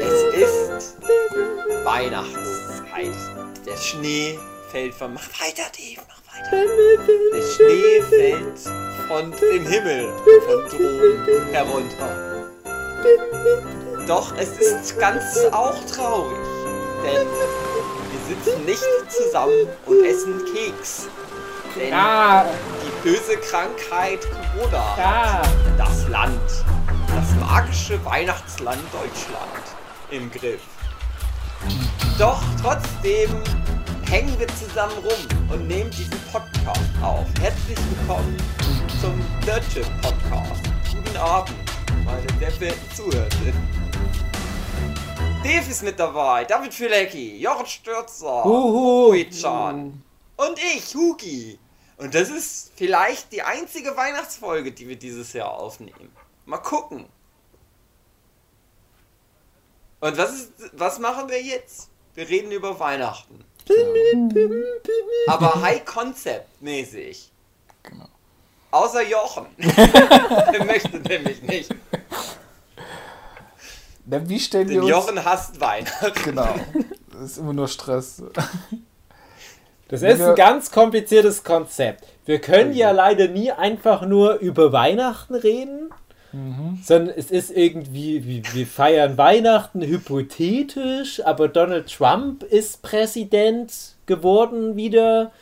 Es 0.00 0.22
ist 0.34 0.96
Weihnachtszeit. 1.84 3.14
Der 3.66 3.76
Schnee 3.76 4.38
fällt 4.70 4.94
vom. 4.94 5.14
Mach 5.14 5.28
weiter, 5.40 5.64
Dave, 5.76 6.00
mach 6.08 6.22
weiter. 6.34 6.64
Der 7.34 7.42
Schnee 7.42 8.00
fällt 8.08 8.58
von 9.06 9.32
dem 9.32 9.66
Himmel 9.66 10.12
von 10.46 10.64
droben 10.70 11.46
herunter. 11.52 12.46
Doch 14.06 14.34
es 14.38 14.58
ist 14.58 14.98
ganz 14.98 15.44
auch 15.52 15.84
traurig, 15.84 16.38
denn 17.04 17.26
wir 17.26 18.20
sitzen 18.34 18.64
nicht 18.64 18.82
zusammen 19.10 19.68
und 19.84 20.04
essen 20.04 20.42
Keks. 20.54 21.08
Denn 21.76 21.90
Ja, 21.90 22.46
die 22.82 23.08
böse 23.08 23.36
Krankheit 23.36 24.20
Corona 24.22 24.47
ja. 24.72 24.96
hat 24.96 25.48
das 25.76 26.08
Land, 26.08 26.40
das 27.08 27.34
magische 27.40 28.04
Weihnachtsland 28.04 28.80
Deutschland 28.92 29.64
im 30.10 30.30
Griff. 30.30 30.62
Doch 32.18 32.40
trotzdem 32.60 33.30
hängen 34.08 34.38
wir 34.38 34.48
zusammen 34.48 34.94
rum 34.98 35.50
und 35.52 35.68
nehmen 35.68 35.90
diesen 35.90 36.20
Podcast 36.32 36.90
auf. 37.02 37.26
Herzlich 37.40 37.78
willkommen 37.90 38.36
zum 39.00 39.20
Dirtship 39.46 39.86
Podcast. 40.02 40.62
Guten 40.92 41.16
Abend, 41.16 41.54
meine 42.04 42.26
sehr 42.38 42.50
verehrten 42.50 42.96
Zuhörerinnen. 42.96 43.78
Dave 45.44 45.70
ist 45.70 45.82
mit 45.82 45.98
dabei, 45.98 46.44
David 46.44 46.74
Filecki, 46.74 47.40
Jochen 47.40 47.66
Stürzer, 47.66 48.44
Huhu. 48.44 49.12
Huichan 49.12 50.02
und 50.36 50.58
ich, 50.58 50.94
Hugi. 50.94 51.58
Und 51.98 52.14
das 52.14 52.30
ist 52.30 52.70
vielleicht 52.76 53.32
die 53.32 53.42
einzige 53.42 53.96
Weihnachtsfolge, 53.96 54.72
die 54.72 54.88
wir 54.88 54.96
dieses 54.96 55.32
Jahr 55.32 55.50
aufnehmen. 55.50 56.10
Mal 56.46 56.58
gucken. 56.58 57.06
Und 60.00 60.16
was 60.16 60.32
ist, 60.32 60.52
was 60.72 61.00
machen 61.00 61.28
wir 61.28 61.42
jetzt? 61.42 61.90
Wir 62.14 62.28
reden 62.28 62.52
über 62.52 62.78
Weihnachten. 62.78 63.44
Aber 65.26 65.60
High 65.60 65.84
Concept 65.84 66.62
mäßig. 66.62 67.32
Genau. 67.82 68.08
Außer 68.70 69.02
Jochen. 69.02 69.46
Der 69.58 70.64
möchte 70.64 71.00
nämlich 71.00 71.42
nicht. 71.42 71.74
Na, 74.06 74.26
wie 74.28 74.38
stellen 74.38 74.68
wir 74.68 74.76
Denn 74.76 74.84
uns... 74.84 74.90
Jochen 74.90 75.24
hasst 75.24 75.60
Weihnachten. 75.60 76.22
Genau. 76.22 76.54
Das 77.10 77.22
ist 77.22 77.38
immer 77.38 77.52
nur 77.52 77.68
Stress. 77.68 78.22
Das 79.88 80.02
ist 80.02 80.20
ein 80.20 80.34
ganz 80.34 80.70
kompliziertes 80.70 81.44
Konzept. 81.44 82.04
Wir 82.26 82.40
können 82.40 82.74
ja 82.74 82.90
leider 82.90 83.28
nie 83.28 83.50
einfach 83.50 84.06
nur 84.06 84.34
über 84.34 84.72
Weihnachten 84.72 85.34
reden, 85.34 85.90
sondern 86.82 87.14
es 87.16 87.30
ist 87.30 87.50
irgendwie, 87.50 88.26
wie, 88.26 88.42
wir 88.52 88.66
feiern 88.66 89.16
Weihnachten 89.16 89.80
hypothetisch, 89.80 91.24
aber 91.24 91.48
Donald 91.48 91.90
Trump 91.90 92.42
ist 92.42 92.82
Präsident 92.82 93.72
geworden 94.04 94.76
wieder 94.76 95.32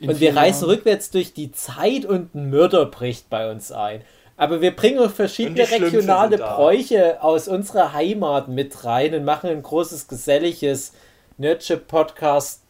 In 0.00 0.10
und 0.10 0.20
wir 0.20 0.34
reisen 0.36 0.62
Jahren. 0.62 0.74
rückwärts 0.76 1.10
durch 1.10 1.32
die 1.32 1.52
Zeit 1.52 2.04
und 2.04 2.34
ein 2.34 2.50
Mörder 2.50 2.86
bricht 2.86 3.30
bei 3.30 3.50
uns 3.50 3.70
ein. 3.70 4.02
Aber 4.36 4.60
wir 4.60 4.74
bringen 4.74 4.98
auch 4.98 5.12
verschiedene 5.12 5.70
regionale. 5.70 6.38
Bräuche 6.38 7.22
aus 7.22 7.46
unserer 7.46 7.92
Heimat 7.92 8.48
mit 8.48 8.84
rein 8.84 9.14
und 9.14 9.24
machen 9.24 9.48
ein 9.48 9.62
großes 9.62 10.08
geselliges 10.08 10.92
Nerdship-Podcast 11.38 12.61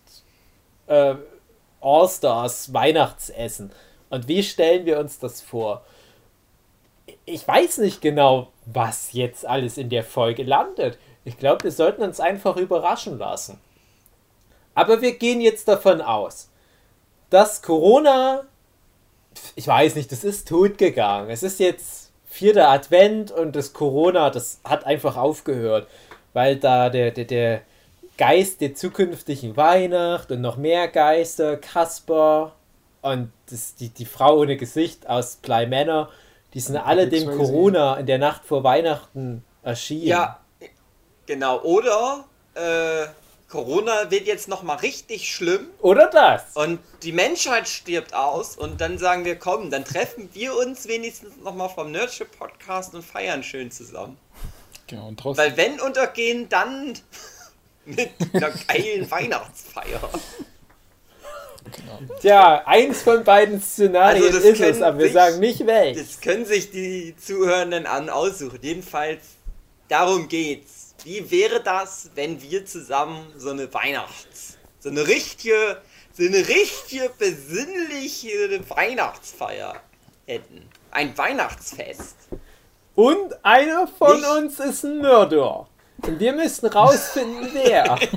äh, 0.92 1.14
All-Stars 1.80 2.72
Weihnachtsessen. 2.72 3.72
Und 4.10 4.28
wie 4.28 4.42
stellen 4.42 4.84
wir 4.84 4.98
uns 4.98 5.18
das 5.18 5.40
vor? 5.40 5.82
Ich 7.24 7.46
weiß 7.48 7.78
nicht 7.78 8.00
genau, 8.02 8.48
was 8.66 9.12
jetzt 9.12 9.46
alles 9.46 9.78
in 9.78 9.88
der 9.88 10.04
Folge 10.04 10.42
landet. 10.42 10.98
Ich 11.24 11.38
glaube, 11.38 11.64
wir 11.64 11.72
sollten 11.72 12.02
uns 12.02 12.20
einfach 12.20 12.56
überraschen 12.56 13.18
lassen. 13.18 13.58
Aber 14.74 15.02
wir 15.02 15.16
gehen 15.18 15.40
jetzt 15.40 15.66
davon 15.68 16.00
aus, 16.00 16.50
dass 17.30 17.62
Corona, 17.62 18.44
ich 19.54 19.66
weiß 19.66 19.94
nicht, 19.96 20.12
das 20.12 20.24
ist 20.24 20.48
tot 20.48 20.78
gegangen. 20.78 21.30
Es 21.30 21.42
ist 21.42 21.58
jetzt 21.58 22.12
vierter 22.26 22.68
Advent 22.68 23.30
und 23.30 23.56
das 23.56 23.72
Corona, 23.72 24.30
das 24.30 24.60
hat 24.64 24.84
einfach 24.84 25.16
aufgehört, 25.16 25.88
weil 26.32 26.56
da 26.56 26.88
der, 26.88 27.10
der, 27.10 27.24
der 27.24 27.62
Geist 28.22 28.60
der 28.60 28.72
zukünftigen 28.76 29.56
Weihnacht 29.56 30.30
und 30.30 30.40
noch 30.40 30.56
mehr 30.56 30.86
Geister, 30.86 31.56
Kasper 31.56 32.54
und 33.00 33.32
das, 33.50 33.74
die, 33.74 33.88
die 33.88 34.04
Frau 34.04 34.38
ohne 34.38 34.56
Gesicht 34.56 35.08
aus 35.08 35.38
Bly 35.42 35.66
Manor, 35.66 36.08
die 36.54 36.60
sind 36.60 36.76
alle 36.76 37.08
dem. 37.08 37.26
Corona 37.36 37.96
in 37.96 38.06
der 38.06 38.18
Nacht 38.18 38.44
vor 38.44 38.62
Weihnachten 38.62 39.42
erschienen. 39.64 40.06
Ja, 40.06 40.40
genau. 41.26 41.62
Oder 41.62 42.24
äh, 42.54 43.06
Corona 43.48 44.08
wird 44.12 44.28
jetzt 44.28 44.46
nochmal 44.46 44.76
richtig 44.76 45.34
schlimm 45.34 45.66
Oder 45.80 46.06
das? 46.06 46.54
und 46.54 46.78
die 47.02 47.10
Menschheit 47.10 47.66
stirbt 47.66 48.14
aus 48.14 48.56
und 48.56 48.80
dann 48.80 48.98
sagen 48.98 49.24
wir, 49.24 49.36
komm, 49.36 49.68
dann 49.72 49.84
treffen 49.84 50.28
wir 50.32 50.56
uns 50.56 50.86
wenigstens 50.86 51.38
nochmal 51.38 51.70
vom 51.70 51.90
Nerdship 51.90 52.38
Podcast 52.38 52.94
und 52.94 53.02
feiern 53.02 53.42
schön 53.42 53.72
zusammen. 53.72 54.16
Genau, 54.86 55.08
und 55.08 55.16
draußen... 55.16 55.42
Weil 55.42 55.56
wenn 55.56 55.80
untergehen, 55.80 56.48
dann 56.48 56.94
mit 57.84 58.10
einer 58.32 58.50
geilen 58.50 59.10
Weihnachtsfeier. 59.10 60.00
Genau. 61.64 62.00
Tja, 62.20 62.62
eins 62.66 63.02
von 63.02 63.22
beiden 63.22 63.60
Szenarien 63.62 64.24
Also 64.34 64.38
ist 64.48 64.60
es, 64.60 64.82
aber 64.82 64.98
wir 64.98 65.04
sich- 65.06 65.14
sagen 65.14 65.38
nicht 65.40 65.64
welches. 65.64 66.08
Das 66.12 66.20
können 66.20 66.44
sich 66.44 66.70
die 66.70 67.14
Zuhörenden 67.16 67.86
an 67.86 68.10
aussuchen. 68.10 68.58
Jedenfalls, 68.62 69.22
darum 69.88 70.28
geht's. 70.28 70.94
Wie 71.04 71.30
wäre 71.30 71.62
das, 71.62 72.10
wenn 72.14 72.40
wir 72.42 72.66
zusammen 72.66 73.26
so 73.36 73.50
eine 73.50 73.72
Weihnachts-, 73.72 74.58
so 74.80 74.88
eine 74.88 75.06
richtige, 75.06 75.80
so 76.12 76.24
eine 76.24 76.46
richtige 76.48 77.10
besinnliche 77.18 78.60
Weihnachtsfeier 78.68 79.74
hätten? 80.26 80.68
Ein 80.90 81.16
Weihnachtsfest. 81.16 82.16
Und 82.94 83.32
einer 83.44 83.86
von 83.86 84.16
Nicht? 84.20 84.28
uns 84.30 84.60
ist 84.60 84.84
ein 84.84 84.98
Mörder. 84.98 85.66
Und 86.06 86.18
wir 86.18 86.32
müssen 86.32 86.66
rausfinden, 86.66 87.48
wer. 87.52 87.98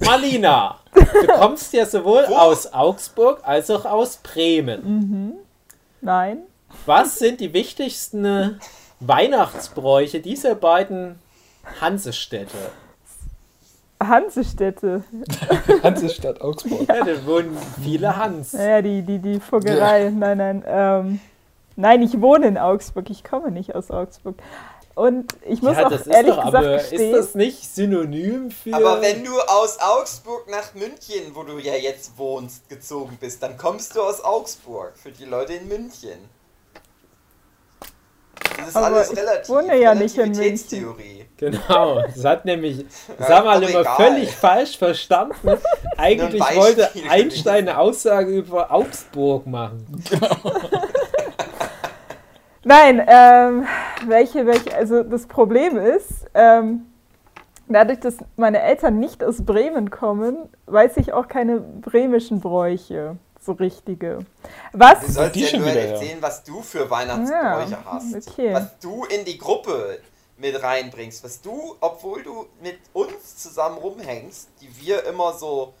Marlina, 0.00 0.78
du 0.94 1.26
kommst 1.38 1.72
ja 1.74 1.84
sowohl 1.84 2.24
Wo? 2.28 2.34
aus 2.34 2.72
Augsburg 2.72 3.40
als 3.42 3.70
auch 3.70 3.84
aus 3.84 4.16
Bremen. 4.18 5.38
Nein. 6.00 6.42
Was 6.86 7.18
sind 7.18 7.40
die 7.40 7.52
wichtigsten 7.52 8.58
Weihnachtsbräuche 9.00 10.20
dieser 10.20 10.54
beiden 10.54 11.18
Hansestädte? 11.80 12.56
Hansestädte. 14.02 15.02
Hansestadt 15.82 16.40
Augsburg. 16.40 16.88
Ja, 16.88 17.04
da 17.04 17.26
wohnen 17.26 17.56
viele 17.82 18.16
Hans. 18.16 18.52
Naja, 18.52 18.82
die, 18.82 19.02
die, 19.02 19.18
die 19.18 19.40
Vogelei. 19.40 20.10
Nein, 20.10 20.38
nein. 20.38 20.64
Ähm, 20.66 21.20
nein, 21.76 22.02
ich 22.02 22.20
wohne 22.20 22.46
in 22.46 22.58
Augsburg. 22.58 23.10
Ich 23.10 23.24
komme 23.24 23.50
nicht 23.50 23.74
aus 23.74 23.90
Augsburg. 23.90 24.36
Und 24.94 25.32
ich 25.46 25.62
muss 25.62 25.76
Ja, 25.76 25.86
auch 25.86 26.06
ehrlich 26.08 26.34
doch, 26.34 26.44
gesagt 26.44 26.66
aber 26.66 26.76
gestehen, 26.78 27.14
ist 27.14 27.18
das 27.18 27.34
nicht 27.36 27.72
synonym 27.72 28.50
für. 28.50 28.74
Aber 28.74 29.00
wenn 29.00 29.22
du 29.24 29.30
aus 29.46 29.78
Augsburg 29.80 30.50
nach 30.50 30.74
München, 30.74 31.34
wo 31.34 31.44
du 31.44 31.58
ja 31.58 31.74
jetzt 31.74 32.18
wohnst, 32.18 32.68
gezogen 32.68 33.16
bist, 33.20 33.40
dann 33.42 33.56
kommst 33.56 33.94
du 33.94 34.02
aus 34.02 34.20
Augsburg. 34.24 34.94
Für 34.96 35.12
die 35.12 35.24
Leute 35.24 35.52
in 35.52 35.68
München. 35.68 36.18
Das 38.58 38.68
ist 38.68 38.76
Aber 38.76 38.86
alles 38.86 39.12
ich 39.12 39.18
relativ. 39.18 39.48
wohne 39.48 39.80
ja 39.80 39.94
nicht 39.94 40.18
in 40.18 40.32
München. 40.32 40.94
Genau, 41.36 42.02
das 42.02 42.24
hat 42.24 42.44
nämlich 42.44 42.84
Ja, 43.18 43.26
Samal 43.26 43.60
doch 43.60 43.68
immer 43.68 43.80
egal. 43.80 43.96
völlig 43.96 44.34
falsch 44.34 44.76
verstanden. 44.76 45.52
Eigentlich 45.96 46.42
wollte. 46.56 46.90
Einstein 47.08 47.68
eine 47.68 47.78
Aussage 47.78 48.30
über 48.36 48.72
Augsburg 48.72 49.46
machen. 49.46 50.02
Nein, 52.64 53.02
ähm, 53.06 53.66
welche, 54.06 54.46
welche, 54.46 54.74
also 54.76 55.02
das 55.02 55.26
Problem 55.26 55.78
ist, 55.78 56.26
ähm, 56.34 56.86
dadurch, 57.68 58.00
dass 58.00 58.16
meine 58.36 58.60
Eltern 58.60 58.98
nicht 58.98 59.24
aus 59.24 59.44
Bremen 59.44 59.90
kommen, 59.90 60.36
weiß 60.66 60.96
ich 60.98 61.12
auch 61.12 61.28
keine 61.28 61.60
bremischen 61.60 62.40
Bräuche, 62.40 63.16
so 63.48 63.52
richtige. 63.52 64.18
Was? 64.72 65.00
Du 65.00 65.12
sollst 65.12 65.34
die 65.34 65.40
ja 65.40 65.48
schon 65.48 65.60
nur 65.60 65.70
wieder, 65.70 65.84
ja. 65.84 65.92
erzählen, 65.92 66.18
was 66.20 66.44
du 66.44 66.62
für 66.62 66.88
Weihnachtsbräuche 66.90 67.70
Ja, 67.70 67.84
hast. 67.84 68.28
okay. 68.28 68.54
Was 68.54 68.78
du 68.80 69.04
in 69.06 69.24
die 69.24 69.38
Gruppe 69.38 70.00
mit 70.36 70.62
reinbringst. 70.62 71.24
Was 71.24 71.40
du, 71.40 71.76
obwohl 71.80 72.22
du 72.22 72.46
mit 72.62 72.78
uns 72.92 73.36
zusammen 73.36 73.78
rumhängst, 73.78 74.48
die 74.60 74.70
wir 74.80 75.04
immer 75.04 75.32
so 75.32 75.74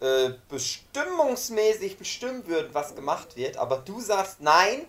äh, 0.00 0.30
bestimmungsmäßig 0.48 1.98
bestimmen 1.98 2.46
würden, 2.46 2.68
was 2.72 2.94
gemacht 2.94 3.36
wird, 3.36 3.56
aber 3.56 3.78
du 3.78 4.00
sagst, 4.00 4.40
nein, 4.40 4.86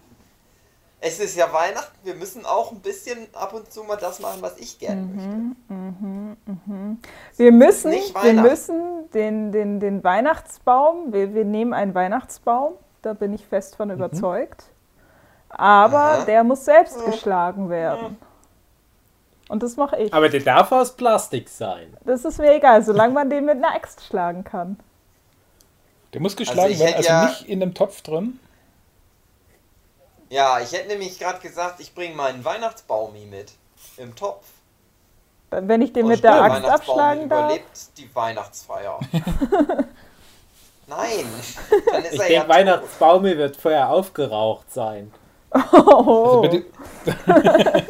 es 1.07 1.19
ist 1.19 1.35
ja 1.35 1.53
Weihnachten, 1.53 1.95
wir 2.03 2.15
müssen 2.15 2.47
auch 2.47 2.71
ein 2.71 2.79
bisschen 2.79 3.27
ab 3.33 3.53
und 3.53 3.71
zu 3.71 3.83
mal 3.83 3.95
das 3.95 4.19
machen, 4.19 4.41
was 4.41 4.57
ich 4.57 4.79
gerne 4.79 5.03
möchte. 5.03 6.35
Wir 7.37 7.51
müssen, 7.51 7.91
nicht 7.91 8.23
wir 8.23 8.33
müssen 8.33 9.07
den, 9.13 9.51
den, 9.51 9.79
den 9.79 10.03
Weihnachtsbaum. 10.03 11.13
Wir, 11.13 11.35
wir 11.35 11.45
nehmen 11.45 11.73
einen 11.75 11.93
Weihnachtsbaum, 11.93 12.73
da 13.03 13.13
bin 13.13 13.33
ich 13.33 13.45
fest 13.45 13.75
von 13.75 13.91
überzeugt. 13.91 14.63
Aber 15.49 15.97
Aha. 15.99 16.25
der 16.25 16.43
muss 16.43 16.65
selbst 16.65 17.05
geschlagen 17.05 17.69
werden. 17.69 18.17
Und 19.47 19.61
das 19.61 19.77
mache 19.77 19.97
ich. 19.97 20.11
Aber 20.11 20.27
der 20.27 20.39
darf 20.41 20.71
aus 20.71 20.95
Plastik 20.95 21.49
sein. 21.49 21.95
Das 22.03 22.25
ist 22.25 22.39
mir 22.39 22.55
egal, 22.55 22.83
solange 22.83 23.13
man 23.13 23.29
den 23.29 23.45
mit 23.45 23.57
einer 23.57 23.75
Axt 23.75 24.03
schlagen 24.03 24.43
kann. 24.43 24.79
Der 26.13 26.21
muss 26.21 26.35
geschlagen 26.35 26.71
ich 26.71 26.79
werden, 26.79 26.95
also 26.95 27.09
ja- 27.09 27.25
nicht 27.25 27.47
in 27.47 27.61
einem 27.61 27.75
Topf 27.75 28.01
drin. 28.01 28.39
Ja, 30.29 30.59
ich 30.59 30.71
hätte 30.71 30.87
nämlich 30.87 31.19
gerade 31.19 31.39
gesagt, 31.39 31.79
ich 31.79 31.93
bringe 31.93 32.15
meinen 32.15 32.43
Weihnachtsbaumi 32.43 33.25
mit. 33.25 33.51
Im 33.97 34.15
Topf. 34.15 34.45
Wenn 35.51 35.81
ich 35.81 35.93
den 35.93 36.03
Und 36.05 36.11
mit 36.11 36.23
der 36.23 36.41
Axt 36.41 36.65
abschlagen 36.65 37.29
darf. 37.29 37.45
überlebt 37.45 37.97
die 37.97 38.13
Weihnachtsfeier. 38.13 38.99
Nein, 40.87 41.25
dann 41.91 42.03
ist 42.03 42.13
Ich 42.13 42.19
er 42.19 42.27
denke, 42.27 42.33
ja 42.33 42.41
tot. 42.41 42.49
Weihnachtsbaume 42.49 43.37
wird 43.37 43.55
vorher 43.57 43.89
aufgeraucht 43.89 44.71
sein. 44.73 45.11
Oh, 45.51 45.57
Also, 45.71 46.41
bitte, 46.41 46.65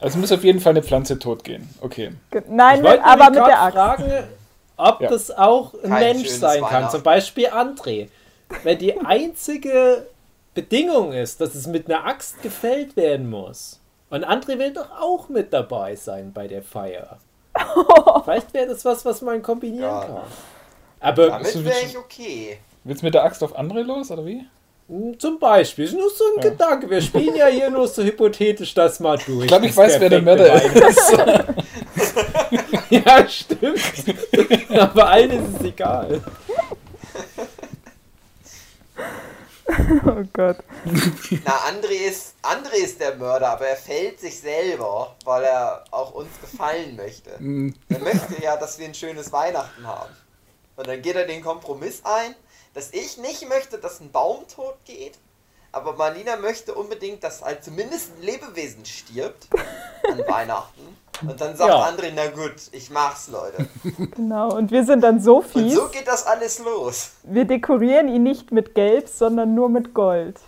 also 0.00 0.18
muss 0.18 0.32
auf 0.32 0.44
jeden 0.44 0.60
Fall 0.60 0.70
eine 0.70 0.82
Pflanze 0.82 1.18
tot 1.18 1.44
gehen. 1.44 1.68
Okay. 1.80 2.12
Nein, 2.48 2.76
Ich 2.76 2.82
mit, 2.82 2.90
wollte 2.90 3.04
aber 3.04 3.24
mit 3.30 3.34
der 3.36 3.62
Axt. 3.62 3.74
fragen, 3.76 4.24
ob 4.76 5.00
Ja. 5.00 5.08
das 5.10 5.30
auch 5.30 5.74
ein 5.82 5.90
Kein 5.90 6.00
Mensch 6.16 6.28
sein 6.28 6.62
kann. 6.64 6.88
Zum 6.90 7.02
Beispiel 7.02 7.48
André. 7.48 8.08
Wenn 8.62 8.78
die 8.78 8.98
einzige 9.04 10.06
Bedingung 10.54 11.12
ist, 11.12 11.40
dass 11.40 11.54
es 11.54 11.66
mit 11.66 11.88
einer 11.90 12.04
Axt 12.06 12.42
gefällt 12.42 12.96
werden 12.96 13.28
muss. 13.30 13.80
Und 14.10 14.26
André 14.26 14.58
will 14.58 14.72
doch 14.72 14.90
auch 15.00 15.28
mit 15.28 15.52
dabei 15.52 15.94
sein 15.96 16.32
bei 16.32 16.46
der 16.46 16.62
Feier. 16.62 17.18
Vielleicht 18.24 18.52
wäre 18.52 18.66
das 18.68 18.84
was, 18.84 19.04
was 19.04 19.22
man 19.22 19.40
kombinieren 19.42 19.84
Ja. 19.84 20.00
kann. 20.04 20.20
Aber 21.00 21.26
Damit 21.28 21.64
wäre 21.64 21.80
ich 21.86 21.96
okay. 21.96 22.58
Willst 22.84 23.02
du 23.02 23.06
mit 23.06 23.14
der 23.14 23.24
Axt 23.24 23.42
auf 23.42 23.56
andere 23.56 23.82
los, 23.82 24.10
oder 24.10 24.24
wie? 24.26 24.44
mh, 24.88 25.18
zum 25.18 25.38
Beispiel, 25.38 25.84
ist 25.86 25.94
nur 25.94 26.10
so 26.10 26.24
ein 26.36 26.42
Ja. 26.44 26.50
Gedanke. 26.50 26.90
Wir 26.90 27.00
spielen 27.00 27.34
ja 27.34 27.46
hier 27.46 27.70
nur 27.70 27.88
so 27.88 28.02
hypothetisch 28.02 28.74
das 28.74 29.00
mal 29.00 29.16
durch. 29.18 29.42
Ich 29.42 29.46
glaube, 29.48 29.66
ich 29.66 29.76
weiß, 29.76 29.98
wer 30.00 30.10
der 30.10 30.22
Mörder 30.22 30.62
ist. 30.62 31.18
Ja, 32.90 33.26
stimmt. 33.26 33.80
Aber 34.78 35.08
allen 35.08 35.30
ist 35.30 35.60
es 35.60 35.64
egal. 35.66 36.20
Oh 40.04 40.22
Gott. 40.32 40.58
Na, 41.44 41.56
André 41.68 42.08
ist, 42.08 42.34
André 42.42 42.76
ist 42.82 43.00
der 43.00 43.14
Mörder, 43.16 43.50
aber 43.50 43.66
er 43.66 43.76
fällt 43.76 44.20
sich 44.20 44.40
selber, 44.40 45.14
weil 45.24 45.44
er 45.44 45.84
auch 45.90 46.12
uns 46.14 46.30
gefallen 46.40 46.96
möchte. 46.96 47.38
Hm, 47.38 47.74
Er 47.88 47.98
möchte 48.00 48.42
ja, 48.42 48.56
dass 48.56 48.78
wir 48.78 48.86
ein 48.86 48.94
schönes 48.94 49.32
Weihnachten 49.32 49.86
haben. 49.86 50.14
Und 50.76 50.86
dann 50.86 51.00
geht 51.02 51.16
er 51.16 51.26
den 51.26 51.42
Kompromiss 51.42 52.00
ein, 52.04 52.34
dass 52.74 52.92
ich 52.92 53.18
nicht 53.18 53.48
möchte, 53.48 53.78
dass 53.78 54.00
ein 54.00 54.10
Baum 54.10 54.46
tot 54.48 54.76
geht, 54.84 55.18
aber 55.70 55.94
Marlina 55.94 56.36
möchte 56.36 56.74
unbedingt, 56.74 57.22
dass 57.22 57.42
halt 57.42 57.62
zumindest 57.64 58.10
ein 58.16 58.22
Lebewesen 58.22 58.84
stirbt 58.84 59.48
an 60.10 60.18
Weihnachten. 60.26 60.91
Und 61.20 61.40
dann 61.40 61.54
sagt 61.56 61.68
Ja. 61.68 61.84
André, 61.88 62.10
na 62.14 62.26
gut, 62.28 62.54
ich 62.72 62.90
mach's, 62.90 63.28
Leute. 63.28 63.66
Genau. 64.16 64.54
Und 64.56 64.70
wir 64.70 64.84
sind 64.84 65.02
dann 65.02 65.20
so 65.20 65.36
Und 65.38 65.46
fies, 65.46 65.74
so 65.74 65.88
geht 65.88 66.08
das 66.08 66.26
alles 66.26 66.58
los. 66.58 67.12
wir 67.22 67.44
dekorieren 67.44 68.08
ihn 68.08 68.22
nicht 68.22 68.50
mit 68.50 68.74
Gelb, 68.74 69.08
sondern 69.08 69.54
nur 69.54 69.68
mit 69.68 69.94
Gold. 69.94 70.38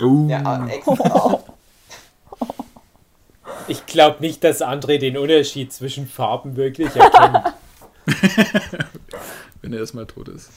Uh, 0.00 0.28
Ja, 0.28 0.66
extra. 0.66 1.40
Ich 3.66 3.86
glaube 3.86 4.16
nicht, 4.20 4.44
dass 4.44 4.60
André 4.60 4.98
den 4.98 5.16
Unterschied 5.16 5.72
zwischen 5.72 6.06
Farben 6.06 6.54
wirklich 6.56 6.94
erkennt. 6.94 7.54
wenn 9.62 9.72
er 9.72 9.78
erstmal 9.78 10.04
tot 10.04 10.28
ist. 10.28 10.50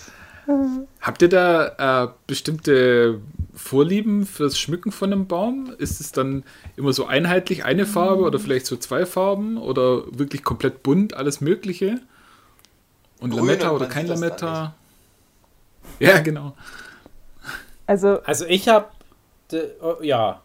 Habt 1.02 1.22
ihr 1.22 1.30
da 1.30 2.04
äh, 2.04 2.08
bestimmte 2.26 3.22
Vorlieben 3.58 4.26
fürs 4.26 4.58
Schmücken 4.60 4.92
von 4.92 5.12
einem 5.12 5.28
Baum? 5.28 5.74
Ist 5.78 6.00
es 6.00 6.12
dann 6.12 6.44
immer 6.78 6.94
so 6.94 7.06
einheitlich 7.08 7.66
eine 7.66 7.86
Farbe 7.86 8.22
oder 8.24 8.40
vielleicht 8.40 8.68
so 8.68 8.78
zwei 8.78 9.06
Farben 9.06 9.58
oder 9.58 10.04
wirklich 10.18 10.44
komplett 10.44 10.84
bunt, 10.84 11.14
alles 11.16 11.42
Mögliche? 11.42 12.00
Und 13.20 13.32
Grün 13.32 13.40
Lametta 13.48 13.72
oder 13.72 13.88
kein 13.88 14.06
Lametta? 14.08 14.76
Ja, 16.00 16.20
genau. 16.20 16.56
Also, 17.88 18.20
Also 18.24 18.46
ich 18.46 18.68
habe, 18.68 18.86
ja, 20.02 20.42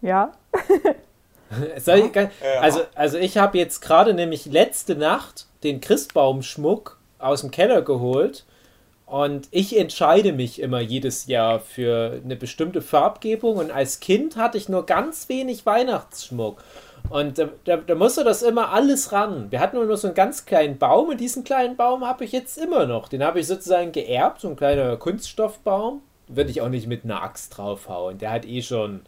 ja. 0.00 0.32
Soll 1.78 1.98
ich, 1.98 2.12
gar- 2.12 2.30
Ja. 2.42 2.60
also, 2.60 2.80
also 2.94 3.18
ich 3.18 3.36
habe 3.36 3.58
jetzt 3.58 3.80
gerade 3.80 4.14
nämlich 4.14 4.46
letzte 4.46 4.96
Nacht 4.96 5.46
den 5.62 5.80
Christbaumschmuck 5.80 6.98
aus 7.18 7.42
dem 7.42 7.50
Keller 7.50 7.82
geholt 7.82 8.44
und 9.14 9.46
ich 9.52 9.78
entscheide 9.78 10.32
mich 10.32 10.60
immer 10.60 10.80
jedes 10.80 11.26
Jahr 11.26 11.60
für 11.60 12.20
eine 12.24 12.34
bestimmte 12.34 12.82
Farbgebung 12.82 13.58
und 13.58 13.70
als 13.70 14.00
Kind 14.00 14.34
hatte 14.34 14.58
ich 14.58 14.68
nur 14.68 14.86
ganz 14.86 15.28
wenig 15.28 15.64
Weihnachtsschmuck 15.64 16.60
und 17.10 17.38
da, 17.38 17.48
da, 17.62 17.76
da 17.76 17.94
musste 17.94 18.24
das 18.24 18.42
immer 18.42 18.70
alles 18.70 19.12
ran. 19.12 19.52
Wir 19.52 19.60
hatten 19.60 19.76
nur 19.76 19.96
so 19.96 20.08
einen 20.08 20.16
ganz 20.16 20.46
kleinen 20.46 20.78
Baum 20.78 21.10
und 21.10 21.20
diesen 21.20 21.44
kleinen 21.44 21.76
Baum 21.76 22.04
habe 22.04 22.24
ich 22.24 22.32
jetzt 22.32 22.58
immer 22.58 22.86
noch. 22.86 23.06
Den 23.06 23.22
habe 23.22 23.38
ich 23.38 23.46
sozusagen 23.46 23.92
geerbt, 23.92 24.40
so 24.40 24.48
ein 24.48 24.56
kleiner 24.56 24.96
Kunststoffbaum. 24.96 26.02
Würde 26.26 26.50
ich 26.50 26.60
auch 26.60 26.68
nicht 26.68 26.88
mit 26.88 27.04
einer 27.04 27.22
Axt 27.22 27.56
draufhauen. 27.56 28.18
Der 28.18 28.32
hat 28.32 28.44
eh 28.44 28.62
schon 28.62 29.02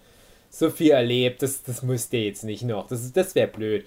so 0.50 0.70
viel 0.70 0.92
erlebt, 0.92 1.42
das, 1.42 1.64
das 1.64 1.82
müsste 1.82 2.18
jetzt 2.18 2.44
nicht 2.44 2.62
noch. 2.62 2.86
Das, 2.86 3.12
das 3.12 3.34
wäre 3.34 3.48
blöd. 3.48 3.84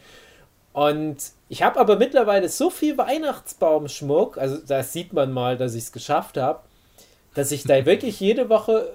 Und 0.74 1.18
ich 1.50 1.63
habe 1.63 1.80
aber 1.80 1.98
mittlerweile 1.98 2.48
so 2.48 2.69
viel 2.69 2.98
Weihnachtsbaumschmuck, 2.98 4.38
also 4.38 4.57
da 4.66 4.84
sieht 4.84 5.13
man 5.13 5.31
mal, 5.31 5.57
dass 5.57 5.74
ich 5.74 5.86
es 5.86 5.92
geschafft 5.92 6.38
habe, 6.38 6.62
dass 7.34 7.51
ich 7.51 7.63
da 7.63 7.86
wirklich 7.86 8.19
jede 8.19 8.50
Woche 8.50 8.88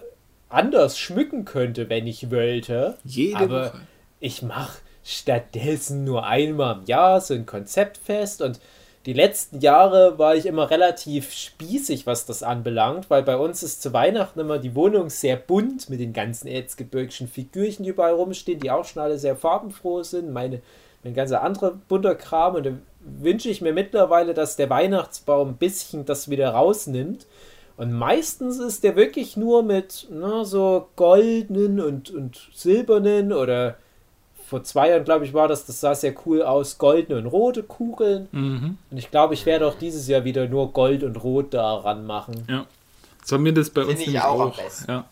anders 0.49 0.99
schmücken 0.99 1.45
könnte, 1.45 1.89
wenn 1.89 2.07
ich 2.07 2.31
wollte. 2.31 2.97
Jede 3.05 3.39
aber 3.39 3.67
Woche. 3.67 3.81
ich 4.21 4.43
mache 4.43 4.79
stattdessen 5.03 6.05
nur 6.05 6.25
einmal 6.25 6.79
im 6.79 6.87
Jahr 6.87 7.21
so 7.21 7.35
ein 7.35 7.45
Konzeptfest 7.45 8.41
und 8.41 8.61
die 9.05 9.13
letzten 9.13 9.61
Jahre 9.61 10.19
war 10.19 10.35
ich 10.35 10.47
immer 10.47 10.71
relativ 10.71 11.31
spießig, 11.31 12.07
was 12.07 12.25
das 12.25 12.43
anbelangt, 12.43 13.11
weil 13.11 13.23
bei 13.23 13.37
uns 13.37 13.63
ist 13.63 13.83
zu 13.83 13.93
Weihnachten 13.93 14.41
immer 14.41 14.59
die 14.59 14.75
Wohnung 14.75 15.11
sehr 15.11 15.37
bunt 15.37 15.91
mit 15.91 16.01
den 16.01 16.15
ganzen 16.15 16.49
erzgebirgischen 16.49 17.29
Figürchen, 17.29 17.85
die 17.85 17.91
überall 17.91 18.15
rumstehen, 18.15 18.61
die 18.61 18.71
auch 18.71 18.87
schon 18.87 19.03
alle 19.03 19.19
sehr 19.19 19.37
farbenfroh 19.37 20.05
sind. 20.05 20.33
Meine, 20.33 20.63
mein 21.05 21.15
ganzer 21.15 21.43
anderer 21.43 21.73
bunter 21.89 22.15
Kram. 22.15 22.57
Und 22.57 22.67
da 22.67 22.71
wünsche 23.01 23.51
ich 23.51 23.61
mir 23.61 23.73
mittlerweile, 23.73 24.35
dass 24.35 24.57
der 24.57 24.71
Weihnachtsbaum 24.71 25.51
ein 25.51 25.57
bisschen 25.57 26.05
das 26.05 26.29
wieder 26.31 26.51
rausnimmt. 26.51 27.27
Und 27.77 27.93
meistens 27.93 28.59
ist 28.59 28.85
der 28.85 28.97
wirklich 28.97 29.37
nur 29.37 29.63
mit 29.63 30.07
na, 30.11 30.45
so 30.45 30.89
goldenen 30.97 31.81
und, 31.81 32.11
und 32.11 32.49
silbernen 32.53 33.33
oder 33.33 33.77
vor 34.47 34.63
zwei 34.63 34.91
Jahren, 34.91 35.05
glaube 35.05 35.25
ich, 35.25 35.35
war 35.35 35.49
das, 35.49 35.67
das 35.67 35.81
sah 35.81 35.95
sehr 35.95 36.15
cool 36.27 36.43
aus, 36.43 36.79
goldene 36.79 37.19
und 37.19 37.27
rote 37.27 37.63
Kugeln. 37.63 38.29
Mhm. 38.31 38.79
Und 38.91 38.97
ich 38.97 39.11
glaube, 39.11 39.35
ich 39.35 39.47
werde 39.47 39.67
auch 39.67 39.75
dieses 39.75 40.07
Jahr 40.07 40.25
wieder 40.25 40.47
nur 40.49 40.73
Gold 40.73 41.03
und 41.03 41.23
Rot 41.25 41.55
daran 41.55 42.07
machen. 42.07 42.45
Ja. 42.49 42.67
So 43.25 43.37
haben 43.37 43.45
wir 43.45 43.55
das 43.55 43.71
bei 43.71 43.81
uns 43.81 43.91
Finde 43.91 44.03
ich 44.03 44.09
nämlich 44.09 44.23
auch 44.23 44.41
am 44.41 44.49
auch. 44.49 44.57
besten. 44.57 44.91
Ja. 44.91 45.05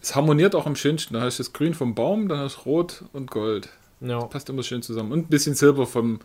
Es 0.00 0.14
harmoniert 0.14 0.54
auch 0.54 0.66
am 0.66 0.76
schönsten. 0.76 1.14
Da 1.14 1.20
hast 1.22 1.38
du 1.38 1.42
das 1.42 1.52
Grün 1.52 1.74
vom 1.74 1.94
Baum, 1.94 2.28
dann 2.28 2.38
hast 2.40 2.58
du 2.58 2.70
Rot 2.70 3.04
und 3.12 3.30
Gold. 3.30 3.68
Ja. 4.00 4.20
Passt 4.26 4.48
immer 4.48 4.62
schön 4.62 4.82
zusammen. 4.82 5.10
Und 5.12 5.18
ein 5.20 5.28
bisschen 5.28 5.54
Silber 5.54 5.86
vom. 5.86 6.20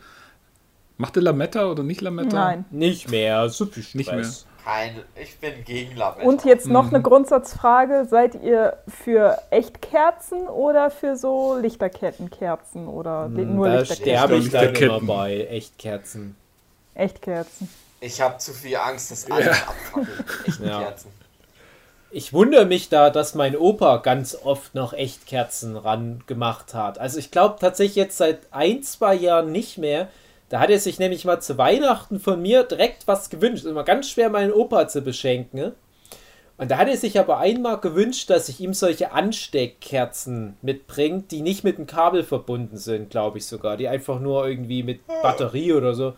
Macht 0.98 1.16
der 1.16 1.24
Lametta 1.24 1.66
oder 1.66 1.82
nicht 1.82 2.02
Lametta? 2.02 2.36
Nein. 2.38 2.66
Nicht 2.70 3.10
mehr, 3.10 3.50
so 3.50 3.66
viel 3.66 3.82
Stress. 3.82 3.96
Nicht 3.96 4.12
mehr. 4.14 4.30
Kein, 4.64 4.96
ich 5.22 5.38
bin 5.40 5.64
gegen 5.66 5.96
Lametta. 5.98 6.22
Und 6.28 6.46
jetzt 6.46 6.68
noch 6.68 6.84
Mhm. 6.90 6.94
eine 6.96 7.04
Grundsatzfrage. 7.04 8.06
Seid 8.10 8.36
ihr 8.44 8.78
für 8.88 9.40
Echtkerzen 9.50 10.48
oder 10.48 10.92
für 10.92 11.16
so 11.18 11.58
Lichterkettenkerzen 11.60 12.88
oder 12.88 13.28
li- 13.28 13.44
nur 13.44 13.68
Da 13.70 13.80
Lichterketten? 13.80 14.14
sterbe 14.14 14.36
ich 14.38 14.50
dann 14.52 14.76
immer 14.76 15.00
bei 15.02 15.48
Echtkerzen. 15.48 16.36
Echtkerzen. 16.94 17.68
Ich 18.00 18.22
habe 18.22 18.38
zu 18.38 18.54
viel 18.54 18.76
Angst, 18.76 19.10
dass 19.12 19.30
alles 19.32 19.48
abfackelt. 19.48 20.08
Echten 20.48 20.68
Ja. 20.68 20.94
Ich 22.16 22.32
wundere 22.32 22.66
mich 22.66 22.90
da, 22.90 23.10
dass 23.10 23.34
mein 23.34 23.58
Opa 23.58 23.98
ganz 23.98 24.38
oft 24.44 24.76
noch 24.76 24.94
Echtkerzen 24.94 25.76
ran 25.76 26.24
gemacht 26.28 26.76
hat. 26.76 27.00
Also 27.00 27.18
ich 27.18 27.32
glaube 27.32 27.56
tatsächlich 27.60 27.96
jetzt 27.96 28.20
seit 28.20 28.42
ein, 28.52 28.84
zwei 28.84 29.16
Jahren 29.16 29.52
nicht 29.52 29.80
mehr. 29.80 30.10
Da 30.50 30.60
hat 30.60 30.70
er 30.70 30.78
sich 30.78 31.00
nämlich 31.00 31.26
mal 31.26 31.40
zu 31.40 31.58
Weihnachten 31.58 32.20
von 32.20 32.40
mir 32.40 32.66
direkt 32.66 33.08
was 33.08 33.32
gewünscht. 33.32 33.66
Immer 33.66 33.84
ganz 33.84 34.12
schwer, 34.12 34.30
meinen 34.30 34.54
Opa 34.54 34.88
zu 34.88 35.02
beschenken. 35.02 35.60
ne? 35.60 35.74
Und 36.60 36.70
da 36.70 36.78
hat 36.78 36.88
er 36.88 36.98
sich 36.98 37.18
aber 37.18 37.40
einmal 37.40 37.80
gewünscht, 37.80 38.30
dass 38.30 38.48
ich 38.48 38.60
ihm 38.60 38.76
solche 38.76 39.12
Ansteckkerzen 39.12 40.56
mitbringt, 40.62 41.32
die 41.32 41.42
nicht 41.42 41.64
mit 41.64 41.80
dem 41.80 41.88
Kabel 41.88 42.24
verbunden 42.24 42.78
sind, 42.78 43.10
glaube 43.10 43.40
ich 43.40 43.48
sogar. 43.48 43.76
Die 43.76 43.88
einfach 43.88 44.20
nur 44.20 44.48
irgendwie 44.48 44.84
mit 44.84 45.00
Batterie 45.24 45.74
oder 45.74 45.96
so. 45.96 46.14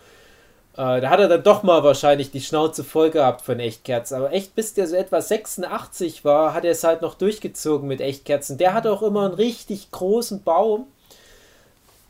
Äh, 0.77 0.99
da 0.99 1.09
hat 1.09 1.21
er 1.21 1.29
dann 1.29 1.43
doch 1.43 1.63
mal 1.63 1.83
wahrscheinlich 1.83 2.31
die 2.31 2.41
Schnauze 2.41 2.83
voll 2.83 3.09
gehabt 3.09 3.41
von 3.41 3.59
Echtkerzen. 3.59 4.17
Aber 4.17 4.33
echt, 4.33 4.55
bis 4.55 4.73
der 4.73 4.87
so 4.87 4.95
etwa 4.95 5.21
86 5.21 6.25
war, 6.25 6.53
hat 6.53 6.65
er 6.65 6.71
es 6.71 6.83
halt 6.83 7.01
noch 7.01 7.15
durchgezogen 7.15 7.87
mit 7.87 8.01
Echtkerzen. 8.01 8.57
Der 8.57 8.73
hatte 8.73 8.91
auch 8.91 9.01
immer 9.01 9.25
einen 9.25 9.35
richtig 9.35 9.91
großen 9.91 10.43
Baum. 10.43 10.87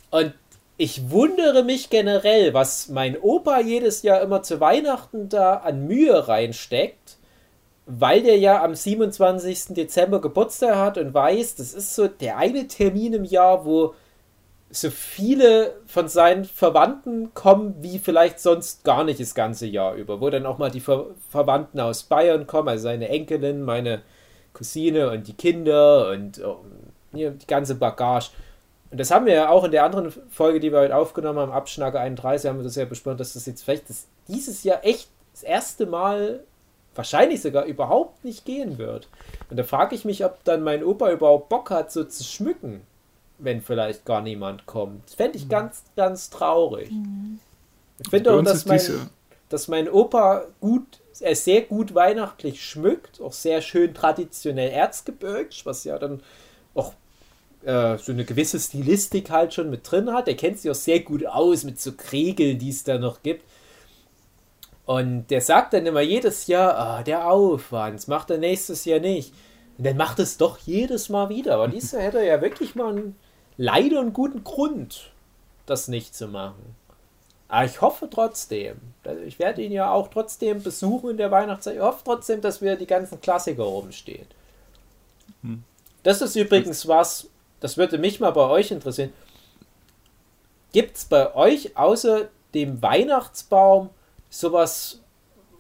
Und 0.10 0.34
ich 0.78 1.12
wundere 1.12 1.64
mich 1.64 1.92
generell, 1.92 2.54
was 2.56 2.90
mein 2.90 3.18
Opa 3.22 3.60
jedes 3.60 4.02
Jahr 4.02 4.22
immer 4.22 4.42
zu 4.42 4.60
Weihnachten 4.60 5.30
da 5.30 5.58
an 5.58 5.86
Mühe 5.86 6.28
reinsteckt, 6.28 7.18
weil 7.86 8.24
der 8.24 8.38
ja 8.40 8.64
am 8.64 8.74
27. 8.74 9.76
Dezember 9.76 10.20
Geburtstag 10.20 10.76
hat 10.76 10.98
und 10.98 11.14
weiß, 11.14 11.56
das 11.56 11.74
ist 11.74 11.94
so 11.94 12.08
der 12.08 12.38
eine 12.38 12.68
Termin 12.68 13.14
im 13.14 13.26
Jahr, 13.26 13.64
wo 13.64 13.94
so 14.76 14.90
viele 14.90 15.76
von 15.86 16.08
seinen 16.08 16.46
Verwandten 16.46 17.34
kommen, 17.34 17.76
wie 17.80 18.00
vielleicht 18.00 18.40
sonst 18.40 18.84
gar 18.84 19.04
nicht 19.04 19.20
das 19.20 19.36
ganze 19.36 19.66
Jahr 19.66 19.96
über, 19.96 20.22
wo 20.22 20.30
dann 20.30 20.46
auch 20.46 20.58
mal 20.58 20.72
die 20.72 20.80
Ver 20.80 21.08
Verwandten 21.30 21.80
aus 21.80 22.04
Bayern 22.04 22.48
kommen, 22.48 22.70
also 22.70 22.84
seine 22.84 23.10
Enkelin, 23.10 23.64
meine 23.64 24.02
Cousine 24.54 25.10
und 25.12 25.28
die 25.28 25.34
Kinder 25.34 26.10
und 26.10 26.44
oh, 26.44 26.60
die 27.14 27.32
ganze 27.48 27.76
Bagage. 27.76 28.30
Und 28.92 29.00
das 29.00 29.12
haben 29.12 29.26
wir 29.26 29.34
ja 29.34 29.50
auch 29.50 29.64
in 29.64 29.72
der 29.72 29.84
anderen 29.84 30.12
Folge, 30.30 30.60
die 30.60 30.72
wir 30.72 30.80
heute 30.80 30.96
aufgenommen 30.96 31.40
haben, 31.40 31.52
Abschnacke 31.52 32.00
31, 32.00 32.50
haben 32.50 32.60
wir 32.60 32.64
das 32.64 32.76
ja 32.76 32.86
besprochen, 32.86 33.18
dass 33.18 33.34
das 33.34 33.46
jetzt 33.46 33.64
vielleicht 33.64 33.90
das, 33.90 34.08
dieses 34.28 34.64
Jahr 34.64 34.86
echt 34.86 35.10
das 35.34 35.44
erste 35.44 35.86
Mal 35.86 36.42
wahrscheinlich 36.96 37.42
sogar 37.42 37.66
überhaupt 37.66 38.24
nicht 38.24 38.46
gehen 38.46 38.78
wird. 38.78 39.10
Und 39.50 39.58
da 39.58 39.64
frage 39.64 39.96
ich 39.96 40.06
mich, 40.06 40.24
ob 40.24 40.44
dann 40.46 40.64
mein 40.64 40.84
Opa 40.84 41.12
überhaupt 41.12 41.50
Bock 41.50 41.70
hat, 41.70 41.92
so 41.92 42.04
zu 42.06 42.24
schmücken, 42.24 42.82
wenn 43.38 43.62
vielleicht 43.62 44.06
gar 44.06 44.22
niemand 44.22 44.66
kommt. 44.66 45.08
Das 45.08 45.16
fände 45.16 45.38
ich 45.38 45.46
mhm. 45.46 45.50
ganz, 45.50 45.84
ganz 45.96 46.30
traurig. 46.30 46.92
Mhm. 46.92 47.40
Ich 48.00 48.10
finde 48.10 48.34
auch, 48.34 48.42
dass 48.42 48.66
mein, 48.66 48.82
dass 49.50 49.68
mein 49.68 49.90
Opa 49.90 50.46
gut, 50.60 50.86
er 51.20 51.36
sehr 51.36 51.62
gut 51.62 51.96
weihnachtlich 51.96 52.64
schmückt, 52.64 53.22
auch 53.22 53.34
sehr 53.34 53.62
schön 53.62 53.94
traditionell 53.94 54.70
erzgebirgt, 54.72 55.66
was 55.66 55.84
ja 55.86 55.98
dann 55.98 56.22
auch 56.74 56.94
äh, 57.64 57.98
so 57.98 58.12
eine 58.12 58.26
gewisse 58.26 58.60
Stilistik 58.60 59.30
halt 59.30 59.54
schon 59.54 59.70
mit 59.70 59.90
drin 59.90 60.12
hat. 60.12 60.28
Er 60.28 60.36
kennt 60.36 60.60
sich 60.60 60.70
auch 60.70 60.76
sehr 60.76 61.00
gut 61.00 61.26
aus 61.26 61.64
mit 61.64 61.80
so 61.80 61.94
Kregeln, 61.94 62.60
die 62.60 62.70
es 62.70 62.84
da 62.84 62.98
noch 62.98 63.24
gibt. 63.24 63.44
Und 64.86 65.28
der 65.32 65.42
sagt 65.42 65.74
dann 65.74 65.86
immer 65.86 66.02
jedes 66.02 66.48
Jahr, 66.48 66.78
ah, 66.78 67.04
der 67.04 67.28
Aufwand, 67.28 67.96
das 67.96 68.08
macht 68.08 68.30
er 68.30 68.38
nächstes 68.38 68.86
Jahr 68.86 69.00
nicht. 69.00 69.34
Und 69.78 69.86
dann 69.86 69.98
macht 69.98 70.20
es 70.20 70.38
doch 70.38 70.60
jedes 70.60 71.10
Mal 71.10 71.30
wieder. 71.30 71.56
Aber 71.56 71.68
dieses 71.68 71.94
Jahr 71.94 72.04
hätte 72.04 72.20
er 72.20 72.26
ja 72.26 72.42
wirklich 72.42 72.76
mal 72.76 72.90
einen, 72.90 73.16
leider 73.58 74.00
einen 74.00 74.14
guten 74.14 74.44
Grund, 74.44 75.12
das 75.66 75.88
nicht 75.88 76.16
zu 76.16 76.28
machen. 76.28 76.76
Aber 77.48 77.66
ich 77.66 77.82
hoffe 77.82 78.10
trotzdem, 78.10 78.78
ich 79.26 79.40
werde 79.40 79.62
ihn 79.62 79.72
ja 79.72 79.92
auch 79.92 80.08
trotzdem 80.08 80.64
besuchen 80.64 81.12
in 81.12 81.18
der 81.18 81.32
Weihnachtszeit. 81.32 81.76
Ich 81.76 81.82
hoffe 81.82 82.02
trotzdem, 82.04 82.42
dass 82.42 82.62
wir 82.62 82.76
die 82.76 82.88
ganzen 82.88 83.22
Klassiker 83.22 83.64
rumstehen. 83.64 84.26
Hm. 85.42 85.64
Das 86.04 86.22
ist 86.22 86.36
übrigens 86.36 86.88
was, 86.88 87.28
das 87.60 87.78
würde 87.78 87.98
mich 87.98 88.20
mal 88.20 88.32
bei 88.32 88.48
euch 88.48 88.72
interessieren. 88.72 89.14
Gibt 90.72 90.98
es 90.98 91.06
bei 91.06 91.34
euch 91.36 91.78
außer 91.78 92.30
dem 92.54 92.82
Weihnachtsbaum 92.82 93.90
sowas, 94.30 95.00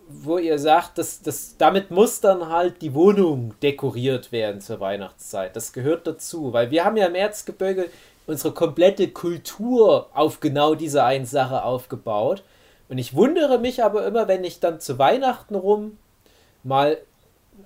wo 0.08 0.38
ihr 0.38 0.60
sagt, 0.60 0.98
dass, 0.98 1.22
dass 1.22 1.58
damit 1.58 1.92
muss 1.92 2.22
dann 2.22 2.50
halt 2.50 2.82
die 2.82 2.94
Wohnung 2.94 3.54
dekoriert 3.62 4.32
werden 4.32 4.62
zur 4.62 4.80
Weihnachtszeit? 4.80 5.56
Das 5.56 5.74
gehört 5.74 6.06
dazu, 6.06 6.54
weil 6.54 6.72
wir 6.72 6.86
haben 6.86 6.98
ja 6.98 7.08
im 7.08 7.16
Erzgebirge 7.16 7.90
unsere 8.28 8.54
komplette 8.54 9.10
Kultur 9.10 10.10
auf 10.14 10.40
genau 10.40 10.76
diese 10.76 11.04
eine 11.04 11.26
Sache 11.26 11.64
aufgebaut. 11.64 12.44
Und 12.88 12.98
ich 12.98 13.16
wundere 13.16 13.58
mich 13.60 13.84
aber 13.84 14.06
immer, 14.06 14.28
wenn 14.28 14.44
ich 14.44 14.60
dann 14.60 14.80
zu 14.80 15.00
Weihnachten 15.00 15.56
rum 15.56 15.98
mal 16.64 16.98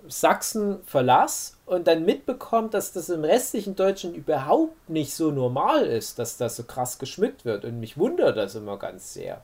Sachsen 0.07 0.83
verlasse 0.85 1.53
und 1.65 1.87
dann 1.87 2.05
mitbekommt, 2.05 2.73
dass 2.73 2.93
das 2.93 3.09
im 3.09 3.23
restlichen 3.23 3.75
Deutschland 3.75 4.15
überhaupt 4.15 4.89
nicht 4.89 5.13
so 5.13 5.31
normal 5.31 5.85
ist, 5.85 6.19
dass 6.19 6.37
das 6.37 6.55
so 6.55 6.63
krass 6.63 6.99
geschmückt 6.99 7.43
wird. 7.43 7.65
Und 7.65 7.79
mich 7.79 7.97
wundert 7.97 8.37
das 8.37 8.55
immer 8.55 8.77
ganz 8.77 9.13
sehr. 9.13 9.43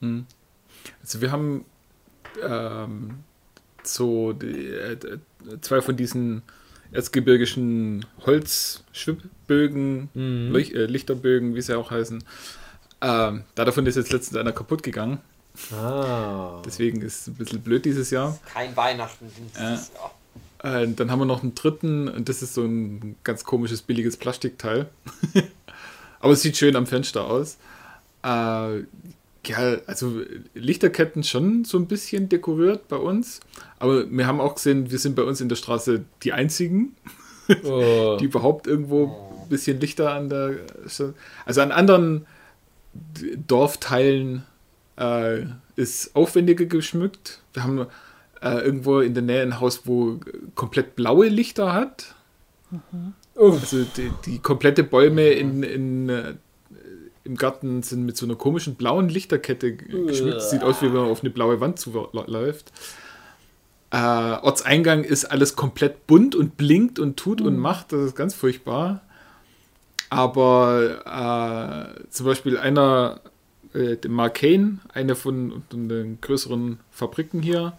Hm. 0.00 0.26
Also 1.06 1.20
wir 1.20 1.30
haben 1.30 1.64
ähm, 2.42 3.20
so 3.84 4.32
die, 4.32 4.66
äh, 4.66 4.98
zwei 5.60 5.80
von 5.80 5.96
diesen 5.96 6.42
erzgebirgischen 6.90 8.04
Holzschwibbögen, 8.24 10.08
mhm. 10.14 10.54
äh, 10.54 10.86
Lichterbögen, 10.86 11.54
wie 11.54 11.62
sie 11.62 11.78
auch 11.78 11.92
heißen. 11.92 12.24
Ähm, 13.02 13.44
da 13.54 13.64
davon 13.64 13.86
ist 13.86 13.94
jetzt 13.94 14.12
letztens 14.12 14.36
einer 14.36 14.52
kaputt 14.52 14.82
gegangen. 14.82 15.20
Ah. 15.72 16.60
Deswegen 16.64 17.00
ist 17.02 17.20
es 17.20 17.26
ein 17.28 17.34
bisschen 17.34 17.62
blöd 17.62 17.84
dieses 17.84 18.10
Jahr. 18.10 18.36
Kein 18.52 18.76
Weihnachten 18.76 19.30
dieses 19.38 19.90
äh, 19.90 19.94
Jahr. 19.94 20.82
Äh, 20.82 20.88
dann 20.88 21.12
haben 21.12 21.20
wir 21.20 21.24
noch 21.24 21.44
einen 21.44 21.54
dritten 21.54 22.08
und 22.08 22.28
das 22.28 22.42
ist 22.42 22.54
so 22.54 22.64
ein 22.64 23.14
ganz 23.22 23.44
komisches, 23.44 23.82
billiges 23.82 24.16
Plastikteil. 24.16 24.88
Aber 26.20 26.32
es 26.32 26.42
sieht 26.42 26.56
schön 26.56 26.74
am 26.74 26.88
Fenster 26.88 27.24
aus. 27.26 27.58
Äh, 28.24 28.80
ja, 29.48 29.78
also 29.86 30.22
Lichterketten 30.54 31.22
schon 31.22 31.64
so 31.64 31.78
ein 31.78 31.86
bisschen 31.86 32.28
dekoriert 32.28 32.88
bei 32.88 32.96
uns. 32.96 33.40
Aber 33.78 34.10
wir 34.10 34.26
haben 34.26 34.40
auch 34.40 34.54
gesehen, 34.54 34.90
wir 34.90 34.98
sind 34.98 35.16
bei 35.16 35.22
uns 35.22 35.40
in 35.40 35.48
der 35.48 35.56
Straße 35.56 36.04
die 36.22 36.32
einzigen, 36.32 36.96
oh. 37.64 38.16
die 38.20 38.24
überhaupt 38.24 38.66
irgendwo 38.66 39.40
ein 39.42 39.48
bisschen 39.48 39.80
Lichter 39.80 40.12
an 40.12 40.28
der. 40.28 40.56
Also 41.44 41.60
an 41.60 41.72
anderen 41.72 42.26
Dorfteilen 43.46 44.44
äh, 44.96 45.42
ist 45.76 46.16
aufwendiger 46.16 46.66
geschmückt. 46.66 47.40
Wir 47.52 47.64
haben 47.64 47.86
äh, 48.40 48.58
irgendwo 48.58 49.00
in 49.00 49.14
der 49.14 49.22
Nähe 49.22 49.42
ein 49.42 49.60
Haus, 49.60 49.82
wo 49.84 50.18
komplett 50.54 50.96
blaue 50.96 51.28
Lichter 51.28 51.72
hat. 51.72 52.14
Mhm. 52.70 53.14
Also 53.38 53.84
die, 53.84 54.10
die, 54.24 54.38
komplette 54.38 54.82
Bäume 54.82 55.28
in, 55.28 55.62
in, 55.62 56.08
äh, 56.08 56.34
im 57.26 57.36
Garten 57.36 57.82
sind 57.82 58.06
mit 58.06 58.16
so 58.16 58.24
einer 58.24 58.36
komischen 58.36 58.76
blauen 58.76 59.08
Lichterkette 59.08 59.74
geschmückt. 59.74 60.42
Sieht 60.42 60.62
aus, 60.62 60.80
wie 60.80 60.86
wenn 60.86 61.00
man 61.00 61.10
auf 61.10 61.20
eine 61.20 61.30
blaue 61.30 61.60
Wand 61.60 61.78
zuläuft. 61.78 62.72
Äh, 63.90 63.96
Ortseingang 63.96 65.04
ist 65.04 65.24
alles 65.26 65.56
komplett 65.56 66.06
bunt 66.06 66.34
und 66.34 66.56
blinkt 66.56 66.98
und 66.98 67.16
tut 67.16 67.40
mhm. 67.40 67.46
und 67.46 67.58
macht. 67.58 67.92
Das 67.92 68.00
ist 68.00 68.16
ganz 68.16 68.34
furchtbar. 68.34 69.02
Aber 70.08 71.96
äh, 71.98 72.10
zum 72.10 72.26
Beispiel 72.26 72.58
einer 72.58 73.20
äh, 73.74 73.96
Marcane, 74.08 74.78
eine 74.92 75.14
von, 75.14 75.62
von, 75.70 75.88
den 75.88 76.20
größeren 76.20 76.78
Fabriken 76.90 77.42
hier, 77.42 77.72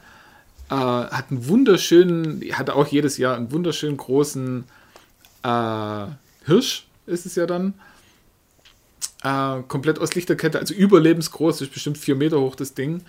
äh, 0.70 0.76
hat 0.76 1.32
einen 1.32 1.48
wunderschönen, 1.48 2.42
hat 2.54 2.70
auch 2.70 2.88
jedes 2.88 3.18
Jahr 3.18 3.36
einen 3.36 3.52
wunderschönen 3.52 3.98
großen 3.98 4.66
äh, 5.44 6.06
Hirsch, 6.46 6.88
ist 7.06 7.26
es 7.26 7.36
ja 7.36 7.46
dann. 7.46 7.74
Äh, 9.24 9.64
komplett 9.68 10.00
aus 10.00 10.14
Lichterkette, 10.16 10.60
also 10.60 10.74
überlebensgroß, 10.74 11.62
ist 11.62 11.74
bestimmt 11.74 11.98
vier 11.98 12.16
Meter 12.16 12.40
hoch 12.40 12.56
das 12.56 12.74
Ding. 12.74 13.04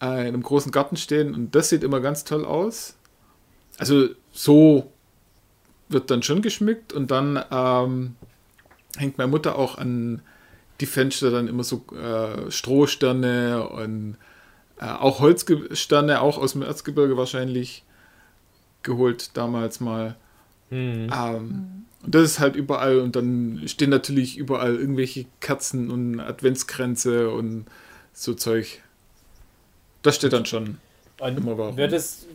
Äh, 0.00 0.22
in 0.22 0.28
einem 0.28 0.42
großen 0.42 0.72
Garten 0.72 0.96
stehen 0.96 1.34
und 1.34 1.54
das 1.54 1.70
sieht 1.70 1.82
immer 1.82 2.00
ganz 2.00 2.24
toll 2.24 2.44
aus. 2.44 2.96
Also 3.78 4.08
so 4.30 4.92
wird 5.88 6.10
dann 6.10 6.22
schon 6.22 6.42
geschmückt 6.42 6.92
und 6.92 7.10
dann 7.10 7.42
ähm, 7.50 8.16
hängt 8.96 9.16
meine 9.16 9.30
Mutter 9.30 9.56
auch 9.56 9.78
an 9.78 10.20
die 10.80 10.86
Fenster 10.86 11.30
dann 11.30 11.48
immer 11.48 11.64
so 11.64 11.84
äh, 11.94 12.50
Strohsterne 12.50 13.66
und 13.68 14.16
äh, 14.78 14.84
auch 14.84 15.20
Holzsterne, 15.20 16.20
auch 16.20 16.36
aus 16.36 16.52
dem 16.52 16.62
Erzgebirge 16.62 17.16
wahrscheinlich 17.16 17.84
geholt 18.82 19.30
damals 19.34 19.80
mal. 19.80 20.16
Mhm. 20.68 21.10
Ähm, 21.14 21.85
und 22.06 22.14
das 22.14 22.22
ist 22.22 22.38
halt 22.38 22.54
überall 22.54 23.00
und 23.00 23.16
dann 23.16 23.62
stehen 23.66 23.90
natürlich 23.90 24.38
überall 24.38 24.76
irgendwelche 24.76 25.26
Kerzen 25.40 25.90
und 25.90 26.20
Adventskränze 26.20 27.30
und 27.30 27.66
so 28.12 28.34
Zeug. 28.34 28.80
Das 30.02 30.14
steht 30.14 30.32
dann 30.32 30.46
schon. 30.46 30.78
Und 31.18 31.36
immer 31.36 31.58
warum. 31.58 31.76
Wird 31.76 31.92
es, 31.92 32.26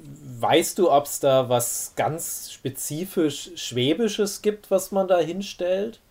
weißt 0.42 0.78
du, 0.78 0.92
ob 0.92 1.06
es 1.06 1.22
da 1.22 1.48
was 1.48 1.94
ganz 1.96 2.51
spezifisch 2.51 3.51
Schwäbisches 3.56 4.42
gibt, 4.42 4.72
was 4.72 4.92
man 4.92 5.08
da 5.08 5.20
hinstellt? 5.20 6.01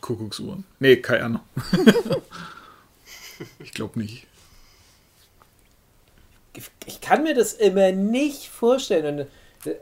Kuckucksuhren. 0.00 0.64
Nee, 0.80 0.96
keine 0.96 1.24
Ahnung. 1.24 1.40
ich 3.60 3.72
glaube 3.72 4.00
nicht. 4.00 4.26
Ich 6.86 7.00
kann 7.00 7.22
mir 7.22 7.34
das 7.34 7.52
immer 7.52 7.92
nicht 7.92 8.48
vorstellen. 8.48 9.20
Und 9.64 9.70
äh, 9.70 9.76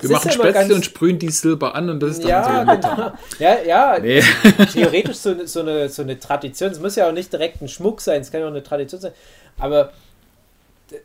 wir 0.00 0.10
machen 0.10 0.28
ja 0.28 0.32
Spätzle 0.32 0.74
und 0.74 0.84
sprühen 0.84 1.18
die 1.18 1.30
Silber 1.30 1.74
an 1.74 1.90
und 1.90 2.00
das 2.00 2.12
ist 2.12 2.22
dann 2.22 2.28
ja, 2.30 2.74
genau. 2.74 3.12
ja, 3.38 3.62
ja, 3.62 3.98
nee. 4.00 4.22
theoretisch 4.72 5.16
so, 5.16 5.46
so, 5.46 5.60
eine, 5.60 5.88
so 5.88 6.02
eine 6.02 6.18
Tradition. 6.18 6.70
Es 6.70 6.80
muss 6.80 6.96
ja 6.96 7.08
auch 7.08 7.12
nicht 7.12 7.32
direkt 7.32 7.60
ein 7.62 7.68
Schmuck 7.68 8.00
sein, 8.00 8.20
es 8.20 8.30
kann 8.30 8.40
ja 8.40 8.46
auch 8.46 8.50
eine 8.50 8.62
Tradition 8.62 9.00
sein. 9.00 9.12
Aber 9.58 9.92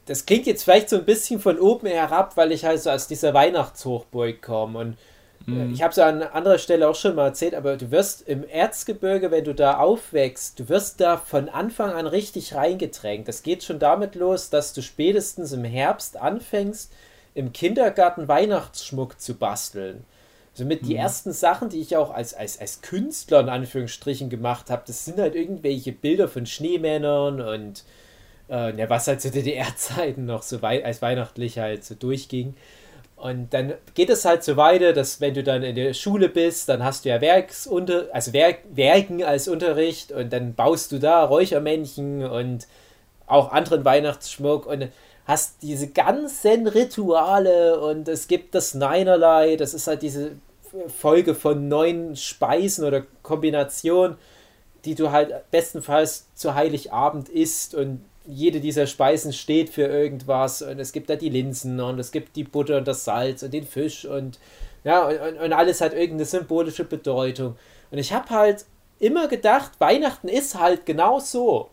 das 0.06 0.26
klingt 0.26 0.48
jetzt 0.48 0.64
vielleicht 0.64 0.90
so 0.90 0.98
ein 0.98 1.06
bisschen 1.06 1.40
von 1.40 1.60
oben 1.60 1.88
herab, 1.88 2.38
weil 2.38 2.52
ich 2.52 2.66
halt 2.66 2.82
so 2.82 2.90
aus 2.90 3.08
dieser 3.08 3.34
Weihnachtshochburg 3.34 4.42
komme 4.42 4.80
und 4.80 4.98
Mhm. 5.48 5.74
Ich 5.74 5.82
habe 5.82 5.92
es 5.92 6.00
an 6.00 6.22
anderer 6.22 6.58
Stelle 6.58 6.88
auch 6.88 6.96
schon 6.96 7.16
mal 7.16 7.28
erzählt, 7.28 7.56
aber 7.56 7.78
du 7.78 7.90
wirst 7.90 8.28
im 8.28 8.48
Erzgebirge, 8.48 9.32
wenn 9.32 9.46
du 9.46 9.56
da 9.56 9.78
aufwächst, 9.78 10.60
du 10.60 10.70
wirst 10.70 11.00
da 11.00 11.18
von 11.18 11.48
Anfang 11.50 11.92
an 11.92 12.06
richtig 12.06 12.54
reingedrängt. 12.54 13.28
Das 13.28 13.44
geht 13.44 13.64
schon 13.64 13.80
damit 13.80 14.16
los, 14.16 14.50
dass 14.50 14.74
du 14.74 14.82
spätestens 14.82 15.54
im 15.54 15.64
Herbst 15.64 16.18
anfängst, 16.18 16.92
im 17.38 17.54
Kindergarten 17.54 18.28
Weihnachtsschmuck 18.28 19.22
zu 19.22 19.36
basteln. 19.36 20.06
Also 20.54 20.66
mit 20.66 20.82
mhm. 20.82 20.88
die 20.88 20.96
ersten 20.96 21.32
Sachen, 21.32 21.70
die 21.70 21.80
ich 21.80 21.96
auch 21.96 22.12
als, 22.12 22.34
als, 22.34 22.60
als 22.60 22.82
Künstler 22.82 23.42
in 23.42 23.50
Anführungsstrichen 23.50 24.30
gemacht 24.30 24.72
habe, 24.72 24.82
das 24.88 25.06
sind 25.06 25.20
halt 25.20 25.36
irgendwelche 25.36 25.92
Bilder 25.92 26.28
von 26.28 26.48
Schneemännern 26.48 27.42
und 27.42 27.84
äh, 28.50 28.76
ja, 28.76 28.90
was 28.90 29.08
halt 29.08 29.22
zu 29.22 29.30
DDR-Zeiten 29.30 30.26
noch 30.26 30.42
so 30.42 30.64
wei 30.64 30.84
als 30.84 31.04
weihnachtlich 31.04 31.60
halt 31.60 31.84
so 31.84 31.94
durchging. 31.94 32.56
Und 33.16 33.54
dann 33.54 33.74
geht 33.94 34.10
es 34.10 34.26
halt 34.26 34.44
so 34.44 34.58
weiter, 34.58 34.94
dass 34.94 35.22
wenn 35.22 35.36
du 35.36 35.44
dann 35.44 35.62
in 35.62 35.76
der 35.76 35.94
Schule 35.94 36.30
bist, 36.30 36.70
dann 36.70 36.84
hast 36.84 37.06
du 37.06 37.10
ja 37.10 37.22
Werksunter 37.22 38.08
also 38.14 38.34
Werk 38.34 38.60
Werken 38.72 39.24
als 39.24 39.48
Unterricht 39.48 40.12
und 40.12 40.34
dann 40.34 40.56
baust 40.56 40.92
du 40.92 41.00
da 41.00 41.24
Räuchermännchen 41.24 42.26
und 42.26 42.68
auch 43.28 43.52
anderen 43.52 43.86
Weihnachtsschmuck 43.86 44.66
und 44.66 44.90
hast 45.28 45.62
diese 45.62 45.90
ganzen 45.90 46.68
Rituale 46.68 47.80
und 47.82 48.08
es 48.08 48.30
gibt 48.30 48.56
das 48.56 48.74
Neinerlei, 48.74 49.58
das 49.58 49.74
ist 49.74 49.88
halt 49.88 50.02
diese 50.02 50.32
Folge 50.88 51.36
von 51.36 51.68
neun 51.68 52.16
Speisen 52.16 52.86
oder 52.86 53.04
Kombination, 53.24 54.16
die 54.86 54.96
du 54.96 55.12
halt 55.12 55.34
bestenfalls 55.52 56.28
zu 56.34 56.56
Heiligabend 56.56 57.28
isst 57.28 57.76
und 57.76 58.06
jede 58.26 58.62
dieser 58.62 58.88
Speisen 58.88 59.34
steht 59.34 59.70
für 59.70 59.84
irgendwas 59.84 60.62
und 60.62 60.80
es 60.80 60.94
gibt 60.94 61.10
da 61.10 61.18
die 61.18 61.30
Linsen 61.30 61.80
und 61.82 62.00
es 62.00 62.12
gibt 62.12 62.38
die 62.38 62.44
Butter 62.46 62.78
und 62.78 62.88
das 62.88 63.04
Salz 63.04 63.44
und 63.44 63.54
den 63.54 63.66
Fisch 63.66 64.06
und 64.06 64.40
ja, 64.86 65.06
und, 65.08 65.38
und 65.40 65.54
alles 65.54 65.82
hat 65.82 65.92
irgendeine 65.92 66.26
symbolische 66.26 66.86
Bedeutung. 66.86 67.58
Und 67.92 67.98
ich 67.98 68.14
habe 68.14 68.30
halt 68.30 68.66
immer 69.00 69.28
gedacht, 69.28 69.72
Weihnachten 69.80 70.30
ist 70.30 70.58
halt 70.58 70.86
genau 70.86 71.20
so. 71.20 71.70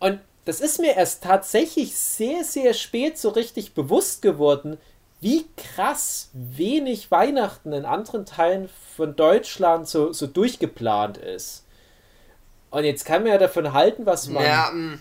Und 0.00 0.20
das 0.44 0.60
ist 0.60 0.80
mir 0.80 0.94
erst 0.94 1.22
tatsächlich 1.22 1.96
sehr, 1.96 2.44
sehr 2.44 2.74
spät 2.74 3.18
so 3.18 3.30
richtig 3.30 3.74
bewusst 3.74 4.22
geworden, 4.22 4.78
wie 5.20 5.46
krass 5.56 6.28
wenig 6.34 7.10
Weihnachten 7.10 7.72
in 7.72 7.86
anderen 7.86 8.26
Teilen 8.26 8.68
von 8.96 9.16
Deutschland 9.16 9.88
so, 9.88 10.12
so 10.12 10.26
durchgeplant 10.26 11.16
ist. 11.16 11.64
Und 12.70 12.84
jetzt 12.84 13.04
kann 13.04 13.22
man 13.22 13.32
ja 13.32 13.38
davon 13.38 13.72
halten, 13.72 14.04
was 14.04 14.28
man. 14.28 14.44
Ja, 14.44 14.70
mm, 14.70 15.00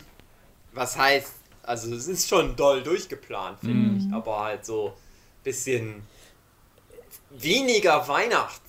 was 0.74 0.98
heißt, 0.98 1.34
also 1.64 1.94
es 1.94 2.08
ist 2.08 2.30
schon 2.30 2.56
doll 2.56 2.84
durchgeplant, 2.84 3.60
finde 3.60 3.90
mhm. 3.90 3.98
ich, 3.98 4.14
aber 4.14 4.40
halt 4.40 4.66
so 4.66 4.90
ein 4.90 5.44
bisschen 5.44 6.04
weniger 7.32 8.08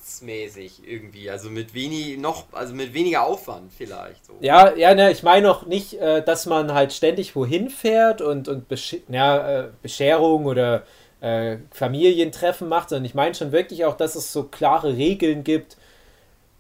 weihnachtsmäßig 0.04 0.82
irgendwie, 0.86 1.30
also 1.30 1.50
mit 1.50 1.74
wenig 1.74 2.18
noch, 2.18 2.44
also 2.52 2.74
mit 2.74 2.94
weniger 2.94 3.24
Aufwand 3.24 3.72
vielleicht. 3.72 4.24
So. 4.24 4.34
Ja, 4.40 4.74
ja, 4.74 4.94
ne, 4.94 5.10
ich 5.10 5.22
meine 5.22 5.50
auch 5.50 5.66
nicht, 5.66 5.94
äh, 5.94 6.22
dass 6.22 6.46
man 6.46 6.72
halt 6.74 6.92
ständig 6.92 7.34
wohin 7.34 7.70
fährt 7.70 8.20
und, 8.20 8.48
und 8.48 8.68
Besch 8.68 8.96
ja, 9.08 9.62
äh, 9.62 9.68
Bescherung 9.82 10.46
oder 10.46 10.84
äh, 11.20 11.56
Familientreffen 11.70 12.68
macht, 12.68 12.90
sondern 12.90 13.04
ich 13.06 13.14
meine 13.14 13.34
schon 13.34 13.52
wirklich 13.52 13.84
auch, 13.84 13.96
dass 13.96 14.14
es 14.14 14.32
so 14.32 14.44
klare 14.44 14.96
Regeln 14.96 15.42
gibt. 15.42 15.76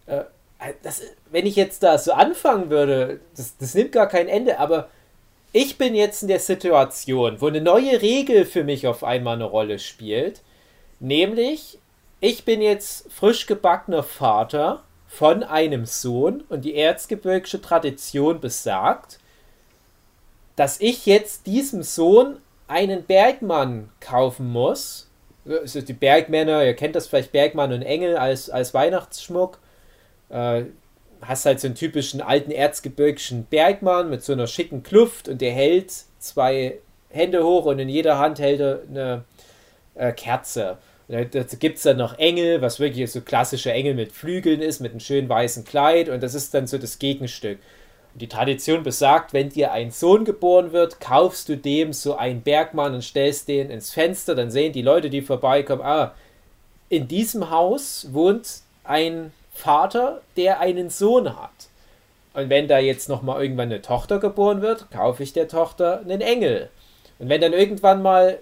Äh, 0.06 0.24
das, 0.82 1.02
wenn 1.30 1.46
ich 1.46 1.56
jetzt 1.56 1.82
da 1.82 1.98
so 1.98 2.12
anfangen 2.12 2.70
würde, 2.70 3.20
das, 3.36 3.56
das 3.58 3.74
nimmt 3.74 3.92
gar 3.92 4.08
kein 4.08 4.28
Ende, 4.28 4.58
aber 4.58 4.88
ich 5.52 5.76
bin 5.76 5.94
jetzt 5.94 6.22
in 6.22 6.28
der 6.28 6.40
Situation, 6.40 7.40
wo 7.40 7.46
eine 7.48 7.60
neue 7.60 8.00
Regel 8.00 8.46
für 8.46 8.64
mich 8.64 8.86
auf 8.86 9.04
einmal 9.04 9.34
eine 9.34 9.44
Rolle 9.44 9.78
spielt. 9.78 10.40
Nämlich, 11.00 11.78
ich 12.24 12.46
bin 12.46 12.62
jetzt 12.62 13.12
frisch 13.12 13.44
gebackener 13.44 14.02
Vater 14.02 14.82
von 15.06 15.42
einem 15.42 15.84
Sohn 15.84 16.42
und 16.48 16.64
die 16.64 16.74
erzgebirgische 16.74 17.60
Tradition 17.60 18.40
besagt, 18.40 19.18
dass 20.56 20.80
ich 20.80 21.04
jetzt 21.04 21.46
diesem 21.46 21.82
Sohn 21.82 22.38
einen 22.66 23.04
Bergmann 23.04 23.90
kaufen 24.00 24.50
muss. 24.50 25.10
Also 25.44 25.82
die 25.82 25.92
Bergmänner, 25.92 26.64
ihr 26.64 26.72
kennt 26.72 26.96
das 26.96 27.08
vielleicht 27.08 27.30
Bergmann 27.30 27.74
und 27.74 27.82
Engel 27.82 28.16
als, 28.16 28.48
als 28.48 28.72
Weihnachtsschmuck. 28.72 29.58
Äh, 30.30 30.62
hast 31.20 31.44
halt 31.44 31.60
so 31.60 31.66
einen 31.66 31.74
typischen 31.74 32.22
alten 32.22 32.52
erzgebirgischen 32.52 33.44
Bergmann 33.44 34.08
mit 34.08 34.24
so 34.24 34.32
einer 34.32 34.46
schicken 34.46 34.82
Kluft 34.82 35.28
und 35.28 35.42
der 35.42 35.52
hält 35.52 35.92
zwei 36.20 36.78
Hände 37.10 37.44
hoch 37.44 37.66
und 37.66 37.78
in 37.80 37.90
jeder 37.90 38.18
Hand 38.18 38.38
hält 38.38 38.60
er 38.60 38.80
eine 38.88 39.24
äh, 39.94 40.12
Kerze. 40.12 40.78
Dazu 41.08 41.58
gibt 41.58 41.76
es 41.76 41.82
dann 41.82 41.98
noch 41.98 42.18
Engel, 42.18 42.62
was 42.62 42.80
wirklich 42.80 43.10
so 43.12 43.20
klassische 43.20 43.70
Engel 43.70 43.94
mit 43.94 44.12
Flügeln 44.12 44.62
ist, 44.62 44.80
mit 44.80 44.92
einem 44.92 45.00
schönen 45.00 45.28
weißen 45.28 45.64
Kleid 45.64 46.08
und 46.08 46.22
das 46.22 46.34
ist 46.34 46.54
dann 46.54 46.66
so 46.66 46.78
das 46.78 46.98
Gegenstück. 46.98 47.58
Und 48.14 48.22
die 48.22 48.28
Tradition 48.28 48.82
besagt, 48.82 49.34
wenn 49.34 49.50
dir 49.50 49.72
ein 49.72 49.90
Sohn 49.90 50.24
geboren 50.24 50.72
wird, 50.72 51.00
kaufst 51.00 51.48
du 51.50 51.56
dem 51.56 51.92
so 51.92 52.16
einen 52.16 52.40
Bergmann 52.40 52.94
und 52.94 53.02
stellst 53.02 53.48
den 53.48 53.70
ins 53.70 53.92
Fenster, 53.92 54.34
dann 54.34 54.50
sehen 54.50 54.72
die 54.72 54.82
Leute, 54.82 55.10
die 55.10 55.20
vorbeikommen, 55.20 55.82
ah, 55.82 56.14
in 56.88 57.06
diesem 57.06 57.50
Haus 57.50 58.08
wohnt 58.12 58.60
ein 58.84 59.32
Vater, 59.52 60.22
der 60.36 60.60
einen 60.60 60.88
Sohn 60.90 61.36
hat. 61.36 61.68
Und 62.34 62.48
wenn 62.48 62.66
da 62.66 62.78
jetzt 62.78 63.08
nochmal 63.08 63.42
irgendwann 63.42 63.70
eine 63.70 63.82
Tochter 63.82 64.18
geboren 64.18 64.62
wird, 64.62 64.90
kaufe 64.90 65.22
ich 65.22 65.32
der 65.32 65.48
Tochter 65.48 66.00
einen 66.00 66.20
Engel. 66.20 66.70
Und 67.18 67.28
wenn 67.28 67.40
dann 67.40 67.52
irgendwann 67.52 68.02
mal 68.02 68.38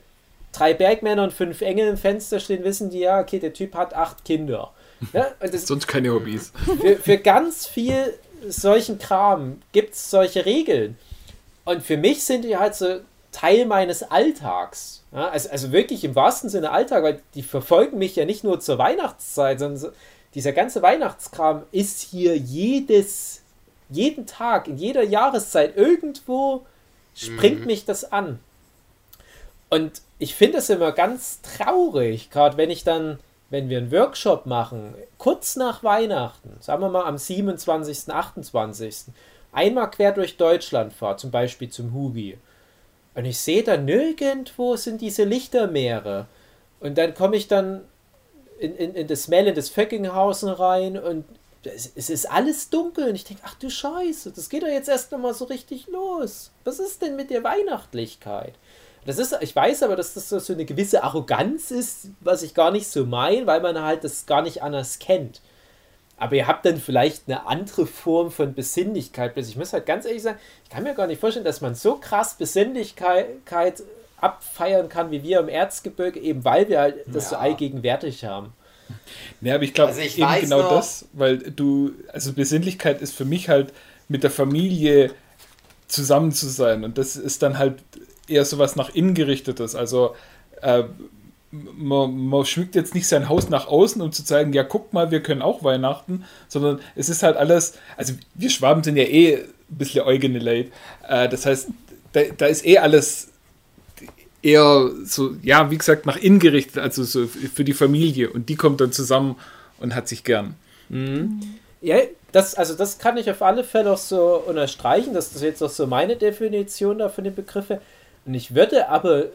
drei 0.52 0.74
Bergmänner 0.74 1.24
und 1.24 1.32
fünf 1.32 1.60
Engel 1.62 1.88
im 1.88 1.96
Fenster 1.96 2.38
stehen, 2.38 2.64
wissen 2.64 2.90
die 2.90 3.00
ja, 3.00 3.20
okay, 3.20 3.38
der 3.38 3.52
Typ 3.52 3.74
hat 3.74 3.94
acht 3.94 4.24
Kinder. 4.24 4.72
Ja, 5.12 5.32
Sonst 5.58 5.88
keine 5.88 6.12
Hobbys. 6.12 6.52
Für, 6.80 6.94
für 6.94 7.18
ganz 7.18 7.66
viel 7.66 8.14
solchen 8.46 9.00
Kram 9.00 9.60
gibt 9.72 9.94
es 9.94 10.10
solche 10.10 10.46
Regeln. 10.46 10.96
Und 11.64 11.82
für 11.82 11.96
mich 11.96 12.22
sind 12.22 12.44
die 12.44 12.56
halt 12.56 12.76
so 12.76 13.00
Teil 13.32 13.66
meines 13.66 14.04
Alltags. 14.04 15.02
Ja, 15.10 15.28
also, 15.28 15.48
also 15.50 15.72
wirklich 15.72 16.04
im 16.04 16.14
wahrsten 16.14 16.50
Sinne 16.50 16.70
Alltag, 16.70 17.02
weil 17.02 17.20
die 17.34 17.42
verfolgen 17.42 17.98
mich 17.98 18.14
ja 18.14 18.24
nicht 18.24 18.44
nur 18.44 18.60
zur 18.60 18.78
Weihnachtszeit, 18.78 19.58
sondern 19.58 19.78
so, 19.78 19.88
dieser 20.34 20.52
ganze 20.52 20.82
Weihnachtskram 20.82 21.64
ist 21.72 22.00
hier 22.00 22.36
jedes, 22.36 23.42
jeden 23.90 24.26
Tag, 24.26 24.68
in 24.68 24.76
jeder 24.76 25.02
Jahreszeit 25.02 25.76
irgendwo 25.76 26.64
springt 27.14 27.60
mhm. 27.60 27.66
mich 27.66 27.84
das 27.84 28.10
an. 28.10 28.38
Und 29.68 30.02
ich 30.22 30.36
finde 30.36 30.58
es 30.58 30.70
immer 30.70 30.92
ganz 30.92 31.40
traurig, 31.42 32.30
gerade 32.30 32.56
wenn 32.56 32.70
ich 32.70 32.84
dann, 32.84 33.18
wenn 33.50 33.68
wir 33.68 33.78
einen 33.78 33.90
Workshop 33.90 34.46
machen, 34.46 34.94
kurz 35.18 35.56
nach 35.56 35.82
Weihnachten, 35.82 36.58
sagen 36.60 36.80
wir 36.80 36.90
mal 36.90 37.06
am 37.06 37.18
27., 37.18 38.08
28., 38.08 39.06
einmal 39.50 39.90
quer 39.90 40.12
durch 40.12 40.36
Deutschland 40.36 40.92
fahre, 40.92 41.16
zum 41.16 41.32
Beispiel 41.32 41.70
zum 41.70 41.92
Hugi. 41.92 42.38
Und 43.16 43.24
ich 43.24 43.40
sehe 43.40 43.64
da 43.64 43.76
nirgendwo 43.76 44.76
sind 44.76 45.00
diese 45.00 45.24
Lichtermeere. 45.24 46.26
Und 46.78 46.98
dann 46.98 47.14
komme 47.14 47.34
ich 47.34 47.48
dann 47.48 47.80
in, 48.60 48.76
in, 48.76 48.94
in 48.94 49.08
das 49.08 49.26
Mel, 49.26 49.48
in 49.48 49.56
das 49.56 49.70
Föckinghausen 49.70 50.50
rein 50.50 50.96
und 50.96 51.24
es, 51.64 51.90
es 51.96 52.10
ist 52.10 52.30
alles 52.30 52.70
dunkel. 52.70 53.08
Und 53.08 53.16
ich 53.16 53.24
denke, 53.24 53.42
ach 53.44 53.56
du 53.56 53.68
Scheiße, 53.68 54.30
das 54.30 54.48
geht 54.48 54.62
doch 54.62 54.68
jetzt 54.68 54.88
erst 54.88 55.10
nochmal 55.10 55.34
so 55.34 55.46
richtig 55.46 55.88
los. 55.88 56.52
Was 56.62 56.78
ist 56.78 57.02
denn 57.02 57.16
mit 57.16 57.30
der 57.30 57.42
Weihnachtlichkeit? 57.42 58.54
Das 59.04 59.18
ist, 59.18 59.36
ich 59.40 59.54
weiß 59.54 59.82
aber, 59.82 59.96
dass 59.96 60.14
das 60.14 60.28
so 60.28 60.52
eine 60.52 60.64
gewisse 60.64 61.02
Arroganz 61.02 61.70
ist, 61.70 62.08
was 62.20 62.42
ich 62.42 62.54
gar 62.54 62.70
nicht 62.70 62.86
so 62.86 63.04
meine, 63.04 63.46
weil 63.46 63.60
man 63.60 63.80
halt 63.80 64.04
das 64.04 64.26
gar 64.26 64.42
nicht 64.42 64.62
anders 64.62 64.98
kennt. 65.00 65.40
Aber 66.16 66.36
ihr 66.36 66.46
habt 66.46 66.64
dann 66.64 66.76
vielleicht 66.76 67.24
eine 67.26 67.46
andere 67.46 67.86
Form 67.86 68.30
von 68.30 68.54
Besinnlichkeit. 68.54 69.36
Ich 69.36 69.56
muss 69.56 69.72
halt 69.72 69.86
ganz 69.86 70.04
ehrlich 70.04 70.22
sagen, 70.22 70.38
ich 70.62 70.70
kann 70.70 70.84
mir 70.84 70.94
gar 70.94 71.08
nicht 71.08 71.20
vorstellen, 71.20 71.44
dass 71.44 71.60
man 71.60 71.74
so 71.74 71.96
krass 71.96 72.34
Besinnlichkeit 72.34 73.82
abfeiern 74.22 74.88
kann 74.88 75.10
wie 75.10 75.24
wir 75.24 75.40
im 75.40 75.48
Erzgebirge, 75.48 76.20
eben 76.20 76.44
weil 76.44 76.68
wir 76.68 76.78
halt 76.78 76.96
das 77.06 77.24
ja. 77.24 77.30
so 77.30 77.36
allgegenwärtig 77.36 78.24
haben. 78.24 78.52
Ja, 79.40 79.56
aber 79.56 79.64
ich 79.64 79.74
glaube 79.74 79.92
also 79.92 80.00
eben 80.00 80.40
genau 80.40 80.62
noch, 80.62 80.70
das, 80.70 81.06
weil 81.12 81.38
du, 81.38 81.92
also 82.12 82.32
Besinnlichkeit 82.32 83.02
ist 83.02 83.14
für 83.14 83.24
mich 83.24 83.48
halt 83.48 83.72
mit 84.08 84.22
der 84.22 84.30
Familie 84.30 85.10
zusammen 85.88 86.30
zu 86.30 86.46
sein 86.48 86.84
und 86.84 86.98
das 86.98 87.16
ist 87.16 87.42
dann 87.42 87.58
halt 87.58 87.82
eher 88.28 88.44
so 88.44 88.58
was 88.58 88.76
nach 88.76 88.94
innen 88.94 89.14
gerichtetes. 89.14 89.74
Also 89.74 90.14
äh, 90.60 90.84
man, 91.50 92.28
man, 92.28 92.44
schmückt 92.46 92.74
jetzt 92.74 92.94
nicht 92.94 93.06
sein 93.06 93.28
Haus 93.28 93.50
nach 93.50 93.66
außen, 93.66 94.00
um 94.00 94.10
zu 94.10 94.24
zeigen, 94.24 94.52
ja, 94.52 94.64
guck 94.64 94.92
mal, 94.92 95.10
wir 95.10 95.22
können 95.22 95.42
auch 95.42 95.62
Weihnachten, 95.62 96.24
sondern 96.48 96.80
es 96.96 97.08
ist 97.08 97.22
halt 97.22 97.36
alles, 97.36 97.74
also 97.96 98.14
wir 98.34 98.48
Schwaben 98.48 98.82
sind 98.82 98.96
ja 98.96 99.04
eh 99.04 99.36
ein 99.36 99.44
bisschen 99.68 100.06
eigene 100.06 100.38
Leid. 100.38 100.72
Äh, 101.06 101.28
das 101.28 101.44
heißt, 101.44 101.68
da, 102.12 102.20
da, 102.36 102.46
ist 102.46 102.64
eh 102.64 102.78
alles 102.78 103.28
eher 104.42 104.90
so, 105.04 105.36
ja, 105.42 105.70
wie 105.70 105.78
gesagt, 105.78 106.06
nach 106.06 106.16
innen 106.16 106.38
gerichtet, 106.38 106.78
also 106.78 107.04
so 107.04 107.26
für 107.26 107.64
die 107.64 107.74
Familie. 107.74 108.30
Und 108.30 108.48
die 108.48 108.56
kommt 108.56 108.80
dann 108.80 108.92
zusammen 108.92 109.36
und 109.78 109.94
hat 109.94 110.08
sich 110.08 110.24
gern. 110.24 110.54
Mhm. 110.88 111.40
Ja, 111.80 111.98
das, 112.32 112.54
also 112.54 112.74
das 112.74 112.98
kann 112.98 113.16
ich 113.16 113.30
auf 113.30 113.42
alle 113.42 113.64
Fälle 113.64 113.92
auch 113.92 113.98
so 113.98 114.42
unterstreichen. 114.46 115.14
Das 115.14 115.34
ist 115.34 115.42
jetzt 115.42 115.62
auch 115.62 115.70
so 115.70 115.86
meine 115.86 116.16
Definition 116.16 116.98
da 116.98 117.08
von 117.08 117.24
den 117.24 117.34
Begriffen. 117.34 117.78
Und 118.24 118.34
ich 118.34 118.54
würde 118.54 118.88
aber 118.88 119.26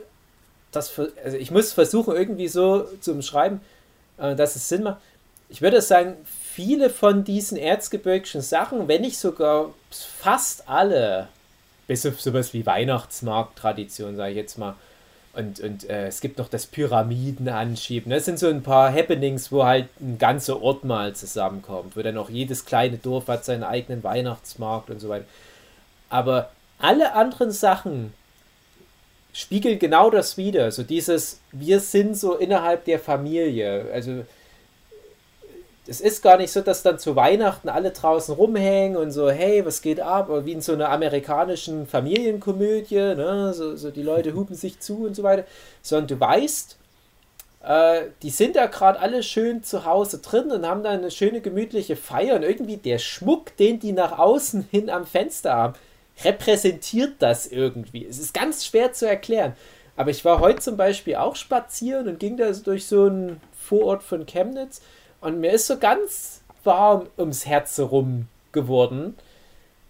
das, 0.71 1.00
also 1.23 1.38
ich 1.38 1.52
muss 1.52 1.73
versuchen, 1.73 2.15
irgendwie 2.15 2.47
so 2.47 2.88
zu 3.02 3.12
umschreiben, 3.12 3.62
äh, 4.17 4.36
dass 4.36 4.56
es 4.56 4.69
Sinn 4.69 4.84
macht. 4.84 5.02
Ich 5.50 5.62
würde 5.62 5.82
sagen, 5.82 6.15
viele 6.26 6.89
von 6.89 7.23
diesen 7.23 7.58
erzgebirgischen 7.58 8.41
Sachen, 8.41 8.88
wenn 8.88 9.02
nicht 9.02 9.17
sogar 9.17 9.73
fast 9.91 10.67
alle, 10.67 11.30
bis 11.88 12.06
auf 12.06 12.19
sowas 12.19 12.54
wie 12.54 12.65
Weihnachtsmarkt-Tradition, 12.65 14.17
sage 14.17 14.32
ich 14.32 14.38
jetzt 14.38 14.58
mal, 14.58 14.76
Und, 15.34 15.60
und 15.60 15.88
äh, 15.88 16.08
es 16.08 16.19
gibt 16.19 16.39
noch 16.39 16.50
das 16.50 16.65
Pyramidenanschieben. 16.65 18.10
Das 18.10 18.26
sind 18.26 18.39
so 18.39 18.47
ein 18.47 18.63
paar 18.63 18.91
Happenings, 18.91 19.52
wo 19.52 19.63
halt 19.63 19.88
ein 20.02 20.17
ganzer 20.17 20.62
Ort 20.62 20.84
mal 20.84 21.13
zusammenkommt, 21.13 21.95
wo 21.95 22.02
dann 22.02 22.17
auch 22.17 22.30
jedes 22.30 22.65
kleine 22.65 22.97
Dorf 22.97 23.28
hat 23.28 23.45
seinen 23.45 23.63
eigenen 23.63 24.04
Weihnachtsmarkt 24.04 24.89
und 24.89 25.00
so 25.00 25.10
weiter. 25.10 25.26
Aber 26.10 26.50
alle 26.80 27.13
anderen 27.13 27.52
Sachen 27.52 28.13
spiegeln 29.38 29.78
genau 29.78 30.10
das 30.10 30.36
wieder. 30.36 30.71
So 30.71 30.82
dieses, 30.82 31.39
wir 31.52 31.80
sind 31.80 32.17
so 32.17 32.34
innerhalb 32.34 32.86
der 32.86 32.97
Familie. 32.97 33.86
Also 33.93 34.23
es 35.86 36.02
ist 36.02 36.23
gar 36.23 36.38
nicht 36.38 36.52
so, 36.52 36.62
dass 36.62 36.82
dann 36.82 36.97
zu 36.97 37.15
Weihnachten 37.15 37.69
alle 37.69 37.91
draußen 37.91 38.34
rumhängen 38.34 38.97
und 38.97 39.12
so, 39.12 39.30
hey, 39.30 39.63
was 39.63 39.84
geht 39.84 40.00
ab? 40.00 40.30
Oder 40.30 40.45
wie 40.47 40.54
in 40.54 40.62
so 40.62 40.73
einer 40.73 40.89
amerikanischen 40.89 41.86
Familienkomödie, 41.86 42.95
ne? 42.95 43.54
so, 43.54 43.76
so 43.76 43.91
die 43.91 44.02
Leute 44.02 44.34
hupen 44.34 44.56
sich 44.56 44.80
zu 44.80 45.06
und 45.06 45.15
so 45.15 45.21
weiter. 45.21 45.45
Sondern 45.84 46.08
du 46.08 46.19
weißt, 46.19 46.76
äh, 47.63 48.02
die 48.23 48.32
sind 48.32 48.56
ja 48.56 48.65
gerade 48.65 49.00
alle 49.00 49.21
schön 49.21 49.62
zu 49.62 49.86
Hause 49.86 50.17
drin 50.17 50.52
und 50.52 50.65
haben 50.65 50.82
da 50.82 50.89
eine 50.89 51.12
schöne 51.12 51.41
gemütliche 51.41 51.95
Feier 51.95 52.38
und 52.38 52.43
irgendwie 52.43 52.78
der 52.78 52.97
Schmuck, 52.97 53.56
den 53.58 53.80
die 53.80 53.91
nach 53.91 54.17
außen 54.17 54.67
hin 54.71 54.89
am 54.89 55.06
Fenster 55.06 55.54
haben, 55.54 55.73
repräsentiert 56.23 57.15
das 57.19 57.47
irgendwie. 57.47 58.06
Es 58.06 58.19
ist 58.19 58.34
ganz 58.34 58.65
schwer 58.65 58.93
zu 58.93 59.08
erklären. 59.08 59.53
Aber 59.95 60.12
ich 60.12 60.23
war 60.23 60.39
heute 60.39 60.60
zum 60.60 60.77
Beispiel 60.77 61.15
auch 61.15 61.36
spazieren 61.36 62.08
und 62.08 62.19
ging 62.19 62.38
da 62.38 62.51
durch 62.51 62.86
so 62.86 63.06
einen 63.06 63.41
Vorort 63.58 64.03
von 64.03 64.25
Chemnitz 64.25 64.82
und 65.21 65.39
mir 65.39 65.51
ist 65.51 65.67
so 65.67 65.77
ganz 65.77 66.41
warm 66.63 67.08
ums 67.17 67.45
Herz 67.45 67.77
herum 67.77 68.27
geworden, 68.51 69.15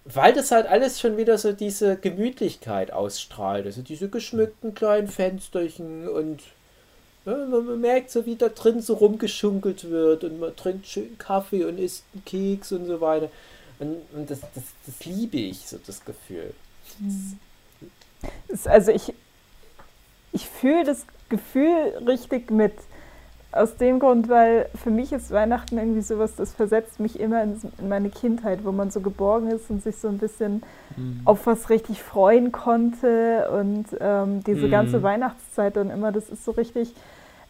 weil 0.05 0.31
das 0.33 0.51
halt 0.51 0.67
alles 0.67 1.01
schon 1.01 1.17
wieder 1.17 1.37
so 1.37 1.51
diese 1.51 1.97
Gemütlichkeit 1.97 2.91
ausstrahlt. 2.91 3.65
Also 3.65 3.81
diese 3.81 4.07
geschmückten 4.07 4.73
kleinen 4.73 5.09
Fensterchen 5.09 6.07
und 6.07 6.41
ja, 7.25 7.35
man 7.35 7.81
merkt 7.81 8.09
so, 8.09 8.25
wie 8.25 8.37
da 8.37 8.47
drin 8.47 8.81
so 8.81 8.93
rumgeschunkelt 8.93 9.89
wird 9.89 10.23
und 10.23 10.39
man 10.39 10.55
trinkt 10.55 10.87
schön 10.87 11.17
Kaffee 11.17 11.65
und 11.65 11.77
isst 11.77 12.05
einen 12.13 12.23
Keks 12.23 12.71
und 12.71 12.85
so 12.85 13.01
weiter. 13.01 13.29
Und, 13.79 13.97
und 14.13 14.29
das, 14.29 14.39
das, 14.55 14.63
das 14.85 15.05
liebe 15.05 15.37
ich, 15.37 15.67
so 15.67 15.77
das 15.85 16.03
Gefühl. 16.03 16.53
Also 18.65 18.91
ich, 18.91 19.13
ich 20.31 20.49
fühle 20.49 20.83
das 20.83 21.05
Gefühl 21.29 21.93
richtig 22.07 22.51
mit. 22.51 22.73
Aus 23.53 23.77
dem 23.77 23.99
Grund, 23.99 24.27
weil 24.27 24.69
für 24.75 24.91
mich 24.91 25.13
ist 25.13 25.31
Weihnachten 25.31 25.77
irgendwie 25.77 26.01
sowas, 26.01 26.35
das 26.35 26.53
versetzt 26.53 26.99
mich 26.99 27.17
immer 27.19 27.41
in, 27.41 27.59
in 27.79 27.87
meine 27.87 28.09
Kindheit, 28.09 28.65
wo 28.65 28.71
man 28.71 28.91
so 28.91 28.99
geborgen 28.99 29.49
ist 29.49 29.69
und 29.69 29.81
sich 29.81 29.95
so 29.97 30.09
ein 30.09 30.17
bisschen 30.17 30.63
mhm. 30.95 31.21
auf 31.23 31.47
was 31.47 31.69
richtig 31.69 32.03
freuen 32.03 32.51
konnte. 32.51 33.49
Und 33.49 33.85
ähm, 33.99 34.43
diese 34.43 34.67
mhm. 34.67 34.71
ganze 34.71 35.01
Weihnachtszeit 35.01 35.77
dann 35.77 35.89
immer, 35.89 36.11
das 36.11 36.29
ist 36.29 36.43
so 36.43 36.51
richtig. 36.51 36.93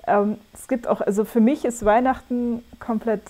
Ähm, 0.05 0.37
es 0.53 0.67
gibt 0.67 0.87
auch, 0.87 1.01
also 1.01 1.25
für 1.25 1.41
mich 1.41 1.65
ist 1.65 1.83
Weihnachten 1.83 2.63
komplett 2.79 3.23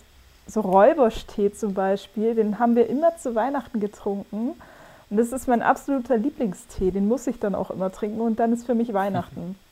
so 0.48 0.62
Räuberstee 0.62 1.52
zum 1.52 1.74
Beispiel, 1.74 2.36
den 2.36 2.60
haben 2.60 2.76
wir 2.76 2.90
immer 2.90 3.16
zu 3.18 3.36
Weihnachten 3.36 3.80
getrunken. 3.80 4.56
Und 5.10 5.18
das 5.18 5.32
ist 5.32 5.48
mein 5.48 5.62
absoluter 5.62 6.18
Lieblingstee, 6.18 6.92
den 6.92 7.08
muss 7.08 7.28
ich 7.28 7.40
dann 7.40 7.56
auch 7.56 7.72
immer 7.72 7.92
trinken 7.92 8.22
und 8.22 8.40
dann 8.40 8.52
ist 8.54 8.66
für 8.66 8.76
mich 8.76 8.94
Weihnachten. 8.94 9.56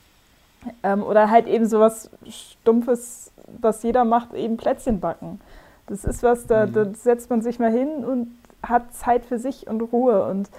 Ähm, 0.82 1.04
oder 1.04 1.30
halt 1.30 1.46
eben 1.46 1.66
so 1.66 1.78
was 1.78 2.10
Stumpfes, 2.28 3.30
was 3.60 3.84
jeder 3.84 4.04
macht, 4.04 4.34
eben 4.34 4.56
Plätzchen 4.56 4.98
backen. 4.98 5.40
Das 5.86 6.04
ist 6.04 6.24
was, 6.24 6.48
da, 6.48 6.66
mhm. 6.66 6.72
da 6.72 6.86
setzt 6.92 7.30
man 7.30 7.40
sich 7.40 7.60
mal 7.60 7.70
hin 7.70 8.04
und 8.04 8.36
hat 8.64 8.92
Zeit 8.92 9.24
für 9.24 9.38
sich 9.38 9.68
und 9.68 9.80
Ruhe 9.80 10.24
und 10.26 10.50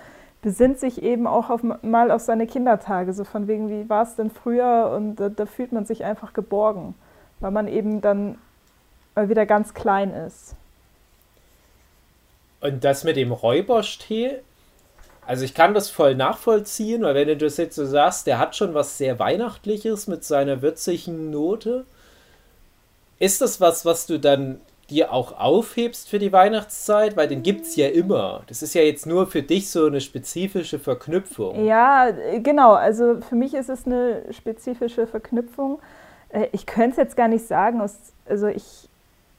besinnt 0.41 0.79
sich 0.79 1.03
eben 1.03 1.27
auch 1.27 1.49
auf, 1.49 1.61
mal 1.81 2.11
auf 2.11 2.21
seine 2.21 2.47
Kindertage. 2.47 3.11
So 3.11 3.25
von 3.25 3.47
wegen, 3.47 3.69
wie 3.69 3.89
war 3.89 4.03
es 4.03 4.15
denn 4.15 4.29
früher? 4.29 4.93
Und 4.95 5.17
da, 5.17 5.29
da, 5.29 5.45
fühlt 5.45 5.73
man 5.73 5.85
sich 5.85 6.05
einfach 6.05 6.31
geborgen, 6.31 6.95
weil 7.39 7.51
man 7.51 7.67
eben 7.67 7.99
dann 7.99 8.37
wieder 9.29 9.45
ganz 9.45 9.73
klein 9.73 10.11
ist. 10.11 10.55
Und 12.59 12.83
das 12.83 13.03
mit 13.03 13.17
dem 13.17 13.31
Räuberstee, 13.31 14.39
also 15.27 15.43
ich 15.43 15.53
kann 15.53 15.73
das 15.73 15.89
voll 15.89 16.15
nachvollziehen, 16.15 17.03
weil 17.03 17.13
wenn 17.13 17.27
du 17.27 17.35
das 17.35 17.57
jetzt 17.57 17.75
so 17.75 17.85
sagst, 17.85 18.27
der 18.27 18.39
hat 18.39 18.55
schon 18.55 18.73
was 18.73 18.97
sehr 18.97 19.19
Weihnachtliches 19.19 20.07
mit 20.07 20.23
seiner 20.23 20.61
würzigen 20.61 21.29
Note. 21.29 21.85
Ist 23.19 23.41
das 23.41 23.59
was, 23.59 23.85
was 23.85 24.07
du 24.07 24.19
dann 24.19 24.61
dir 24.89 25.11
auch 25.11 25.37
aufhebst 25.37 26.07
für 26.07 26.17
die 26.17 26.31
Weihnachtszeit? 26.31 27.17
Weil 27.17 27.27
den 27.27 27.43
gibt 27.43 27.65
es 27.65 27.75
ja 27.75 27.89
immer. 27.89 28.43
Das 28.47 28.61
ist 28.61 28.73
ja 28.73 28.81
jetzt 28.81 29.05
nur 29.05 29.27
für 29.27 29.41
dich 29.41 29.69
so 29.69 29.87
eine 29.87 29.99
spezifische 29.99 30.79
Verknüpfung. 30.79 31.65
Ja, 31.65 32.09
genau. 32.37 32.73
Also 32.73 33.19
für 33.19 33.35
mich 33.35 33.53
ist 33.53 33.69
es 33.69 33.85
eine 33.85 34.23
spezifische 34.31 35.07
Verknüpfung. 35.07 35.79
Äh, 36.29 36.47
ich 36.53 36.65
könnte 36.65 36.91
es 36.91 36.97
jetzt 36.97 37.17
gar 37.17 37.27
nicht 37.27 37.45
sagen. 37.45 37.81
Also 38.25 38.47
ich, 38.47 38.86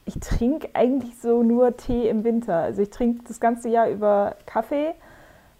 ich 0.09 0.19
trinke 0.19 0.69
eigentlich 0.73 1.19
so 1.21 1.43
nur 1.43 1.77
Tee 1.77 2.09
im 2.09 2.23
Winter. 2.23 2.55
Also 2.55 2.81
ich 2.81 2.89
trinke 2.89 3.23
das 3.27 3.39
ganze 3.39 3.69
Jahr 3.69 3.89
über 3.89 4.35
Kaffee 4.47 4.95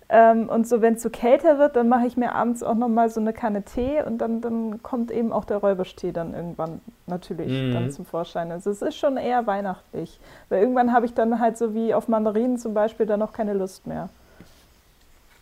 ähm, 0.10 0.50
und 0.50 0.68
so, 0.68 0.82
wenn 0.82 0.96
es 0.96 1.04
so 1.04 1.12
kälter 1.12 1.60
wird, 1.60 1.76
dann 1.76 1.88
mache 1.88 2.08
ich 2.08 2.18
mir 2.18 2.34
abends 2.34 2.64
auch 2.64 2.74
nochmal 2.74 3.12
so 3.12 3.20
eine 3.20 3.32
Kanne 3.32 3.62
Tee 3.62 4.02
und 4.02 4.18
dann, 4.18 4.42
dann 4.42 4.82
kommt 4.82 5.12
eben 5.12 5.32
auch 5.32 5.46
der 5.46 5.58
Räuberstee 5.58 6.12
dann 6.12 6.34
irgendwann 6.34 6.82
natürlich 7.06 7.52
mhm. 7.52 7.74
dann 7.74 7.92
zum 7.92 8.06
Vorschein. 8.06 8.52
Also 8.52 8.72
es 8.72 8.82
ist 8.82 8.96
schon 8.96 9.18
eher 9.18 9.46
weihnachtlich. 9.46 10.20
Weil 10.50 10.62
irgendwann 10.62 10.94
habe 10.94 11.06
ich 11.06 11.14
dann 11.14 11.40
halt 11.40 11.60
so 11.60 11.76
wie 11.76 11.94
auf 11.94 12.08
Mandarinen 12.08 12.58
zum 12.58 12.74
Beispiel 12.74 13.06
dann 13.06 13.20
noch 13.20 13.34
keine 13.34 13.54
Lust 13.54 13.86
mehr. 13.86 14.10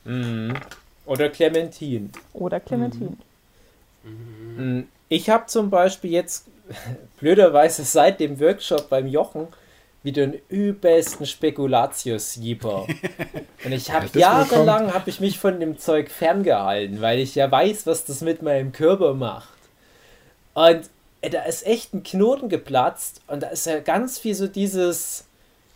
Mhm. 0.04 0.54
Oder 1.06 1.30
Clementin. 1.30 2.12
Oder 2.34 2.60
Clementin. 2.60 3.18
Mhm. 4.04 4.58
mhm. 4.58 4.88
Ich 5.10 5.30
habe 5.30 5.46
zum 5.46 5.70
Beispiel 5.70 6.12
jetzt 6.12 6.50
blöderweise 7.20 7.84
seit 7.84 8.20
dem 8.20 8.40
Workshop 8.40 8.90
beim 8.90 9.08
Jochen 9.08 9.48
wieder 10.04 10.24
einen 10.24 10.40
übelsten 10.50 11.26
Spekulatius-Jeeper. 11.26 12.88
Und 13.66 13.72
ich 13.72 13.92
habe 13.92 14.08
jahrelang 14.18 14.94
habe 14.94 15.10
ich 15.10 15.20
mich 15.20 15.38
von 15.38 15.60
dem 15.60 15.78
Zeug 15.78 16.10
ferngehalten, 16.10 17.02
weil 17.02 17.20
ich 17.20 17.36
ja 17.36 17.52
weiß, 17.52 17.86
was 17.88 18.06
das 18.06 18.22
mit 18.22 18.42
meinem 18.42 18.72
Körper 18.72 19.14
macht. 19.14 19.50
Und 20.54 20.90
äh, 21.22 21.30
da 21.30 21.44
ist 21.44 21.66
echt 21.66 21.94
ein 21.94 22.04
Knoten 22.04 22.50
geplatzt 22.50 23.22
und 23.28 23.44
da 23.44 23.48
ist 23.48 23.66
ja 23.66 23.80
ganz 23.80 24.18
viel 24.18 24.36
so 24.36 24.48
dieses 24.48 25.26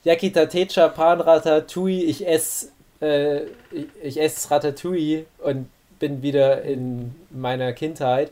Yakitate 0.04 0.67
Japan 0.69 1.21
Ratatouille, 1.21 2.04
ich 2.04 2.27
esse 2.27 2.69
äh, 3.01 3.43
ich, 3.71 3.88
ich 4.01 4.21
esse 4.21 4.49
Ratatouille 4.49 5.25
und 5.39 5.69
bin 5.99 6.21
wieder 6.21 6.62
in 6.63 7.13
meiner 7.30 7.73
Kindheit 7.73 8.32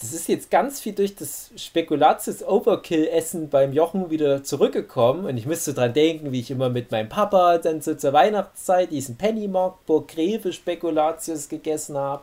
das 0.00 0.14
ist 0.14 0.28
jetzt 0.28 0.50
ganz 0.50 0.80
viel 0.80 0.94
durch 0.94 1.14
das 1.14 1.50
Spekulatius-Overkill-Essen 1.56 3.50
beim 3.50 3.74
Jochen 3.74 4.08
wieder 4.08 4.42
zurückgekommen. 4.42 5.26
Und 5.26 5.36
ich 5.36 5.44
müsste 5.44 5.74
dran 5.74 5.92
denken, 5.92 6.32
wie 6.32 6.40
ich 6.40 6.50
immer 6.50 6.70
mit 6.70 6.90
meinem 6.90 7.10
Papa 7.10 7.58
dann 7.58 7.82
so 7.82 7.94
zur 7.94 8.14
Weihnachtszeit 8.14 8.90
diesen 8.90 9.16
Pennymark 9.16 9.84
Burg 9.84 10.08
Greve 10.08 10.54
Spekulatius 10.54 11.50
gegessen 11.50 11.98
habe. 11.98 12.22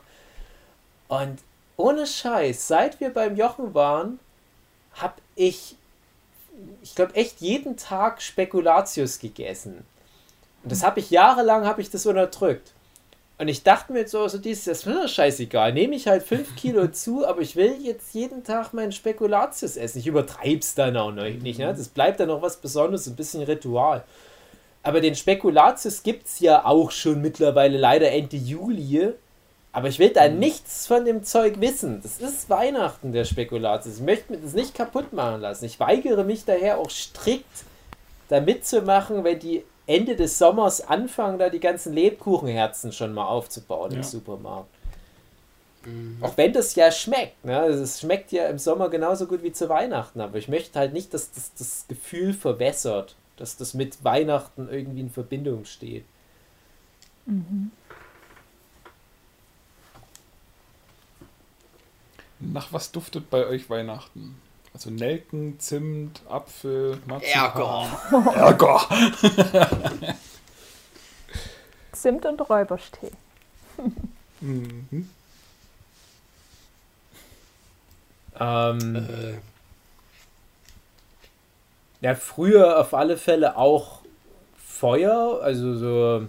Und 1.08 1.38
ohne 1.78 2.08
Scheiß, 2.08 2.68
seit 2.68 3.00
wir 3.00 3.14
beim 3.14 3.36
Jochen 3.36 3.76
waren, 3.76 4.20
habe 4.94 5.22
ich, 5.36 5.76
ich 6.82 6.96
glaube, 6.96 7.14
echt 7.14 7.42
jeden 7.42 7.78
Tag 7.78 8.24
Spekulatius 8.24 9.20
gegessen. 9.20 9.86
Und 10.64 10.72
das 10.72 10.84
habe 10.84 11.00
ich 11.00 11.12
jahrelang, 11.12 11.68
habe 11.68 11.82
ich 11.82 11.92
das 11.92 12.08
unterdrückt. 12.08 12.74
Und 13.40 13.50
ich 13.50 13.62
dachte 13.62 13.94
mir 13.94 14.08
so, 14.08 14.28
so 14.28 14.40
dieses, 14.40 14.66
das 14.66 14.80
ist 14.80 14.86
mir 14.88 15.08
scheißegal, 15.08 15.72
nehme 15.72 15.96
ich 15.96 16.08
halt 16.08 16.24
5 16.24 16.56
Kilo 16.56 16.88
zu, 16.92 17.28
aber 17.28 17.42
ich 17.42 17.56
will 17.56 17.76
jetzt 17.82 18.14
jeden 18.14 18.44
Tag 18.44 18.74
meinen 18.74 18.92
Spekulatius 18.92 19.78
essen. 19.78 20.00
Ich 20.00 20.08
übertreibe 20.08 20.60
es 20.60 20.74
dann 20.74 20.98
auch 20.98 21.12
noch 21.12 21.24
nicht. 21.24 21.60
Ne? 21.60 21.68
Das 21.68 21.88
bleibt 21.90 22.20
dann 22.20 22.30
noch 22.30 22.42
was 22.42 22.58
Besonderes, 22.58 23.06
ein 23.06 23.16
bisschen 23.16 23.44
Ritual. 23.44 24.04
Aber 24.82 25.02
den 25.02 25.16
Spekulatius 25.16 26.02
gibt 26.02 26.28
es 26.28 26.40
ja 26.40 26.66
auch 26.66 26.92
schon 26.92 27.22
mittlerweile 27.22 27.78
leider 27.78 28.12
Ende 28.12 28.38
Juli. 28.38 29.14
Aber 29.72 29.90
ich 29.90 30.00
will 30.00 30.10
da 30.10 30.28
mhm. 30.28 30.40
nichts 30.40 30.88
von 30.88 31.06
dem 31.06 31.24
Zeug 31.24 31.62
wissen. 31.62 32.02
Das 32.02 32.20
ist 32.20 32.50
Weihnachten, 32.50 33.12
der 33.12 33.26
Spekulatius. 33.26 33.98
Ich 33.98 34.02
möchte 34.02 34.32
mir 34.32 34.40
das 34.40 34.54
nicht 34.54 34.74
kaputt 34.74 35.14
machen 35.14 35.42
lassen. 35.42 35.66
Ich 35.66 35.80
weigere 35.80 36.24
mich 36.24 36.46
daher 36.46 36.80
auch 36.80 36.90
strikt, 36.90 37.46
da 38.30 38.42
mitzumachen, 38.42 39.24
wenn 39.24 39.38
die 39.38 39.64
Ende 39.88 40.16
des 40.16 40.38
Sommers 40.38 40.82
anfangen, 40.82 41.40
da 41.40 41.50
die 41.50 41.62
ganzen 41.62 41.94
Lebkuchenherzen 41.94 42.92
schon 42.92 43.14
mal 43.14 43.26
aufzubauen 43.26 43.92
ja. 43.92 43.98
im 43.98 44.04
Supermarkt. 44.04 44.70
Mhm. 45.86 46.18
Auch 46.22 46.36
wenn 46.36 46.52
das 46.54 46.76
ja 46.76 46.92
schmeckt. 46.92 47.44
Ne? 47.46 47.58
Also 47.58 47.84
es 47.84 48.02
schmeckt 48.02 48.32
ja 48.34 48.48
im 48.48 48.60
Sommer 48.60 48.90
genauso 48.90 49.26
gut 49.26 49.42
wie 49.44 49.54
zu 49.54 49.70
Weihnachten. 49.70 50.20
Aber 50.20 50.38
ich 50.38 50.50
möchte 50.50 50.78
halt 50.78 50.94
nicht, 50.94 51.14
dass 51.14 51.32
das, 51.32 51.54
das 51.56 51.86
Gefühl 51.88 52.34
verwässert, 52.34 53.16
dass 53.38 53.56
das 53.56 53.74
mit 53.74 54.04
Weihnachten 54.04 54.68
irgendwie 54.70 55.00
in 55.00 55.10
Verbindung 55.10 55.64
steht. 55.64 56.04
Mhm. 57.26 57.72
Nach 62.40 62.72
was 62.74 62.92
duftet 62.92 63.30
bei 63.30 63.48
euch 63.48 63.70
Weihnachten? 63.70 64.40
Also 64.78 64.92
Nelken, 64.92 65.60
Zimt, 65.60 66.22
Apfel, 66.30 67.00
Marzipan. 67.08 67.90
Ärger. 68.12 68.30
Ärger. 68.36 70.16
Zimt 71.94 72.28
und 72.28 72.48
Räuberstee. 72.48 73.10
mhm. 74.40 75.10
Ähm, 78.40 78.96
äh. 78.96 79.34
Ja, 82.06 82.14
früher 82.14 82.80
auf 82.80 82.94
alle 82.94 83.18
Fälle 83.18 83.58
auch 83.58 84.02
Feuer, 84.64 85.40
also 85.42 85.74
so. 85.74 86.28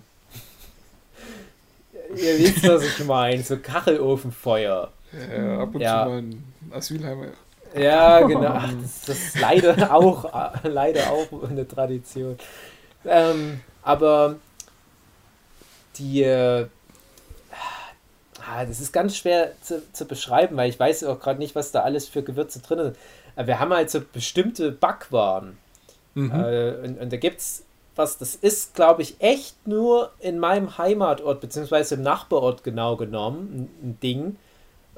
ihr 2.16 2.38
wisst, 2.38 2.66
was 2.66 2.82
ich 2.82 3.04
meine, 3.04 3.42
so 3.42 3.58
Kachelofenfeuer. 3.58 4.90
Ja, 5.12 5.58
ab 5.60 5.74
und 5.74 5.80
ja. 5.82 6.04
zu 6.04 6.08
mal 6.08 6.18
ein 6.22 6.54
Asylheim. 6.70 7.32
Ja, 7.76 8.20
genau. 8.26 8.52
Ach, 8.54 8.72
das, 8.80 9.02
das, 9.06 9.18
ist 9.18 9.40
leider 9.40 9.94
auch, 9.94 10.52
leider 10.62 11.10
auch 11.10 11.28
eine 11.48 11.66
Tradition. 11.66 12.38
Ähm, 13.04 13.60
aber 13.82 14.36
die, 15.96 16.22
äh, 16.22 16.66
ah, 18.46 18.64
das 18.64 18.80
ist 18.80 18.92
ganz 18.92 19.16
schwer 19.16 19.52
zu, 19.60 19.82
zu 19.92 20.06
beschreiben, 20.06 20.56
weil 20.56 20.70
ich 20.70 20.78
weiß 20.78 21.04
auch 21.04 21.20
gerade 21.20 21.38
nicht, 21.38 21.54
was 21.54 21.72
da 21.72 21.82
alles 21.82 22.08
für 22.08 22.22
Gewürze 22.22 22.60
drin 22.60 22.78
sind. 22.78 22.96
Wir 23.46 23.60
haben 23.60 23.72
halt 23.72 23.90
so 23.90 24.00
bestimmte 24.00 24.72
Backwaren. 24.72 25.58
Mhm. 26.14 26.32
Äh, 26.32 26.70
und, 26.84 27.00
und 27.00 27.12
da 27.12 27.16
gibt 27.16 27.40
es 27.40 27.64
was, 27.98 28.16
das 28.16 28.36
ist, 28.36 28.74
glaube 28.74 29.02
ich, 29.02 29.16
echt 29.18 29.66
nur 29.66 30.12
in 30.20 30.38
meinem 30.38 30.78
Heimatort, 30.78 31.40
beziehungsweise 31.40 31.96
im 31.96 32.02
Nachbarort 32.02 32.62
genau 32.62 32.96
genommen, 32.96 33.68
ein, 33.82 33.88
ein 33.88 34.00
Ding. 34.00 34.36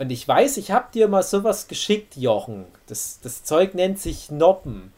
Und 0.00 0.10
ich 0.10 0.26
weiß, 0.26 0.56
ich 0.56 0.70
habe 0.70 0.86
dir 0.94 1.08
mal 1.08 1.22
sowas 1.22 1.68
geschickt, 1.68 2.16
Jochen. 2.16 2.64
Das, 2.86 3.20
das 3.22 3.44
Zeug 3.44 3.74
nennt 3.74 3.98
sich 3.98 4.30
Noppen. 4.30 4.94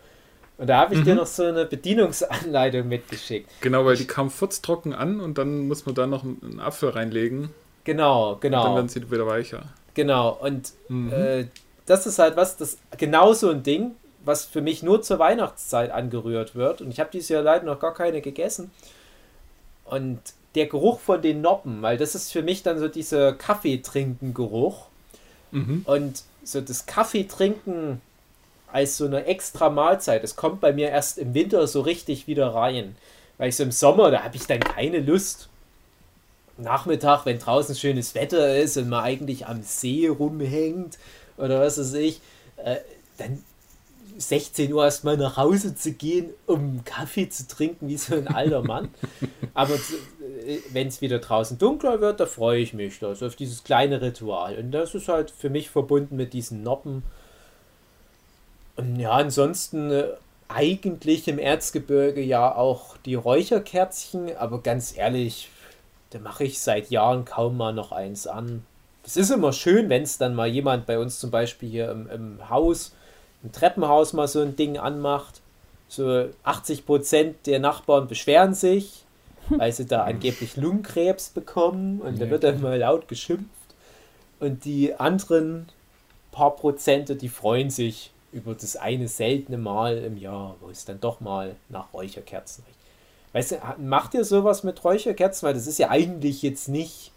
Und 0.58 0.68
da 0.68 0.78
habe 0.78 0.94
ich 0.94 1.00
mhm. 1.00 1.04
dir 1.04 1.14
noch 1.16 1.26
so 1.26 1.42
eine 1.42 1.64
Bedienungsanleitung 1.64 2.86
mitgeschickt. 2.86 3.50
Genau, 3.62 3.84
weil 3.84 3.96
die 3.96 4.06
kam 4.06 4.30
furztrocken 4.30 4.92
an 4.92 5.18
und 5.18 5.38
dann 5.38 5.66
muss 5.66 5.86
man 5.86 5.96
da 5.96 6.06
noch 6.06 6.22
einen 6.22 6.60
Apfel 6.60 6.90
reinlegen. 6.90 7.50
Genau, 7.82 8.36
genau. 8.36 8.60
Und 8.60 8.66
dann 8.66 8.74
werden 8.76 8.88
sie 8.90 9.10
wieder 9.10 9.26
weicher. 9.26 9.64
Genau, 9.94 10.38
und 10.40 10.70
mhm. 10.86 11.12
äh, 11.12 11.46
das 11.84 12.06
ist 12.06 12.20
halt 12.20 12.36
was, 12.36 12.56
das 12.56 12.78
genau 12.96 13.32
so 13.32 13.50
ein 13.50 13.64
Ding, 13.64 13.96
was 14.24 14.44
für 14.44 14.60
mich 14.60 14.84
nur 14.84 15.02
zur 15.02 15.18
Weihnachtszeit 15.18 15.90
angerührt 15.90 16.54
wird. 16.54 16.80
Und 16.80 16.92
ich 16.92 17.00
habe 17.00 17.10
dieses 17.12 17.28
Jahr 17.28 17.42
leider 17.42 17.64
noch 17.64 17.80
gar 17.80 17.92
keine 17.92 18.20
gegessen. 18.20 18.70
Und 19.84 20.20
der 20.54 20.66
Geruch 20.66 21.00
von 21.00 21.20
den 21.20 21.40
Noppen, 21.40 21.82
weil 21.82 21.96
das 21.96 22.14
ist 22.14 22.30
für 22.30 22.42
mich 22.42 22.62
dann 22.62 22.78
so 22.78 22.86
dieser 22.86 23.32
Kaffeetrinken-Geruch. 23.32 24.91
Mhm. 25.52 25.82
Und 25.86 26.24
so 26.42 26.60
das 26.60 26.86
Kaffeetrinken 26.86 28.00
als 28.72 28.96
so 28.96 29.04
eine 29.04 29.26
extra 29.26 29.70
Mahlzeit, 29.70 30.22
das 30.22 30.34
kommt 30.34 30.60
bei 30.60 30.72
mir 30.72 30.88
erst 30.88 31.18
im 31.18 31.34
Winter 31.34 31.66
so 31.66 31.82
richtig 31.82 32.26
wieder 32.26 32.54
rein. 32.54 32.96
Weil 33.38 33.50
ich 33.50 33.56
so 33.56 33.62
im 33.62 33.72
Sommer, 33.72 34.10
da 34.10 34.22
habe 34.22 34.36
ich 34.36 34.46
dann 34.46 34.60
keine 34.60 35.00
Lust. 35.00 35.48
Nachmittag, 36.58 37.24
wenn 37.24 37.38
draußen 37.38 37.74
schönes 37.74 38.14
Wetter 38.14 38.56
ist 38.56 38.76
und 38.76 38.88
man 38.88 39.04
eigentlich 39.04 39.46
am 39.46 39.62
See 39.62 40.06
rumhängt 40.08 40.98
oder 41.38 41.60
was 41.60 41.78
weiß 41.78 41.94
ich, 41.94 42.20
äh, 42.56 42.76
dann 43.18 43.42
16 44.18 44.72
Uhr 44.72 44.84
erstmal 44.84 45.16
nach 45.16 45.36
Hause 45.36 45.74
zu 45.74 45.92
gehen, 45.92 46.30
um 46.46 46.84
Kaffee 46.84 47.28
zu 47.28 47.46
trinken, 47.46 47.88
wie 47.88 47.96
so 47.96 48.14
ein 48.14 48.28
alter 48.28 48.62
Mann. 48.62 48.90
Aber 49.54 49.74
äh, 49.74 49.78
wenn 50.70 50.88
es 50.88 51.00
wieder 51.00 51.18
draußen 51.18 51.58
dunkler 51.58 52.00
wird, 52.00 52.20
da 52.20 52.26
freue 52.26 52.60
ich 52.60 52.74
mich 52.74 53.02
also 53.02 53.26
auf 53.26 53.36
dieses 53.36 53.64
kleine 53.64 54.00
Ritual. 54.00 54.56
Und 54.56 54.72
das 54.72 54.94
ist 54.94 55.08
halt 55.08 55.30
für 55.30 55.50
mich 55.50 55.70
verbunden 55.70 56.16
mit 56.16 56.32
diesen 56.32 56.62
Noppen. 56.62 57.02
Und 58.76 58.98
ja, 58.98 59.12
ansonsten 59.12 59.90
äh, 59.90 60.08
eigentlich 60.48 61.28
im 61.28 61.38
Erzgebirge 61.38 62.22
ja 62.22 62.54
auch 62.54 62.96
die 62.98 63.14
Räucherkerzchen, 63.14 64.36
aber 64.36 64.60
ganz 64.62 64.96
ehrlich, 64.96 65.50
da 66.10 66.18
mache 66.18 66.44
ich 66.44 66.60
seit 66.60 66.90
Jahren 66.90 67.24
kaum 67.24 67.56
mal 67.56 67.72
noch 67.72 67.92
eins 67.92 68.26
an. 68.26 68.64
Es 69.04 69.16
ist 69.16 69.30
immer 69.30 69.52
schön, 69.52 69.88
wenn 69.88 70.02
es 70.02 70.18
dann 70.18 70.34
mal 70.34 70.48
jemand 70.48 70.86
bei 70.86 70.98
uns 70.98 71.18
zum 71.18 71.30
Beispiel 71.30 71.68
hier 71.68 71.90
im, 71.90 72.08
im 72.08 72.50
Haus 72.50 72.92
im 73.42 73.52
Treppenhaus 73.52 74.12
mal 74.12 74.28
so 74.28 74.40
ein 74.40 74.56
Ding 74.56 74.78
anmacht. 74.78 75.40
So 75.88 76.28
80 76.44 76.86
Prozent 76.86 77.46
der 77.46 77.58
Nachbarn 77.58 78.08
beschweren 78.08 78.54
sich, 78.54 79.01
weil 79.48 79.72
sie 79.72 79.86
da 79.86 80.04
angeblich 80.04 80.56
Lungenkrebs 80.56 81.30
bekommen 81.30 82.00
und 82.00 82.20
da 82.20 82.30
wird 82.30 82.44
dann 82.44 82.60
mal 82.60 82.78
laut 82.78 83.08
geschimpft. 83.08 83.48
Und 84.40 84.64
die 84.64 84.94
anderen 84.94 85.68
paar 86.32 86.56
Prozente, 86.56 87.16
die 87.16 87.28
freuen 87.28 87.70
sich 87.70 88.10
über 88.32 88.54
das 88.54 88.76
eine 88.76 89.08
seltene 89.08 89.58
Mal 89.58 89.98
im 89.98 90.16
Jahr, 90.16 90.56
wo 90.60 90.70
es 90.70 90.84
dann 90.84 91.00
doch 91.00 91.20
mal 91.20 91.54
nach 91.68 91.92
Räucherkerzen 91.92 92.64
riecht. 92.66 92.78
Weißt 93.34 93.52
du, 93.52 93.82
macht 93.82 94.14
ihr 94.14 94.24
sowas 94.24 94.62
mit 94.62 94.82
Räucherkerzen? 94.82 95.46
Weil 95.46 95.54
das 95.54 95.66
ist 95.66 95.78
ja 95.78 95.90
eigentlich 95.90 96.42
jetzt 96.42 96.68
nicht 96.68 97.12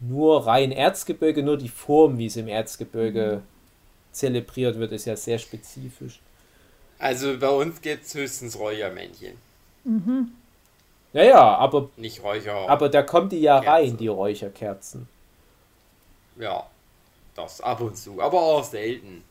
nur 0.00 0.46
rein 0.46 0.72
Erzgebirge, 0.72 1.42
nur 1.42 1.56
die 1.56 1.68
Form, 1.68 2.18
wie 2.18 2.26
es 2.26 2.36
im 2.36 2.48
Erzgebirge 2.48 3.42
mhm 3.42 3.54
zelebriert 4.14 4.78
wird, 4.78 4.92
ist 4.92 5.04
ja 5.04 5.16
sehr 5.16 5.38
spezifisch. 5.38 6.20
Also 6.98 7.38
bei 7.38 7.48
uns 7.48 7.80
gibt 7.80 8.06
es 8.06 8.14
höchstens 8.14 8.58
Räuchermännchen. 8.58 9.34
Mhm. 9.84 10.32
Ja, 11.14 11.22
ja, 11.22 11.56
aber. 11.56 11.88
Nicht 11.96 12.22
Räucher. 12.22 12.68
Aber 12.68 12.88
da 12.88 13.02
kommt 13.02 13.32
die 13.32 13.40
ja 13.40 13.60
Kerze. 13.60 13.72
rein, 13.72 13.96
die 13.96 14.08
Räucherkerzen. 14.08 15.08
Ja, 16.36 16.66
das 17.36 17.60
ab 17.60 17.80
und 17.80 17.96
zu, 17.96 18.20
aber 18.20 18.42
auch 18.42 18.64
selten. 18.64 19.24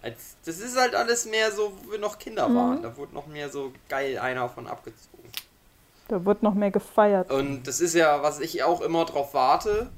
Als, 0.00 0.36
das 0.44 0.60
ist 0.60 0.78
halt 0.78 0.94
alles 0.94 1.26
mehr 1.26 1.50
so, 1.50 1.72
wo 1.82 1.92
wir 1.92 1.98
noch 1.98 2.20
Kinder 2.20 2.48
mhm. 2.48 2.56
waren. 2.56 2.82
Da 2.82 2.96
wurde 2.96 3.12
noch 3.12 3.26
mehr 3.26 3.50
so 3.50 3.72
geil 3.88 4.18
einer 4.18 4.48
von 4.48 4.68
abgezogen. 4.68 5.28
Da 6.06 6.24
wird 6.24 6.44
noch 6.44 6.54
mehr 6.54 6.70
gefeiert. 6.70 7.32
Und 7.32 7.64
das 7.64 7.80
ist 7.80 7.94
ja, 7.94 8.22
was 8.22 8.38
ich 8.38 8.62
auch 8.62 8.80
immer 8.80 9.04
drauf 9.04 9.34
warte, 9.34 9.90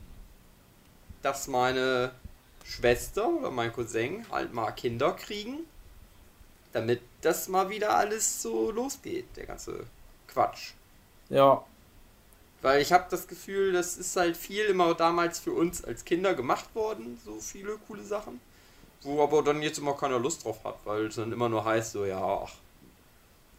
dass 1.21 1.47
meine 1.47 2.12
Schwester 2.64 3.29
oder 3.29 3.51
mein 3.51 3.71
Cousin 3.71 4.25
halt 4.33 4.55
mal 4.55 4.71
Kinder 4.71 5.12
kriegen, 5.12 5.59
damit 6.73 7.03
das 7.21 7.49
mal 7.49 7.69
wieder 7.69 7.95
alles 7.95 8.40
so 8.40 8.71
losgeht, 8.71 9.27
der 9.37 9.45
ganze 9.45 9.85
Quatsch. 10.33 10.73
Ja. 11.29 11.64
Weil 12.62 12.83
ich 12.83 12.93
habe 12.93 13.07
das 13.11 13.27
Gefühl, 13.27 13.73
das 13.73 13.97
ist 13.97 14.16
halt 14.16 14.37
viel 14.37 14.64
immer 14.66 14.95
damals 14.95 15.38
für 15.38 15.53
uns 15.53 15.83
als 15.83 16.05
Kinder 16.05 16.35
gemacht 16.35 16.75
worden, 16.75 17.19
so 17.25 17.40
viele 17.40 17.79
coole 17.88 18.03
Sachen. 18.03 18.40
Wo 19.03 19.23
aber 19.23 19.43
dann 19.43 19.62
jetzt 19.62 19.79
immer 19.79 19.95
keiner 19.95 20.19
Lust 20.19 20.45
drauf 20.45 20.62
hat, 20.64 20.77
weil 20.85 21.07
es 21.07 21.14
dann 21.14 21.33
immer 21.33 21.49
nur 21.49 21.64
heißt, 21.64 21.93
so, 21.93 22.05
ja, 22.05 22.23
ach, 22.23 22.53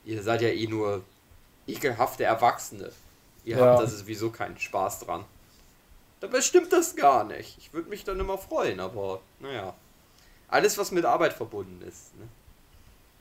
ihr 0.06 0.22
seid 0.22 0.42
ja 0.44 0.50
eh 0.50 0.68
nur 0.68 1.04
ekelhafte 1.68 2.26
Erwachsene. 2.26 2.92
Ihr 3.44 3.58
ja. 3.58 3.66
habt 3.66 3.82
da 3.82 3.88
sowieso 3.88 4.30
keinen 4.30 4.60
Spaß 4.60 5.00
dran. 5.00 5.26
Dabei 6.20 6.42
stimmt 6.42 6.72
das 6.72 6.96
gar 6.96 7.24
nicht. 7.24 7.58
Ich 7.58 7.74
würde 7.74 7.90
mich 7.90 8.04
dann 8.04 8.20
immer 8.20 8.38
freuen, 8.38 8.80
aber 8.80 9.22
naja. 9.40 9.74
Alles, 10.48 10.78
was 10.78 10.92
mit 10.92 11.06
Arbeit 11.06 11.34
verbunden 11.34 11.82
ist. 11.88 12.16
Ne? 12.20 12.28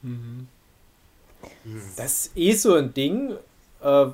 Mhm. 0.03 0.49
Das 1.97 2.27
ist 2.27 2.37
eh 2.37 2.53
so 2.53 2.75
ein 2.75 2.95
Ding, 2.95 3.33
äh, 3.83 4.07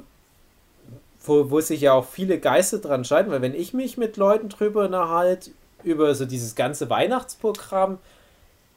wo, 1.25 1.51
wo 1.51 1.61
sich 1.61 1.81
ja 1.83 1.93
auch 1.93 2.07
viele 2.07 2.39
Geister 2.39 2.79
dran 2.79 3.05
scheiden, 3.05 3.33
weil 3.33 3.43
wenn 3.43 3.55
ich 3.55 3.75
mich 3.75 3.97
mit 3.97 4.17
Leuten 4.17 4.49
drüber 4.49 4.85
unterhalte, 4.85 5.51
über 5.83 6.15
so 6.15 6.25
dieses 6.25 6.55
ganze 6.55 6.91
Weihnachtsprogramm, 6.91 7.99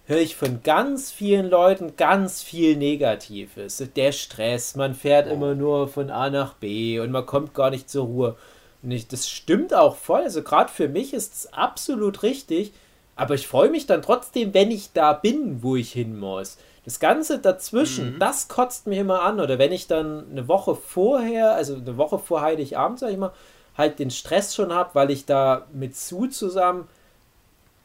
höre 0.06 0.22
ich 0.22 0.36
von 0.36 0.64
ganz 0.64 1.12
vielen 1.12 1.50
Leuten 1.50 1.96
ganz 1.96 2.42
viel 2.42 2.76
Negatives. 2.76 3.84
Der 3.96 4.12
Stress, 4.12 4.76
man 4.76 4.96
fährt 4.96 5.28
oh. 5.30 5.34
immer 5.34 5.56
nur 5.56 5.88
von 5.88 6.10
A 6.10 6.30
nach 6.30 6.56
B 6.56 7.00
und 7.00 7.12
man 7.12 7.26
kommt 7.26 7.54
gar 7.54 7.70
nicht 7.70 7.90
zur 7.90 8.06
Ruhe. 8.06 8.36
Und 8.82 9.14
das 9.14 9.30
stimmt 9.30 9.74
auch 9.74 9.96
voll. 9.96 10.22
Also 10.22 10.42
gerade 10.42 10.72
für 10.72 10.88
mich 10.88 11.14
ist 11.14 11.34
es 11.34 11.54
absolut 11.54 12.24
richtig. 12.24 12.72
Aber 13.16 13.36
ich 13.36 13.48
freue 13.48 13.70
mich 13.70 13.86
dann 13.86 14.02
trotzdem, 14.02 14.54
wenn 14.54 14.72
ich 14.72 14.94
da 14.94 15.14
bin, 15.14 15.62
wo 15.62 15.76
ich 15.76 15.92
hin 15.92 16.18
muss. 16.18 16.58
Das 16.90 17.00
Ganze 17.00 17.38
dazwischen, 17.38 18.16
mhm. 18.16 18.20
das 18.20 18.48
kotzt 18.48 18.88
mich 18.88 18.98
immer 18.98 19.22
an. 19.22 19.40
Oder 19.40 19.60
wenn 19.60 19.72
ich 19.72 19.86
dann 19.86 20.26
eine 20.32 20.48
Woche 20.48 20.74
vorher, 20.74 21.54
also 21.54 21.76
eine 21.76 21.98
Woche 21.98 22.18
vor 22.18 22.42
Heiligabend, 22.42 22.98
sag 22.98 23.12
ich 23.12 23.18
mal, 23.18 23.32
halt 23.78 24.00
den 24.00 24.10
Stress 24.10 24.56
schon 24.56 24.74
habe, 24.74 24.90
weil 24.94 25.12
ich 25.12 25.28
da 25.28 25.68
mit 25.72 25.96
Sue 25.96 26.32
zusammen 26.32 26.88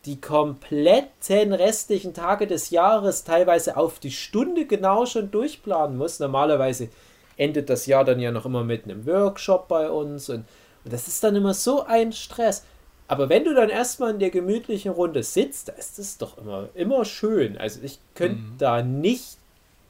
die 0.07 0.23
kompletten 0.23 1.53
restlichen 1.53 2.14
Tage 2.14 2.47
des 2.47 2.71
Jahres 2.71 3.25
teilweise 3.25 3.77
auf 3.77 3.99
die 3.99 4.11
Stunde 4.11 4.64
genau 4.64 5.05
schon 5.05 5.31
durchplanen 5.31 5.99
muss. 5.99 6.19
Normalerweise 6.19 6.88
endet 7.37 7.69
das 7.69 7.85
Jahr 7.85 8.07
dann 8.07 8.21
ja 8.21 8.31
noch 8.31 8.47
immer 8.47 8.64
mit 8.64 8.85
einem 8.85 9.05
Workshop 9.05 9.69
bei 9.69 9.90
uns 9.90 10.31
und 10.31 10.47
und 10.85 10.93
das 10.93 11.09
ist 11.09 11.25
dann 11.25 11.35
immer 11.35 11.55
so 11.55 11.85
ein 11.85 12.12
Stress. 12.12 12.64
Aber 13.07 13.29
wenn 13.29 13.45
du 13.45 13.55
dann 13.55 13.69
erstmal 13.69 14.12
in 14.12 14.19
der 14.19 14.31
gemütlichen 14.31 14.93
Runde 14.93 15.23
sitzt, 15.23 15.69
da 15.69 15.73
ist 15.75 15.99
es 15.99 16.17
doch 16.17 16.38
immer, 16.38 16.69
immer 16.75 17.05
schön. 17.05 17.59
Also 17.59 17.81
ich 17.83 17.99
könnte 18.14 18.40
mhm. 18.40 18.59
da 18.59 18.83
nicht 18.83 19.37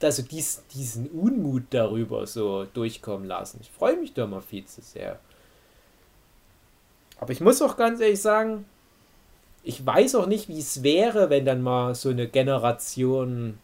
also 0.03 0.22
dies, 0.22 0.62
diesen 0.74 1.09
Unmut 1.09 1.64
darüber 1.70 2.27
so 2.27 2.64
durchkommen 2.64 3.27
lassen. 3.27 3.59
Ich 3.62 3.70
freue 3.70 3.96
mich 3.96 4.12
da 4.12 4.27
mal 4.27 4.40
viel 4.40 4.64
zu 4.66 4.83
sehr. 4.83 5.18
Aber 7.18 7.33
ich 7.33 7.40
muss 7.40 7.62
auch 7.62 7.77
ganz 7.77 8.00
ehrlich 8.00 8.20
sagen, 8.20 8.66
ich 9.62 9.85
weiß 9.85 10.16
auch 10.16 10.27
nicht, 10.27 10.48
wie 10.48 10.59
es 10.59 10.83
wäre, 10.83 11.31
wenn 11.31 11.46
dann 11.46 11.62
mal 11.62 11.94
so 11.94 12.11
eine 12.11 12.29
Generation, 12.29 13.59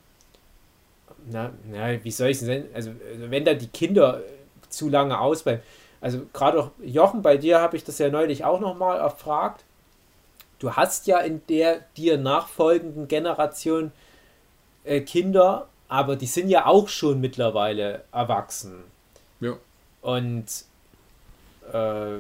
na, 1.31 1.53
na 1.71 2.03
wie 2.03 2.11
soll 2.11 2.29
ich 2.29 2.41
es 2.41 2.47
denn, 2.47 2.65
also 2.73 2.91
wenn 3.17 3.45
dann 3.45 3.59
die 3.59 3.69
Kinder 3.69 4.23
zu 4.71 4.89
lange 4.89 5.19
ausbleiben. 5.21 5.63
Also 6.01 6.23
gerade 6.33 6.59
auch 6.61 6.71
Jochen, 6.83 7.23
bei 7.23 7.37
dir 7.37 7.61
habe 7.61 7.77
ich 7.77 7.85
das 7.85 7.99
ja 7.99 8.09
neulich 8.09 8.45
auch 8.45 8.61
nochmal 8.61 8.99
erfragt. 8.99 9.65
du 10.59 10.73
hast 10.73 11.07
ja 11.07 11.19
in 11.19 11.43
der 11.49 11.81
dir 11.97 12.19
nachfolgenden 12.19 13.09
Generation 13.09 13.93
äh, 14.85 15.01
Kinder, 15.01 15.69
aber 15.89 16.17
die 16.17 16.27
sind 16.27 16.49
ja 16.49 16.67
auch 16.67 16.89
schon 16.89 17.21
mittlerweile 17.21 18.05
erwachsen. 18.13 18.85
Ja. 19.41 19.57
Und 20.03 20.47
äh, 21.73 22.19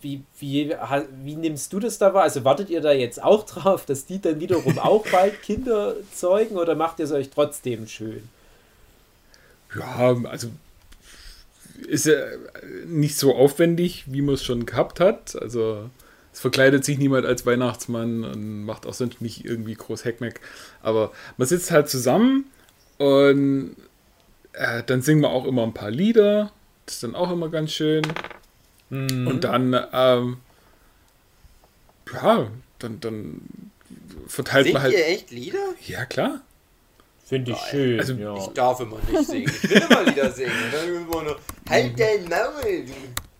wie, 0.00 0.22
wie, 0.38 0.74
wie 1.22 1.36
nimmst 1.36 1.72
du 1.72 1.78
das 1.78 1.98
da 1.98 2.12
wahr? 2.14 2.24
Also 2.24 2.44
wartet 2.44 2.70
ihr 2.70 2.80
da 2.80 2.92
jetzt 2.92 3.22
auch 3.22 3.44
drauf, 3.44 3.86
dass 3.86 4.06
die 4.06 4.20
dann 4.20 4.40
wiederum 4.40 4.78
auch 4.80 5.06
bald 5.10 5.42
Kinder 5.42 5.94
zeugen 6.12 6.56
oder 6.56 6.74
macht 6.74 6.98
ihr 6.98 7.04
es 7.04 7.12
euch 7.12 7.30
trotzdem 7.30 7.86
schön? 7.86 8.28
Ja, 9.76 10.16
also 10.24 10.48
ist 11.86 12.06
ja 12.06 12.14
nicht 12.86 13.16
so 13.16 13.34
aufwendig, 13.34 14.04
wie 14.06 14.22
man 14.22 14.34
es 14.34 14.44
schon 14.44 14.66
gehabt 14.66 15.00
hat. 15.00 15.40
Also 15.40 15.90
es 16.32 16.40
verkleidet 16.40 16.84
sich 16.84 16.98
niemand 16.98 17.26
als 17.26 17.44
Weihnachtsmann 17.46 18.24
und 18.24 18.64
macht 18.64 18.86
auch 18.86 18.94
sonst 18.94 19.20
nicht 19.20 19.44
irgendwie 19.44 19.74
groß 19.74 20.04
Heckmeck. 20.04 20.40
Aber 20.82 21.12
man 21.36 21.48
sitzt 21.48 21.70
halt 21.70 21.88
zusammen 21.88 22.46
und 22.98 23.76
äh, 24.52 24.82
dann 24.84 25.02
singen 25.02 25.22
wir 25.22 25.30
auch 25.30 25.46
immer 25.46 25.62
ein 25.62 25.74
paar 25.74 25.90
Lieder. 25.90 26.52
Das 26.86 26.96
ist 26.96 27.02
dann 27.02 27.14
auch 27.14 27.30
immer 27.30 27.48
ganz 27.48 27.72
schön. 27.72 28.02
Mhm. 28.90 29.26
Und 29.26 29.44
dann, 29.44 29.76
ähm, 29.92 30.36
ja, 32.12 32.50
dann, 32.78 33.00
dann 33.00 33.40
verteilt 34.26 34.64
Singt 34.64 34.74
man 34.74 34.82
halt. 34.82 34.94
ihr 34.94 35.06
echt 35.06 35.30
Lieder? 35.30 35.74
Ja, 35.86 36.04
klar. 36.04 36.40
Finde 37.30 37.52
ich 37.52 37.58
schön. 37.58 38.00
Also, 38.00 38.14
ja. 38.14 38.36
Ich 38.36 38.48
darf 38.48 38.80
immer 38.80 38.98
nicht 39.08 39.24
singen. 39.24 39.48
Ich 39.62 39.70
will 39.70 39.82
immer 39.88 40.02
Lieder 40.02 40.32
singen. 40.32 40.50
Und 40.50 40.74
dann 40.74 40.88
immer 40.88 41.22
nur, 41.22 41.38
halt 41.68 42.00
dein 42.00 42.24
Maul, 42.28 42.84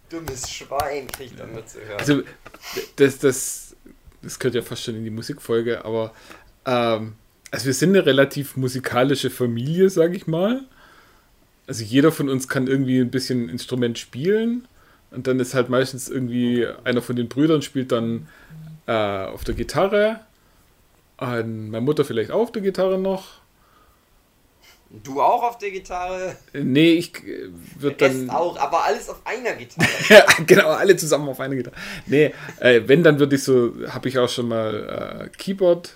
du 0.08 0.16
dummes 0.16 0.48
Schwein, 0.48 1.08
krieg 1.08 1.26
ich 1.26 1.34
dann 1.34 1.52
mit 1.52 1.68
zu 1.68 1.80
hören. 1.80 1.98
Also, 1.98 2.22
das, 2.94 3.18
das, 3.18 3.76
das 4.22 4.38
gehört 4.38 4.54
ja 4.54 4.62
fast 4.62 4.84
schon 4.84 4.94
in 4.94 5.02
die 5.02 5.10
Musikfolge, 5.10 5.84
aber 5.84 6.14
ähm, 6.66 7.14
also 7.50 7.66
wir 7.66 7.74
sind 7.74 7.88
eine 7.88 8.06
relativ 8.06 8.56
musikalische 8.56 9.28
Familie, 9.28 9.90
sag 9.90 10.14
ich 10.14 10.28
mal. 10.28 10.62
Also 11.66 11.82
jeder 11.82 12.12
von 12.12 12.28
uns 12.28 12.46
kann 12.46 12.68
irgendwie 12.68 13.00
ein 13.00 13.10
bisschen 13.10 13.48
Instrument 13.48 13.98
spielen 13.98 14.68
und 15.10 15.26
dann 15.26 15.40
ist 15.40 15.54
halt 15.54 15.68
meistens 15.68 16.08
irgendwie 16.08 16.64
einer 16.84 17.02
von 17.02 17.16
den 17.16 17.28
Brüdern 17.28 17.62
spielt 17.62 17.90
dann 17.90 18.28
äh, 18.86 18.92
auf 18.92 19.42
der 19.42 19.56
Gitarre, 19.56 20.20
und 21.18 21.70
meine 21.70 21.84
Mutter 21.84 22.04
vielleicht 22.04 22.30
auch 22.30 22.40
auf 22.40 22.52
der 22.52 22.62
Gitarre 22.62 22.98
noch. 22.98 23.39
Du 24.90 25.22
auch 25.22 25.44
auf 25.44 25.58
der 25.58 25.70
Gitarre? 25.70 26.36
Nee, 26.52 26.94
ich 26.94 27.14
äh, 27.24 27.48
wird 27.78 28.02
Rest 28.02 28.22
dann. 28.22 28.30
auch, 28.30 28.58
aber 28.58 28.84
alles 28.84 29.08
auf 29.08 29.20
einer 29.24 29.52
Gitarre. 29.52 29.88
Ja, 30.08 30.24
genau, 30.44 30.68
alle 30.70 30.96
zusammen 30.96 31.28
auf 31.28 31.38
einer 31.38 31.54
Gitarre. 31.54 31.76
Nee, 32.06 32.34
äh, 32.58 32.82
wenn, 32.86 33.04
dann 33.04 33.20
würde 33.20 33.36
ich 33.36 33.44
so, 33.44 33.72
habe 33.88 34.08
ich 34.08 34.18
auch 34.18 34.28
schon 34.28 34.48
mal 34.48 35.28
äh, 35.30 35.36
Keyboard 35.36 35.94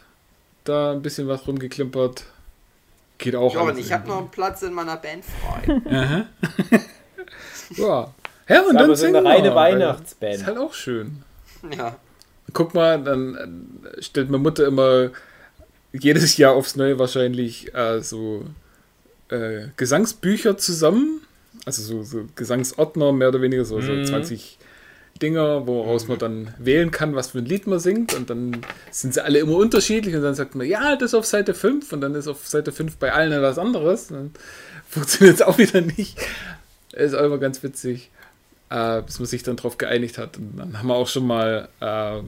da 0.62 0.92
ein 0.92 1.02
bisschen 1.02 1.26
was 1.26 1.46
rumgeklimpert. 1.46 2.24
Geht 3.18 3.34
auch. 3.34 3.54
Robin, 3.54 3.74
alles 3.74 3.86
ich 3.86 3.92
habe 3.92 4.08
noch 4.08 4.18
einen 4.18 4.30
Platz 4.30 4.62
in 4.62 4.72
meiner 4.72 4.96
Band 4.96 5.24
frei. 5.24 5.80
Aha. 5.90 6.26
ja. 7.76 8.14
Ja, 8.46 8.60
und 8.60 8.66
Ist 8.66 8.74
dann 8.74 8.76
aber 8.76 8.84
so 8.96 9.06
eine 9.06 9.14
singen 9.14 9.26
reine 9.26 9.54
Weihnachtsband. 9.54 10.34
Ist 10.34 10.46
halt 10.46 10.58
auch 10.58 10.74
schön. 10.74 11.22
Ja. 11.76 11.96
Guck 12.52 12.74
mal, 12.74 13.02
dann 13.02 13.82
äh, 13.96 14.02
stellt 14.02 14.30
meine 14.30 14.42
Mutter 14.42 14.66
immer 14.66 15.10
jedes 15.92 16.36
Jahr 16.36 16.54
aufs 16.54 16.76
Neue 16.76 16.98
wahrscheinlich 16.98 17.74
äh, 17.74 18.00
so 18.00 18.44
äh, 19.34 19.68
Gesangsbücher 19.76 20.56
zusammen. 20.56 21.20
Also 21.66 21.82
so, 21.82 22.02
so 22.02 22.24
Gesangsordner, 22.36 23.12
mehr 23.12 23.28
oder 23.28 23.40
weniger, 23.40 23.64
so, 23.64 23.78
Mhm. 23.78 24.04
so 24.04 24.10
20 24.10 24.58
Dinger, 25.22 25.66
woraus 25.66 26.08
man 26.08 26.18
dann 26.18 26.52
wählen 26.58 26.90
kann, 26.90 27.14
was 27.14 27.28
für 27.28 27.38
ein 27.38 27.44
Lied 27.46 27.66
man 27.66 27.78
singt. 27.78 28.14
Und 28.14 28.30
dann 28.30 28.58
sind 28.90 29.14
sie 29.14 29.24
alle 29.24 29.38
immer 29.38 29.56
unterschiedlich. 29.56 30.14
Und 30.14 30.22
dann 30.22 30.34
sagt 30.34 30.54
man, 30.56 30.66
ja, 30.66 30.96
das 30.96 31.10
ist 31.10 31.14
auf 31.14 31.24
Seite 31.26 31.54
5. 31.54 31.92
Und 31.92 32.00
dann 32.00 32.14
ist 32.14 32.26
auf 32.26 32.46
Seite 32.46 32.72
5 32.72 32.96
bei 32.96 33.12
allen 33.12 33.32
etwas 33.32 33.58
anderes. 33.58 34.08
Dann 34.08 34.32
funktioniert 34.88 35.36
es 35.36 35.42
auch 35.42 35.58
wieder 35.58 35.80
nicht. 35.80 36.18
Ist 36.92 37.14
auch 37.14 37.24
immer 37.24 37.38
ganz 37.38 37.62
witzig. 37.62 38.10
Äh, 38.70 39.02
bis 39.02 39.18
man 39.20 39.26
sich 39.26 39.42
dann 39.44 39.56
drauf 39.56 39.78
geeinigt 39.78 40.18
hat. 40.18 40.36
Und 40.36 40.56
dann 40.56 40.78
haben 40.78 40.88
wir 40.88 40.94
auch 40.96 41.06
schon 41.08 41.26
mal 41.26 41.68
äh, 41.80 42.20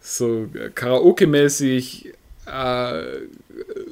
so 0.00 0.48
Karaoke-mäßig 0.74 2.14
äh, 2.46 3.02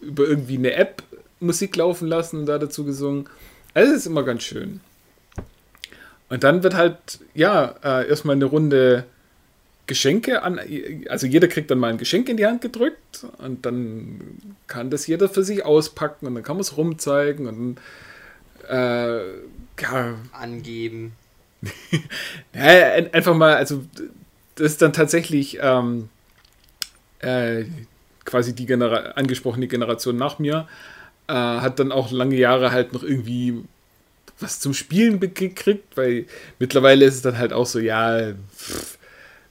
über 0.03 0.25
irgendwie 0.27 0.57
eine 0.57 0.73
App 0.75 1.03
Musik 1.41 1.77
laufen 1.77 2.09
lassen 2.09 2.41
und 2.41 2.47
da 2.47 2.59
dazu 2.59 2.85
gesungen. 2.85 3.29
Also 3.75 3.93
es 3.93 3.99
ist 4.01 4.07
immer 4.07 4.23
ganz 4.23 4.43
schön. 4.43 4.81
Und 6.29 6.45
dann 6.45 6.63
wird 6.63 6.75
halt, 6.75 6.97
ja, 7.35 7.75
äh, 7.83 8.09
erstmal 8.09 8.37
eine 8.37 8.45
Runde 8.45 9.05
Geschenke 9.87 10.43
an, 10.43 10.61
also 11.09 11.27
jeder 11.27 11.49
kriegt 11.49 11.69
dann 11.69 11.81
mal 11.81 11.89
ein 11.91 11.99
Geschenk 11.99 12.29
in 12.29 12.37
die 12.37 12.47
Hand 12.47 12.61
gedrückt 12.61 13.27
und 13.39 13.67
dann 13.67 14.21
kann 14.69 14.89
das 14.89 15.09
jeder 15.09 15.29
für 15.29 15.43
sich 15.43 15.65
auspacken 15.65 16.29
und 16.29 16.37
dann 16.37 16.45
kann 16.45 16.55
man 16.55 16.61
es 16.61 16.77
rumzeigen 16.77 17.49
und 17.49 17.79
äh, 18.69 19.19
ja, 19.81 20.15
Angeben. 20.31 21.15
ja, 22.55 22.63
ein- 22.93 23.13
einfach 23.13 23.35
mal, 23.35 23.57
also 23.57 23.83
das 24.55 24.73
ist 24.73 24.83
dann 24.83 24.93
tatsächlich 24.93 25.59
ähm, 25.61 26.09
äh, 27.19 27.65
quasi 28.25 28.55
die 28.55 28.67
Genera 28.67 29.13
angesprochene 29.17 29.67
Generation 29.67 30.17
nach 30.17 30.39
mir, 30.39 30.69
äh, 31.31 31.61
hat 31.61 31.79
dann 31.79 31.93
auch 31.93 32.11
lange 32.11 32.37
Jahre 32.37 32.73
halt 32.73 32.93
noch 32.93 33.03
irgendwie 33.03 33.63
was 34.41 34.59
zum 34.59 34.75
Spielen 34.75 35.21
gekriegt, 35.21 35.97
weil 35.97 36.27
mittlerweile 36.59 37.05
ist 37.05 37.17
es 37.17 37.23
dann 37.23 37.39
halt 37.39 37.53
auch 37.53 37.67
so, 37.67 37.79
ja, 37.79 38.33
pff, 38.57 38.99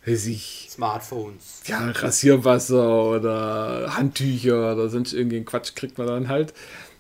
weiß 0.06 0.26
ich, 0.28 0.68
Smartphones. 0.72 1.62
ja, 1.68 1.92
Rasierwasser 1.92 3.04
oder 3.06 3.96
Handtücher 3.96 4.74
oder 4.74 4.90
sonst 4.90 5.14
irgendeinen 5.14 5.46
Quatsch 5.46 5.76
kriegt 5.76 5.98
man 5.98 6.08
dann 6.08 6.28
halt. 6.28 6.54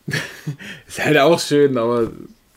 ist 0.87 1.03
halt 1.03 1.17
auch 1.17 1.39
schön, 1.39 1.77
aber 1.77 2.11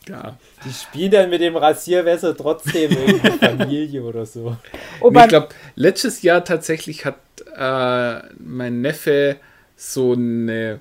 ja. 0.07 0.37
Die 0.65 0.73
spielen 0.73 1.11
dann 1.11 1.29
mit 1.29 1.41
dem 1.41 1.55
Rasierwasser 1.55 2.35
trotzdem 2.35 2.91
irgendeine 2.91 3.37
Familie 3.57 4.03
oder 4.03 4.25
so. 4.25 4.57
Oh, 5.01 5.09
Nee, 5.11 5.21
ich 5.21 5.27
glaube, 5.27 5.49
letztes 5.75 6.21
Jahr 6.21 6.43
tatsächlich 6.43 7.05
hat 7.05 7.17
äh, 7.55 8.27
mein 8.39 8.81
Neffe 8.81 9.37
so 9.75 10.13
eine, 10.13 10.79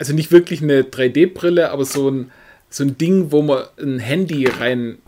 also 0.00 0.12
nicht 0.14 0.32
wirklich 0.32 0.62
eine 0.62 0.82
3D-Brille, 0.82 1.70
aber 1.70 1.84
so 1.84 2.10
ein, 2.10 2.32
so 2.70 2.82
ein 2.82 2.96
Ding, 2.96 3.32
wo 3.32 3.42
man 3.42 3.64
ein 3.78 3.98
Handy 3.98 4.46
reinklappen 4.46 5.02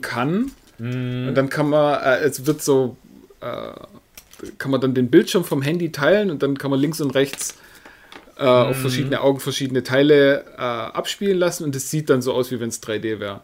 kann. 0.00 0.50
Und 0.78 1.36
dann 1.36 1.48
kann 1.48 1.70
man, 1.70 2.02
äh, 2.02 2.24
es 2.24 2.46
wird 2.46 2.60
so, 2.60 2.96
äh, 3.40 3.70
kann 4.58 4.72
man 4.72 4.80
dann 4.80 4.94
den 4.94 5.10
Bildschirm 5.10 5.44
vom 5.44 5.62
Handy 5.62 5.92
teilen 5.92 6.28
und 6.30 6.42
dann 6.42 6.58
kann 6.58 6.72
man 6.72 6.80
links 6.80 7.00
und 7.00 7.14
rechts 7.14 7.56
äh, 8.36 8.44
auf 8.44 8.78
verschiedene 8.78 9.20
Augen 9.20 9.38
verschiedene 9.38 9.84
Teile 9.84 10.44
äh, 10.56 10.60
abspielen 10.60 11.38
lassen 11.38 11.62
und 11.64 11.76
es 11.76 11.88
sieht 11.90 12.10
dann 12.10 12.22
so 12.22 12.32
aus, 12.32 12.50
wie 12.50 12.58
wenn 12.58 12.70
es 12.70 12.82
3D 12.82 13.20
wäre. 13.20 13.42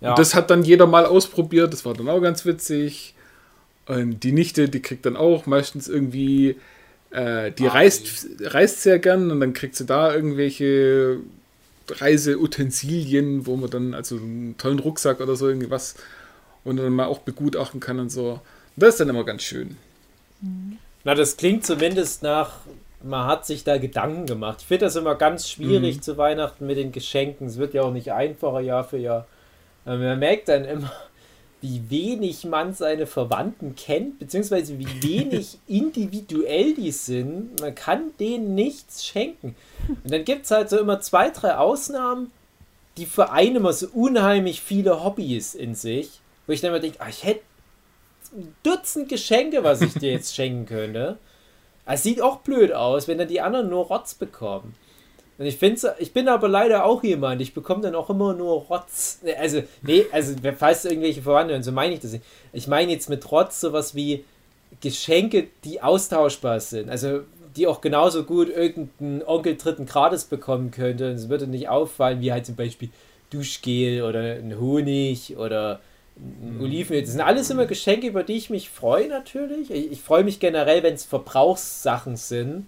Ja. 0.00 0.10
Und 0.10 0.18
das 0.18 0.34
hat 0.34 0.50
dann 0.50 0.64
jeder 0.64 0.86
mal 0.86 1.06
ausprobiert, 1.06 1.72
das 1.72 1.86
war 1.86 1.94
dann 1.94 2.08
auch 2.08 2.20
ganz 2.20 2.44
witzig. 2.44 3.14
Und 3.86 4.24
die 4.24 4.32
Nichte, 4.32 4.68
die 4.68 4.82
kriegt 4.82 5.06
dann 5.06 5.16
auch 5.16 5.46
meistens 5.46 5.88
irgendwie, 5.88 6.56
äh, 7.12 7.52
die 7.52 7.68
Ah, 7.68 7.72
reist, 7.72 8.26
reist 8.40 8.82
sehr 8.82 8.98
gern 8.98 9.30
und 9.30 9.40
dann 9.40 9.52
kriegt 9.52 9.76
sie 9.76 9.86
da 9.86 10.14
irgendwelche 10.14 11.18
Reiseutensilien, 11.88 13.46
wo 13.46 13.56
man 13.56 13.70
dann, 13.70 13.94
also 13.94 14.16
einen 14.16 14.56
tollen 14.58 14.78
Rucksack 14.78 15.20
oder 15.20 15.36
so 15.36 15.48
irgendwas, 15.48 15.94
und 16.64 16.76
dann 16.76 16.92
mal 16.92 17.06
auch 17.06 17.18
begutachten 17.20 17.80
kann 17.80 17.98
und 17.98 18.10
so. 18.10 18.40
Das 18.76 18.90
ist 18.90 19.00
dann 19.00 19.08
immer 19.08 19.24
ganz 19.24 19.42
schön. 19.42 19.76
Na, 21.04 21.14
das 21.14 21.36
klingt 21.36 21.66
zumindest 21.66 22.22
nach, 22.22 22.60
man 23.02 23.26
hat 23.26 23.46
sich 23.46 23.64
da 23.64 23.78
Gedanken 23.78 24.26
gemacht. 24.26 24.58
Ich 24.60 24.66
finde 24.66 24.86
das 24.86 24.96
immer 24.96 25.14
ganz 25.16 25.48
schwierig 25.48 25.96
Mhm. 25.96 26.02
zu 26.02 26.16
Weihnachten 26.16 26.66
mit 26.66 26.76
den 26.78 26.92
Geschenken. 26.92 27.48
Es 27.48 27.58
wird 27.58 27.74
ja 27.74 27.82
auch 27.82 27.92
nicht 27.92 28.12
einfacher 28.12 28.60
Jahr 28.60 28.84
für 28.84 28.98
Jahr. 28.98 29.26
Man 29.84 30.18
merkt 30.20 30.48
dann 30.48 30.64
immer, 30.64 30.92
wie 31.62 31.88
wenig 31.88 32.44
man 32.44 32.74
seine 32.74 33.06
Verwandten 33.06 33.76
kennt, 33.76 34.18
beziehungsweise 34.18 34.78
wie 34.78 35.02
wenig 35.02 35.58
individuell 35.68 36.74
die 36.74 36.90
sind. 36.90 37.60
Man 37.60 37.74
kann 37.74 38.10
denen 38.18 38.54
nichts 38.54 39.06
schenken. 39.06 39.54
Und 39.88 40.12
dann 40.12 40.24
gibt 40.24 40.44
es 40.44 40.50
halt 40.50 40.68
so 40.68 40.78
immer 40.78 41.00
zwei, 41.00 41.30
drei 41.30 41.56
Ausnahmen, 41.56 42.32
die 42.96 43.06
vereinen 43.06 43.56
immer 43.56 43.72
so 43.72 43.86
unheimlich 43.94 44.60
viele 44.60 45.04
Hobbys 45.04 45.54
in 45.54 45.74
sich, 45.76 46.20
wo 46.46 46.52
ich 46.52 46.60
dann 46.60 46.70
immer 46.70 46.80
denke, 46.80 47.00
ah, 47.00 47.08
ich 47.08 47.22
hätte 47.24 47.42
ein 48.34 48.54
Dutzend 48.62 49.08
Geschenke, 49.08 49.62
was 49.62 49.80
ich 49.80 49.94
dir 49.94 50.10
jetzt 50.10 50.34
schenken 50.34 50.66
könnte. 50.66 51.18
Es 51.86 52.02
sieht 52.02 52.20
auch 52.20 52.38
blöd 52.38 52.72
aus, 52.72 53.06
wenn 53.06 53.18
dann 53.18 53.28
die 53.28 53.40
anderen 53.40 53.68
nur 53.68 53.86
Rotz 53.86 54.14
bekommen. 54.14 54.74
Und 55.38 55.46
ich 55.46 55.56
finde, 55.56 55.94
ich 55.98 56.12
bin 56.12 56.28
aber 56.28 56.48
leider 56.48 56.84
auch 56.84 57.02
jemand, 57.02 57.40
ich 57.40 57.54
bekomme 57.54 57.82
dann 57.82 57.94
auch 57.94 58.10
immer 58.10 58.34
nur 58.34 58.62
Rotz. 58.62 59.20
Also, 59.38 59.62
nee, 59.82 60.04
also, 60.12 60.34
falls 60.56 60.84
irgendwelche 60.84 61.22
Verwandte, 61.22 61.54
und 61.54 61.62
so 61.62 61.72
meine 61.72 61.94
ich 61.94 62.00
das 62.00 62.12
nicht. 62.12 62.24
Ich 62.52 62.66
meine 62.66 62.92
jetzt 62.92 63.08
mit 63.08 63.30
Rotz 63.32 63.60
sowas 63.60 63.94
wie 63.94 64.24
Geschenke, 64.80 65.48
die 65.64 65.80
austauschbar 65.80 66.60
sind. 66.60 66.90
Also, 66.90 67.20
die 67.56 67.66
auch 67.66 67.80
genauso 67.80 68.24
gut 68.24 68.48
irgendein 68.48 69.22
Onkel 69.26 69.56
dritten 69.56 69.86
Grades 69.86 70.24
bekommen 70.24 70.70
könnte. 70.70 71.10
Und 71.10 71.16
es 71.16 71.28
würde 71.28 71.46
nicht 71.46 71.68
auffallen, 71.68 72.20
wie 72.20 72.32
halt 72.32 72.46
zum 72.46 72.56
Beispiel 72.56 72.90
Duschgel 73.30 74.02
oder 74.02 74.20
ein 74.20 74.58
Honig 74.58 75.36
oder 75.36 75.80
Olivenöl. 76.60 77.02
Das 77.02 77.12
sind 77.12 77.20
alles 77.20 77.50
immer 77.50 77.66
Geschenke, 77.66 78.06
über 78.06 78.22
die 78.22 78.34
ich 78.34 78.50
mich 78.50 78.70
freue 78.70 79.08
natürlich. 79.08 79.70
Ich, 79.70 79.92
ich 79.92 80.00
freue 80.02 80.24
mich 80.24 80.40
generell, 80.40 80.82
wenn 80.82 80.94
es 80.94 81.04
Verbrauchssachen 81.04 82.16
sind, 82.16 82.66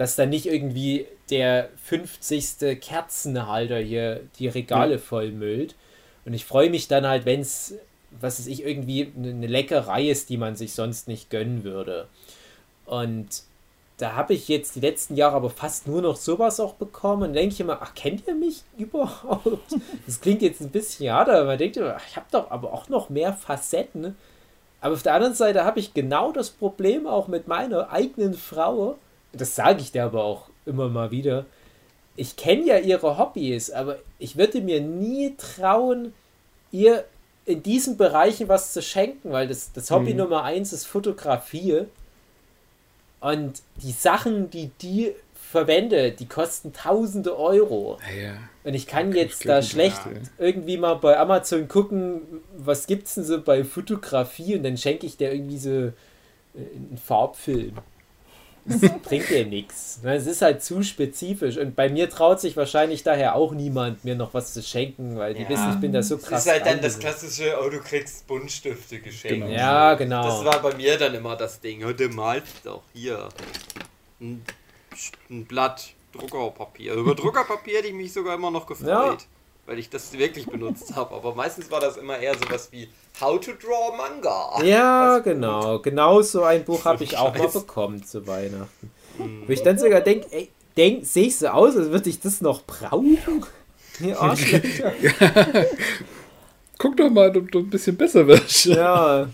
dass 0.00 0.16
dann 0.16 0.30
nicht 0.30 0.46
irgendwie 0.46 1.06
der 1.28 1.68
50. 1.84 2.80
Kerzenhalter 2.80 3.76
hier 3.76 4.22
die 4.38 4.48
Regale 4.48 4.92
Ja. 4.94 4.98
vollmüllt. 4.98 5.74
Und 6.24 6.32
ich 6.32 6.46
freue 6.46 6.70
mich 6.70 6.88
dann 6.88 7.06
halt, 7.06 7.26
wenn 7.26 7.40
es, 7.40 7.74
was 8.18 8.38
weiß 8.38 8.46
ich, 8.46 8.64
irgendwie 8.64 9.12
eine 9.14 9.46
Leckerei 9.46 10.08
ist, 10.08 10.30
die 10.30 10.38
man 10.38 10.56
sich 10.56 10.72
sonst 10.72 11.06
nicht 11.06 11.28
gönnen 11.28 11.64
würde. 11.64 12.08
Und 12.86 13.26
da 13.98 14.14
habe 14.14 14.32
ich 14.32 14.48
jetzt 14.48 14.74
die 14.74 14.80
letzten 14.80 15.16
Jahre 15.16 15.36
aber 15.36 15.50
fast 15.50 15.86
nur 15.86 16.00
noch 16.00 16.16
sowas 16.16 16.60
auch 16.60 16.72
bekommen. 16.72 17.24
Und 17.24 17.32
denke 17.34 17.52
ich 17.52 17.60
immer, 17.60 17.80
ach, 17.82 17.94
kennt 17.94 18.26
ihr 18.26 18.34
mich 18.34 18.62
überhaupt? 18.78 19.76
Das 20.06 20.22
klingt 20.22 20.40
jetzt 20.40 20.62
ein 20.62 20.70
bisschen 20.70 21.12
hart, 21.12 21.28
aber 21.28 21.44
man 21.44 21.58
denkt 21.58 21.76
immer, 21.76 21.96
ach, 21.98 22.06
ich 22.08 22.16
habe 22.16 22.26
doch 22.30 22.50
aber 22.50 22.72
auch 22.72 22.88
noch 22.88 23.10
mehr 23.10 23.34
Facetten. 23.34 24.16
Aber 24.80 24.94
auf 24.94 25.02
der 25.02 25.12
anderen 25.12 25.34
Seite 25.34 25.66
habe 25.66 25.78
ich 25.78 25.92
genau 25.92 26.32
das 26.32 26.48
Problem 26.48 27.06
auch 27.06 27.28
mit 27.28 27.48
meiner 27.48 27.90
eigenen 27.92 28.32
Frau. 28.32 28.96
Das 29.32 29.54
sage 29.54 29.80
ich 29.80 29.92
dir 29.92 30.04
aber 30.04 30.24
auch 30.24 30.48
immer 30.66 30.88
mal 30.88 31.10
wieder. 31.10 31.46
Ich 32.16 32.36
kenne 32.36 32.64
ja 32.66 32.78
ihre 32.78 33.18
Hobbys, 33.18 33.70
aber 33.70 33.98
ich 34.18 34.36
würde 34.36 34.60
mir 34.60 34.80
nie 34.80 35.34
trauen, 35.36 36.12
ihr 36.72 37.04
in 37.46 37.62
diesen 37.62 37.96
Bereichen 37.96 38.48
was 38.48 38.72
zu 38.72 38.82
schenken, 38.82 39.32
weil 39.32 39.48
das, 39.48 39.72
das 39.72 39.90
Hobby 39.90 40.12
Mhm. 40.12 40.18
Nummer 40.18 40.42
eins 40.44 40.72
ist 40.72 40.84
Fotografie. 40.86 41.84
Und 43.20 43.62
die 43.76 43.92
Sachen, 43.92 44.50
die 44.50 44.70
die 44.80 45.14
verwendet, 45.34 46.20
die 46.20 46.26
kosten 46.28 46.72
tausende 46.72 47.36
Euro. 47.38 47.98
Ja. 48.18 48.34
Und 48.64 48.74
ich 48.74 48.86
kann 48.86 49.10
Kann 49.10 49.16
jetzt 49.18 49.40
ich 49.40 49.46
da 49.46 49.62
schlecht 49.62 49.96
sagen. 50.02 50.22
irgendwie 50.38 50.76
mal 50.76 50.94
bei 50.94 51.18
Amazon 51.18 51.66
gucken, 51.66 52.22
was 52.56 52.86
gibt's 52.86 53.14
denn 53.16 53.24
so 53.24 53.40
bei 53.42 53.64
Fotografie 53.64 54.56
und 54.56 54.62
dann 54.62 54.76
schenke 54.76 55.06
ich 55.06 55.16
dir 55.16 55.32
irgendwie 55.32 55.58
so 55.58 55.70
äh, 55.70 55.92
einen 56.54 57.00
Farbfilm. 57.04 57.72
Das 58.64 58.80
bringt 59.02 59.28
dir 59.30 59.46
nichts. 59.46 60.00
Es 60.02 60.26
ist 60.26 60.42
halt 60.42 60.62
zu 60.62 60.82
spezifisch 60.82 61.56
und 61.56 61.74
bei 61.74 61.88
mir 61.88 62.10
traut 62.10 62.40
sich 62.40 62.56
wahrscheinlich 62.56 63.02
daher 63.02 63.34
auch 63.34 63.52
niemand, 63.52 64.04
mir 64.04 64.14
noch 64.14 64.34
was 64.34 64.52
zu 64.52 64.62
schenken, 64.62 65.16
weil 65.18 65.34
die 65.34 65.42
Ja. 65.42 65.48
wissen, 65.48 65.70
ich 65.74 65.80
bin 65.80 65.92
da 65.92 66.02
so 66.02 66.16
Das 66.16 66.24
krass. 66.26 66.46
ist 66.46 66.52
halt 66.52 66.66
dann 66.66 66.80
das 66.80 66.98
klassische, 66.98 67.56
oh, 67.64 67.68
du 67.70 67.80
kriegst 67.80 68.26
Buntstifte 68.26 69.00
geschenkt. 69.00 69.46
Genau. 69.46 69.46
Ja, 69.54 69.94
genau. 69.94 70.22
Das 70.24 70.44
war 70.44 70.60
bei 70.62 70.74
mir 70.74 70.96
dann 70.98 71.14
immer 71.14 71.36
das 71.36 71.60
Ding. 71.60 71.80
Du 71.96 72.08
malst 72.10 72.64
doch 72.64 72.82
hier 72.92 73.28
ein, 74.20 74.42
ein 75.30 75.44
Blatt 75.46 75.90
Druckerpapier. 76.12 76.94
Über 76.94 77.14
Druckerpapier 77.14 77.78
hätte 77.78 77.88
ich 77.88 77.94
mich 77.94 78.12
sogar 78.12 78.34
immer 78.34 78.50
noch 78.50 78.66
gefreut, 78.66 78.88
Ja. 78.88 79.16
Weil 79.70 79.78
ich 79.78 79.88
das 79.88 80.12
wirklich 80.12 80.46
benutzt 80.46 80.92
habe. 80.96 81.14
Aber 81.14 81.32
meistens 81.32 81.70
war 81.70 81.78
das 81.78 81.96
immer 81.96 82.18
eher 82.18 82.34
sowas 82.36 82.68
wie 82.72 82.88
How 83.20 83.38
to 83.38 83.52
Draw 83.52 83.96
Manga. 83.96 84.60
Ja, 84.64 85.14
Das- 85.18 85.24
genau. 85.24 85.78
Genau 85.78 86.22
so 86.22 86.42
ein 86.42 86.64
Buch 86.64 86.84
habe 86.84 87.04
ich 87.04 87.16
auch 87.16 87.32
mal 87.38 87.46
bekommen 87.46 88.02
zu 88.04 88.26
Weihnachten. 88.26 88.90
Hm. 89.16 89.44
Wo 89.46 89.52
ich 89.52 89.62
dann 89.62 89.78
sogar 89.78 90.00
denke, 90.00 90.26
ey, 90.32 90.50
denk, 90.76 91.06
sehe 91.06 91.26
ich 91.28 91.38
so 91.38 91.46
aus, 91.46 91.76
als 91.76 91.88
würde 91.90 92.10
ich 92.10 92.18
das 92.18 92.40
noch 92.40 92.62
brauchen? 92.64 93.16
Arschlöcher. 94.18 94.92
Guck 96.78 96.96
doch 96.96 97.10
mal, 97.10 97.36
ob 97.36 97.52
du 97.52 97.60
ein 97.60 97.70
bisschen 97.70 97.96
besser 97.96 98.26
wirst. 98.26 98.64
Ja. 98.64 99.28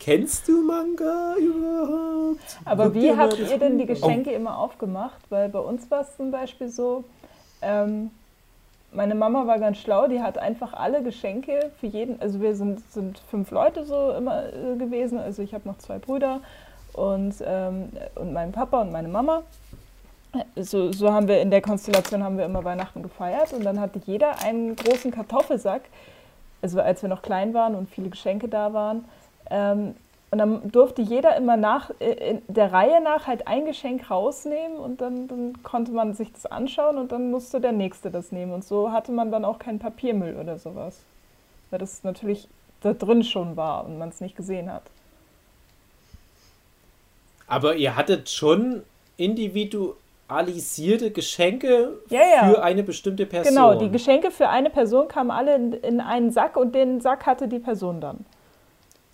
Kennst 0.00 0.48
du 0.48 0.60
Manga 0.62 1.36
überhaupt? 1.36 2.58
Aber 2.64 2.92
wie 2.94 3.12
habt 3.14 3.38
ihr 3.38 3.58
denn 3.58 3.78
die. 3.78 3.86
Geschenke 3.86 4.32
immer 4.32 4.58
aufgemacht? 4.58 5.20
Weil 5.28 5.48
bei 5.50 5.58
uns 5.60 5.88
war 5.90 6.00
es 6.00 6.16
zum 6.16 6.30
Beispiel 6.32 6.68
so, 6.68 7.04
ähm, 7.62 8.10
meine 8.96 9.14
Mama 9.14 9.46
war 9.46 9.58
ganz 9.58 9.78
schlau, 9.78 10.08
die 10.08 10.22
hat 10.22 10.38
einfach 10.38 10.72
alle 10.72 11.02
Geschenke 11.02 11.70
für 11.78 11.86
jeden, 11.86 12.20
also 12.20 12.40
wir 12.40 12.56
sind, 12.56 12.80
sind 12.92 13.18
fünf 13.30 13.50
Leute 13.50 13.84
so 13.84 14.12
immer 14.12 14.46
äh, 14.46 14.76
gewesen, 14.76 15.18
also 15.18 15.42
ich 15.42 15.54
habe 15.54 15.68
noch 15.68 15.78
zwei 15.78 15.98
Brüder 15.98 16.40
und, 16.94 17.34
ähm, 17.44 17.90
und 18.14 18.32
meinen 18.32 18.52
Papa 18.52 18.80
und 18.80 18.90
meine 18.90 19.08
Mama. 19.08 19.42
So, 20.56 20.92
so 20.92 21.12
haben 21.12 21.28
wir 21.28 21.40
in 21.40 21.50
der 21.50 21.62
Konstellation 21.62 22.22
haben 22.22 22.36
wir 22.36 22.44
immer 22.44 22.64
Weihnachten 22.64 23.02
gefeiert 23.02 23.52
und 23.52 23.64
dann 23.64 23.80
hatte 23.80 24.00
jeder 24.04 24.42
einen 24.42 24.76
großen 24.76 25.10
Kartoffelsack, 25.10 25.82
also 26.60 26.80
als 26.80 27.02
wir 27.02 27.08
noch 27.08 27.22
klein 27.22 27.54
waren 27.54 27.74
und 27.74 27.88
viele 27.88 28.10
Geschenke 28.10 28.48
da 28.48 28.72
waren. 28.72 29.04
Ähm, 29.50 29.94
und 30.30 30.38
dann 30.38 30.70
durfte 30.70 31.02
jeder 31.02 31.36
immer 31.36 31.56
nach 31.56 31.90
äh, 32.00 32.30
in 32.30 32.42
der 32.48 32.72
Reihe 32.72 33.00
nach 33.00 33.26
halt 33.26 33.46
ein 33.46 33.64
Geschenk 33.64 34.10
rausnehmen 34.10 34.76
und 34.76 35.00
dann, 35.00 35.28
dann 35.28 35.62
konnte 35.62 35.92
man 35.92 36.14
sich 36.14 36.32
das 36.32 36.46
anschauen 36.46 36.98
und 36.98 37.12
dann 37.12 37.30
musste 37.30 37.60
der 37.60 37.72
nächste 37.72 38.10
das 38.10 38.32
nehmen. 38.32 38.52
Und 38.52 38.64
so 38.64 38.90
hatte 38.90 39.12
man 39.12 39.30
dann 39.30 39.44
auch 39.44 39.58
keinen 39.58 39.78
Papiermüll 39.78 40.36
oder 40.36 40.58
sowas. 40.58 40.98
Weil 41.70 41.78
das 41.78 42.02
natürlich 42.02 42.48
da 42.80 42.92
drin 42.92 43.22
schon 43.22 43.56
war 43.56 43.84
und 43.86 43.98
man 43.98 44.08
es 44.08 44.20
nicht 44.20 44.36
gesehen 44.36 44.72
hat. 44.72 44.82
Aber 47.46 47.76
ihr 47.76 47.94
hattet 47.94 48.28
schon 48.28 48.82
individualisierte 49.16 51.12
Geschenke 51.12 52.00
Ja, 52.08 52.20
ja. 52.20 52.48
für 52.48 52.62
eine 52.64 52.82
bestimmte 52.82 53.26
Person. 53.26 53.54
Genau, 53.54 53.78
die 53.78 53.90
Geschenke 53.90 54.32
für 54.32 54.48
eine 54.48 54.70
Person 54.70 55.06
kamen 55.06 55.30
alle 55.30 55.54
in, 55.54 55.72
in 55.72 56.00
einen 56.00 56.32
Sack 56.32 56.56
und 56.56 56.74
den 56.74 57.00
Sack 57.00 57.26
hatte 57.26 57.46
die 57.46 57.60
Person 57.60 58.00
dann. 58.00 58.26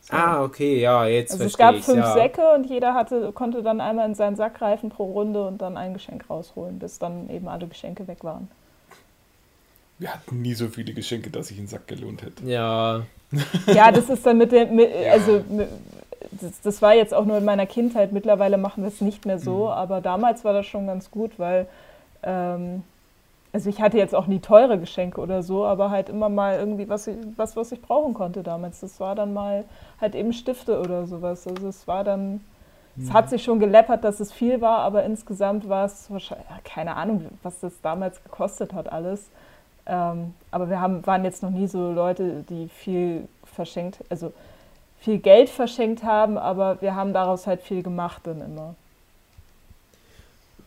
So. 0.03 0.17
Ah, 0.17 0.43
okay, 0.43 0.81
ja, 0.81 1.07
jetzt 1.07 1.33
Also 1.33 1.45
es 1.45 1.53
verstehe 1.53 1.67
gab 1.67 1.75
ich's, 1.77 1.87
fünf 1.87 1.99
ja. 1.99 2.13
Säcke 2.13 2.53
und 2.55 2.67
jeder 2.67 2.95
hatte, 2.95 3.33
konnte 3.33 3.63
dann 3.63 3.81
einmal 3.81 4.09
in 4.09 4.15
seinen 4.15 4.37
Sack 4.37 4.59
greifen 4.59 4.91
pro 4.91 5.05
Runde 5.05 5.47
und 5.47 5.63
dann 5.63 5.77
ein 5.77 5.95
Geschenk 5.95 6.29
rausholen, 6.29 6.79
bis 6.79 6.99
dann 6.99 7.31
eben 7.31 7.49
alle 7.49 7.69
Geschenke 7.69 8.09
weg 8.09 8.25
waren. 8.25 8.49
Wir 9.99 10.13
hatten 10.13 10.43
nie 10.43 10.55
so 10.55 10.69
viele 10.69 10.93
Geschenke, 10.93 11.31
dass 11.31 11.49
sich 11.49 11.59
ein 11.59 11.69
Sack 11.69 11.87
gelohnt 11.87 12.23
hätte. 12.23 12.45
Ja, 12.45 13.03
Ja, 13.67 13.91
das 13.91 14.09
ist 14.09 14.25
dann 14.27 14.39
mit 14.39 14.53
dem, 14.53 14.77
mit, 14.77 14.91
also 15.11 15.45
mit, 15.49 15.69
das, 16.33 16.61
das 16.61 16.83
war 16.83 16.95
jetzt 16.95 17.15
auch 17.15 17.25
nur 17.25 17.39
in 17.39 17.45
meiner 17.45 17.67
Kindheit. 17.67 18.13
Mittlerweile 18.13 18.59
machen 18.59 18.83
wir 18.83 18.89
es 18.89 19.01
nicht 19.01 19.27
mehr 19.27 19.39
so, 19.39 19.71
aber 19.71 20.01
damals 20.01 20.45
war 20.45 20.53
das 20.53 20.67
schon 20.67 20.87
ganz 20.87 21.11
gut, 21.11 21.33
weil 21.39 21.67
ähm, 22.23 22.83
also 23.53 23.69
ich 23.69 23.81
hatte 23.83 23.99
jetzt 23.99 24.15
auch 24.15 24.27
nie 24.27 24.41
teure 24.41 24.79
Geschenke 24.79 25.21
oder 25.21 25.43
so, 25.43 25.65
aber 25.67 25.91
halt 25.91 26.09
immer 26.09 26.29
mal 26.29 26.59
irgendwie 26.59 26.89
was, 26.89 27.07
ich- 27.07 27.17
was, 27.37 27.55
was 27.57 27.73
ich 27.73 27.83
brauchen 27.83 28.15
konnte 28.15 28.43
damals. 28.43 28.81
Das 28.81 28.99
war 29.01 29.15
dann 29.15 29.35
mal 29.35 29.65
halt 30.01 30.15
eben 30.15 30.33
Stifte 30.33 30.81
oder 30.81 31.07
sowas. 31.07 31.47
Also 31.47 31.69
es 31.69 31.87
war 31.87 32.03
dann, 32.05 32.41
es 32.99 33.13
hat 33.13 33.29
sich 33.31 33.43
schon 33.45 33.61
geleppert, 33.61 34.05
dass 34.05 34.21
es 34.21 34.33
viel 34.33 34.61
war, 34.61 34.79
aber 34.81 35.05
insgesamt 35.05 35.69
war 35.69 35.85
es 35.87 36.11
wahrscheinlich, 36.11 36.47
keine 36.65 36.97
Ahnung, 36.97 37.27
was 37.43 37.61
das 37.61 37.81
damals 37.83 38.23
gekostet 38.25 38.73
hat 38.73 38.91
alles. 38.93 39.31
Ähm, 39.87 40.35
aber 40.51 40.71
wir 40.71 40.81
haben, 40.81 41.07
waren 41.07 41.25
jetzt 41.25 41.43
noch 41.43 41.51
nie 41.51 41.67
so 41.67 41.93
Leute, 41.93 42.45
die 42.49 42.69
viel 42.69 43.29
verschenkt, 43.45 43.99
also 44.11 44.33
viel 45.01 45.19
Geld 45.19 45.51
verschenkt 45.51 46.05
haben, 46.05 46.39
aber 46.39 46.81
wir 46.81 46.95
haben 46.95 47.13
daraus 47.13 47.47
halt 47.47 47.61
viel 47.63 47.83
gemacht 47.83 48.23
dann 48.25 48.41
immer. 48.41 48.75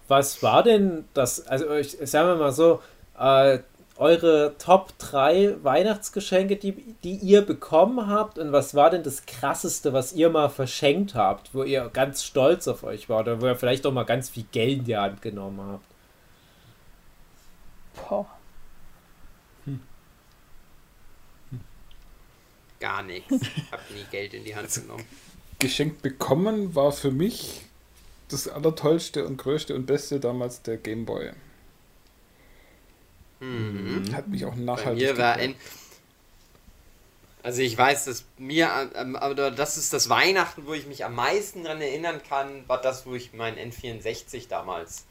Was 0.08 0.44
war 0.44 0.64
denn 0.64 1.06
das, 1.14 1.46
also 1.48 1.74
ich 1.74 1.98
sagen 2.04 2.30
wir 2.30 2.36
mal 2.36 2.52
so, 2.52 2.82
äh, 3.18 3.60
eure 3.98 4.56
Top 4.58 4.98
3 5.00 5.64
Weihnachtsgeschenke, 5.64 6.58
die, 6.58 6.74
die 7.04 7.16
ihr 7.16 7.42
bekommen 7.42 8.08
habt 8.08 8.38
und 8.38 8.52
was 8.52 8.76
war 8.76 8.90
denn 8.90 9.04
das 9.04 9.26
krasseste, 9.26 9.94
was 9.94 10.14
ihr 10.14 10.30
mal 10.30 10.50
verschenkt 10.50 11.16
habt, 11.16 11.54
wo 11.54 11.64
ihr 11.64 11.90
ganz 11.94 12.24
stolz 12.24 12.68
auf 12.68 12.84
euch 12.84 13.08
wart 13.08 13.28
oder 13.28 13.42
wo 13.42 13.46
ihr 13.46 13.56
vielleicht 13.56 13.86
auch 13.86 13.94
mal 13.94 14.04
ganz 14.04 14.30
viel 14.30 14.46
Geld 14.52 14.80
in 14.80 14.86
die 14.86 14.98
Hand 14.98 15.22
genommen 15.22 15.62
habt? 15.62 15.86
Boah. 18.10 18.28
Gar 22.82 23.04
nichts. 23.04 23.32
Hab 23.72 23.80
nie 23.92 24.06
Geld 24.12 24.34
in 24.34 24.44
die 24.44 24.56
Hand 24.56 24.74
genommen. 24.74 25.06
Geschenkt 25.60 26.02
bekommen 26.02 26.76
war 26.76 26.92
für 26.92 27.12
mich 27.12 27.65
das 28.30 28.48
Allertollste 28.48 29.26
und 29.26 29.38
Größte 29.38 29.76
und 29.76 29.86
Beste 29.86 30.20
damals 30.20 30.62
der 30.62 30.78
Gameboy. 30.78 31.32
Mhm. 33.40 34.16
Hat 34.16 34.28
mich 34.28 34.46
auch 34.46 34.56
Bei 34.56 34.62
nachhaltig 34.62 35.04
mir 35.04 35.18
war 35.18 35.34
ein. 35.34 35.56
Also 37.44 37.62
ich 37.62 37.78
weiß, 37.78 38.06
dass 38.06 38.26
mir, 38.40 38.90
ähm, 38.96 39.16
aber 39.16 39.52
das 39.52 39.78
ist 39.78 39.94
das 39.94 40.10
Weihnachten, 40.10 40.66
wo 40.66 40.74
ich 40.74 40.88
mich 40.88 41.06
am 41.06 41.14
meisten 41.14 41.64
daran 41.64 41.80
erinnern 41.80 42.22
kann, 42.28 42.68
war 42.68 42.82
das, 42.82 43.06
wo 43.06 43.14
ich 43.14 43.34
meinen 43.34 43.72
N64 43.72 44.48
damals 44.50 45.06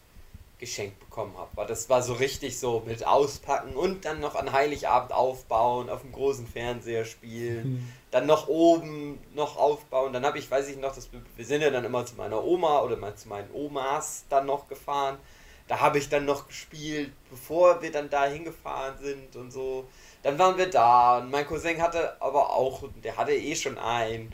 geschenkt 0.59 0.99
bekommen 0.99 1.37
habe. 1.37 1.51
Weil 1.55 1.69
das 1.69 1.89
war 1.89 2.03
so 2.03 2.15
richtig 2.15 2.59
so 2.59 2.83
mit 2.87 3.07
Auspacken 3.07 3.77
und 3.77 4.05
dann 4.05 4.19
noch 4.19 4.35
an 4.35 4.51
Heiligabend 4.51 5.13
aufbauen, 5.13 5.89
auf 5.89 6.01
dem 6.03 6.11
großen 6.11 6.47
Fernseher 6.47 7.05
spielen, 7.05 7.89
dann 8.15 8.27
noch 8.27 8.47
oben 8.47 9.19
noch 9.35 9.57
aufbauen. 9.57 10.13
Dann 10.13 10.25
habe 10.25 10.39
ich, 10.39 10.49
weiß 10.49 10.69
ich 10.69 10.77
noch, 10.77 10.95
dass 10.95 11.09
wir, 11.13 11.45
sind 11.45 11.63
ja 11.63 11.71
dann 11.71 11.85
immer 11.85 12.07
zu 12.07 12.15
meiner 12.15 12.45
Oma 12.45 12.81
oder 12.83 12.97
mal 12.97 13.17
zu 13.17 13.27
meinen 13.27 13.51
Omas 13.53 14.25
dann 14.29 14.47
noch 14.47 14.69
gefahren. 14.69 15.19
Da 15.67 15.81
habe 15.81 15.99
ich 15.99 16.09
dann 16.11 16.25
noch 16.25 16.47
gespielt, 16.47 17.11
bevor 17.29 17.83
wir 17.83 17.91
dann 17.91 18.09
da 18.09 18.27
hingefahren 18.27 18.97
sind 18.99 19.35
und 19.35 19.51
so. 19.51 19.89
Dann 20.23 20.39
waren 20.39 20.57
wir 20.57 20.71
da 20.71 21.19
und 21.19 21.33
mein 21.33 21.45
Cousin 21.45 21.83
hatte 21.83 22.15
aber 22.23 22.51
auch, 22.51 22.85
der 23.03 23.17
hatte 23.17 23.33
eh 23.35 23.57
schon 23.57 23.79
einen 23.79 24.33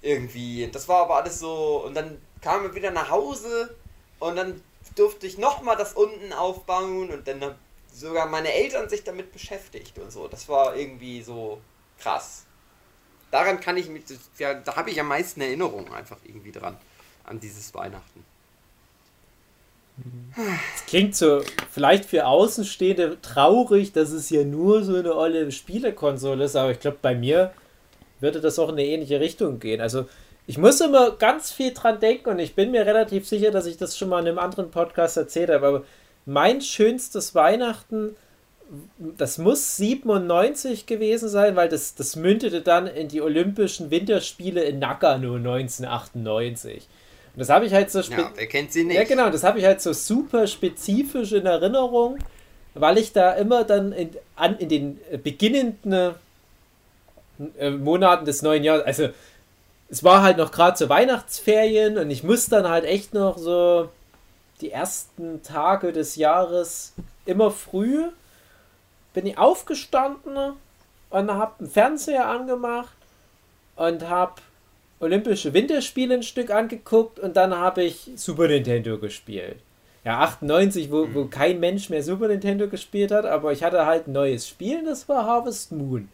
irgendwie. 0.00 0.68
Das 0.72 0.88
war 0.88 1.02
aber 1.02 1.18
alles 1.18 1.38
so 1.38 1.84
und 1.86 1.94
dann 1.94 2.20
kamen 2.40 2.64
wir 2.64 2.74
wieder 2.74 2.90
nach 2.90 3.10
Hause 3.10 3.76
und 4.18 4.34
dann 4.34 4.60
durfte 4.96 5.28
ich 5.28 5.38
nochmal 5.38 5.76
das 5.76 5.92
unten 5.92 6.32
aufbauen 6.32 7.12
und 7.12 7.28
dann 7.28 7.40
haben 7.40 7.54
sogar 7.94 8.26
meine 8.26 8.52
Eltern 8.52 8.88
sich 8.88 9.04
damit 9.04 9.30
beschäftigt 9.30 9.96
und 10.00 10.10
so. 10.10 10.26
Das 10.26 10.48
war 10.48 10.74
irgendwie 10.74 11.22
so 11.22 11.60
krass. 12.00 12.41
Daran 13.32 13.58
kann 13.58 13.76
ich 13.76 13.88
mit, 13.88 14.04
ja, 14.38 14.54
da 14.54 14.76
habe 14.76 14.90
ich 14.90 15.00
am 15.00 15.08
meisten 15.08 15.40
Erinnerungen 15.40 15.92
einfach 15.92 16.18
irgendwie 16.24 16.52
dran, 16.52 16.76
an 17.24 17.40
dieses 17.40 17.74
Weihnachten. 17.74 18.24
Es 20.76 20.86
klingt 20.86 21.16
so, 21.16 21.42
vielleicht 21.70 22.04
für 22.04 22.26
Außenstehende 22.26 23.18
traurig, 23.20 23.92
dass 23.92 24.10
es 24.10 24.28
hier 24.28 24.44
nur 24.44 24.84
so 24.84 24.96
eine 24.96 25.14
olle 25.14 25.50
Spielekonsole 25.50 26.44
ist, 26.44 26.56
aber 26.56 26.70
ich 26.70 26.80
glaube, 26.80 26.98
bei 27.02 27.14
mir 27.14 27.52
würde 28.20 28.40
das 28.40 28.58
auch 28.58 28.68
in 28.68 28.74
eine 28.74 28.86
ähnliche 28.86 29.20
Richtung 29.20 29.58
gehen. 29.58 29.80
Also, 29.80 30.06
ich 30.46 30.58
muss 30.58 30.80
immer 30.80 31.12
ganz 31.12 31.52
viel 31.52 31.72
dran 31.72 32.00
denken 32.00 32.30
und 32.30 32.38
ich 32.38 32.54
bin 32.54 32.70
mir 32.70 32.84
relativ 32.84 33.28
sicher, 33.28 33.50
dass 33.50 33.66
ich 33.66 33.76
das 33.76 33.96
schon 33.96 34.08
mal 34.08 34.20
in 34.20 34.28
einem 34.28 34.38
anderen 34.38 34.70
Podcast 34.70 35.16
erzählt 35.16 35.50
habe, 35.50 35.66
aber 35.66 35.84
mein 36.26 36.60
schönstes 36.60 37.34
Weihnachten, 37.34 38.16
das 38.98 39.38
muss 39.38 39.76
97 39.76 40.86
gewesen 40.86 41.28
sein, 41.28 41.56
weil 41.56 41.68
das, 41.68 41.94
das 41.94 42.16
mündete 42.16 42.62
dann 42.62 42.86
in 42.86 43.08
die 43.08 43.20
Olympischen 43.20 43.90
Winterspiele 43.90 44.62
in 44.62 44.78
Nagano 44.78 45.34
1998. 45.34 46.88
Und 47.34 47.40
das 47.40 47.48
habe 47.48 47.66
ich 47.66 47.74
halt 47.74 47.90
so 47.90 48.00
Ja, 48.00 48.30
wer 48.34 48.46
kennt 48.46 48.72
sie 48.72 48.84
nicht? 48.84 48.96
ja, 48.96 49.04
genau, 49.04 49.30
das 49.30 49.44
habe 49.44 49.58
ich 49.58 49.64
halt 49.64 49.80
so 49.80 49.92
super 49.92 50.46
spezifisch 50.46 51.32
in 51.32 51.46
Erinnerung, 51.46 52.18
weil 52.74 52.98
ich 52.98 53.12
da 53.12 53.32
immer 53.32 53.64
dann 53.64 53.92
in, 53.92 54.10
an, 54.36 54.56
in 54.58 54.68
den 54.68 55.00
äh, 55.10 55.18
beginnenden 55.18 56.14
äh, 57.58 57.70
Monaten 57.70 58.24
des 58.24 58.42
neuen 58.42 58.64
Jahres, 58.64 58.84
also 58.84 59.08
es 59.90 60.02
war 60.02 60.22
halt 60.22 60.38
noch 60.38 60.50
gerade 60.50 60.76
zu 60.76 60.88
Weihnachtsferien 60.88 61.98
und 61.98 62.10
ich 62.10 62.22
musste 62.22 62.52
dann 62.52 62.68
halt 62.68 62.84
echt 62.84 63.12
noch 63.12 63.36
so 63.36 63.90
die 64.62 64.70
ersten 64.70 65.42
Tage 65.42 65.92
des 65.92 66.16
Jahres 66.16 66.94
immer 67.26 67.50
früh 67.50 68.04
bin 69.12 69.26
ich 69.26 69.38
aufgestanden 69.38 70.36
und 71.10 71.30
habe 71.30 71.52
einen 71.58 71.70
Fernseher 71.70 72.28
angemacht 72.28 72.94
und 73.76 74.08
habe 74.08 74.34
Olympische 75.00 75.52
Winterspiele 75.52 76.14
ein 76.14 76.22
Stück 76.22 76.50
angeguckt 76.50 77.18
und 77.18 77.36
dann 77.36 77.56
habe 77.56 77.82
ich 77.82 78.10
Super 78.16 78.46
Nintendo 78.46 78.98
gespielt. 78.98 79.56
Ja, 80.04 80.20
98, 80.20 80.90
wo, 80.90 81.08
wo 81.12 81.24
kein 81.26 81.60
Mensch 81.60 81.90
mehr 81.90 82.02
Super 82.02 82.28
Nintendo 82.28 82.68
gespielt 82.68 83.10
hat, 83.12 83.24
aber 83.24 83.52
ich 83.52 83.62
hatte 83.62 83.84
halt 83.86 84.06
ein 84.08 84.12
neues 84.12 84.48
Spiel 84.48 84.78
und 84.78 84.86
das 84.86 85.08
war 85.08 85.24
Harvest 85.26 85.72
Moon. 85.72 86.08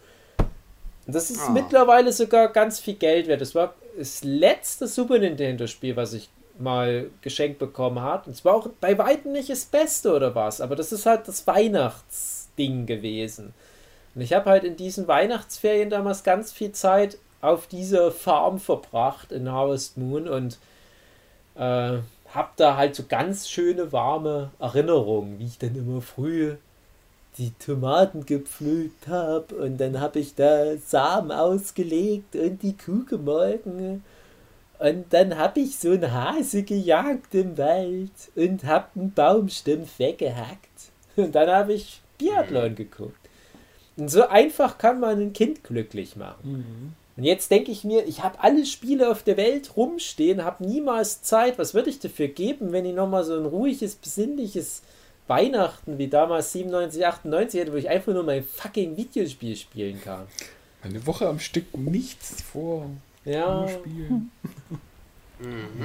Und 1.07 1.15
das 1.15 1.31
ist 1.31 1.41
Ah. 1.49 1.51
mittlerweile 1.51 2.13
sogar 2.13 2.49
ganz 2.49 2.81
viel 2.81 2.95
Geld 2.95 3.29
wert. 3.29 3.41
Das 3.41 3.55
war 3.55 3.75
das 3.97 4.25
letzte 4.25 4.87
Super 4.87 5.19
Nintendo-Spiel, 5.19 5.97
was 5.97 6.13
ich 6.13 6.29
mal 6.59 7.09
geschenkt 7.23 7.59
bekommen 7.59 8.01
habe. 8.01 8.27
Und 8.27 8.33
es 8.33 8.45
war 8.45 8.55
auch 8.55 8.69
bei 8.81 8.97
weitem 8.99 9.33
nicht 9.33 9.49
das 9.49 9.65
Beste 9.65 10.15
oder 10.15 10.35
was, 10.35 10.61
aber 10.61 10.77
das 10.77 10.93
ist 10.93 11.07
halt 11.07 11.27
das 11.29 11.41
Weihnachtsding 12.59 12.87
gewesen. 12.87 13.55
Und 14.15 14.23
ich 14.23 14.33
habe 14.33 14.51
halt 14.51 14.65
in 14.65 14.77
diesen 14.77 15.07
Weihnachtsferien 15.07 15.91
damals 15.91 16.25
ganz 16.25 16.53
viel 16.53 16.73
Zeit 16.73 17.19
auf 17.41 17.69
dieser 17.69 18.11
Farm 18.11 18.59
verbracht 18.59 19.31
in 19.31 19.51
Harvest 19.51 19.97
Moon 19.97 20.29
und 20.29 20.59
äh, 21.55 21.99
habe 22.35 22.51
da 22.57 22.77
halt 22.77 22.97
so 22.97 23.05
ganz 23.09 23.49
schöne 23.49 23.93
warme 23.93 24.51
Erinnerungen, 24.59 25.39
wie 25.39 25.47
ich 25.47 25.59
dann 25.59 25.77
immer 25.77 26.01
früh 26.01 26.57
die 27.37 27.53
Tomaten 27.65 28.27
gepflückt 28.27 29.07
habe 29.07 29.55
und 29.55 29.79
dann 29.79 30.01
habe 30.01 30.19
ich 30.19 30.35
da 30.35 30.77
Samen 30.77 31.31
ausgelegt 31.31 32.35
und 32.35 32.63
die 32.65 32.77
Kuh 32.77 33.05
gemolken 33.05 34.03
und 34.81 35.13
dann 35.13 35.39
habe 35.39 35.61
ich 35.61 35.79
so 35.79 35.93
einen 35.93 36.13
Hase 36.13 36.65
gejagt 36.65 37.35
im 37.37 37.57
Wald 37.57 38.11
und 38.35 38.65
habe 38.65 38.87
einen 38.97 39.13
Baumstumpf 39.13 40.01
weggehackt 40.01 40.91
und 41.15 41.33
dann 41.37 41.49
habe 41.49 41.75
ich 41.75 42.01
Biathlon 42.19 42.75
geguckt. 42.75 43.19
Und 43.97 44.09
so 44.09 44.29
einfach 44.29 44.79
kann 44.79 45.01
man 45.01 45.21
ein 45.21 45.33
Kind 45.33 45.65
glücklich 45.65 46.17
machen. 46.17 46.95
Und 47.17 47.25
jetzt 47.25 47.51
denke 47.51 47.73
ich 47.73 47.83
mir, 47.83 48.07
ich 48.07 48.23
habe 48.23 48.41
alle 48.41 48.65
Spiele 48.65 49.11
auf 49.11 49.25
der 49.25 49.37
Welt 49.37 49.77
rumstehen, 49.77 50.45
habe 50.45 50.65
niemals 50.65 51.23
Zeit. 51.23 51.59
Was 51.59 51.75
würde 51.75 51.91
ich 51.91 51.99
dafür 51.99 52.29
geben, 52.29 52.71
wenn 52.71 52.85
ich 52.85 52.95
nochmal 52.95 53.25
so 53.25 53.37
ein 53.37 53.45
ruhiges, 53.45 53.97
besinnliches 53.97 54.83
Weihnachten 55.27 55.99
wie 55.99 56.07
damals 56.07 56.53
97, 56.53 57.05
98 57.05 57.61
hätte, 57.61 57.73
wo 57.73 57.77
ich 57.77 57.89
einfach 57.89 58.13
nur 58.13 58.23
mein 58.23 58.45
fucking 58.45 58.97
Videospiel 58.97 59.57
spielen 59.57 60.01
kann? 60.01 60.29
Eine 60.83 61.05
Woche 61.09 61.29
am 61.29 61.41
Stück 61.41 61.77
nichts 61.77 62.41
vor. 62.41 62.89
Ja, 63.25 63.67
spielen. 63.67 64.31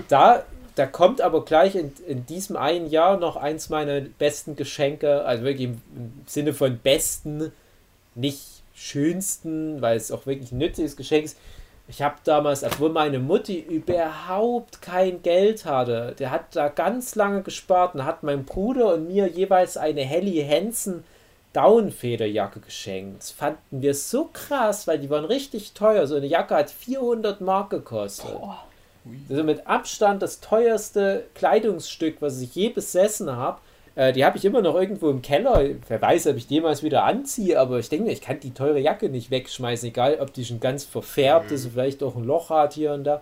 da, 0.08 0.46
da 0.76 0.86
kommt 0.86 1.22
aber 1.22 1.46
gleich 1.46 1.76
in, 1.76 1.94
in 2.08 2.26
diesem 2.26 2.56
einen 2.56 2.90
Jahr 2.90 3.18
noch 3.18 3.36
eins 3.36 3.70
meiner 3.70 4.02
besten 4.02 4.56
Geschenke, 4.56 5.24
also 5.26 5.44
wirklich 5.44 5.70
im, 5.70 5.82
im 5.96 6.12
Sinne 6.26 6.54
von 6.54 6.78
besten, 6.80 7.52
nicht 8.16 8.64
schönsten, 8.74 9.82
weil 9.82 9.98
es 9.98 10.12
auch 10.12 10.26
wirklich 10.26 10.52
ein 10.52 10.58
nützliches 10.58 10.96
Geschenk 10.96 11.26
ist. 11.26 11.38
Ich 11.88 12.02
habe 12.02 12.16
damals, 12.24 12.64
obwohl 12.64 12.90
meine 12.90 13.20
Mutti 13.20 13.60
überhaupt 13.60 14.82
kein 14.82 15.22
Geld 15.22 15.66
hatte, 15.66 16.16
der 16.18 16.32
hat 16.32 16.56
da 16.56 16.70
ganz 16.70 17.16
lange 17.16 17.42
gespart 17.42 17.94
und 17.94 18.06
hat 18.06 18.24
meinem 18.24 18.46
Bruder 18.46 18.94
und 18.94 19.08
mir 19.08 19.28
jeweils 19.28 19.76
eine 19.76 20.02
Helly 20.02 20.46
Hansen 20.48 21.04
Downfederjacke 21.52 22.62
geschenkt. 22.62 23.22
Das 23.22 23.32
fanden 23.32 23.82
wir 23.82 23.94
so 23.94 24.30
krass, 24.34 24.88
weil 24.88 24.98
die 24.98 25.10
waren 25.10 25.26
richtig 25.26 25.74
teuer. 25.74 26.08
So 26.08 26.16
eine 26.16 26.26
Jacke 26.26 26.56
hat 26.56 26.72
400 26.72 27.42
Mark 27.42 27.70
gekostet. 27.70 28.32
Das 28.32 28.42
ist 29.30 29.44
mit 29.44 29.68
Abstand 29.68 30.22
das 30.22 30.40
teuerste 30.40 31.26
Kleidungsstück, 31.36 32.18
was 32.22 32.40
ich 32.42 32.56
je 32.56 32.70
besessen 32.70 33.32
habe. 33.32 33.60
Äh, 33.96 34.14
die 34.14 34.26
habe 34.26 34.38
ich 34.38 34.46
immer 34.46 34.62
noch 34.62 34.76
irgendwo 34.76 35.10
im 35.10 35.22
Keller. 35.22 35.66
Wer 35.88 36.02
weiß, 36.02 36.28
ob 36.28 36.38
ich 36.38 36.48
die 36.48 36.56
jemals 36.56 36.84
wieder 36.84 37.04
anziehe, 37.04 37.60
aber 37.60 37.80
ich 37.80 37.90
denke 37.90 38.06
mir, 38.06 38.12
ich 38.12 38.22
kann 38.22 38.40
die 38.40 38.54
teure 38.54 38.80
Jacke 38.80 39.10
nicht 39.10 39.30
wegschmeißen, 39.32 39.90
egal 39.90 40.18
ob 40.20 40.34
die 40.34 40.46
schon 40.46 40.60
ganz 40.60 40.84
verfärbt 40.84 41.52
ist 41.52 41.66
und 41.66 41.72
vielleicht 41.72 42.02
auch 42.02 42.16
ein 42.16 42.24
Loch 42.24 42.50
hat 42.50 42.74
hier 42.74 42.94
und 42.94 43.04
da. 43.04 43.22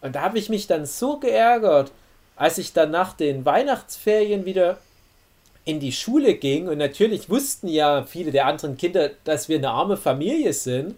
Und 0.00 0.14
da 0.14 0.22
habe 0.22 0.38
ich 0.38 0.48
mich 0.48 0.66
dann 0.66 0.86
so 0.86 1.18
geärgert, 1.18 1.92
als 2.36 2.58
ich 2.58 2.72
dann 2.72 2.90
nach 2.90 3.12
den 3.12 3.44
Weihnachtsferien 3.44 4.44
wieder 4.44 4.78
in 5.64 5.78
die 5.78 5.92
Schule 5.92 6.34
ging 6.34 6.68
und 6.68 6.78
natürlich 6.78 7.30
wussten 7.30 7.68
ja 7.68 8.02
viele 8.02 8.32
der 8.32 8.46
anderen 8.46 8.76
Kinder, 8.76 9.10
dass 9.24 9.48
wir 9.48 9.58
eine 9.58 9.70
arme 9.70 9.96
Familie 9.96 10.52
sind. 10.52 10.96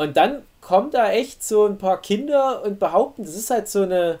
Und 0.00 0.16
dann 0.16 0.40
kommen 0.62 0.90
da 0.90 1.10
echt 1.12 1.44
so 1.44 1.66
ein 1.66 1.76
paar 1.76 2.00
Kinder 2.00 2.62
und 2.64 2.78
behaupten, 2.78 3.22
das 3.22 3.34
ist 3.34 3.50
halt 3.50 3.68
so 3.68 3.82
eine 3.82 4.18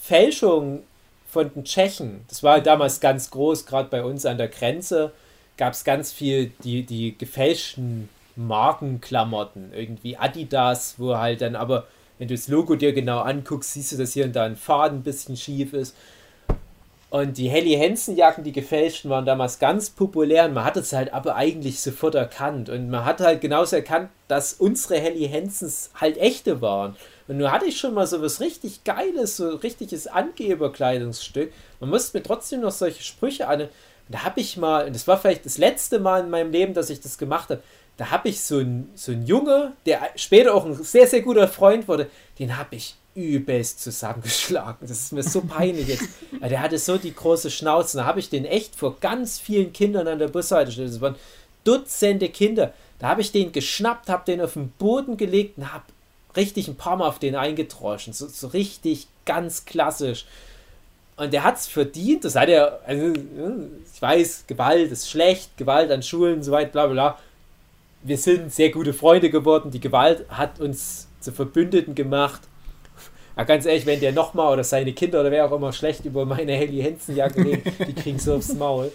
Fälschung 0.00 0.84
von 1.28 1.52
den 1.52 1.64
Tschechen. 1.64 2.24
Das 2.28 2.44
war 2.44 2.60
damals 2.60 3.00
ganz 3.00 3.28
groß, 3.32 3.66
gerade 3.66 3.88
bei 3.88 4.04
uns 4.04 4.24
an 4.24 4.38
der 4.38 4.46
Grenze 4.46 5.10
gab 5.56 5.72
es 5.72 5.82
ganz 5.82 6.12
viel 6.12 6.52
die, 6.62 6.84
die 6.84 7.18
gefälschten 7.18 8.08
Markenklamotten. 8.36 9.72
Irgendwie 9.74 10.16
Adidas, 10.16 10.94
wo 10.98 11.16
halt 11.16 11.40
dann 11.40 11.56
aber, 11.56 11.88
wenn 12.20 12.28
du 12.28 12.34
das 12.34 12.46
Logo 12.46 12.76
dir 12.76 12.92
genau 12.92 13.18
anguckst, 13.18 13.72
siehst 13.72 13.90
du, 13.90 13.96
dass 13.96 14.12
hier 14.12 14.24
und 14.24 14.36
da 14.36 14.44
ein 14.44 14.54
Faden 14.54 15.00
ein 15.00 15.02
bisschen 15.02 15.36
schief 15.36 15.72
ist. 15.72 15.96
Und 17.10 17.38
die 17.38 17.48
Helly 17.48 17.74
Hansen 17.74 18.16
Jacken, 18.16 18.44
die 18.44 18.52
gefälschten, 18.52 19.10
waren 19.10 19.24
damals 19.24 19.58
ganz 19.58 19.88
populär 19.88 20.44
und 20.44 20.52
man 20.52 20.64
hat 20.64 20.76
es 20.76 20.92
halt 20.92 21.14
aber 21.14 21.36
eigentlich 21.36 21.80
sofort 21.80 22.14
erkannt. 22.14 22.68
Und 22.68 22.90
man 22.90 23.06
hat 23.06 23.20
halt 23.20 23.40
genauso 23.40 23.76
erkannt, 23.76 24.10
dass 24.28 24.52
unsere 24.52 25.00
Helly 25.00 25.26
Hansens 25.26 25.90
halt 25.94 26.18
echte 26.18 26.60
waren. 26.60 26.96
Und 27.26 27.38
nun 27.38 27.50
hatte 27.50 27.64
ich 27.64 27.78
schon 27.78 27.94
mal 27.94 28.06
so 28.06 28.20
was 28.20 28.40
richtig 28.40 28.84
Geiles, 28.84 29.38
so 29.38 29.56
richtiges 29.56 30.06
Angeberkleidungsstück. 30.06 31.50
Man 31.80 31.88
musste 31.88 32.18
mir 32.18 32.22
trotzdem 32.22 32.60
noch 32.60 32.72
solche 32.72 33.02
Sprüche 33.02 33.48
an. 33.48 33.62
Und 33.62 33.70
da 34.08 34.24
habe 34.24 34.40
ich 34.40 34.58
mal, 34.58 34.86
und 34.86 34.94
das 34.94 35.08
war 35.08 35.18
vielleicht 35.18 35.46
das 35.46 35.56
letzte 35.56 36.00
Mal 36.00 36.24
in 36.24 36.30
meinem 36.30 36.52
Leben, 36.52 36.74
dass 36.74 36.90
ich 36.90 37.00
das 37.00 37.16
gemacht 37.16 37.48
habe, 37.48 37.62
da 37.96 38.10
habe 38.10 38.28
ich 38.28 38.42
so 38.42 38.58
einen 38.58 38.90
so 38.94 39.12
einen 39.12 39.26
Junge, 39.26 39.72
der 39.86 40.10
später 40.16 40.54
auch 40.54 40.66
ein 40.66 40.74
sehr, 40.74 41.06
sehr 41.06 41.22
guter 41.22 41.48
Freund 41.48 41.88
wurde, 41.88 42.08
den 42.38 42.56
habe 42.56 42.76
ich 42.76 42.96
übelst 43.14 43.82
zusammengeschlagen. 43.82 44.86
Das 44.86 44.98
ist 44.98 45.12
mir 45.12 45.22
so 45.22 45.40
peinlich 45.40 45.88
jetzt. 45.88 46.08
Der 46.40 46.60
hatte 46.60 46.78
so 46.78 46.98
die 46.98 47.14
große 47.14 47.50
Schnauze. 47.50 47.98
Da 47.98 48.04
habe 48.04 48.20
ich 48.20 48.30
den 48.30 48.44
echt 48.44 48.76
vor 48.76 48.96
ganz 49.00 49.38
vielen 49.38 49.72
Kindern 49.72 50.06
an 50.06 50.18
der 50.18 50.28
Bushaltestelle, 50.28 50.88
das 50.88 51.00
waren 51.00 51.16
Dutzende 51.64 52.28
Kinder, 52.30 52.72
da 52.98 53.08
habe 53.08 53.20
ich 53.20 53.30
den 53.30 53.52
geschnappt, 53.52 54.08
habe 54.08 54.24
den 54.24 54.40
auf 54.40 54.54
den 54.54 54.70
Boden 54.70 55.16
gelegt 55.16 55.58
und 55.58 55.72
habe 55.72 55.84
richtig 56.34 56.68
ein 56.68 56.76
paar 56.76 56.96
Mal 56.96 57.08
auf 57.08 57.18
den 57.18 57.36
eingedroschen. 57.36 58.12
So, 58.12 58.26
so 58.26 58.46
richtig 58.48 59.06
ganz 59.26 59.64
klassisch. 59.64 60.24
Und 61.16 61.32
der 61.32 61.42
hat 61.42 61.56
es 61.56 61.66
verdient, 61.66 62.24
das 62.24 62.36
hat 62.36 62.48
er, 62.48 62.80
also, 62.86 63.12
ich 63.12 64.00
weiß, 64.00 64.44
Gewalt 64.46 64.90
ist 64.90 65.10
schlecht, 65.10 65.56
Gewalt 65.56 65.90
an 65.90 66.02
Schulen, 66.02 66.42
so 66.42 66.52
weit, 66.52 66.72
bla 66.72 66.86
bla 66.86 66.92
bla. 66.92 67.18
Wir 68.02 68.16
sind 68.16 68.52
sehr 68.52 68.70
gute 68.70 68.94
Freunde 68.94 69.28
geworden, 69.28 69.72
die 69.72 69.80
Gewalt 69.80 70.24
hat 70.30 70.60
uns 70.60 71.08
zu 71.20 71.32
Verbündeten 71.32 71.96
gemacht. 71.96 72.42
Ja, 73.38 73.44
ganz 73.44 73.64
ehrlich, 73.66 73.86
wenn 73.86 74.00
der 74.00 74.12
nochmal 74.12 74.52
oder 74.52 74.64
seine 74.64 74.92
Kinder 74.92 75.20
oder 75.20 75.30
wer 75.30 75.46
auch 75.46 75.52
immer 75.56 75.72
schlecht 75.72 76.04
über 76.04 76.26
meine 76.26 76.52
Helly 76.52 76.82
Hansen 76.82 77.14
Jacke 77.16 77.44
reden, 77.44 77.62
die 77.86 77.94
kriegen 77.94 78.18
so 78.18 78.34
aufs 78.34 78.52
Maul. 78.54 78.90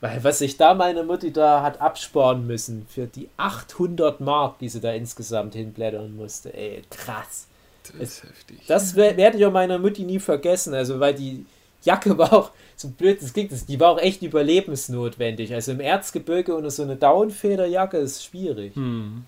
Weil 0.00 0.22
was 0.24 0.38
sich 0.38 0.56
da 0.56 0.74
meine 0.74 1.02
Mutti 1.02 1.32
da 1.32 1.62
hat 1.62 1.80
absparen 1.80 2.46
müssen 2.46 2.86
für 2.88 3.06
die 3.06 3.28
800 3.36 4.20
Mark, 4.20 4.58
die 4.60 4.68
sie 4.68 4.80
da 4.80 4.92
insgesamt 4.92 5.54
hinblättern 5.54 6.14
musste, 6.16 6.54
ey, 6.54 6.82
krass. 6.90 7.46
Das 7.82 7.94
ist 8.00 8.22
heftig. 8.22 8.58
Das 8.66 8.94
wer- 8.96 9.16
werde 9.16 9.38
ich 9.38 9.44
auch 9.46 9.52
meiner 9.52 9.78
Mutti 9.78 10.04
nie 10.04 10.18
vergessen, 10.20 10.72
also 10.74 11.00
weil 11.00 11.14
die 11.14 11.44
Jacke 11.82 12.16
war 12.18 12.32
auch, 12.32 12.50
so 12.76 12.88
blöd 12.88 13.20
das 13.22 13.32
klingt, 13.32 13.52
die 13.68 13.80
war 13.80 13.90
auch 13.90 13.98
echt 13.98 14.22
überlebensnotwendig. 14.22 15.52
Also 15.54 15.72
im 15.72 15.80
Erzgebirge 15.80 16.56
ohne 16.56 16.70
so 16.70 16.82
eine 16.84 16.96
Downfederjacke 16.96 17.96
ist 17.98 18.24
schwierig. 18.24 18.74
Hm. 18.76 19.24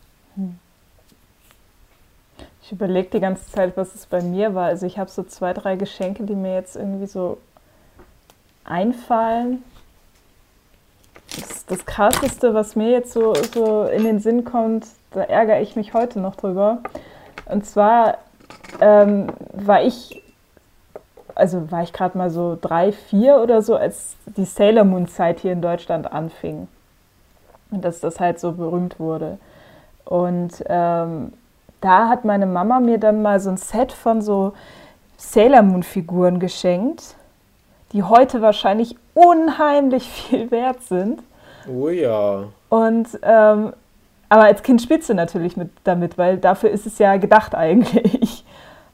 Ich 2.70 2.74
überlege 2.74 3.08
die 3.10 3.18
ganze 3.18 3.50
Zeit, 3.50 3.76
was 3.76 3.96
es 3.96 4.06
bei 4.06 4.22
mir 4.22 4.54
war. 4.54 4.66
Also 4.66 4.86
ich 4.86 4.96
habe 4.96 5.10
so 5.10 5.24
zwei, 5.24 5.52
drei 5.52 5.74
Geschenke, 5.74 6.22
die 6.22 6.36
mir 6.36 6.54
jetzt 6.54 6.76
irgendwie 6.76 7.08
so 7.08 7.38
einfallen. 8.62 9.64
Das, 11.34 11.66
das 11.66 11.84
krasseste, 11.84 12.54
was 12.54 12.76
mir 12.76 12.90
jetzt 12.90 13.12
so, 13.12 13.34
so 13.34 13.86
in 13.86 14.04
den 14.04 14.20
Sinn 14.20 14.44
kommt, 14.44 14.86
da 15.10 15.22
ärgere 15.22 15.60
ich 15.60 15.74
mich 15.74 15.94
heute 15.94 16.20
noch 16.20 16.36
drüber. 16.36 16.78
Und 17.46 17.66
zwar 17.66 18.18
ähm, 18.80 19.32
war 19.52 19.82
ich, 19.82 20.22
also 21.34 21.72
war 21.72 21.82
ich 21.82 21.92
gerade 21.92 22.16
mal 22.16 22.30
so 22.30 22.56
drei, 22.60 22.92
vier 22.92 23.38
oder 23.38 23.62
so, 23.62 23.74
als 23.74 24.14
die 24.26 24.44
Sailor 24.44 24.84
Moon 24.84 25.08
Zeit 25.08 25.40
hier 25.40 25.50
in 25.50 25.60
Deutschland 25.60 26.12
anfing. 26.12 26.68
Und 27.72 27.84
dass 27.84 27.98
das 27.98 28.20
halt 28.20 28.38
so 28.38 28.52
berühmt 28.52 29.00
wurde. 29.00 29.38
Und 30.04 30.62
ähm, 30.68 31.32
da 31.80 32.08
hat 32.08 32.24
meine 32.24 32.46
Mama 32.46 32.80
mir 32.80 32.98
dann 32.98 33.22
mal 33.22 33.40
so 33.40 33.50
ein 33.50 33.56
Set 33.56 33.92
von 33.92 34.22
so 34.22 34.52
Sailor 35.16 35.62
Moon 35.62 35.82
Figuren 35.82 36.40
geschenkt, 36.40 37.14
die 37.92 38.02
heute 38.02 38.42
wahrscheinlich 38.42 38.96
unheimlich 39.14 40.08
viel 40.08 40.50
wert 40.50 40.82
sind. 40.82 41.22
Oh 41.68 41.88
ja. 41.88 42.44
Und 42.68 43.08
ähm, 43.22 43.72
aber 44.30 44.44
als 44.44 44.62
Kind 44.62 44.88
du 44.88 45.14
natürlich 45.14 45.56
mit, 45.56 45.70
damit, 45.82 46.16
weil 46.16 46.38
dafür 46.38 46.70
ist 46.70 46.86
es 46.86 46.98
ja 46.98 47.16
gedacht 47.16 47.54
eigentlich. 47.54 48.44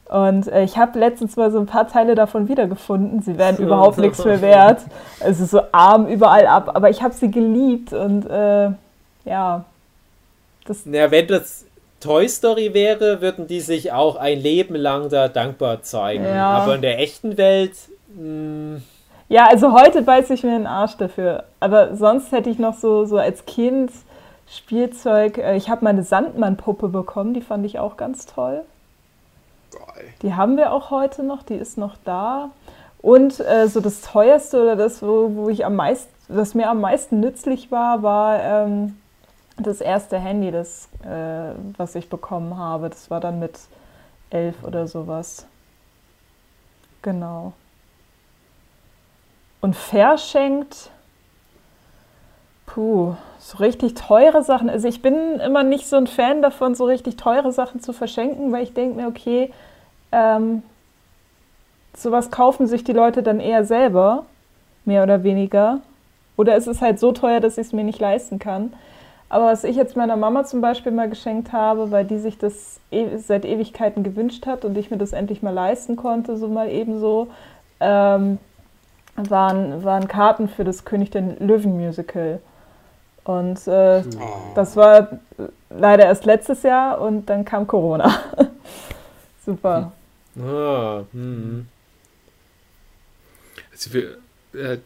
Und 0.08 0.48
äh, 0.48 0.62
ich 0.62 0.78
habe 0.78 0.98
letztens 0.98 1.36
mal 1.36 1.50
so 1.50 1.58
ein 1.58 1.66
paar 1.66 1.88
Teile 1.88 2.14
davon 2.14 2.48
wiedergefunden. 2.48 3.20
Sie 3.20 3.36
wären 3.36 3.58
überhaupt 3.58 3.98
nichts 3.98 4.24
mehr 4.24 4.40
wert. 4.40 4.80
Es 5.20 5.38
ist 5.40 5.50
so 5.50 5.60
arm 5.72 6.06
überall 6.06 6.46
ab, 6.46 6.70
aber 6.74 6.88
ich 6.88 7.02
habe 7.02 7.12
sie 7.12 7.30
geliebt 7.30 7.92
und 7.92 8.24
äh, 8.24 8.70
ja. 9.24 9.64
Das 10.64 10.84
ja, 10.86 11.10
wenn 11.10 11.26
das 11.26 11.65
Toy 12.00 12.28
Story 12.28 12.74
wäre, 12.74 13.20
würden 13.20 13.46
die 13.46 13.60
sich 13.60 13.92
auch 13.92 14.16
ein 14.16 14.38
Leben 14.38 14.74
lang 14.74 15.08
da 15.08 15.28
dankbar 15.28 15.82
zeigen. 15.82 16.24
Ja. 16.24 16.50
Aber 16.58 16.74
in 16.76 16.82
der 16.82 16.98
echten 16.98 17.36
Welt. 17.36 17.72
Mh, 18.14 18.80
ja, 19.28 19.46
also 19.48 19.72
heute 19.72 20.02
beiß 20.02 20.30
ich 20.30 20.44
mir 20.44 20.56
den 20.56 20.66
Arsch 20.66 20.96
dafür. 20.96 21.44
Aber 21.58 21.96
sonst 21.96 22.30
hätte 22.32 22.48
ich 22.50 22.58
noch 22.58 22.74
so, 22.74 23.04
so 23.06 23.18
als 23.18 23.44
Kind 23.44 23.90
Spielzeug. 24.48 25.38
Äh, 25.38 25.56
ich 25.56 25.68
habe 25.68 25.84
meine 25.84 26.02
Sandmann-Puppe 26.02 26.88
bekommen, 26.88 27.34
die 27.34 27.40
fand 27.40 27.66
ich 27.66 27.78
auch 27.78 27.96
ganz 27.96 28.26
toll. 28.26 28.62
Geil. 29.72 30.04
Die 30.22 30.34
haben 30.34 30.56
wir 30.56 30.72
auch 30.72 30.90
heute 30.90 31.24
noch, 31.24 31.42
die 31.42 31.54
ist 31.54 31.76
noch 31.76 31.96
da. 32.04 32.50
Und 33.02 33.40
äh, 33.40 33.68
so 33.68 33.80
das 33.80 34.00
teuerste 34.00 34.62
oder 34.62 34.76
das, 34.76 35.02
wo, 35.02 35.30
wo 35.34 35.48
ich 35.48 35.64
am 35.64 35.76
meisten, 35.76 36.12
was 36.28 36.54
mir 36.54 36.68
am 36.68 36.80
meisten 36.80 37.20
nützlich 37.20 37.70
war, 37.70 38.02
war 38.02 38.42
ähm, 38.42 38.96
das 39.56 39.80
erste 39.80 40.18
Handy, 40.18 40.50
das, 40.50 40.88
äh, 41.04 41.54
was 41.76 41.94
ich 41.94 42.08
bekommen 42.08 42.56
habe. 42.56 42.90
Das 42.90 43.10
war 43.10 43.20
dann 43.20 43.38
mit 43.38 43.58
elf 44.30 44.62
oder 44.64 44.86
sowas. 44.86 45.46
Genau. 47.02 47.52
Und 49.60 49.74
verschenkt 49.74 50.90
Puh, 52.66 53.14
so 53.38 53.58
richtig 53.58 53.94
teure 53.94 54.42
Sachen. 54.42 54.68
Also 54.68 54.86
ich 54.88 55.00
bin 55.00 55.40
immer 55.40 55.62
nicht 55.62 55.86
so 55.86 55.96
ein 55.96 56.06
Fan 56.06 56.42
davon, 56.42 56.74
so 56.74 56.84
richtig 56.84 57.16
teure 57.16 57.52
Sachen 57.52 57.80
zu 57.80 57.92
verschenken, 57.92 58.52
weil 58.52 58.64
ich 58.64 58.74
denke 58.74 58.96
mir, 58.96 59.08
okay, 59.08 59.52
ähm, 60.12 60.62
sowas 61.96 62.30
kaufen 62.30 62.66
sich 62.66 62.84
die 62.84 62.92
Leute 62.92 63.22
dann 63.22 63.40
eher 63.40 63.64
selber, 63.64 64.26
mehr 64.84 65.04
oder 65.04 65.22
weniger. 65.22 65.80
Oder 66.36 66.56
es 66.56 66.66
ist 66.66 66.82
halt 66.82 66.98
so 67.00 67.12
teuer, 67.12 67.40
dass 67.40 67.56
ich 67.56 67.68
es 67.68 67.72
mir 67.72 67.84
nicht 67.84 68.00
leisten 68.00 68.38
kann. 68.38 68.74
Aber 69.28 69.46
was 69.46 69.64
ich 69.64 69.76
jetzt 69.76 69.96
meiner 69.96 70.16
Mama 70.16 70.44
zum 70.44 70.60
Beispiel 70.60 70.92
mal 70.92 71.08
geschenkt 71.08 71.52
habe, 71.52 71.90
weil 71.90 72.04
die 72.04 72.18
sich 72.18 72.38
das 72.38 72.78
e 72.90 73.16
seit 73.16 73.44
Ewigkeiten 73.44 74.04
gewünscht 74.04 74.46
hat 74.46 74.64
und 74.64 74.76
ich 74.78 74.90
mir 74.90 74.98
das 74.98 75.12
endlich 75.12 75.42
mal 75.42 75.52
leisten 75.52 75.96
konnte, 75.96 76.36
so 76.36 76.48
mal 76.48 76.70
ebenso, 76.70 77.28
ähm, 77.80 78.38
waren, 79.16 79.82
waren 79.82 80.06
Karten 80.06 80.48
für 80.48 80.62
das 80.64 80.84
König 80.84 81.10
der 81.10 81.22
Löwen 81.40 81.76
Musical. 81.76 82.40
Und 83.24 83.66
äh, 83.66 84.04
oh. 84.20 84.52
das 84.54 84.76
war 84.76 85.18
leider 85.70 86.04
erst 86.04 86.24
letztes 86.24 86.62
Jahr 86.62 87.00
und 87.00 87.26
dann 87.26 87.44
kam 87.44 87.66
Corona. 87.66 88.20
Super. 89.44 89.92
Ah, 90.38 91.02
hm. 91.12 91.66
Also 93.72 93.92
wir, 93.92 94.18
äh, 94.54 94.78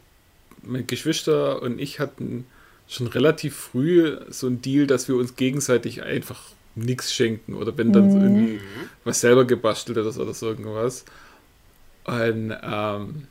meine 0.63 0.85
Geschwister 0.85 1.61
und 1.61 1.79
ich 1.79 2.01
hatten 2.01 2.47
schon 2.91 3.07
relativ 3.07 3.57
früh 3.57 4.19
so 4.29 4.49
ein 4.49 4.61
Deal, 4.61 4.87
dass 4.87 5.09
wir 5.09 5.15
uns 5.15 5.37
gegenseitig 5.37 6.03
einfach 6.03 6.43
nichts 6.75 7.15
schenken 7.15 7.55
oder 7.55 7.77
wenn 7.79 7.93
dann 7.93 8.11
mhm. 8.11 8.23
irgendwie 8.23 8.61
was 9.05 9.21
selber 9.21 9.45
gebastelt 9.45 9.97
ist 9.99 10.19
oder 10.19 10.35
so 10.35 10.49
irgendwas. 10.49 11.05
Und 12.05 12.55
ähm, 12.63 13.29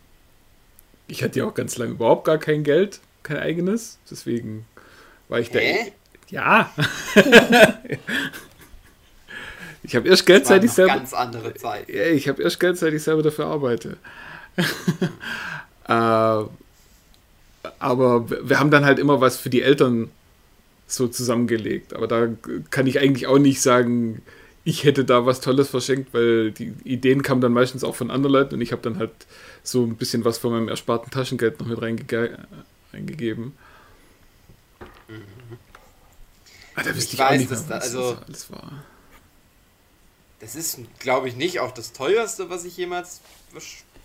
ich 1.08 1.24
hatte 1.24 1.40
ja 1.40 1.46
auch 1.46 1.54
ganz 1.54 1.78
lange 1.78 1.92
überhaupt 1.92 2.26
gar 2.26 2.38
kein 2.38 2.64
Geld, 2.64 3.02
kein 3.24 3.38
eigenes, 3.38 4.00
deswegen 4.10 4.66
weil 5.28 5.42
ich 5.42 5.52
Hä? 5.52 5.92
Ja. 6.30 6.74
ich 9.84 9.96
habe 9.96 10.08
erst 10.08 10.26
Geld, 10.26 10.46
seit 10.46 10.64
ich 10.64 10.72
selber. 10.72 10.94
ganz 10.96 11.14
andere 11.14 11.54
Zeit. 11.56 11.90
Ja, 11.90 12.06
ich 12.06 12.30
habe 12.30 12.42
erst 12.42 12.60
Geld, 12.60 12.78
seit 12.78 12.94
ich 12.94 13.04
selber 13.04 13.24
dafür 13.24 13.48
arbeite. 13.48 13.98
äh, 15.88 16.44
aber 17.80 18.30
wir 18.30 18.60
haben 18.60 18.72
dann 18.72 18.86
halt 18.86 19.00
immer 19.00 19.22
was 19.22 19.38
für 19.38 19.50
die 19.50 19.62
Eltern 19.62 20.10
so 20.88 21.08
zusammengelegt. 21.08 21.94
Aber 21.94 22.08
da 22.08 22.30
kann 22.70 22.88
ich 22.88 23.00
eigentlich 23.00 23.28
auch 23.28 23.38
nicht 23.38 23.62
sagen, 23.62 24.22
ich 24.64 24.84
hätte 24.84 25.06
da 25.06 25.26
was 25.26 25.42
Tolles 25.42 25.70
verschenkt, 25.70 26.14
weil 26.14 26.52
die 26.52 26.74
Ideen 26.84 27.22
kamen 27.22 27.42
dann 27.42 27.54
meistens 27.54 27.84
auch 27.84 27.96
von 27.96 28.12
anderen 28.12 28.34
Leuten 28.34 28.56
und 28.56 28.62
ich 28.62 28.72
habe 28.72 28.82
dann 28.82 29.00
halt 29.00 29.12
so 29.64 29.84
ein 29.84 29.96
bisschen 29.96 30.26
was 30.26 30.38
von 30.38 30.52
meinem 30.52 30.68
ersparten 30.68 31.12
Taschengeld 31.12 31.60
noch 31.60 31.68
mit 31.68 31.82
reingege 31.82 32.38
reingegeben. 32.94 33.54
Ah, 36.76 36.84
da 36.84 36.92
ich, 36.92 37.14
ich 37.14 37.20
weiß, 37.20 37.48
dass 37.48 37.68
da, 37.68 37.78
also, 37.78 38.18
das 38.28 38.52
war. 38.52 38.84
Das 40.40 40.56
ist, 40.56 40.80
glaube 41.00 41.28
ich, 41.28 41.36
nicht 41.36 41.60
auch 41.60 41.72
das 41.72 41.92
teuerste, 41.92 42.50
was 42.50 42.64
ich 42.64 42.78
jemals 42.78 43.22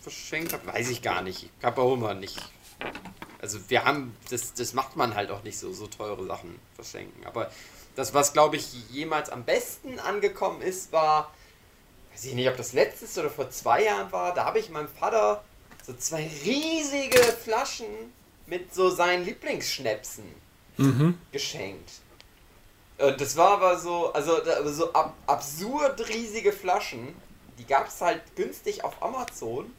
verschenkt 0.02 0.52
habe. 0.52 0.66
Weiß 0.66 0.90
ich 0.90 1.00
gar 1.00 1.22
nicht. 1.22 1.50
Ich 1.58 1.64
habe 1.64 1.80
auch 1.80 1.94
immer 1.94 2.14
nicht. 2.14 2.38
Also 3.44 3.58
wir 3.68 3.84
haben, 3.84 4.16
das, 4.30 4.54
das 4.54 4.72
macht 4.72 4.96
man 4.96 5.14
halt 5.14 5.30
auch 5.30 5.42
nicht 5.42 5.58
so, 5.58 5.70
so 5.70 5.86
teure 5.86 6.24
Sachen 6.24 6.58
verschenken. 6.76 7.26
Aber 7.26 7.50
das, 7.94 8.14
was, 8.14 8.32
glaube 8.32 8.56
ich, 8.56 8.72
jemals 8.88 9.28
am 9.28 9.44
besten 9.44 9.98
angekommen 9.98 10.62
ist, 10.62 10.92
war, 10.92 11.30
weiß 12.12 12.24
ich 12.24 12.32
nicht, 12.32 12.48
ob 12.48 12.56
das 12.56 12.72
letztes 12.72 13.18
oder 13.18 13.28
vor 13.28 13.50
zwei 13.50 13.84
Jahren 13.84 14.10
war, 14.12 14.32
da 14.32 14.46
habe 14.46 14.60
ich 14.60 14.70
meinem 14.70 14.88
Vater 14.88 15.44
so 15.86 15.92
zwei 15.92 16.26
riesige 16.42 17.18
Flaschen 17.18 18.14
mit 18.46 18.74
so 18.74 18.88
seinen 18.88 19.26
Lieblingsschnäpsen 19.26 20.24
mhm. 20.78 21.18
geschenkt. 21.30 21.90
Und 22.96 23.20
das 23.20 23.36
war 23.36 23.50
aber 23.58 23.78
so, 23.78 24.10
also 24.14 24.38
so 24.72 24.90
ab, 24.94 25.12
absurd 25.26 26.08
riesige 26.08 26.50
Flaschen. 26.50 27.14
Die 27.58 27.66
gab 27.66 27.88
es 27.88 28.00
halt 28.00 28.22
günstig 28.36 28.84
auf 28.84 29.02
Amazon. 29.02 29.70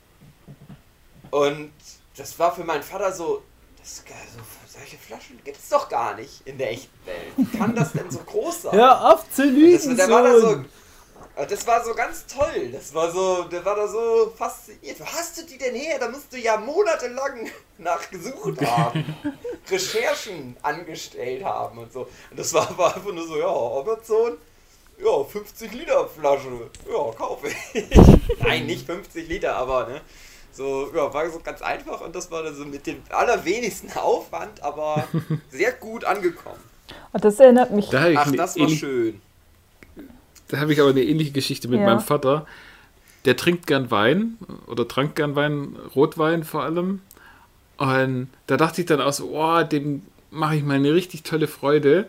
Und 1.31 1.71
das 2.15 2.37
war 2.37 2.53
für 2.53 2.63
meinen 2.63 2.83
Vater 2.83 3.11
so, 3.11 3.41
das, 3.85 3.97
so 3.97 4.79
solche 4.79 4.97
Flaschen 4.97 5.39
gibt 5.43 5.57
es 5.57 5.69
doch 5.69 5.87
gar 5.87 6.15
nicht 6.15 6.41
in 6.45 6.57
der 6.57 6.71
echten 6.71 7.05
Welt. 7.05 7.33
Wie 7.37 7.57
kann 7.57 7.75
das 7.75 7.91
denn 7.91 8.09
so 8.09 8.17
groß 8.19 8.63
sein? 8.63 8.79
Ja, 8.79 9.11
auf 9.11 9.29
zu 9.31 9.43
lügen. 9.43 9.95
Das, 9.95 10.09
war 10.09 10.23
da 10.23 10.39
so, 10.39 10.65
das 11.35 11.67
war 11.67 11.85
so 11.85 11.93
ganz 11.93 12.25
toll. 12.25 12.71
Das 12.71 12.93
war 12.95 13.11
so, 13.11 13.43
der 13.43 13.63
war 13.63 13.75
da 13.75 13.87
so 13.87 14.33
fasziniert. 14.35 14.99
Wo 14.99 15.05
hast 15.05 15.37
du 15.37 15.45
die 15.45 15.59
denn 15.59 15.75
her? 15.75 15.99
Da 15.99 16.09
musst 16.09 16.33
du 16.33 16.37
ja 16.37 16.57
monatelang 16.57 17.47
nachgesucht 17.77 18.59
haben. 18.65 19.15
Recherchen 19.69 20.57
angestellt 20.63 21.43
haben 21.43 21.77
und 21.77 21.93
so. 21.93 22.07
Und 22.31 22.39
das 22.39 22.51
war, 22.53 22.75
war 22.79 22.95
einfach 22.95 23.13
nur 23.13 23.27
so, 23.27 23.37
ja, 23.37 23.47
Amazon, 23.47 24.39
ja, 24.97 25.23
50 25.23 25.73
Liter 25.73 26.07
Flasche. 26.07 26.71
Ja, 26.89 27.11
kaufe 27.11 27.49
ich. 27.49 27.99
Nein, 28.39 28.65
nicht 28.65 28.87
50 28.87 29.27
Liter, 29.27 29.55
aber 29.55 29.87
ne. 29.87 30.01
So, 30.55 30.89
ja, 30.95 31.13
war 31.13 31.29
so 31.29 31.39
ganz 31.39 31.61
einfach 31.61 32.01
und 32.01 32.15
das 32.15 32.31
war 32.31 32.43
dann 32.43 32.55
so 32.55 32.65
mit 32.65 32.87
dem 32.87 32.97
allerwenigsten 33.09 33.91
Aufwand, 33.97 34.63
aber 34.63 35.07
sehr 35.49 35.73
gut 35.73 36.05
angekommen. 36.05 36.61
Und 37.11 37.25
das 37.25 37.39
erinnert 37.39 37.71
mich. 37.71 37.89
Da 37.89 38.07
Ach, 38.15 38.31
das 38.31 38.57
war 38.57 38.69
schön 38.69 39.21
da 40.47 40.59
habe 40.59 40.73
ich 40.73 40.79
aber 40.79 40.89
eine 40.89 41.03
ähnliche 41.03 41.31
Geschichte 41.31 41.67
mit 41.67 41.79
ja. 41.79 41.85
meinem 41.85 41.99
Vater. 41.99 42.45
Der 43.25 43.35
trinkt 43.35 43.65
gern 43.67 43.89
Wein 43.89 44.37
oder 44.67 44.87
trank 44.87 45.15
gern 45.15 45.35
Wein, 45.35 45.75
Rotwein 45.95 46.43
vor 46.43 46.63
allem. 46.63 47.01
Und 47.77 48.29
da 48.47 48.57
dachte 48.57 48.81
ich 48.81 48.87
dann 48.87 49.01
auch 49.01 49.13
so, 49.13 49.31
oh, 49.31 49.63
dem 49.63 50.03
mache 50.29 50.57
ich 50.57 50.63
mal 50.63 50.75
eine 50.75 50.93
richtig 50.93 51.23
tolle 51.23 51.47
Freude. 51.47 52.07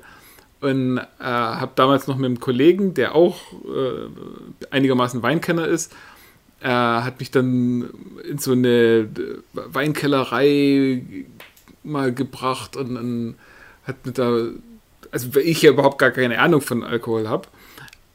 Und 0.61 0.99
äh, 0.99 1.05
habe 1.21 1.73
damals 1.75 2.07
noch 2.07 2.17
mit 2.17 2.27
einem 2.27 2.41
Kollegen, 2.41 2.95
der 2.95 3.15
auch 3.15 3.37
äh, 3.65 4.09
einigermaßen 4.71 5.23
Weinkenner 5.23 5.67
ist, 5.67 5.95
äh, 6.61 6.69
hat 6.69 7.21
mich 7.21 7.31
dann 7.31 7.91
in 8.29 8.39
so 8.39 8.53
eine 8.53 9.09
Weinkellerei 9.53 11.03
mal 11.83 12.13
gebracht 12.13 12.77
und 12.77 12.95
dann 12.95 13.35
hat 13.87 14.05
mir 14.05 14.13
da, 14.13 14.49
also 15.11 15.35
weil 15.35 15.43
ich 15.43 15.63
ja 15.63 15.71
überhaupt 15.71 15.99
gar 15.99 16.11
keine 16.11 16.39
Ahnung 16.39 16.61
von 16.61 16.83
Alkohol 16.83 17.29
habe, 17.29 17.49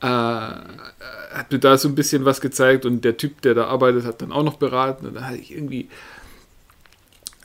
äh, 0.01 0.05
hat 0.07 1.51
mir 1.51 1.59
da 1.59 1.77
so 1.77 1.87
ein 1.87 1.95
bisschen 1.95 2.25
was 2.25 2.41
gezeigt 2.41 2.85
und 2.85 3.05
der 3.05 3.17
Typ, 3.17 3.41
der 3.41 3.53
da 3.53 3.67
arbeitet, 3.67 4.05
hat 4.05 4.21
dann 4.21 4.31
auch 4.31 4.43
noch 4.43 4.57
beraten 4.57 5.05
und 5.07 5.15
dann 5.15 5.27
hatte 5.27 5.37
ich 5.37 5.51
irgendwie 5.51 5.89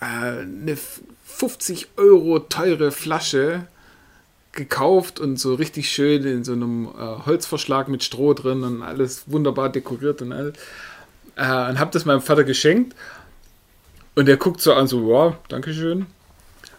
äh, 0.00 0.40
eine 0.40 0.76
50 1.24 1.88
Euro 1.96 2.38
teure 2.40 2.90
Flasche 2.90 3.66
gekauft 4.56 5.20
und 5.20 5.38
so 5.38 5.54
richtig 5.54 5.90
schön 5.90 6.24
in 6.24 6.42
so 6.44 6.52
einem 6.52 6.86
äh, 6.88 7.26
Holzverschlag 7.26 7.88
mit 7.88 8.02
Stroh 8.02 8.34
drin 8.34 8.64
und 8.64 8.82
alles 8.82 9.24
wunderbar 9.26 9.68
dekoriert 9.68 10.22
und 10.22 10.32
alles. 10.32 10.54
Äh, 11.36 11.42
und 11.70 11.78
habe 11.78 11.90
das 11.92 12.04
meinem 12.04 12.22
Vater 12.22 12.44
geschenkt 12.44 12.96
und 14.16 14.26
der 14.26 14.36
guckt 14.38 14.60
so 14.60 14.72
an, 14.72 14.86
so, 14.88 15.12
ja, 15.12 15.36
Dankeschön 15.48 16.06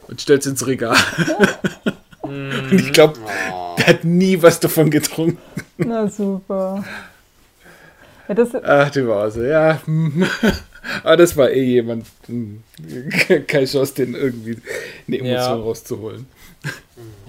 und 0.08 0.20
stellt 0.22 0.42
es 0.42 0.48
ins 0.48 0.66
Regal. 0.68 0.98
und 2.22 2.72
ich 2.74 2.92
glaube, 2.92 3.20
der 3.78 3.88
hat 3.88 4.04
nie 4.04 4.42
was 4.42 4.60
davon 4.60 4.90
getrunken. 4.92 5.38
Na 5.78 6.10
super. 6.10 6.84
Ja, 8.28 8.34
das, 8.36 8.50
Ach, 8.56 8.90
die 8.90 9.08
war 9.08 9.32
so, 9.32 9.42
ja. 9.44 9.80
hm. 9.86 10.26
Aber 11.04 11.18
das 11.18 11.36
war 11.36 11.50
eh 11.50 11.64
jemand, 11.64 12.06
hm, 12.28 12.64
keine 13.48 13.66
Chance, 13.66 13.94
den 13.96 14.16
irgendwie 14.16 14.58
eine 15.08 15.18
Emotion 15.18 15.34
Ja. 15.36 15.54
rauszuholen. 15.56 16.26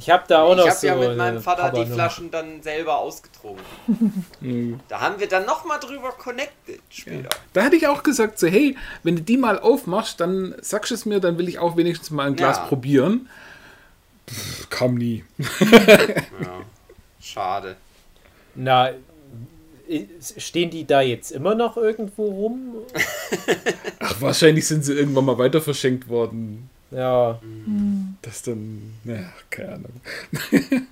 Ich 0.08 0.12
habe 0.14 0.24
da 0.26 0.40
auch 0.40 0.56
noch 0.56 0.64
Ich 0.64 0.70
habe 0.70 0.78
so 0.80 0.86
ja 0.86 0.94
mit 0.96 1.08
eine 1.08 1.16
meinem 1.16 1.42
Vater 1.42 1.70
die. 1.70 1.84
Flaschen 1.84 2.30
dann 2.30 2.62
selber 2.62 2.96
ausgetrunken. 2.96 3.62
Hm. 4.40 4.80
Da 4.88 5.00
haben 5.02 5.20
wir 5.20 5.28
dann 5.28 5.44
nochmal 5.44 5.78
drüber 5.80 6.12
connected 6.12 6.80
später. 6.88 7.28
Da 7.52 7.64
hatte 7.64 7.76
ich 7.76 7.86
auch 7.88 8.02
gesagt, 8.02 8.38
so, 8.38 8.46
hey, 8.46 8.74
wenn 9.02 9.16
du 9.16 9.22
die 9.22 9.36
mal 9.36 9.58
aufmachst, 9.58 10.18
dann 10.20 10.54
sagst 10.62 10.90
du 10.92 10.94
es 10.94 11.04
mir, 11.04 11.20
dann 11.20 11.36
will 11.36 11.46
ich 11.46 11.58
auch 11.58 11.76
wenigstens 11.76 12.10
mal 12.10 12.26
ein 12.26 12.36
Glas 12.36 12.56
Ja. 12.56 12.64
probieren. 12.64 13.28
Pff, 14.30 14.70
kam 14.70 14.94
nie. 14.94 15.24
Ja. 15.60 16.62
Schade. 17.20 17.76
Na, 18.54 18.90
stehen 20.38 20.70
die 20.70 20.86
da 20.86 21.02
jetzt 21.02 21.32
immer 21.32 21.54
noch 21.54 21.76
irgendwo 21.76 22.24
rum? 22.30 22.76
Ach, 23.98 24.20
wahrscheinlich 24.22 24.66
sind 24.66 24.86
sie 24.86 24.94
irgendwann 24.94 25.26
mal 25.26 25.36
weiter 25.36 25.60
verschenkt 25.60 26.08
worden. 26.08 26.70
Ja. 26.90 27.38
Das 28.22 28.42
dann, 28.42 28.94
naja, 29.04 29.26
keine 29.50 29.74
Ahnung. 29.74 29.92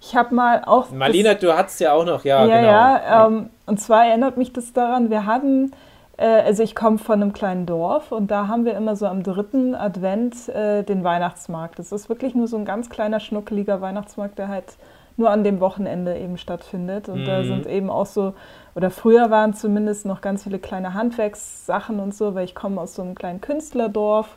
ich 0.00 0.16
habe 0.16 0.34
mal 0.34 0.64
auch. 0.64 0.90
Marlena, 0.90 1.34
du 1.34 1.56
hattest 1.56 1.80
ja 1.80 1.92
auch 1.92 2.04
noch, 2.04 2.24
ja, 2.24 2.44
ja, 2.46 2.56
genau. 2.56 2.68
ja. 2.68 3.26
Ähm, 3.26 3.50
und 3.66 3.80
zwar 3.80 4.06
erinnert 4.06 4.36
mich 4.36 4.52
das 4.52 4.72
daran, 4.72 5.10
wir 5.10 5.26
hatten, 5.26 5.72
äh, 6.16 6.26
also 6.26 6.62
ich 6.62 6.74
komme 6.74 6.98
von 6.98 7.22
einem 7.22 7.32
kleinen 7.32 7.66
Dorf 7.66 8.12
und 8.12 8.30
da 8.30 8.48
haben 8.48 8.64
wir 8.64 8.74
immer 8.74 8.96
so 8.96 9.06
am 9.06 9.22
dritten 9.22 9.74
Advent 9.74 10.48
äh, 10.48 10.82
den 10.82 11.04
Weihnachtsmarkt. 11.04 11.78
Das 11.78 11.92
ist 11.92 12.08
wirklich 12.08 12.34
nur 12.34 12.48
so 12.48 12.56
ein 12.56 12.64
ganz 12.64 12.90
kleiner, 12.90 13.20
schnuckeliger 13.20 13.80
Weihnachtsmarkt, 13.80 14.38
der 14.38 14.48
halt 14.48 14.76
nur 15.18 15.30
an 15.30 15.44
dem 15.44 15.60
Wochenende 15.60 16.18
eben 16.18 16.36
stattfindet. 16.36 17.08
Und 17.08 17.24
da 17.24 17.38
Mhm. 17.40 17.46
sind 17.46 17.66
eben 17.66 17.88
auch 17.88 18.04
so, 18.06 18.34
oder 18.74 18.90
früher 18.90 19.30
waren 19.30 19.54
zumindest 19.54 20.04
noch 20.04 20.20
ganz 20.20 20.42
viele 20.42 20.58
kleine 20.58 20.92
Handwerkssachen 20.92 22.00
und 22.00 22.14
so, 22.14 22.34
weil 22.34 22.44
ich 22.44 22.54
komme 22.54 22.80
aus 22.80 22.94
so 22.94 23.02
einem 23.02 23.14
kleinen 23.14 23.40
Künstlerdorf. 23.40 24.36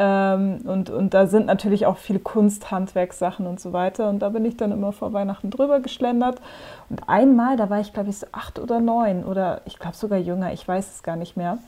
Ähm, 0.00 0.60
und, 0.64 0.90
und 0.90 1.12
da 1.12 1.26
sind 1.26 1.46
natürlich 1.46 1.84
auch 1.84 1.96
viele 1.96 2.20
Kunsthandwerkssachen 2.20 3.48
und 3.48 3.58
so 3.58 3.72
weiter. 3.72 4.08
Und 4.08 4.20
da 4.20 4.28
bin 4.28 4.44
ich 4.44 4.56
dann 4.56 4.70
immer 4.70 4.92
vor 4.92 5.12
Weihnachten 5.12 5.50
drüber 5.50 5.80
geschlendert. 5.80 6.40
Und 6.88 7.08
einmal, 7.08 7.56
da 7.56 7.68
war 7.68 7.80
ich 7.80 7.92
glaube 7.92 8.10
ich 8.10 8.18
so 8.18 8.26
acht 8.30 8.60
oder 8.60 8.78
neun 8.78 9.24
oder 9.24 9.60
ich 9.64 9.80
glaube 9.80 9.96
sogar 9.96 10.18
jünger, 10.18 10.52
ich 10.52 10.66
weiß 10.66 10.94
es 10.94 11.02
gar 11.02 11.16
nicht 11.16 11.36
mehr. 11.36 11.58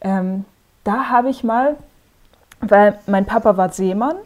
Ähm, 0.00 0.44
da 0.82 1.10
habe 1.10 1.30
ich 1.30 1.44
mal, 1.44 1.76
weil 2.60 2.98
mein 3.06 3.24
Papa 3.24 3.56
war 3.56 3.68
Seemann 3.70 4.16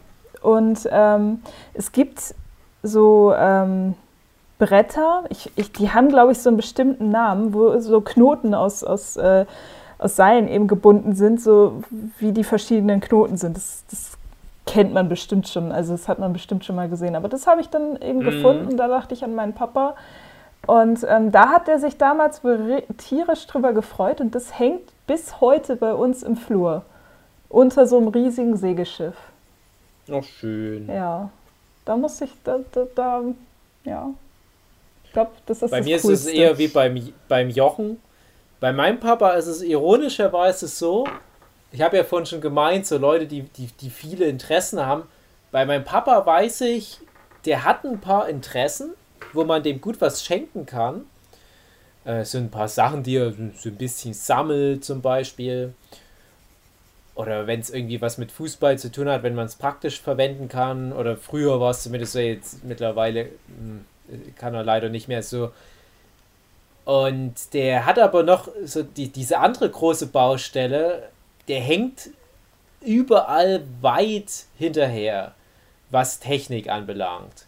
und 0.41 0.89
ähm, 0.91 1.43
es 1.75 1.91
gibt 1.91 2.33
so 2.81 3.31
ähm, 3.37 3.93
Bretter, 4.57 5.25
ich, 5.29 5.51
ich, 5.55 5.71
die 5.71 5.91
haben 5.91 6.09
glaube 6.09 6.31
ich 6.31 6.39
so 6.39 6.49
einen 6.49 6.57
bestimmten 6.57 7.09
Namen, 7.09 7.53
wo 7.53 7.77
so 7.79 8.01
Knoten 8.01 8.55
aus, 8.55 8.83
aus, 8.83 9.17
äh, 9.17 9.45
aus 9.97 10.15
Seilen 10.15 10.47
eben 10.47 10.67
gebunden 10.67 11.15
sind, 11.15 11.41
so 11.41 11.83
wie 12.19 12.31
die 12.31 12.43
verschiedenen 12.43 12.99
Knoten 13.01 13.37
sind. 13.37 13.55
Das, 13.57 13.83
das 13.89 14.17
kennt 14.65 14.93
man 14.93 15.07
bestimmt 15.09 15.47
schon, 15.47 15.71
also 15.71 15.91
das 15.93 16.07
hat 16.07 16.19
man 16.19 16.33
bestimmt 16.33 16.65
schon 16.65 16.75
mal 16.75 16.89
gesehen. 16.89 17.15
Aber 17.15 17.29
das 17.29 17.47
habe 17.47 17.61
ich 17.61 17.69
dann 17.69 18.01
eben 18.01 18.19
Mhm. 18.19 18.23
gefunden, 18.25 18.77
da 18.77 18.87
dachte 18.87 19.13
ich 19.13 19.23
an 19.23 19.35
meinen 19.35 19.53
Papa. 19.53 19.95
Und 20.67 21.05
ähm, 21.07 21.31
da 21.31 21.49
hat 21.49 21.67
er 21.69 21.79
sich 21.79 21.97
damals 21.97 22.41
tierisch 22.97 23.45
drüber 23.45 23.73
gefreut 23.73 24.19
und 24.19 24.33
das 24.33 24.57
hängt 24.57 24.81
bis 25.05 25.39
heute 25.39 25.75
bei 25.75 25.93
uns 25.93 26.23
im 26.23 26.35
Flur. 26.35 26.83
Unter 27.49 27.85
so 27.85 27.97
einem 27.97 28.07
riesigen 28.07 28.57
Segelschiff. 28.57 29.13
Ach, 30.11 30.23
schön. 30.23 30.87
Ja. 30.87 31.29
Da 31.85 31.95
muss 31.95 32.19
ich, 32.21 32.31
da, 32.43 32.59
da, 32.71 32.85
da 32.95 33.21
ja. 33.83 34.09
Ich 35.03 35.13
glaube, 35.13 35.31
das 35.45 35.61
ist 35.61 35.69
Bei 35.69 35.77
das 35.77 35.85
mir 35.85 35.97
Coolste. 35.99 36.11
ist 36.13 36.25
es 36.25 36.33
eher 36.33 36.57
wie 36.57 36.67
beim, 36.67 36.99
beim 37.27 37.49
Jochen. 37.49 38.01
Bei 38.65 38.73
meinem 38.73 38.99
Papa 38.99 39.33
ist 39.33 39.45
es 39.45 39.61
ironischerweise 39.61 40.67
so, 40.67 41.07
ich 41.71 41.83
habe 41.83 41.97
ja 41.97 42.03
vorhin 42.03 42.25
schon 42.25 42.41
gemeint, 42.41 42.87
so 42.87 42.97
Leute, 42.97 43.27
die, 43.27 43.43
die, 43.43 43.67
die 43.67 43.91
viele 43.91 44.25
Interessen 44.25 44.83
haben. 44.83 45.03
Bei 45.51 45.67
meinem 45.67 45.83
Papa 45.83 46.25
weiß 46.25 46.61
ich, 46.61 46.97
der 47.45 47.63
hat 47.63 47.85
ein 47.85 48.01
paar 48.01 48.27
Interessen, 48.27 48.95
wo 49.33 49.43
man 49.43 49.61
dem 49.61 49.79
gut 49.81 50.01
was 50.01 50.25
schenken 50.25 50.65
kann. 50.65 51.05
Äh, 52.05 52.25
so 52.25 52.39
ein 52.39 52.49
paar 52.49 52.67
Sachen, 52.67 53.03
die 53.03 53.17
er 53.17 53.33
so 53.33 53.69
ein 53.69 53.75
bisschen 53.77 54.15
sammelt, 54.15 54.83
zum 54.83 55.03
Beispiel. 55.03 55.75
Oder 57.13 57.45
wenn 57.45 57.59
es 57.59 57.69
irgendwie 57.69 58.01
was 58.01 58.17
mit 58.17 58.31
Fußball 58.31 58.79
zu 58.79 58.91
tun 58.91 59.07
hat, 59.07 59.21
wenn 59.21 59.35
man 59.35 59.45
es 59.45 59.57
praktisch 59.57 60.01
verwenden 60.01 60.49
kann. 60.49 60.91
Oder 60.91 61.17
früher 61.17 61.59
war 61.59 61.69
es 61.69 61.83
zumindest 61.83 62.13
so, 62.13 62.19
jetzt 62.19 62.63
mittlerweile 62.63 63.25
hm, 63.59 63.85
kann 64.35 64.55
er 64.55 64.63
leider 64.63 64.89
nicht 64.89 65.07
mehr 65.07 65.21
so. 65.21 65.51
Und 66.85 67.53
der 67.53 67.85
hat 67.85 67.97
aber 67.97 68.23
noch 68.23 68.47
so 68.63 68.83
die, 68.83 69.09
diese 69.09 69.39
andere 69.39 69.69
große 69.69 70.07
Baustelle, 70.07 71.09
der 71.47 71.59
hängt 71.59 72.09
überall 72.81 73.63
weit 73.81 74.45
hinterher, 74.57 75.33
was 75.89 76.19
Technik 76.19 76.69
anbelangt. 76.69 77.47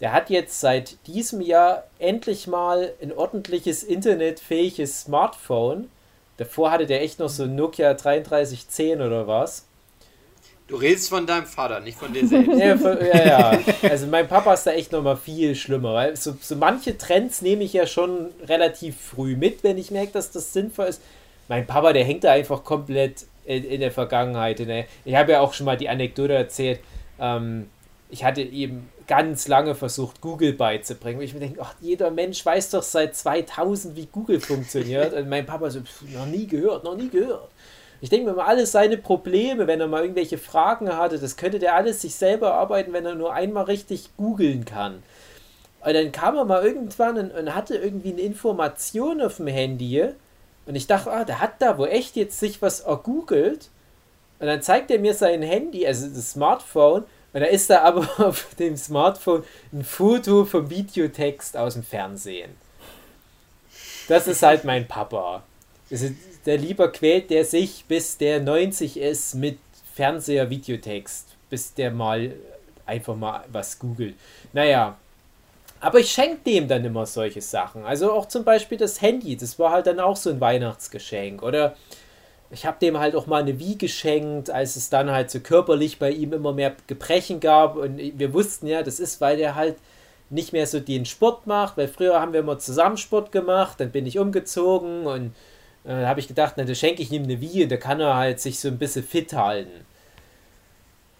Der 0.00 0.12
hat 0.12 0.28
jetzt 0.28 0.60
seit 0.60 0.98
diesem 1.06 1.40
Jahr 1.40 1.84
endlich 1.98 2.46
mal 2.46 2.92
ein 3.00 3.12
ordentliches 3.12 3.82
internetfähiges 3.82 5.02
Smartphone. 5.02 5.90
Davor 6.36 6.70
hatte 6.70 6.86
der 6.86 7.02
echt 7.02 7.20
noch 7.20 7.28
so 7.30 7.44
ein 7.44 7.54
Nokia 7.54 7.94
3310 7.94 9.00
oder 9.00 9.26
was. 9.26 9.66
Du 10.66 10.76
redest 10.76 11.10
von 11.10 11.26
deinem 11.26 11.44
Vater, 11.44 11.80
nicht 11.80 11.98
von 11.98 12.12
dir 12.12 12.26
selbst. 12.26 12.48
Ja, 12.58 12.76
für- 12.78 13.06
ja, 13.06 13.26
ja. 13.26 13.60
Also 13.90 14.06
mein 14.06 14.26
Papa 14.26 14.54
ist 14.54 14.66
da 14.66 14.72
echt 14.72 14.92
nochmal 14.92 15.16
viel 15.16 15.54
schlimmer, 15.54 15.92
weil 15.92 16.16
so, 16.16 16.34
so 16.40 16.56
manche 16.56 16.96
Trends 16.96 17.42
nehme 17.42 17.64
ich 17.64 17.74
ja 17.74 17.86
schon 17.86 18.28
relativ 18.48 18.96
früh 18.98 19.36
mit, 19.36 19.62
wenn 19.62 19.76
ich 19.76 19.90
merke, 19.90 20.12
dass 20.12 20.30
das 20.30 20.52
sinnvoll 20.54 20.86
ist. 20.86 21.02
Mein 21.48 21.66
Papa, 21.66 21.92
der 21.92 22.04
hängt 22.04 22.24
da 22.24 22.32
einfach 22.32 22.64
komplett 22.64 23.26
in, 23.44 23.62
in 23.64 23.80
der 23.80 23.92
Vergangenheit. 23.92 24.58
In 24.60 24.68
der, 24.68 24.86
ich 25.04 25.14
habe 25.14 25.32
ja 25.32 25.40
auch 25.40 25.52
schon 25.52 25.66
mal 25.66 25.76
die 25.76 25.90
Anekdote 25.90 26.32
erzählt. 26.32 26.80
Ähm, 27.20 27.68
ich 28.08 28.24
hatte 28.24 28.40
ihm 28.40 28.88
ganz 29.06 29.48
lange 29.48 29.74
versucht, 29.74 30.22
Google 30.22 30.54
beizubringen. 30.54 31.18
Und 31.18 31.24
ich 31.26 31.34
mir 31.34 31.40
denke, 31.40 31.60
ach, 31.60 31.74
jeder 31.82 32.10
Mensch 32.10 32.44
weiß 32.46 32.70
doch 32.70 32.82
seit 32.82 33.14
2000, 33.14 33.96
wie 33.96 34.06
Google 34.10 34.40
funktioniert. 34.40 35.12
Und 35.14 35.28
mein 35.28 35.44
Papa 35.44 35.68
so, 35.68 35.80
"Pf, 35.80 36.02
noch 36.14 36.24
nie 36.24 36.46
gehört, 36.46 36.84
noch 36.84 36.96
nie 36.96 37.10
gehört. 37.10 37.50
Ich 38.04 38.10
denke 38.10 38.28
mir 38.28 38.36
mal, 38.36 38.44
alles 38.44 38.70
seine 38.70 38.98
Probleme, 38.98 39.66
wenn 39.66 39.80
er 39.80 39.86
mal 39.86 40.02
irgendwelche 40.02 40.36
Fragen 40.36 40.94
hatte, 40.94 41.18
das 41.18 41.38
könnte 41.38 41.58
der 41.58 41.74
alles 41.74 42.02
sich 42.02 42.14
selber 42.16 42.52
arbeiten, 42.52 42.92
wenn 42.92 43.06
er 43.06 43.14
nur 43.14 43.32
einmal 43.32 43.64
richtig 43.64 44.10
googeln 44.18 44.66
kann. 44.66 45.02
Und 45.80 45.94
dann 45.94 46.12
kam 46.12 46.36
er 46.36 46.44
mal 46.44 46.62
irgendwann 46.62 47.16
und, 47.16 47.30
und 47.30 47.54
hatte 47.54 47.76
irgendwie 47.76 48.12
eine 48.12 48.20
Information 48.20 49.22
auf 49.22 49.38
dem 49.38 49.46
Handy. 49.46 50.06
Und 50.66 50.74
ich 50.74 50.86
dachte, 50.86 51.10
ah, 51.10 51.24
der 51.24 51.40
hat 51.40 51.62
da 51.62 51.78
wo 51.78 51.86
echt 51.86 52.14
jetzt 52.16 52.38
sich 52.38 52.60
was 52.60 52.80
ergoogelt. 52.80 53.70
Und 54.38 54.48
dann 54.48 54.60
zeigt 54.60 54.90
er 54.90 54.98
mir 54.98 55.14
sein 55.14 55.40
Handy, 55.40 55.86
also 55.86 56.06
das 56.06 56.32
Smartphone. 56.32 57.04
Und 57.32 57.40
da 57.40 57.46
ist 57.46 57.70
da 57.70 57.84
aber 57.84 58.06
auf 58.28 58.48
dem 58.58 58.76
Smartphone 58.76 59.44
ein 59.72 59.82
Foto 59.82 60.44
vom 60.44 60.68
Videotext 60.68 61.56
aus 61.56 61.72
dem 61.72 61.82
Fernsehen. 61.82 62.50
Das 64.08 64.26
ist 64.26 64.42
halt 64.42 64.64
mein 64.64 64.86
Papa. 64.86 65.42
Also 65.90 66.10
der 66.46 66.58
lieber 66.58 66.90
quält 66.92 67.30
der 67.30 67.44
sich, 67.44 67.84
bis 67.86 68.18
der 68.18 68.40
90 68.40 68.98
ist 68.98 69.34
mit 69.34 69.58
Fernseher, 69.94 70.50
Videotext, 70.50 71.28
bis 71.50 71.74
der 71.74 71.90
mal 71.90 72.32
einfach 72.86 73.16
mal 73.16 73.44
was 73.50 73.78
googelt. 73.78 74.14
Naja, 74.52 74.96
aber 75.80 75.98
ich 76.00 76.10
schenke 76.10 76.38
dem 76.46 76.66
dann 76.66 76.84
immer 76.84 77.06
solche 77.06 77.42
Sachen. 77.42 77.84
Also 77.84 78.12
auch 78.12 78.26
zum 78.26 78.44
Beispiel 78.44 78.78
das 78.78 79.02
Handy, 79.02 79.36
das 79.36 79.58
war 79.58 79.70
halt 79.70 79.86
dann 79.86 80.00
auch 80.00 80.16
so 80.16 80.30
ein 80.30 80.40
Weihnachtsgeschenk. 80.40 81.42
Oder 81.42 81.76
ich 82.50 82.66
habe 82.66 82.78
dem 82.80 82.98
halt 82.98 83.14
auch 83.14 83.26
mal 83.26 83.42
eine 83.42 83.58
Wie 83.58 83.76
geschenkt, 83.76 84.50
als 84.50 84.76
es 84.76 84.88
dann 84.88 85.10
halt 85.10 85.30
so 85.30 85.40
körperlich 85.40 85.98
bei 85.98 86.10
ihm 86.10 86.32
immer 86.32 86.52
mehr 86.52 86.74
Gebrechen 86.86 87.40
gab. 87.40 87.76
Und 87.76 87.98
wir 87.98 88.32
wussten 88.32 88.66
ja, 88.66 88.82
das 88.82 88.98
ist, 88.98 89.20
weil 89.20 89.36
der 89.36 89.54
halt 89.54 89.76
nicht 90.30 90.52
mehr 90.52 90.66
so 90.66 90.80
den 90.80 91.04
Sport 91.04 91.46
macht, 91.46 91.76
weil 91.76 91.88
früher 91.88 92.20
haben 92.20 92.32
wir 92.32 92.40
immer 92.40 92.58
zusammen 92.58 92.96
Sport 92.96 93.30
gemacht, 93.30 93.78
dann 93.78 93.90
bin 93.90 94.06
ich 94.06 94.18
umgezogen 94.18 95.06
und 95.06 95.34
Dann 95.84 96.06
habe 96.06 96.20
ich 96.20 96.28
gedacht, 96.28 96.54
na, 96.56 96.64
da 96.64 96.74
schenke 96.74 97.02
ich 97.02 97.12
ihm 97.12 97.24
eine 97.24 97.40
Wii 97.40 97.68
da 97.68 97.76
kann 97.76 98.00
er 98.00 98.16
halt 98.16 98.40
sich 98.40 98.58
so 98.58 98.68
ein 98.68 98.78
bisschen 98.78 99.04
fit 99.04 99.32
halten. 99.34 99.84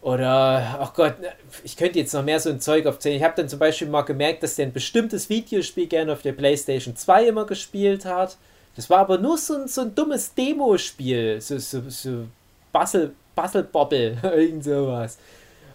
Oder, 0.01 0.79
ach 0.81 0.93
Gott, 0.93 1.15
ich 1.63 1.79
könnte 1.79 1.99
jetzt 1.99 2.13
noch 2.13 2.23
mehr 2.23 2.39
so 2.39 2.51
ein 2.51 2.61
Zeug 2.61 2.85
aufzählen. 2.87 3.17
Ich 3.17 3.23
habe 3.23 3.35
dann 3.37 3.49
zum 3.49 3.59
Beispiel 3.59 3.89
mal 3.89 4.03
gemerkt, 4.03 4.43
dass 4.43 4.57
der 4.57 4.67
ein 4.67 4.73
bestimmtes 4.73 5.31
Videospiel 5.31 5.87
gerne 5.87 6.13
auf 6.13 6.21
der 6.21 6.33
PlayStation 6.33 6.95
2 6.95 7.29
immer 7.29 7.47
gespielt 7.47 8.05
hat. 8.05 8.37
Das 8.77 8.91
war 8.91 8.99
aber 8.99 9.17
nur 9.17 9.39
so 9.39 9.55
ein, 9.55 9.69
so 9.69 9.81
ein 9.81 9.95
dummes 9.95 10.35
Demospiel. 10.35 11.41
So, 11.41 11.59
so, 11.59 11.83
so 11.89 12.27
Basel, 12.71 13.15
irgend 14.23 14.65
sowas. 14.65 15.17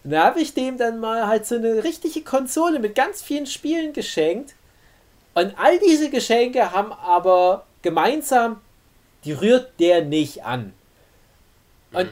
Und 0.03 0.11
da 0.11 0.25
habe 0.25 0.41
ich 0.41 0.53
dem 0.53 0.77
dann 0.77 0.99
mal 0.99 1.27
halt 1.27 1.47
so 1.47 1.55
eine 1.55 1.83
richtige 1.83 2.21
Konsole 2.21 2.79
mit 2.79 2.95
ganz 2.95 3.21
vielen 3.21 3.47
Spielen 3.47 3.93
geschenkt. 3.93 4.53
Und 5.33 5.53
all 5.57 5.79
diese 5.79 6.09
Geschenke 6.09 6.71
haben 6.71 6.91
aber 6.91 7.65
gemeinsam, 7.81 8.61
die 9.25 9.33
rührt 9.33 9.71
der 9.79 10.03
nicht 10.03 10.43
an. 10.43 10.73
Und 11.91 12.09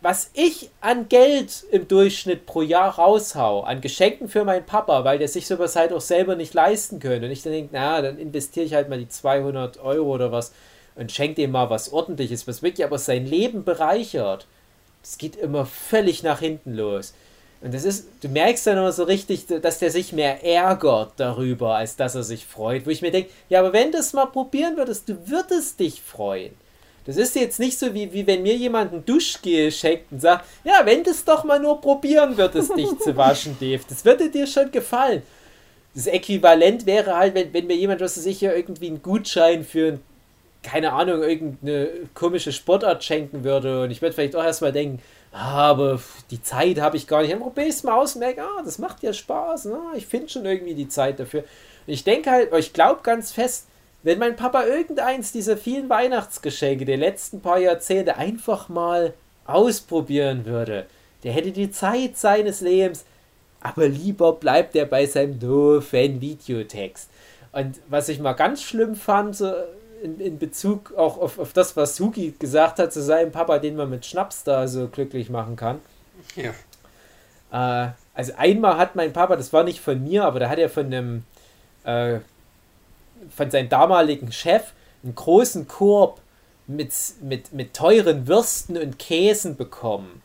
was 0.00 0.30
ich 0.34 0.70
an 0.80 1.08
Geld 1.08 1.64
im 1.70 1.88
Durchschnitt 1.88 2.46
pro 2.46 2.62
Jahr 2.62 2.98
raushau, 2.98 3.62
an 3.62 3.80
Geschenken 3.80 4.28
für 4.28 4.44
meinen 4.44 4.64
Papa, 4.64 5.04
weil 5.04 5.18
der 5.18 5.28
sich 5.28 5.46
sowas 5.46 5.74
halt 5.74 5.92
auch 5.92 6.00
selber 6.00 6.36
nicht 6.36 6.54
leisten 6.54 7.00
könnte. 7.00 7.26
Und 7.26 7.32
ich 7.32 7.42
dann 7.42 7.52
denke, 7.52 7.70
na, 7.72 8.00
dann 8.00 8.18
investiere 8.18 8.66
ich 8.66 8.74
halt 8.74 8.88
mal 8.88 8.98
die 8.98 9.08
200 9.08 9.78
Euro 9.78 10.14
oder 10.14 10.30
was 10.30 10.52
und 10.94 11.12
schenke 11.12 11.36
dem 11.36 11.52
mal 11.52 11.70
was 11.70 11.92
Ordentliches, 11.92 12.46
was 12.46 12.62
wirklich 12.62 12.84
aber 12.84 12.98
sein 12.98 13.26
Leben 13.26 13.64
bereichert. 13.64 14.46
Das 15.02 15.18
geht 15.18 15.36
immer 15.36 15.66
völlig 15.66 16.22
nach 16.22 16.40
hinten 16.40 16.74
los. 16.74 17.14
Und 17.60 17.74
das 17.74 17.84
ist, 17.84 18.06
du 18.20 18.28
merkst 18.28 18.66
dann 18.68 18.78
immer 18.78 18.92
so 18.92 19.02
richtig, 19.02 19.46
dass 19.46 19.80
der 19.80 19.90
sich 19.90 20.12
mehr 20.12 20.44
ärgert 20.44 21.12
darüber, 21.16 21.74
als 21.76 21.96
dass 21.96 22.14
er 22.14 22.22
sich 22.22 22.46
freut. 22.46 22.86
Wo 22.86 22.90
ich 22.90 23.02
mir 23.02 23.10
denke, 23.10 23.30
ja, 23.48 23.58
aber 23.58 23.72
wenn 23.72 23.90
du 23.90 23.98
es 23.98 24.12
mal 24.12 24.26
probieren 24.26 24.76
würdest, 24.76 25.08
du 25.08 25.16
würdest 25.28 25.80
dich 25.80 26.00
freuen. 26.00 26.52
Das 27.04 27.16
ist 27.16 27.34
jetzt 27.34 27.58
nicht 27.58 27.78
so, 27.78 27.94
wie, 27.94 28.12
wie 28.12 28.26
wenn 28.26 28.42
mir 28.42 28.54
jemand 28.54 28.92
ein 28.92 29.04
Duschgel 29.04 29.72
schenkt 29.72 30.12
und 30.12 30.20
sagt, 30.20 30.44
ja, 30.62 30.82
wenn 30.84 31.02
du 31.02 31.10
es 31.10 31.24
doch 31.24 31.42
mal 31.42 31.58
nur 31.58 31.80
probieren 31.80 32.36
würdest, 32.36 32.76
dich 32.76 32.98
zu 32.98 33.16
waschen, 33.16 33.56
Dave. 33.60 33.80
Das 33.88 34.04
würde 34.04 34.28
dir 34.28 34.46
schon 34.46 34.70
gefallen. 34.70 35.22
Das 35.94 36.06
Äquivalent 36.06 36.86
wäre 36.86 37.16
halt, 37.16 37.34
wenn, 37.34 37.52
wenn 37.54 37.66
mir 37.66 37.76
jemand, 37.76 38.02
was 38.02 38.18
weiß 38.18 38.26
ich, 38.26 38.42
irgendwie 38.42 38.88
einen 38.88 39.02
Gutschein 39.02 39.64
für, 39.64 39.98
keine 40.62 40.92
Ahnung, 40.92 41.22
irgendeine 41.22 41.88
komische 42.12 42.52
Sportart 42.52 43.02
schenken 43.02 43.42
würde. 43.42 43.82
Und 43.82 43.90
ich 43.90 44.02
würde 44.02 44.14
vielleicht 44.14 44.36
auch 44.36 44.44
erstmal 44.44 44.72
denken, 44.72 45.00
aber 45.38 46.00
die 46.32 46.42
Zeit 46.42 46.80
habe 46.80 46.96
ich 46.96 47.06
gar 47.06 47.22
nicht. 47.22 47.32
Dann 47.32 47.42
ich 47.56 47.68
es 47.68 47.84
mal 47.84 47.96
aus 47.96 48.16
und 48.16 48.20
merke, 48.20 48.42
ah, 48.42 48.62
das 48.64 48.78
macht 48.78 49.04
ja 49.04 49.12
Spaß. 49.12 49.66
Ne? 49.66 49.78
Ich 49.94 50.06
finde 50.06 50.28
schon 50.28 50.44
irgendwie 50.44 50.74
die 50.74 50.88
Zeit 50.88 51.20
dafür. 51.20 51.44
Und 51.86 51.92
ich 51.92 52.02
denke 52.02 52.30
halt, 52.30 52.52
ich 52.54 52.72
glaube 52.72 53.02
ganz 53.04 53.30
fest, 53.30 53.66
wenn 54.02 54.18
mein 54.18 54.34
Papa 54.34 54.64
irgendeins 54.64 55.30
dieser 55.30 55.56
vielen 55.56 55.88
Weihnachtsgeschenke 55.88 56.84
der 56.84 56.96
letzten 56.96 57.40
paar 57.40 57.58
Jahrzehnte 57.58 58.16
einfach 58.16 58.68
mal 58.68 59.14
ausprobieren 59.46 60.44
würde, 60.44 60.86
der 61.22 61.32
hätte 61.32 61.52
die 61.52 61.70
Zeit 61.70 62.16
seines 62.16 62.60
Lebens, 62.60 63.04
aber 63.60 63.88
lieber 63.88 64.32
bleibt 64.32 64.74
er 64.74 64.86
bei 64.86 65.06
seinem 65.06 65.38
doofen 65.38 66.20
Videotext. 66.20 67.10
Und 67.52 67.76
was 67.88 68.08
ich 68.08 68.18
mal 68.18 68.34
ganz 68.34 68.62
schlimm 68.62 68.96
fand, 68.96 69.36
so 69.36 69.52
in, 70.02 70.20
in 70.20 70.38
Bezug 70.38 70.94
auch 70.96 71.18
auf, 71.18 71.38
auf 71.38 71.52
das, 71.52 71.76
was 71.76 71.96
Suki 71.96 72.34
gesagt 72.38 72.78
hat 72.78 72.92
zu 72.92 73.02
seinem 73.02 73.32
Papa, 73.32 73.58
den 73.58 73.76
man 73.76 73.90
mit 73.90 74.06
Schnaps 74.06 74.44
da 74.44 74.68
so 74.68 74.88
glücklich 74.88 75.30
machen 75.30 75.56
kann. 75.56 75.80
Ja. 76.36 76.52
Äh, 77.52 77.92
also 78.14 78.32
einmal 78.36 78.76
hat 78.78 78.96
mein 78.96 79.12
Papa, 79.12 79.36
das 79.36 79.52
war 79.52 79.64
nicht 79.64 79.80
von 79.80 80.02
mir, 80.02 80.24
aber 80.24 80.40
da 80.40 80.48
hat 80.48 80.58
er 80.58 80.68
von 80.68 80.86
einem 80.86 81.24
äh, 81.84 82.20
von 83.34 83.50
seinem 83.50 83.68
damaligen 83.68 84.32
Chef 84.32 84.72
einen 85.02 85.14
großen 85.14 85.68
Korb 85.68 86.20
mit, 86.66 86.92
mit, 87.20 87.52
mit 87.52 87.74
teuren 87.74 88.26
Würsten 88.26 88.76
und 88.76 88.98
Käsen 88.98 89.56
bekommen. 89.56 90.22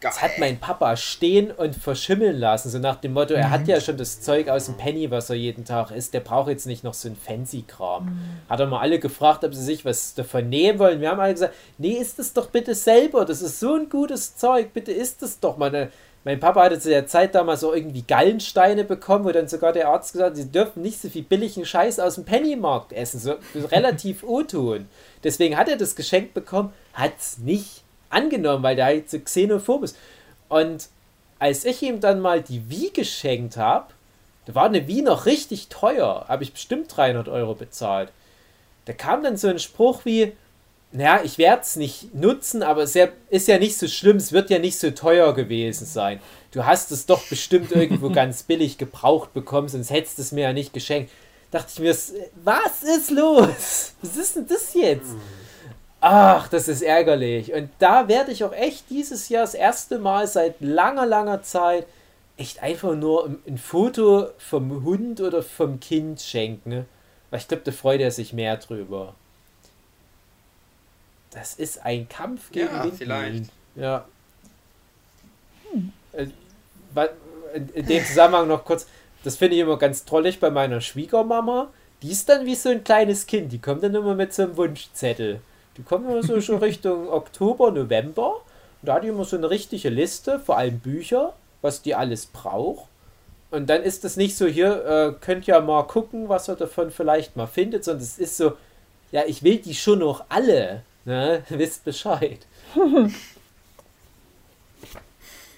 Geil. 0.00 0.10
Das 0.12 0.22
hat 0.22 0.38
mein 0.38 0.58
Papa 0.58 0.96
stehen 0.96 1.50
und 1.50 1.76
verschimmeln 1.76 2.38
lassen, 2.38 2.70
so 2.70 2.78
nach 2.78 2.96
dem 2.96 3.12
Motto, 3.12 3.34
mhm. 3.34 3.40
er 3.40 3.50
hat 3.50 3.62
mhm. 3.62 3.66
ja 3.66 3.80
schon 3.82 3.98
das 3.98 4.22
Zeug 4.22 4.48
aus 4.48 4.64
dem 4.64 4.78
Penny, 4.78 5.10
was 5.10 5.28
er 5.28 5.36
jeden 5.36 5.66
Tag 5.66 5.90
isst, 5.90 6.14
der 6.14 6.20
braucht 6.20 6.48
jetzt 6.48 6.66
nicht 6.66 6.84
noch 6.84 6.94
so 6.94 7.08
ein 7.08 7.16
Fancy-Kram. 7.16 8.06
Mhm. 8.06 8.20
Hat 8.48 8.60
er 8.60 8.66
mal 8.66 8.80
alle 8.80 8.98
gefragt, 8.98 9.44
ob 9.44 9.54
sie 9.54 9.62
sich 9.62 9.84
was 9.84 10.14
davon 10.14 10.48
nehmen 10.48 10.78
wollen. 10.78 11.02
Wir 11.02 11.10
haben 11.10 11.20
alle 11.20 11.34
gesagt, 11.34 11.54
nee, 11.76 11.92
isst 11.92 12.18
es 12.18 12.32
doch 12.32 12.46
bitte 12.46 12.74
selber, 12.74 13.26
das 13.26 13.42
ist 13.42 13.60
so 13.60 13.74
ein 13.74 13.90
gutes 13.90 14.36
Zeug, 14.36 14.72
bitte 14.72 14.90
isst 14.90 15.22
es 15.22 15.38
doch 15.38 15.58
mal. 15.58 15.90
Mein 16.24 16.40
Papa 16.40 16.64
hatte 16.64 16.78
zu 16.78 16.88
der 16.88 17.06
Zeit 17.06 17.34
damals 17.34 17.62
auch 17.62 17.74
irgendwie 17.74 18.02
Gallensteine 18.02 18.84
bekommen, 18.84 19.24
wo 19.26 19.32
dann 19.32 19.48
sogar 19.48 19.72
der 19.72 19.88
Arzt 19.88 20.12
gesagt 20.12 20.30
hat, 20.30 20.36
sie 20.36 20.50
dürfen 20.50 20.82
nicht 20.82 21.00
so 21.00 21.08
viel 21.10 21.22
billigen 21.22 21.64
Scheiß 21.66 21.98
aus 21.98 22.14
dem 22.14 22.24
Pennymarkt 22.24 22.92
essen, 22.94 23.20
so 23.20 23.34
relativ 23.66 24.22
untun. 24.22 24.88
Deswegen 25.24 25.58
hat 25.58 25.68
er 25.68 25.76
das 25.76 25.94
Geschenk 25.94 26.32
bekommen, 26.32 26.72
hat 26.94 27.12
es 27.18 27.38
nicht 27.38 27.79
angenommen, 28.10 28.62
weil 28.62 28.76
der 28.76 28.86
halt 28.86 29.10
so 29.10 29.18
xenophob 29.18 29.84
ist. 29.84 29.96
Und 30.48 30.88
als 31.38 31.64
ich 31.64 31.82
ihm 31.82 32.00
dann 32.00 32.20
mal 32.20 32.42
die 32.42 32.68
Wii 32.68 32.90
geschenkt 32.90 33.56
habe, 33.56 33.86
da 34.46 34.54
war 34.54 34.66
eine 34.66 34.86
Wii 34.86 35.02
noch 35.02 35.26
richtig 35.26 35.68
teuer, 35.68 36.26
habe 36.28 36.42
ich 36.42 36.52
bestimmt 36.52 36.94
300 36.94 37.28
Euro 37.28 37.54
bezahlt. 37.54 38.10
Da 38.84 38.92
kam 38.92 39.22
dann 39.22 39.36
so 39.36 39.48
ein 39.48 39.58
Spruch 39.58 40.04
wie, 40.04 40.32
naja, 40.92 41.20
ich 41.22 41.38
werde 41.38 41.62
es 41.62 41.76
nicht 41.76 42.14
nutzen, 42.14 42.62
aber 42.62 42.82
es 42.82 42.96
ist 43.30 43.48
ja 43.48 43.58
nicht 43.58 43.78
so 43.78 43.86
schlimm, 43.86 44.16
es 44.16 44.32
wird 44.32 44.50
ja 44.50 44.58
nicht 44.58 44.78
so 44.78 44.90
teuer 44.90 45.34
gewesen 45.34 45.86
sein. 45.86 46.20
Du 46.50 46.66
hast 46.66 46.90
es 46.90 47.06
doch 47.06 47.22
bestimmt 47.24 47.70
irgendwo 47.70 48.10
ganz 48.12 48.42
billig 48.42 48.76
gebraucht 48.76 49.32
bekommen, 49.32 49.68
sonst 49.68 49.90
hättest 49.90 50.18
du 50.18 50.22
es 50.22 50.32
mir 50.32 50.42
ja 50.42 50.52
nicht 50.52 50.72
geschenkt. 50.72 51.12
Dachte 51.50 51.68
ich 51.72 51.78
mir, 51.80 51.96
was 52.44 52.82
ist 52.82 53.10
los? 53.10 53.94
Was 54.02 54.16
ist 54.16 54.36
denn 54.36 54.46
das 54.46 54.74
jetzt? 54.74 55.10
Ach, 56.00 56.48
das 56.48 56.68
ist 56.68 56.82
ärgerlich. 56.82 57.52
Und 57.52 57.70
da 57.78 58.08
werde 58.08 58.32
ich 58.32 58.42
auch 58.42 58.52
echt 58.52 58.88
dieses 58.88 59.28
Jahr 59.28 59.42
das 59.42 59.54
erste 59.54 59.98
Mal 59.98 60.26
seit 60.26 60.60
langer, 60.60 61.06
langer 61.06 61.42
Zeit 61.42 61.86
echt 62.38 62.62
einfach 62.62 62.94
nur 62.94 63.36
ein 63.46 63.58
Foto 63.58 64.30
vom 64.38 64.82
Hund 64.84 65.20
oder 65.20 65.42
vom 65.42 65.78
Kind 65.78 66.22
schenken. 66.22 66.86
Weil 67.28 67.40
ich 67.40 67.48
glaube, 67.48 67.64
da 67.64 67.72
freut 67.72 68.00
er 68.00 68.10
sich 68.10 68.32
mehr 68.32 68.56
drüber. 68.56 69.14
Das 71.32 71.54
ist 71.54 71.84
ein 71.84 72.08
Kampf 72.08 72.50
gegen 72.50 72.74
ja, 72.74 72.86
vielleicht. 72.96 73.50
Ja. 73.76 74.04
Hm. 75.70 75.92
In 77.74 77.86
dem 77.86 78.04
Zusammenhang 78.04 78.48
noch 78.48 78.64
kurz, 78.64 78.86
das 79.22 79.36
finde 79.36 79.56
ich 79.56 79.62
immer 79.62 79.78
ganz 79.78 80.04
trollig 80.06 80.40
bei 80.40 80.50
meiner 80.50 80.80
Schwiegermama. 80.80 81.68
Die 82.02 82.10
ist 82.10 82.28
dann 82.28 82.46
wie 82.46 82.54
so 82.54 82.70
ein 82.70 82.82
kleines 82.82 83.26
Kind. 83.26 83.52
Die 83.52 83.58
kommt 83.58 83.82
dann 83.82 83.94
immer 83.94 84.14
mit 84.14 84.32
so 84.32 84.42
einem 84.42 84.56
Wunschzettel. 84.56 85.40
Die 85.76 85.82
kommt 85.82 86.08
immer 86.08 86.22
so 86.22 86.40
schon 86.40 86.58
Richtung 86.58 87.08
Oktober, 87.08 87.70
November. 87.70 88.36
Und 88.82 88.86
da 88.86 88.94
hat 88.94 89.04
die 89.04 89.08
immer 89.08 89.24
so 89.24 89.36
eine 89.36 89.50
richtige 89.50 89.88
Liste, 89.88 90.40
vor 90.40 90.56
allem 90.56 90.80
Bücher, 90.80 91.34
was 91.62 91.82
die 91.82 91.94
alles 91.94 92.26
braucht. 92.26 92.86
Und 93.50 93.68
dann 93.68 93.82
ist 93.82 94.04
das 94.04 94.16
nicht 94.16 94.36
so, 94.36 94.46
hier, 94.46 94.84
äh, 94.84 95.24
könnt 95.24 95.46
ja 95.46 95.60
mal 95.60 95.82
gucken, 95.82 96.28
was 96.28 96.48
ihr 96.48 96.54
davon 96.54 96.90
vielleicht 96.90 97.36
mal 97.36 97.46
findet, 97.46 97.84
sondern 97.84 98.02
es 98.02 98.18
ist 98.18 98.36
so, 98.36 98.52
ja, 99.10 99.24
ich 99.26 99.42
will 99.42 99.58
die 99.58 99.74
schon 99.74 99.98
noch 99.98 100.24
alle. 100.28 100.84
Ne? 101.04 101.42
Wisst 101.48 101.84
Bescheid. 101.84 102.38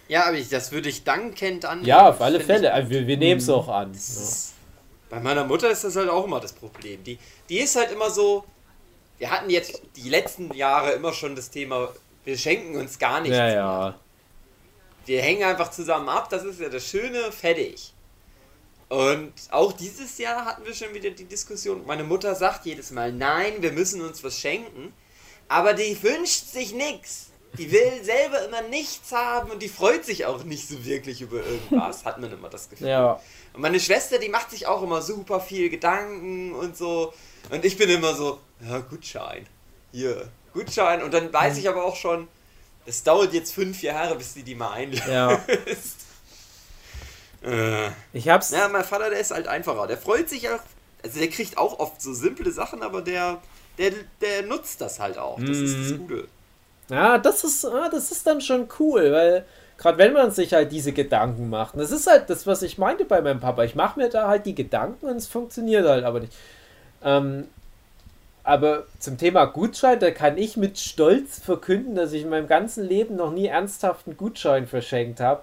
ja, 0.09 0.27
aber 0.27 0.37
ich, 0.39 0.49
das 0.49 0.73
würde 0.73 0.89
ich 0.89 1.05
dankend 1.05 1.65
annehmen. 1.65 1.87
Ja, 1.87 2.09
auf 2.09 2.21
alle 2.21 2.41
Fälle. 2.41 2.69
Ich, 2.69 2.73
also 2.73 2.91
wir 2.91 3.07
wir 3.07 3.17
nehmen 3.19 3.41
es 3.41 3.49
auch 3.49 3.69
an. 3.69 3.93
Ist, 3.93 4.55
bei 5.11 5.21
meiner 5.21 5.45
Mutter 5.45 5.71
ist 5.71 5.85
das 5.85 5.95
halt 5.97 6.09
auch 6.09 6.25
immer 6.25 6.41
das 6.41 6.55
Problem. 6.55 7.05
Die, 7.05 7.19
die 7.49 7.59
ist 7.59 7.77
halt 7.77 7.93
immer 7.93 8.11
so. 8.11 8.45
Wir 9.23 9.31
hatten 9.31 9.51
jetzt 9.51 9.81
die 9.95 10.09
letzten 10.09 10.53
Jahre 10.53 10.91
immer 10.91 11.12
schon 11.12 11.37
das 11.37 11.49
Thema, 11.49 11.93
wir 12.25 12.37
schenken 12.37 12.77
uns 12.77 12.99
gar 12.99 13.20
nichts. 13.20 13.37
Ja, 13.37 13.49
ja. 13.49 13.95
Wir 15.07 15.23
hängen 15.23 15.45
einfach 15.45 15.70
zusammen 15.70 16.09
ab, 16.09 16.29
das 16.29 16.43
ist 16.43 16.61
ja 16.61 16.68
das 16.68 16.85
Schöne, 16.85 17.31
fertig. 17.31 17.93
Und 18.89 19.33
auch 19.51 19.73
dieses 19.73 20.18
Jahr 20.18 20.45
hatten 20.45 20.64
wir 20.64 20.75
schon 20.75 20.93
wieder 20.93 21.11
die 21.11 21.25
Diskussion. 21.25 21.87
Meine 21.87 22.05
Mutter 22.05 22.35
sagt 22.35 22.66
jedes 22.66 22.91
Mal, 22.91 23.12
nein, 23.12 23.55
wir 23.61 23.73
müssen 23.73 24.03
uns 24.03 24.23
was 24.25 24.39
schenken 24.39 24.93
aber 25.53 25.75
die 25.75 26.03
wünscht 26.03 26.47
sich 26.47 26.73
nichts. 26.73 27.29
Die 27.59 27.70
will 27.70 28.03
selber 28.03 28.43
immer 28.47 28.62
nichts 28.62 29.12
haben 29.12 29.51
und 29.51 29.62
die 29.62 29.68
freut 29.68 30.07
sich 30.07 30.25
auch 30.25 30.43
nicht 30.45 30.66
so 30.66 30.83
wirklich 30.87 31.20
über 31.20 31.45
irgendwas, 31.45 32.07
hat 32.07 32.18
man 32.18 32.33
immer 32.33 32.49
das 32.49 32.70
Gefühl. 32.70 32.89
Ja. 32.89 33.20
Und 33.53 33.61
meine 33.61 33.79
Schwester, 33.79 34.18
die 34.18 34.31
macht 34.31 34.51
sich 34.51 34.66
auch 34.66 34.83
immer 34.83 35.03
super 35.03 35.39
viel 35.39 35.68
Gedanken 35.68 36.55
und 36.55 36.75
so. 36.79 37.12
Und 37.51 37.66
ich 37.66 37.77
bin 37.77 37.91
immer 37.91 38.14
so, 38.14 38.41
ja, 38.67 38.79
Gutschein. 38.81 39.47
Hier, 39.93 40.29
Gutschein. 40.53 41.03
Und 41.03 41.13
dann 41.13 41.33
weiß 41.33 41.59
ich 41.59 41.69
aber 41.69 41.85
auch 41.85 41.97
schon, 41.97 42.29
es 42.87 43.03
dauert 43.03 43.33
jetzt 43.33 43.53
fünf 43.55 43.83
Jahre, 43.83 44.17
bis 44.17 44.35
die 44.35 44.43
die 44.43 44.55
mal 44.55 44.73
einlöst. 44.73 45.07
Ja. 45.09 45.41
äh. 47.43 47.91
Ich 48.13 48.29
hab's. 48.29 48.51
Ja, 48.51 48.69
mein 48.69 48.85
Vater, 48.85 49.11
der 49.11 49.21
ist 49.21 49.31
halt 49.31 49.49
einfacher. 49.49 49.87
Der 49.87 49.99
freut 49.99 50.29
sich 50.29 50.49
auch. 50.49 50.61
Also 51.03 51.19
der 51.19 51.29
kriegt 51.29 51.59
auch 51.59 51.79
oft 51.79 52.01
so 52.01 52.15
simple 52.15 52.53
Sachen, 52.53 52.83
aber 52.83 53.03
der 53.03 53.41
der, 53.79 53.93
der 54.21 54.43
nutzt 54.43 54.81
das 54.81 55.01
halt 55.01 55.19
auch. 55.19 55.39
Das 55.39 55.57
mhm. 55.57 55.65
ist 55.65 55.77
das 55.79 55.91
mhm. 55.91 55.99
Gute. 55.99 56.29
Ja, 56.91 57.19
das 57.19 57.45
ist, 57.45 57.65
ah, 57.65 57.89
das 57.91 58.11
ist 58.11 58.27
dann 58.27 58.41
schon 58.41 58.69
cool, 58.79 59.13
weil 59.13 59.45
gerade 59.79 59.99
wenn 59.99 60.13
man 60.13 60.31
sich 60.31 60.53
halt 60.53 60.73
diese 60.73 60.93
Gedanken 60.93 61.49
macht, 61.49 61.77
das 61.77 61.91
ist 61.91 62.07
halt 62.07 62.29
das, 62.29 62.47
was 62.47 62.63
ich 62.63 62.77
meinte 62.77 63.05
bei 63.05 63.23
meinem 63.23 63.41
Papa. 63.41 63.65
Ich 63.65 63.75
mache 63.75 63.99
mir 63.99 64.09
da 64.09 64.29
halt 64.29 64.47
die 64.47 64.55
Gedanken 64.55 65.07
und 65.07 65.17
es 65.17 65.27
funktioniert 65.27 65.87
halt 65.87 66.05
aber 66.05 66.21
nicht. 66.21 66.35
Ähm, 67.03 67.49
Aber 68.45 68.86
zum 68.99 69.18
Thema 69.18 69.45
Gutschein, 69.45 70.01
da 70.01 70.11
kann 70.11 70.36
ich 70.36 70.57
mit 70.57 70.78
Stolz 70.78 71.38
verkünden, 71.38 71.95
dass 71.95 72.12
ich 72.12 72.22
in 72.22 72.28
meinem 72.28 72.49
ganzen 72.49 72.84
Leben 72.86 73.16
noch 73.16 73.32
nie 73.32 73.47
ernsthaft 73.47 74.07
einen 74.07 74.16
Gutschein 74.16 74.66
verschenkt 74.66 75.20
habe. 75.20 75.43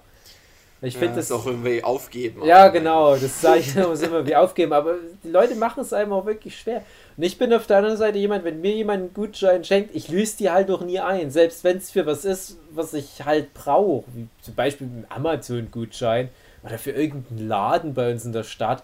Ich 0.82 0.94
finde 0.94 1.12
ja, 1.12 1.16
das 1.16 1.30
auch 1.30 1.44
irgendwie 1.44 1.84
aufgeben. 1.84 2.42
Ja, 2.44 2.68
genau, 2.68 3.14
das 3.14 3.40
sage 3.40 3.60
ich 3.60 3.74
muss 3.74 4.00
immer 4.00 4.26
wie 4.26 4.34
aufgeben, 4.34 4.72
aber 4.72 4.94
die 5.22 5.28
Leute 5.28 5.54
machen 5.54 5.80
es 5.80 5.92
einem 5.92 6.12
auch 6.12 6.24
wirklich 6.24 6.58
schwer. 6.58 6.82
Und 7.18 7.22
ich 7.22 7.36
bin 7.36 7.52
auf 7.52 7.66
der 7.66 7.78
anderen 7.78 7.98
Seite 7.98 8.16
jemand, 8.16 8.44
wenn 8.44 8.62
mir 8.62 8.72
jemand 8.72 9.02
einen 9.02 9.14
Gutschein 9.14 9.62
schenkt, 9.62 9.94
ich 9.94 10.08
löse 10.08 10.38
die 10.38 10.50
halt 10.50 10.70
doch 10.70 10.80
nie 10.80 10.98
ein, 10.98 11.30
selbst 11.30 11.64
wenn 11.64 11.76
es 11.76 11.90
für 11.90 12.06
was 12.06 12.24
ist, 12.24 12.56
was 12.70 12.94
ich 12.94 13.24
halt 13.26 13.52
brauche, 13.52 14.06
wie 14.14 14.28
zum 14.40 14.54
Beispiel 14.54 14.86
einen 14.86 15.06
Amazon-Gutschein 15.10 16.30
oder 16.62 16.78
für 16.78 16.92
irgendeinen 16.92 17.46
Laden 17.46 17.92
bei 17.92 18.10
uns 18.10 18.24
in 18.24 18.32
der 18.32 18.44
Stadt. 18.44 18.82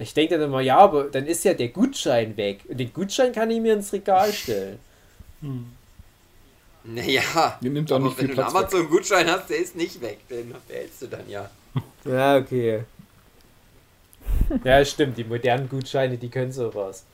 Ich 0.00 0.14
denke 0.14 0.38
dann 0.38 0.48
immer, 0.48 0.60
ja, 0.60 0.78
aber 0.78 1.04
dann 1.04 1.26
ist 1.26 1.44
ja 1.44 1.52
der 1.52 1.68
Gutschein 1.68 2.36
weg 2.36 2.60
und 2.68 2.78
den 2.78 2.92
Gutschein 2.92 3.32
kann 3.32 3.50
ich 3.50 3.60
mir 3.60 3.74
ins 3.74 3.92
Regal 3.92 4.32
stellen. 4.32 4.78
Hm. 5.40 5.66
Naja, 6.84 7.58
Ihr 7.60 7.70
nimmt 7.70 7.92
auch 7.92 7.98
nicht 7.98 8.16
wenn 8.18 8.26
viel 8.26 8.34
du 8.34 8.42
einen 8.42 8.56
Amazon-Gutschein 8.56 9.30
hast, 9.30 9.50
der 9.50 9.58
ist 9.58 9.76
nicht 9.76 10.00
weg, 10.00 10.26
den 10.28 10.54
behältst 10.66 11.02
du 11.02 11.06
dann 11.06 11.28
ja. 11.28 11.50
Ja, 12.04 12.38
okay. 12.38 12.84
Ja, 14.64 14.82
stimmt, 14.84 15.18
die 15.18 15.24
modernen 15.24 15.68
Gutscheine, 15.68 16.16
die 16.16 16.30
können 16.30 16.52
sowas. 16.52 17.04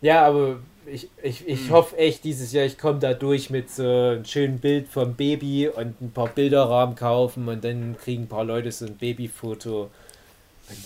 Ja, 0.00 0.26
aber 0.26 0.58
ich, 0.86 1.08
ich, 1.22 1.46
ich 1.46 1.60
hm. 1.66 1.70
hoffe 1.70 1.96
echt 1.96 2.24
dieses 2.24 2.52
Jahr, 2.52 2.64
ich 2.64 2.76
komme 2.76 2.98
da 2.98 3.14
durch 3.14 3.50
mit 3.50 3.70
so 3.70 3.84
einem 3.84 4.24
schönen 4.24 4.58
Bild 4.58 4.88
vom 4.88 5.14
Baby 5.14 5.68
und 5.68 6.00
ein 6.00 6.10
paar 6.10 6.28
Bilderrahmen 6.28 6.96
kaufen 6.96 7.46
und 7.46 7.62
dann 7.62 7.96
kriegen 7.96 8.24
ein 8.24 8.28
paar 8.28 8.44
Leute 8.44 8.72
so 8.72 8.86
ein 8.86 8.96
Babyfoto 8.96 9.90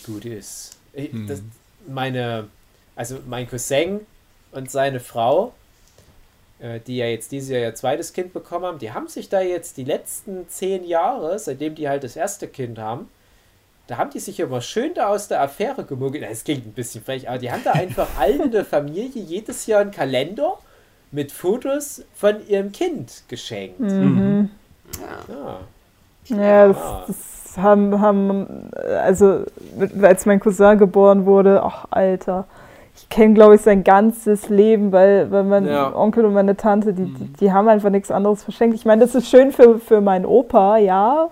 gut 0.04 0.24
ist. 0.24 0.76
Ich, 0.92 1.12
hm. 1.12 1.26
das, 1.26 1.42
meine, 1.86 2.48
also 2.94 3.18
mein 3.26 3.48
Cousin 3.48 4.00
und 4.52 4.70
seine 4.70 5.00
Frau, 5.00 5.52
äh, 6.58 6.80
die 6.80 6.96
ja 6.96 7.06
jetzt 7.06 7.32
dieses 7.32 7.50
Jahr 7.50 7.60
ihr 7.60 7.74
zweites 7.74 8.12
Kind 8.12 8.32
bekommen 8.32 8.64
haben, 8.64 8.78
die 8.78 8.92
haben 8.92 9.08
sich 9.08 9.28
da 9.28 9.40
jetzt 9.40 9.76
die 9.76 9.84
letzten 9.84 10.48
zehn 10.48 10.84
Jahre, 10.84 11.38
seitdem 11.38 11.74
die 11.74 11.88
halt 11.88 12.04
das 12.04 12.16
erste 12.16 12.48
Kind 12.48 12.78
haben, 12.78 13.08
da 13.86 13.98
haben 13.98 14.10
die 14.10 14.18
sich 14.18 14.40
immer 14.40 14.60
schön 14.60 14.94
da 14.94 15.08
aus 15.08 15.28
der 15.28 15.40
Affäre 15.42 15.84
gemuggelt. 15.84 16.24
Es 16.28 16.42
klingt 16.42 16.66
ein 16.66 16.72
bisschen 16.72 17.04
frech, 17.04 17.28
aber 17.28 17.38
die 17.38 17.52
haben 17.52 17.62
da 17.62 17.72
einfach 17.72 18.08
allen 18.18 18.40
in 18.40 18.50
der 18.50 18.64
Familie 18.64 19.22
jedes 19.22 19.66
Jahr 19.66 19.80
einen 19.80 19.92
Kalender 19.92 20.58
mit 21.12 21.30
Fotos 21.30 22.02
von 22.14 22.46
ihrem 22.48 22.72
Kind 22.72 23.22
geschenkt. 23.28 23.78
Mhm. 23.78 24.50
Ja. 25.28 25.60
Ja, 26.28 26.68
das, 26.68 27.06
das, 27.06 27.16
haben, 27.58 28.00
haben, 28.00 28.46
also 29.04 29.40
als 30.02 30.26
mein 30.26 30.40
Cousin 30.40 30.78
geboren 30.78 31.26
wurde, 31.26 31.62
ach 31.62 31.86
Alter, 31.90 32.44
ich 32.96 33.08
kenne, 33.08 33.34
glaube 33.34 33.56
ich, 33.56 33.60
sein 33.60 33.84
ganzes 33.84 34.48
Leben, 34.48 34.90
weil, 34.90 35.30
weil 35.30 35.44
mein 35.44 35.66
ja. 35.66 35.94
Onkel 35.94 36.24
und 36.24 36.32
meine 36.32 36.56
Tante, 36.56 36.94
die, 36.94 37.04
die, 37.04 37.32
die, 37.40 37.52
haben 37.52 37.68
einfach 37.68 37.90
nichts 37.90 38.10
anderes 38.10 38.42
verschenkt. 38.42 38.74
Ich 38.74 38.86
meine, 38.86 39.02
das 39.02 39.14
ist 39.14 39.28
schön 39.28 39.52
für, 39.52 39.78
für 39.78 40.00
meinen 40.00 40.24
Opa, 40.24 40.78
ja, 40.78 41.28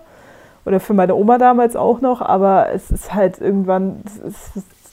oder 0.65 0.79
für 0.79 0.93
meine 0.93 1.15
Oma 1.15 1.37
damals 1.37 1.75
auch 1.75 2.01
noch, 2.01 2.21
aber 2.21 2.69
es 2.73 2.91
ist 2.91 3.13
halt 3.13 3.41
irgendwann, 3.41 4.01
du 4.23 4.31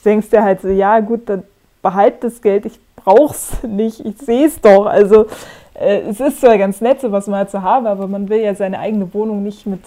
denkst 0.05 0.29
dir 0.29 0.43
halt 0.43 0.61
so, 0.61 0.69
ja 0.69 0.99
gut, 0.99 1.29
dann 1.29 1.43
behalt 1.81 2.23
das 2.23 2.41
Geld, 2.41 2.65
ich 2.65 2.79
brauch's 2.95 3.63
nicht, 3.63 4.05
ich 4.05 4.17
sehe 4.17 4.47
es 4.47 4.59
doch. 4.61 4.85
Also 4.85 5.27
äh, 5.73 6.01
es 6.09 6.19
ist 6.19 6.41
zwar 6.41 6.57
ganz 6.57 6.81
nett, 6.81 7.01
so 7.01 7.11
was 7.11 7.27
man 7.27 7.39
halt 7.39 7.51
so 7.51 7.61
haben, 7.61 7.85
aber 7.87 8.07
man 8.07 8.29
will 8.29 8.39
ja 8.39 8.55
seine 8.55 8.79
eigene 8.79 9.13
Wohnung 9.13 9.43
nicht 9.43 9.65
mit 9.65 9.81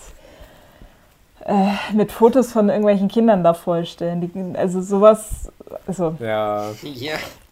äh, 1.47 1.73
mit 1.93 2.11
Fotos 2.11 2.53
von 2.53 2.69
irgendwelchen 2.69 3.07
Kindern 3.07 3.45
da 3.45 3.55
vorstellen. 3.55 4.21
Die, 4.21 4.59
also 4.59 4.83
sowas, 4.83 5.53
also 5.87 6.17
ja. 6.19 6.73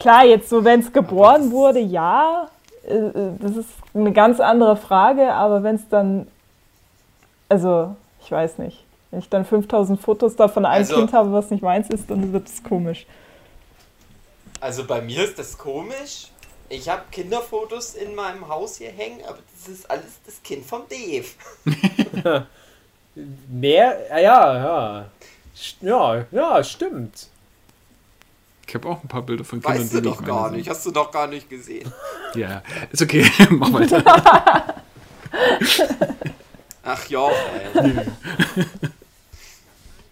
klar, 0.01 0.25
jetzt 0.25 0.49
so, 0.49 0.65
wenn 0.65 0.81
es 0.81 0.93
geboren 0.93 1.53
wurde, 1.53 1.79
ja, 1.79 2.51
äh, 2.85 3.11
das 3.39 3.57
ist 3.57 3.69
eine 3.95 4.13
ganz 4.13 4.41
andere 4.41 4.77
Frage, 4.77 5.33
aber 5.33 5.63
wenn 5.63 5.77
es 5.77 5.89
dann, 5.89 6.27
also 7.49 7.95
ich 8.25 8.33
weiß 8.33 8.59
nicht, 8.59 8.85
wenn 9.13 9.21
ich 9.21 9.29
dann 9.29 9.45
5000 9.45 10.01
Fotos 10.01 10.35
da 10.35 10.49
von 10.49 10.67
einem 10.67 10.83
also, 10.83 10.97
Kind 10.97 11.13
habe, 11.13 11.33
was 11.33 11.51
nicht 11.51 11.63
meins 11.63 11.89
ist, 11.89 12.11
dann 12.11 12.33
wird 12.33 12.49
es 12.49 12.65
komisch. 12.65 13.07
Also 14.61 14.85
bei 14.85 15.03
mir 15.03 15.23
ist 15.23 15.39
das 15.39 15.57
komisch. 15.57 16.31
Ich 16.69 16.89
habe 16.89 17.03
Kinderfotos 17.13 17.95
in 17.95 18.17
meinem 18.17 18.49
Haus 18.49 18.79
hier 18.79 18.91
hängen, 18.91 19.21
aber 19.29 19.39
das 19.53 19.69
ist 19.69 19.89
alles 19.89 20.19
das 20.27 20.43
Kind 20.43 20.65
vom 20.65 20.83
Dave. 20.89 21.27
Mehr? 23.15 24.07
Ja, 24.11 24.55
ja. 24.57 25.11
Ja, 25.81 26.25
ja, 26.31 26.65
stimmt. 26.65 27.29
Ich 28.67 28.75
habe 28.75 28.89
auch 28.89 29.03
ein 29.03 29.09
paar 29.09 29.23
Bilder 29.23 29.45
von 29.45 29.63
Kindern, 29.63 29.83
weißt 29.83 29.95
du 29.95 30.01
doch 30.01 30.25
gar 30.25 30.51
nicht. 30.51 30.69
Hast 30.69 30.85
du 30.87 30.91
doch 30.91 31.11
gar 31.11 31.27
nicht 31.27 31.49
gesehen. 31.49 31.93
Ja, 32.35 32.65
ist 32.91 33.01
okay. 33.01 33.25
Mach 33.51 33.73
weiter. 33.73 34.03
Ach 36.83 37.07
ja, 37.07 37.29
ey. 37.75 37.93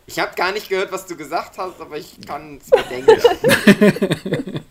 Ich 0.07 0.21
habe 0.21 0.33
gar 0.37 0.53
nicht 0.53 0.69
gehört, 0.69 0.93
was 0.93 1.05
du 1.07 1.17
gesagt 1.17 1.59
hast, 1.59 1.81
aber 1.81 1.97
ich 1.97 2.21
kann 2.25 2.61
es 2.63 2.71
mir 2.71 2.85
denken. 2.85 4.63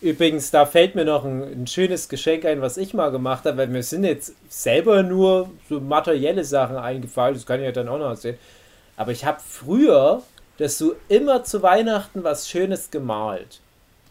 Übrigens, 0.00 0.50
da 0.50 0.64
fällt 0.64 0.94
mir 0.94 1.04
noch 1.04 1.26
ein, 1.26 1.42
ein, 1.42 1.66
schönes 1.66 2.08
Geschenk 2.08 2.46
ein, 2.46 2.62
was 2.62 2.78
ich 2.78 2.94
mal 2.94 3.10
gemacht 3.10 3.44
habe, 3.44 3.58
weil 3.58 3.66
mir 3.66 3.82
sind 3.82 4.04
jetzt 4.04 4.34
selber 4.48 5.02
nur 5.02 5.50
so 5.68 5.78
materielle 5.78 6.44
Sachen 6.44 6.76
eingefallen, 6.76 7.34
das 7.34 7.44
kann 7.44 7.60
ich 7.60 7.66
ja 7.66 7.72
dann 7.72 7.88
auch 7.88 7.98
noch 7.98 8.16
sehen. 8.16 8.38
Aber 8.96 9.12
ich 9.12 9.26
habe 9.26 9.40
früher 9.46 10.22
das 10.56 10.78
so 10.78 10.94
immer 11.08 11.44
zu 11.44 11.62
Weihnachten 11.62 12.24
was 12.24 12.48
Schönes 12.48 12.90
gemalt. 12.90 13.60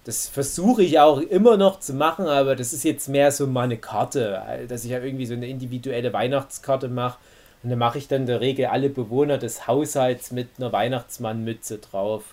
Das 0.04 0.28
versuche 0.28 0.84
ich 0.84 1.00
auch 1.00 1.20
immer 1.22 1.58
noch 1.58 1.80
zu 1.80 1.94
machen, 1.94 2.28
aber 2.28 2.56
das 2.56 2.72
ist 2.72 2.84
jetzt 2.84 3.10
mehr 3.10 3.32
so 3.32 3.48
meine 3.48 3.78
Karte, 3.78 4.42
dass 4.68 4.84
ich 4.84 4.92
ja 4.92 5.00
irgendwie 5.00 5.26
so 5.26 5.34
eine 5.34 5.48
individuelle 5.48 6.14
Weihnachtskarte 6.14 6.88
mache. 6.88 7.18
Und 7.64 7.72
dann 7.72 7.80
mache 7.80 7.98
ich 7.98 8.08
dann 8.08 8.22
in 8.22 8.28
der 8.28 8.42
Regel 8.42 8.68
alle 8.68 8.90
Bewohner 8.90 9.38
des 9.38 9.68
Haushalts 9.68 10.32
mit 10.32 10.50
einer 10.58 10.72
Weihnachtsmannmütze 10.72 11.80
drauf. 11.80 12.24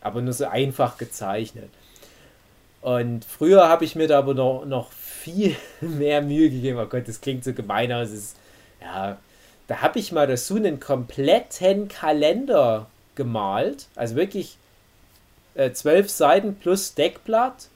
Aber 0.00 0.20
nur 0.20 0.34
so 0.34 0.46
einfach 0.46 0.98
gezeichnet. 0.98 1.70
Und 2.84 3.24
früher 3.24 3.66
habe 3.70 3.86
ich 3.86 3.96
mir 3.96 4.08
da 4.08 4.18
aber 4.18 4.34
noch, 4.34 4.66
noch 4.66 4.92
viel 4.92 5.56
mehr 5.80 6.20
Mühe 6.20 6.50
gegeben. 6.50 6.78
Oh 6.78 6.84
Gott, 6.84 7.08
das 7.08 7.22
klingt 7.22 7.42
so 7.42 7.54
gemein, 7.54 7.90
es 7.90 8.10
ist, 8.10 8.36
ja, 8.82 9.16
da 9.68 9.80
habe 9.80 9.98
ich 9.98 10.12
mal 10.12 10.26
dazu 10.26 10.56
einen 10.56 10.80
kompletten 10.80 11.88
Kalender 11.88 12.84
gemalt. 13.14 13.86
Also 13.96 14.16
wirklich 14.16 14.58
äh, 15.54 15.72
zwölf 15.72 16.10
Seiten 16.10 16.56
plus 16.56 16.94
Deckblatt. 16.94 17.68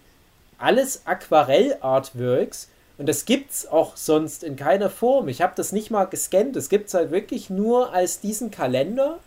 Alles 0.59 1.07
Aquarell-Artworks. 1.07 2.69
Und 2.99 3.09
das 3.09 3.25
gibt 3.25 3.53
es 3.53 3.67
auch 3.67 3.97
sonst 3.97 4.45
in 4.45 4.57
keiner 4.57 4.91
Form. 4.91 5.29
Ich 5.29 5.41
habe 5.41 5.55
das 5.57 5.73
nicht 5.73 5.91
mal 5.91 6.05
gescannt. 6.05 6.55
Das 6.55 6.69
gibt 6.69 6.89
es 6.89 6.95
halt 6.95 7.13
wirklich 7.13 7.49
nur 7.49 7.95
als 7.95 8.21
diesen 8.21 8.51
Kalender. 8.51 9.21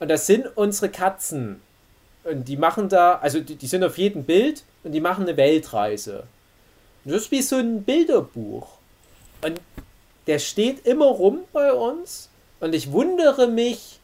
Und 0.00 0.08
das 0.08 0.26
sind 0.26 0.56
unsere 0.56 0.88
Katzen. 0.88 1.60
Und 2.24 2.46
die 2.46 2.56
machen 2.56 2.88
da, 2.88 3.16
also 3.16 3.40
die, 3.40 3.56
die 3.56 3.66
sind 3.66 3.82
auf 3.82 3.98
jedem 3.98 4.24
Bild 4.24 4.62
und 4.84 4.92
die 4.92 5.00
machen 5.00 5.24
eine 5.24 5.36
Weltreise. 5.36 6.24
Und 7.04 7.12
das 7.12 7.22
ist 7.22 7.30
wie 7.30 7.42
so 7.42 7.56
ein 7.56 7.82
Bilderbuch. 7.82 8.68
Und 9.44 9.60
der 10.26 10.38
steht 10.38 10.86
immer 10.86 11.06
rum 11.06 11.40
bei 11.52 11.72
uns. 11.72 12.28
Und 12.60 12.74
ich 12.74 12.92
wundere 12.92 13.48
mich, 13.48 13.98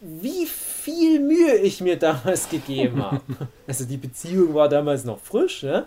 wie 0.00 0.46
viel 0.46 1.20
Mühe 1.20 1.56
ich 1.56 1.80
mir 1.80 1.98
damals 1.98 2.48
gegeben 2.48 3.02
habe. 3.10 3.20
Also 3.66 3.84
die 3.84 3.96
Beziehung 3.96 4.54
war 4.54 4.68
damals 4.68 5.04
noch 5.04 5.18
frisch, 5.18 5.62
ne? 5.62 5.86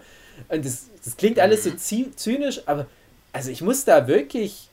Und 0.49 0.65
das, 0.65 0.89
das 1.03 1.15
klingt 1.15 1.39
alles 1.39 1.63
so 1.63 1.69
mhm. 1.69 2.17
zynisch, 2.17 2.61
aber 2.65 2.87
also 3.31 3.51
ich 3.51 3.61
muss 3.61 3.85
da 3.85 4.07
wirklich 4.07 4.69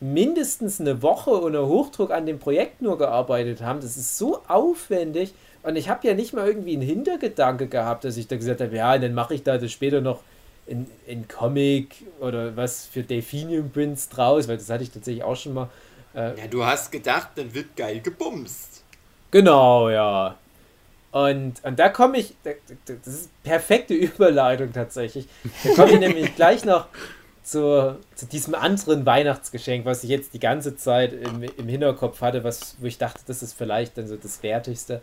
mindestens 0.00 0.80
eine 0.80 1.02
Woche 1.02 1.30
unter 1.30 1.66
Hochdruck 1.66 2.10
an 2.10 2.26
dem 2.26 2.38
Projekt 2.38 2.82
nur 2.82 2.98
gearbeitet 2.98 3.60
haben. 3.60 3.80
Das 3.80 3.96
ist 3.96 4.18
so 4.18 4.40
aufwendig. 4.48 5.34
Und 5.62 5.76
ich 5.76 5.88
habe 5.88 6.06
ja 6.06 6.14
nicht 6.14 6.32
mal 6.32 6.46
irgendwie 6.46 6.74
einen 6.74 6.82
Hintergedanke 6.82 7.68
gehabt, 7.68 8.04
dass 8.04 8.16
ich 8.16 8.26
da 8.26 8.36
gesagt 8.36 8.60
habe, 8.60 8.74
ja, 8.76 8.98
dann 8.98 9.14
mache 9.14 9.34
ich 9.34 9.42
da 9.42 9.58
das 9.58 9.70
später 9.70 10.00
noch 10.00 10.20
in, 10.66 10.86
in 11.06 11.28
Comic 11.28 11.94
oder 12.20 12.56
was 12.56 12.86
für 12.86 13.02
Delphinium 13.02 13.70
Prints 13.70 14.08
draus, 14.08 14.48
weil 14.48 14.56
das 14.56 14.70
hatte 14.70 14.84
ich 14.84 14.90
tatsächlich 14.90 15.24
auch 15.24 15.36
schon 15.36 15.54
mal. 15.54 15.68
Äh, 16.14 16.38
ja, 16.38 16.46
du 16.48 16.64
hast 16.64 16.90
gedacht, 16.90 17.30
dann 17.36 17.54
wird 17.54 17.76
geil 17.76 18.00
gebumst. 18.00 18.82
Genau, 19.30 19.88
ja. 19.88 20.36
Und, 21.10 21.62
und 21.62 21.78
da 21.78 21.90
komme 21.90 22.18
ich, 22.18 22.34
das 22.42 23.06
ist 23.06 23.42
perfekte 23.42 23.94
Überleitung 23.94 24.72
tatsächlich. 24.72 25.26
Da 25.62 25.74
komme 25.74 25.92
ich 25.92 26.00
nämlich 26.00 26.34
gleich 26.36 26.64
noch 26.64 26.86
zu, 27.42 27.98
zu 28.14 28.26
diesem 28.26 28.54
anderen 28.54 29.04
Weihnachtsgeschenk, 29.04 29.84
was 29.84 30.04
ich 30.04 30.10
jetzt 30.10 30.32
die 30.32 30.38
ganze 30.38 30.76
Zeit 30.76 31.12
im, 31.12 31.42
im 31.42 31.68
Hinterkopf 31.68 32.20
hatte, 32.20 32.44
was, 32.44 32.76
wo 32.80 32.86
ich 32.86 32.98
dachte, 32.98 33.20
das 33.26 33.42
ist 33.42 33.52
vielleicht 33.52 33.98
dann 33.98 34.06
so 34.06 34.16
das 34.16 34.42
Wertigste. 34.42 35.02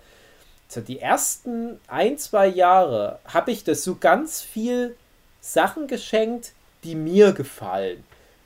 So 0.72 0.82
die 0.82 1.00
ersten 1.00 1.80
ein, 1.88 2.20
zwei 2.20 2.48
Jahre 2.48 3.18
habe 3.26 3.50
ich 3.50 3.64
das 3.64 3.84
so 3.84 3.96
ganz 3.96 4.40
viel 4.40 4.96
Sachen 5.42 5.88
geschenkt, 5.88 6.52
die 6.84 6.94
mir 6.94 7.34
gefallen. 7.34 8.04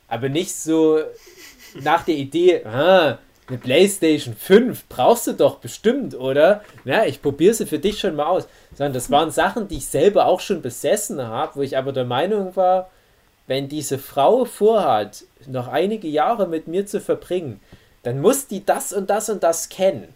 Aber 0.08 0.30
nicht 0.30 0.56
so 0.56 1.00
nach 1.82 2.06
der 2.06 2.16
Idee, 2.16 2.64
ah, 2.66 3.20
eine 3.50 3.58
Playstation 3.58 4.36
5 4.36 4.86
brauchst 4.88 5.28
du 5.28 5.34
doch 5.34 5.58
bestimmt, 5.58 6.16
oder? 6.16 6.64
Ja, 6.86 7.04
ich 7.04 7.22
probiere 7.22 7.56
sie 7.56 7.66
für 7.66 7.80
dich 7.80 8.00
schon 8.00 8.16
mal 8.16 8.28
aus. 8.28 8.48
Sondern 8.74 8.94
das 8.94 9.12
waren 9.12 9.30
Sachen, 9.30 9.68
die 9.68 9.78
ich 9.78 9.88
selber 9.88 10.28
auch 10.28 10.40
schon 10.40 10.62
besessen 10.62 11.22
habe, 11.22 11.58
wo 11.58 11.62
ich 11.62 11.78
aber 11.78 11.92
der 11.92 12.06
Meinung 12.06 12.56
war, 12.56 12.90
wenn 13.48 13.68
diese 13.68 13.98
Frau 13.98 14.46
vorhat, 14.46 15.26
noch 15.46 15.68
einige 15.68 16.08
Jahre 16.08 16.48
mit 16.48 16.70
mir 16.70 16.86
zu 16.86 17.02
verbringen, 17.02 17.60
dann 18.04 18.22
muss 18.22 18.48
die 18.48 18.66
das 18.66 18.94
und 18.94 19.10
das 19.10 19.30
und 19.30 19.44
das 19.44 19.68
kennen. 19.68 20.14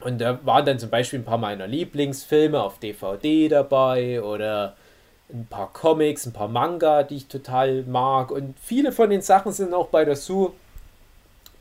Und 0.00 0.20
da 0.20 0.38
waren 0.44 0.64
dann 0.64 0.78
zum 0.78 0.90
Beispiel 0.90 1.18
ein 1.18 1.24
paar 1.24 1.38
meiner 1.38 1.66
Lieblingsfilme 1.66 2.60
auf 2.60 2.78
DVD 2.78 3.48
dabei 3.48 4.22
oder 4.22 4.76
ein 5.32 5.46
paar 5.48 5.72
Comics, 5.72 6.26
ein 6.26 6.32
paar 6.32 6.48
Manga, 6.48 7.02
die 7.02 7.16
ich 7.16 7.28
total 7.28 7.82
mag. 7.82 8.30
Und 8.30 8.54
viele 8.60 8.92
von 8.92 9.10
den 9.10 9.22
Sachen 9.22 9.52
sind 9.52 9.74
auch 9.74 9.88
bei 9.88 10.04
der 10.04 10.16
Su 10.16 10.52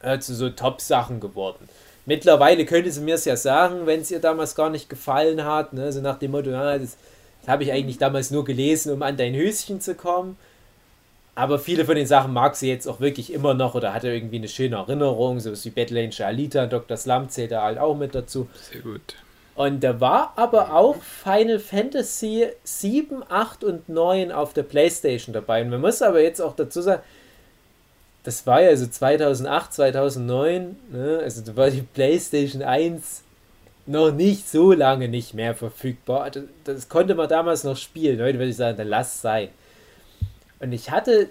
äh, 0.01 0.19
zu 0.19 0.33
so 0.33 0.49
Top-Sachen 0.49 1.19
geworden. 1.19 1.67
Mittlerweile 2.05 2.65
könnte 2.65 2.91
sie 2.91 3.01
mir 3.01 3.15
es 3.15 3.25
ja 3.25 3.35
sagen, 3.35 3.85
wenn 3.85 4.01
es 4.01 4.09
ihr 4.09 4.19
damals 4.19 4.55
gar 4.55 4.69
nicht 4.69 4.89
gefallen 4.89 5.43
hat. 5.43 5.73
Ne? 5.73 5.91
So 5.91 6.01
nach 6.01 6.17
dem 6.17 6.31
Motto, 6.31 6.49
ja, 6.49 6.77
das, 6.77 6.97
das 7.41 7.49
habe 7.49 7.63
ich 7.63 7.71
eigentlich 7.71 7.97
damals 7.97 8.31
nur 8.31 8.45
gelesen, 8.45 8.93
um 8.93 9.03
an 9.03 9.17
dein 9.17 9.35
Höschen 9.35 9.81
zu 9.81 9.95
kommen. 9.95 10.37
Aber 11.39 11.57
viele 11.57 11.85
von 11.85 11.95
den 11.95 12.05
Sachen 12.05 12.33
mag 12.33 12.57
sie 12.57 12.67
jetzt 12.67 12.85
auch 12.85 12.99
wirklich 12.99 13.31
immer 13.31 13.53
noch 13.53 13.73
oder 13.73 13.93
hatte 13.93 14.09
irgendwie 14.09 14.35
eine 14.35 14.49
schöne 14.49 14.75
Erinnerung, 14.75 15.39
so 15.39 15.53
wie 15.53 15.69
Battle 15.69 16.03
Angel 16.03 16.25
Alita, 16.25 16.65
Dr. 16.65 16.97
Slump 16.97 17.31
zählt 17.31 17.53
da 17.53 17.63
halt 17.63 17.77
auch 17.77 17.95
mit 17.95 18.13
dazu. 18.13 18.49
Sehr 18.69 18.81
gut. 18.81 19.15
Und 19.55 19.81
da 19.81 20.01
war 20.01 20.33
aber 20.35 20.73
auch 20.73 20.97
Final 20.97 21.59
Fantasy 21.59 22.47
7, 22.65 23.23
8 23.29 23.63
und 23.63 23.87
9 23.87 24.33
auf 24.33 24.51
der 24.51 24.63
Playstation 24.63 25.31
dabei. 25.31 25.61
Und 25.61 25.69
man 25.69 25.79
muss 25.79 26.01
aber 26.01 26.21
jetzt 26.21 26.41
auch 26.41 26.57
dazu 26.57 26.81
sagen, 26.81 27.03
das 28.23 28.45
war 28.45 28.61
ja 28.61 28.75
so 28.75 28.87
2008, 28.87 29.73
2009, 29.73 30.75
ne? 30.91 31.21
also 31.23 31.41
da 31.41 31.55
war 31.55 31.69
die 31.69 31.83
Playstation 31.83 32.63
1 32.63 33.23
noch 33.85 34.11
nicht 34.11 34.49
so 34.49 34.73
lange 34.73 35.07
nicht 35.07 35.33
mehr 35.33 35.55
verfügbar. 35.55 36.31
Das, 36.31 36.43
das 36.65 36.89
konnte 36.89 37.15
man 37.15 37.29
damals 37.29 37.63
noch 37.63 37.77
spielen. 37.77 38.21
Heute 38.21 38.39
würde 38.39 38.51
ich 38.51 38.57
sagen, 38.57 38.77
dann 38.77 38.89
lass 38.89 39.15
es 39.15 39.21
sein. 39.21 39.47
Und 40.59 40.71
ich 40.71 40.91
hatte 40.91 41.29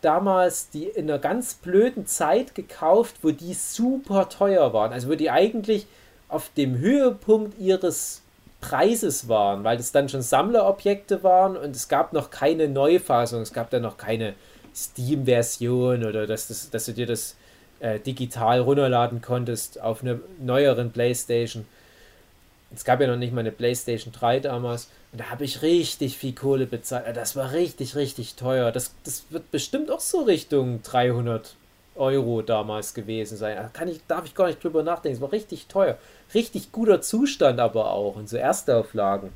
damals 0.00 0.70
die 0.70 0.84
in 0.84 1.10
einer 1.10 1.18
ganz 1.18 1.54
blöden 1.54 2.06
Zeit 2.06 2.54
gekauft, 2.54 3.16
wo 3.22 3.30
die 3.30 3.54
super 3.54 4.28
teuer 4.28 4.72
waren. 4.72 4.92
Also 4.92 5.08
wo 5.08 5.14
die 5.14 5.30
eigentlich 5.30 5.86
auf 6.28 6.50
dem 6.56 6.78
Höhepunkt 6.78 7.58
ihres 7.58 8.22
Preises 8.60 9.28
waren, 9.28 9.64
weil 9.64 9.76
das 9.76 9.92
dann 9.92 10.08
schon 10.08 10.22
Sammlerobjekte 10.22 11.22
waren 11.22 11.56
und 11.56 11.76
es 11.76 11.88
gab 11.88 12.12
noch 12.12 12.30
keine 12.30 12.68
Neufassung, 12.68 13.40
es 13.40 13.52
gab 13.52 13.70
dann 13.70 13.82
noch 13.82 13.96
keine 13.96 14.34
Steam-Version 14.74 16.04
oder 16.04 16.26
dass, 16.26 16.48
das, 16.48 16.70
dass 16.70 16.86
du 16.86 16.92
dir 16.92 17.06
das 17.06 17.36
äh, 17.80 18.00
digital 18.00 18.60
runterladen 18.60 19.22
konntest 19.22 19.80
auf 19.80 20.02
einer 20.02 20.18
neueren 20.40 20.90
Playstation. 20.90 21.66
Es 22.74 22.84
gab 22.84 23.00
ja 23.00 23.06
noch 23.06 23.16
nicht 23.16 23.32
mal 23.32 23.40
eine 23.40 23.52
Playstation 23.52 24.12
3 24.12 24.40
damals. 24.40 24.88
Da 25.12 25.30
habe 25.30 25.44
ich 25.44 25.62
richtig 25.62 26.18
viel 26.18 26.34
Kohle 26.34 26.66
bezahlt. 26.66 27.16
Das 27.16 27.34
war 27.34 27.52
richtig, 27.52 27.96
richtig 27.96 28.34
teuer. 28.34 28.72
Das, 28.72 28.94
das 29.04 29.24
wird 29.30 29.50
bestimmt 29.50 29.90
auch 29.90 30.00
so 30.00 30.22
Richtung 30.22 30.82
300 30.82 31.56
Euro 31.96 32.42
damals 32.42 32.94
gewesen 32.94 33.36
sein. 33.36 33.56
Da 33.56 33.68
kann 33.72 33.88
ich, 33.88 34.00
darf 34.06 34.24
ich 34.24 34.34
gar 34.34 34.46
nicht 34.46 34.62
drüber 34.62 34.82
nachdenken. 34.82 35.16
Es 35.16 35.22
war 35.22 35.32
richtig 35.32 35.66
teuer. 35.66 35.96
Richtig 36.34 36.72
guter 36.72 37.00
Zustand 37.00 37.58
aber 37.58 37.90
auch. 37.90 38.16
Und 38.16 38.28
so 38.28 38.36
Erstauflagen. 38.36 39.32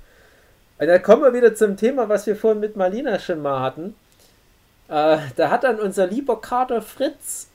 Und 0.78 0.86
dann 0.86 1.02
kommen 1.02 1.22
wir 1.22 1.32
wieder 1.32 1.54
zum 1.54 1.76
Thema, 1.76 2.08
was 2.08 2.26
wir 2.26 2.36
vorhin 2.36 2.60
mit 2.60 2.76
Marlina 2.76 3.18
schon 3.18 3.40
mal 3.40 3.60
hatten. 3.60 3.94
Äh, 4.88 5.18
da 5.36 5.50
hat 5.50 5.64
dann 5.64 5.80
unser 5.80 6.06
lieber 6.06 6.40
Kater 6.40 6.82
Fritz 6.82 7.48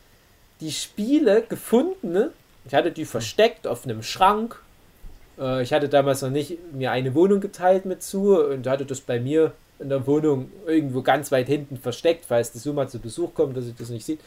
die 0.59 0.72
Spiele 0.72 1.43
gefunden. 1.43 2.11
Ne? 2.11 2.32
Ich 2.65 2.74
hatte 2.74 2.91
die 2.91 3.05
versteckt 3.05 3.68
auf 3.68 3.86
einem 3.86 4.01
Schrank. 4.01 4.59
Äh, 5.40 5.64
ich 5.64 5.74
hatte 5.74 5.90
damals 5.90 6.22
noch 6.22 6.30
nicht 6.30 6.58
mir 6.74 6.92
eine 6.92 7.14
Wohnung 7.16 7.40
geteilt 7.40 7.86
mit 7.86 8.04
zu 8.04 8.40
und 8.40 8.68
hatte 8.68 8.86
das 8.86 9.02
bei 9.02 9.20
mir 9.20 9.54
in 9.80 9.90
der 9.90 10.08
Wohnung 10.08 10.52
irgendwo 10.66 11.02
ganz 11.02 11.32
weit 11.32 11.48
hinten 11.48 11.78
versteckt, 11.78 12.26
falls 12.28 12.52
die 12.52 12.60
Suma 12.60 12.88
zu 12.88 13.00
Besuch 13.00 13.34
kommt, 13.34 13.56
dass 13.56 13.68
ich 13.68 13.76
das 13.76 13.90
nicht 13.90 14.06
sieht. 14.06 14.20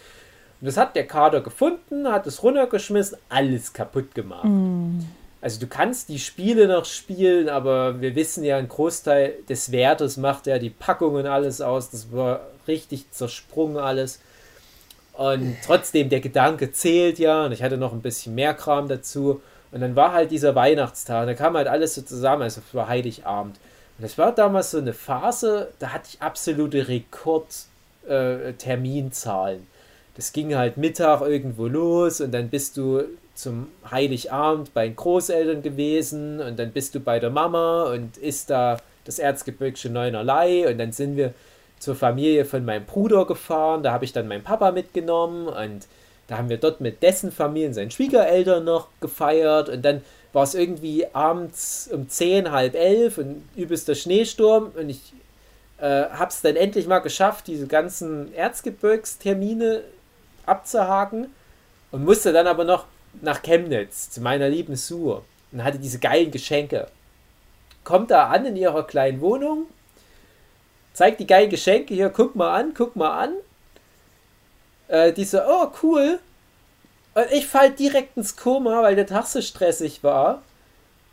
Und 0.61 0.67
das 0.67 0.77
hat 0.77 0.95
der 0.95 1.07
Kader 1.07 1.41
gefunden, 1.41 2.07
hat 2.09 2.27
es 2.27 2.43
runtergeschmissen, 2.43 3.19
alles 3.29 3.73
kaputt 3.73 4.15
gemacht. 4.15 4.45
Mm. 4.45 5.01
Also 5.43 5.59
du 5.59 5.67
kannst 5.67 6.11
die 6.11 6.19
Spiele 6.19 6.69
noch 6.69 6.85
spielen, 6.85 7.49
aber 7.49 8.01
wir 8.01 8.15
wissen 8.15 8.45
ja, 8.45 8.59
ein 8.59 8.69
Großteil 8.69 9.35
des 9.49 9.73
Wertes 9.73 10.19
macht 10.19 10.47
ja 10.47 10.59
die 10.59 10.69
Packungen 10.69 11.27
alles 11.27 11.63
aus. 11.63 11.91
Das 11.91 12.13
war 12.13 12.43
richtig 12.69 13.11
zersprungen 13.11 13.79
alles. 13.79 14.21
Und 15.15 15.57
trotzdem, 15.65 16.11
der 16.11 16.21
Gedanke 16.21 16.73
zählt 16.73 17.19
ja. 17.19 17.47
Und 17.47 17.53
ich 17.53 17.63
hatte 17.63 17.79
noch 17.79 17.95
ein 17.95 18.03
bisschen 18.03 18.35
mehr 18.35 18.53
Kram 18.53 18.87
dazu. 18.89 19.41
Und 19.73 19.81
dann 19.81 19.97
war 19.97 20.13
halt 20.13 20.31
dieser 20.31 20.55
Weihnachtstag. 20.55 21.27
Da 21.27 21.35
kam 21.35 21.57
halt 21.57 21.67
alles 21.69 21.95
so 21.95 22.03
zusammen. 22.03 22.43
Also 22.43 22.61
es 22.61 22.89
Heiligabend. 22.89 23.57
Und 23.99 24.05
es 24.05 24.19
war 24.19 24.35
damals 24.35 24.73
so 24.73 24.79
eine 24.79 24.95
Phase, 24.95 25.69
da 25.79 25.93
hatte 25.93 26.09
ich 26.11 26.21
absolute 26.23 26.89
Rekordterminzahlen. 26.89 29.59
Äh, 29.59 29.63
das 30.17 30.33
ging 30.33 30.57
halt 30.57 30.77
Mittag 30.77 31.21
irgendwo 31.21 31.67
los 31.67 32.21
und 32.21 32.33
dann 32.33 32.49
bist 32.49 32.77
du 32.77 33.03
zum 33.35 33.69
Heiligabend 33.91 34.75
bei 34.75 34.87
den 34.87 34.97
Großeltern 34.97 35.63
gewesen 35.63 36.41
und 36.41 36.59
dann 36.59 36.73
bist 36.73 36.95
du 36.95 37.01
bei 37.01 37.19
der 37.19 37.31
Mama 37.31 37.85
und 37.85 38.17
isst 38.17 38.51
da 38.51 38.79
das 39.05 39.19
Erzgebirgsche 39.19 39.89
Neunerlei 39.89 40.69
und 40.69 40.79
dann 40.79 40.93
sind 40.93 41.17
wir 41.17 41.33
zur 41.79 41.95
Familie 41.95 42.45
von 42.45 42.65
meinem 42.65 42.85
Bruder 42.85 43.25
gefahren, 43.25 43.83
da 43.83 43.93
habe 43.93 44.05
ich 44.05 44.13
dann 44.13 44.29
meinen 44.29 44.45
Papa 44.45 44.73
mitgenommen 44.73 45.49
und 45.49 45.87
da 46.31 46.39
haben 46.39 46.49
wir 46.49 46.59
dort 46.59 46.81
mit 46.81 47.03
dessen 47.03 47.33
Familie 47.33 47.67
und 47.67 47.75
seinen 47.75 47.91
Schwiegereltern 47.91 48.63
noch 48.63 48.87
gefeiert 49.01 49.69
und 49.69 49.83
dann 49.83 50.01
war 50.33 50.45
es 50.45 50.55
irgendwie 50.55 51.05
abends 51.13 51.91
um 51.93 52.09
10, 52.09 52.53
halb 52.53 52.77
elf 52.77 53.19
und 53.19 53.43
übelster 53.57 53.97
Schneesturm 53.97 54.71
und 54.77 54.91
ich 54.91 55.13
äh, 55.79 56.05
habe 56.05 56.31
es 56.31 56.41
dann 56.41 56.55
endlich 56.55 56.87
mal 56.87 57.01
geschafft, 57.01 57.49
diese 57.49 57.67
ganzen 57.67 58.33
Erzgebirgstermine 58.33 59.83
abzuhaken 60.47 61.35
und 61.91 62.05
musste 62.05 62.33
dann 62.33 62.47
aber 62.47 62.63
noch 62.63 62.85
nach 63.23 63.43
Chemnitz 63.43 64.11
zu 64.11 64.21
meiner 64.21 64.49
lieben 64.49 64.77
Sue 64.77 65.23
und 65.51 65.65
hatte 65.65 65.81
diese 65.81 65.99
geilen 65.99 66.31
Geschenke. 66.31 66.87
Kommt 67.83 68.13
da 68.13 68.29
an 68.29 68.47
in 68.47 68.55
ihrer 68.55 68.87
kleinen 68.87 69.21
Wohnung, 69.21 69.67
zeigt 70.93 71.19
die 71.19 71.27
geilen 71.27 71.51
Geschenke 71.51 71.93
hier, 71.93 72.09
guck 72.09 72.37
mal 72.37 72.55
an, 72.55 72.73
guck 72.73 72.95
mal 72.95 73.19
an. 73.19 73.33
Äh, 74.91 75.13
die 75.13 75.25
so, 75.25 75.39
oh 75.39 75.69
cool. 75.83 76.19
Und 77.15 77.27
ich 77.33 77.47
fall 77.47 77.71
direkt 77.71 78.17
ins 78.17 78.37
Koma, 78.37 78.83
weil 78.83 78.97
der 78.97 79.07
Tag 79.07 79.27
so 79.27 79.41
stressig 79.41 80.03
war. 80.03 80.43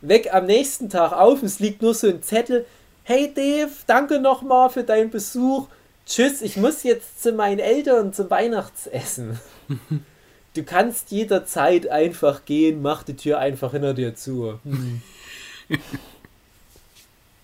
Weg 0.01 0.33
am 0.33 0.45
nächsten 0.45 0.89
Tag 0.89 1.11
auf, 1.13 1.43
es 1.43 1.59
liegt 1.59 1.81
nur 1.81 1.93
so 1.93 2.07
ein 2.07 2.23
Zettel. 2.23 2.65
Hey 3.03 3.31
Dave, 3.33 3.71
danke 3.85 4.19
nochmal 4.19 4.69
für 4.69 4.83
deinen 4.83 5.11
Besuch. 5.11 5.67
Tschüss, 6.05 6.41
ich 6.41 6.57
muss 6.57 6.83
jetzt 6.83 7.21
zu 7.21 7.33
meinen 7.33 7.59
Eltern 7.59 8.13
zum 8.13 8.29
Weihnachtsessen. 8.29 9.39
du 10.55 10.63
kannst 10.63 11.11
jederzeit 11.11 11.87
einfach 11.87 12.45
gehen, 12.45 12.81
mach 12.81 13.03
die 13.03 13.15
Tür 13.15 13.39
einfach 13.39 13.71
hinter 13.71 13.93
dir 13.93 14.15
zu. 14.15 14.59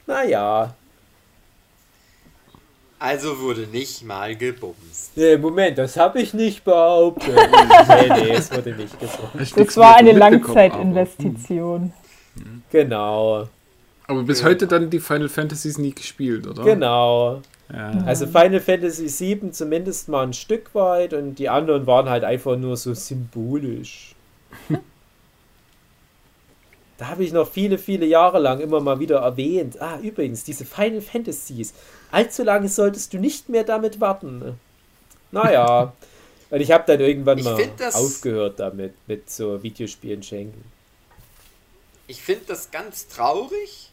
naja. 0.08 0.76
Also 3.04 3.38
wurde 3.42 3.68
nicht 3.68 4.06
mal 4.06 4.34
gebumst. 4.34 5.12
Nee, 5.18 5.36
Moment, 5.36 5.78
das 5.78 5.98
habe 5.98 6.22
ich 6.22 6.34
nicht 6.34 6.64
behauptet. 6.64 7.36
nee, 7.36 8.24
nee, 8.24 8.32
es 8.32 8.50
wurde 8.50 8.74
nicht 8.76 8.98
gesagt. 8.98 9.58
Das 9.58 9.76
war 9.76 9.98
eine 9.98 10.14
Langzeitinvestition. 10.14 11.92
Genau. 12.72 13.50
Aber 14.08 14.24
bis 14.24 14.42
heute 14.46 14.68
dann 14.68 14.90
die 14.90 15.02
Final 15.02 15.28
Fantasies 15.28 15.78
nie 15.78 15.94
gespielt, 15.94 16.48
oder? 16.48 16.64
Genau. 16.64 17.42
Ja. 17.74 17.92
Also 18.06 18.26
Final 18.26 18.62
Fantasy 18.62 19.10
VII 19.10 19.52
zumindest 19.52 20.08
mal 20.08 20.24
ein 20.26 20.32
Stück 20.32 20.74
weit 20.74 21.14
und 21.14 21.36
die 21.36 21.50
anderen 21.50 21.86
waren 21.86 22.08
halt 22.10 22.24
einfach 22.24 22.56
nur 22.56 22.78
so 22.78 22.94
symbolisch. 22.94 24.16
da 26.98 27.08
habe 27.08 27.24
ich 27.24 27.32
noch 27.32 27.50
viele, 27.50 27.78
viele 27.78 28.06
Jahre 28.06 28.40
lang 28.40 28.60
immer 28.60 28.80
mal 28.80 29.00
wieder 29.00 29.20
erwähnt. 29.20 29.82
Ah, 29.82 30.00
übrigens, 30.00 30.44
diese 30.44 30.66
Final 30.66 31.02
Fantasies. 31.02 31.74
Allzu 32.12 32.44
lange 32.44 32.70
solltest 32.70 33.14
du 33.14 33.18
nicht 33.18 33.50
mehr 33.50 33.64
damit 33.64 34.00
warten. 34.00 34.60
Naja. 35.32 35.94
und 36.50 36.62
ich 36.62 36.72
habe 36.72 36.84
dann 36.86 37.00
irgendwann 37.00 37.40
ich 37.40 37.46
mal 37.46 37.70
aufgehört 37.94 38.60
damit, 38.60 38.94
mit 39.08 39.30
so 39.30 39.64
Videospielen 39.64 40.22
schenken. 40.22 40.64
Ich 42.06 42.22
finde 42.22 42.46
das 42.48 42.70
ganz 42.70 43.08
traurig, 43.08 43.90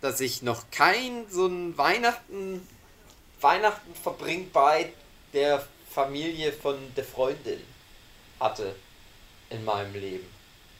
dass 0.00 0.20
ich 0.20 0.42
noch 0.42 0.64
kein 0.70 1.24
so 1.28 1.46
ein 1.46 1.76
Weihnachten, 1.76 2.66
Weihnachten 3.40 3.94
verbringt 4.00 4.52
bei 4.52 4.92
der 5.32 5.66
Familie 5.90 6.52
von 6.52 6.76
der 6.96 7.04
Freundin 7.04 7.60
hatte 8.38 8.76
in 9.50 9.64
meinem 9.64 9.94
Leben. 9.94 10.35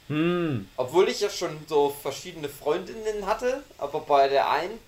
Hm. 0.07 0.67
Obwohl 0.77 1.09
ich 1.09 1.19
ja 1.19 1.29
schon 1.29 1.57
so 1.67 1.89
verschiedene 1.89 2.49
Freundinnen 2.49 3.25
hatte, 3.25 3.63
aber 3.77 3.99
bei 3.99 4.27
der 4.29 4.49
einen, 4.49 4.79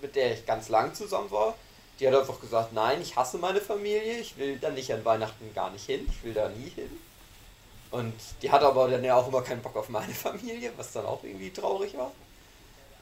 mit 0.00 0.16
der 0.16 0.32
ich 0.32 0.46
ganz 0.46 0.68
lang 0.68 0.94
zusammen 0.94 1.30
war, 1.30 1.54
die 2.00 2.08
hat 2.08 2.14
einfach 2.14 2.40
gesagt, 2.40 2.72
nein, 2.72 3.00
ich 3.02 3.16
hasse 3.16 3.38
meine 3.38 3.60
Familie, 3.60 4.18
ich 4.18 4.36
will 4.38 4.58
da 4.58 4.70
nicht 4.70 4.92
an 4.92 5.04
Weihnachten 5.04 5.52
gar 5.54 5.70
nicht 5.70 5.86
hin, 5.86 6.06
ich 6.10 6.24
will 6.24 6.34
da 6.34 6.48
nie 6.48 6.70
hin. 6.70 6.90
Und 7.90 8.14
die 8.40 8.50
hatte 8.50 8.66
aber 8.66 8.88
dann 8.88 9.04
ja 9.04 9.14
auch 9.14 9.28
immer 9.28 9.42
keinen 9.42 9.60
Bock 9.60 9.76
auf 9.76 9.90
meine 9.90 10.14
Familie, 10.14 10.72
was 10.76 10.92
dann 10.92 11.04
auch 11.04 11.22
irgendwie 11.22 11.50
traurig 11.50 11.96
war. 11.96 12.10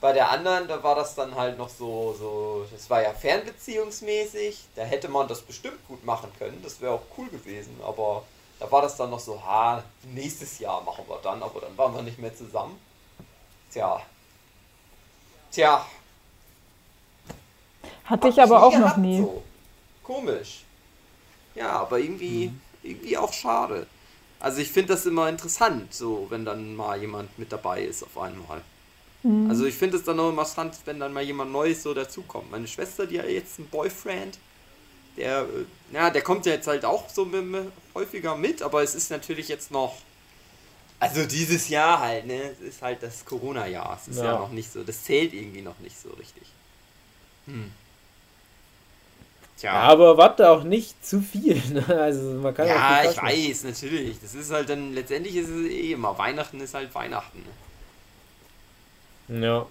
Bei 0.00 0.12
der 0.12 0.30
anderen, 0.30 0.66
da 0.66 0.82
war 0.82 0.94
das 0.94 1.14
dann 1.14 1.34
halt 1.34 1.58
noch 1.58 1.68
so, 1.68 2.14
so, 2.18 2.66
das 2.72 2.88
war 2.90 3.02
ja 3.02 3.12
fernbeziehungsmäßig, 3.12 4.58
da 4.74 4.82
hätte 4.82 5.08
man 5.08 5.28
das 5.28 5.42
bestimmt 5.42 5.86
gut 5.86 6.04
machen 6.04 6.32
können, 6.38 6.60
das 6.62 6.80
wäre 6.80 6.92
auch 6.92 7.02
cool 7.18 7.28
gewesen, 7.28 7.78
aber 7.84 8.24
da 8.60 8.70
war 8.70 8.82
das 8.82 8.96
dann 8.96 9.10
noch 9.10 9.18
so, 9.18 9.42
ha, 9.42 9.82
nächstes 10.14 10.58
Jahr 10.58 10.82
machen 10.82 11.04
wir 11.08 11.18
dann, 11.22 11.42
aber 11.42 11.60
dann 11.60 11.76
waren 11.78 11.94
wir 11.94 12.02
nicht 12.02 12.18
mehr 12.18 12.34
zusammen. 12.34 12.78
Tja. 13.72 14.00
Tja. 15.50 15.86
Hatte 18.04 18.28
ich 18.28 18.40
aber 18.40 18.62
auch 18.62 18.76
noch 18.76 18.96
nie. 18.98 19.22
So. 19.22 19.42
Komisch. 20.02 20.64
Ja, 21.54 21.70
aber 21.80 21.98
irgendwie, 21.98 22.52
irgendwie 22.82 23.16
auch 23.16 23.32
schade. 23.32 23.86
Also 24.38 24.60
ich 24.60 24.70
finde 24.70 24.94
das 24.94 25.06
immer 25.06 25.28
interessant, 25.28 25.94
so 25.94 26.26
wenn 26.28 26.44
dann 26.44 26.76
mal 26.76 27.00
jemand 27.00 27.38
mit 27.38 27.52
dabei 27.52 27.82
ist 27.82 28.02
auf 28.02 28.18
einmal. 28.18 28.62
Also 29.48 29.66
ich 29.66 29.74
finde 29.74 29.98
es 29.98 30.04
dann 30.04 30.18
auch 30.18 30.30
immer 30.30 30.42
interessant, 30.42 30.78
wenn 30.86 30.98
dann 30.98 31.12
mal 31.12 31.22
jemand 31.22 31.52
Neues 31.52 31.82
so 31.82 31.92
dazukommt. 31.92 32.50
Meine 32.50 32.66
Schwester, 32.66 33.06
die 33.06 33.18
hat 33.18 33.28
jetzt 33.28 33.58
einen 33.58 33.68
Boyfriend, 33.68 34.38
der, 35.20 35.42
äh, 35.42 35.94
ja, 35.94 36.10
der 36.10 36.22
kommt 36.22 36.46
ja 36.46 36.52
jetzt 36.52 36.66
halt 36.66 36.84
auch 36.84 37.08
so 37.08 37.24
mit, 37.24 37.44
mit, 37.44 37.72
häufiger 37.94 38.36
mit, 38.36 38.62
aber 38.62 38.82
es 38.82 38.94
ist 38.94 39.10
natürlich 39.10 39.48
jetzt 39.48 39.70
noch, 39.70 39.96
also 40.98 41.24
dieses 41.24 41.68
Jahr 41.68 42.00
halt, 42.00 42.26
ne, 42.26 42.42
es 42.50 42.60
ist 42.60 42.82
halt 42.82 43.02
das 43.02 43.24
Corona-Jahr, 43.24 43.98
es 44.00 44.08
ist 44.08 44.18
ja. 44.18 44.24
Ja. 44.24 44.38
noch 44.38 44.50
nicht 44.50 44.72
so, 44.72 44.82
das 44.82 45.04
zählt 45.04 45.32
irgendwie 45.32 45.62
noch 45.62 45.78
nicht 45.80 46.00
so 46.00 46.10
richtig. 46.10 46.44
Hm. 47.46 47.70
Tja. 49.58 49.74
Ja, 49.74 49.80
aber 49.80 50.16
warte 50.16 50.48
auch 50.48 50.62
nicht 50.64 51.04
zu 51.04 51.20
viel. 51.20 51.60
Ne? 51.70 51.84
Also 51.86 52.22
man 52.40 52.54
kann 52.54 52.66
Ja, 52.66 53.10
ich 53.10 53.20
weiß, 53.20 53.64
natürlich. 53.64 54.18
Das 54.20 54.34
ist 54.34 54.50
halt 54.50 54.70
dann, 54.70 54.94
letztendlich 54.94 55.36
ist 55.36 55.50
es 55.50 55.68
eh 55.68 55.92
immer, 55.92 56.16
Weihnachten 56.16 56.60
ist 56.60 56.72
halt 56.72 56.94
Weihnachten. 56.94 57.44
ne? 59.28 59.46
Ja. 59.46 59.66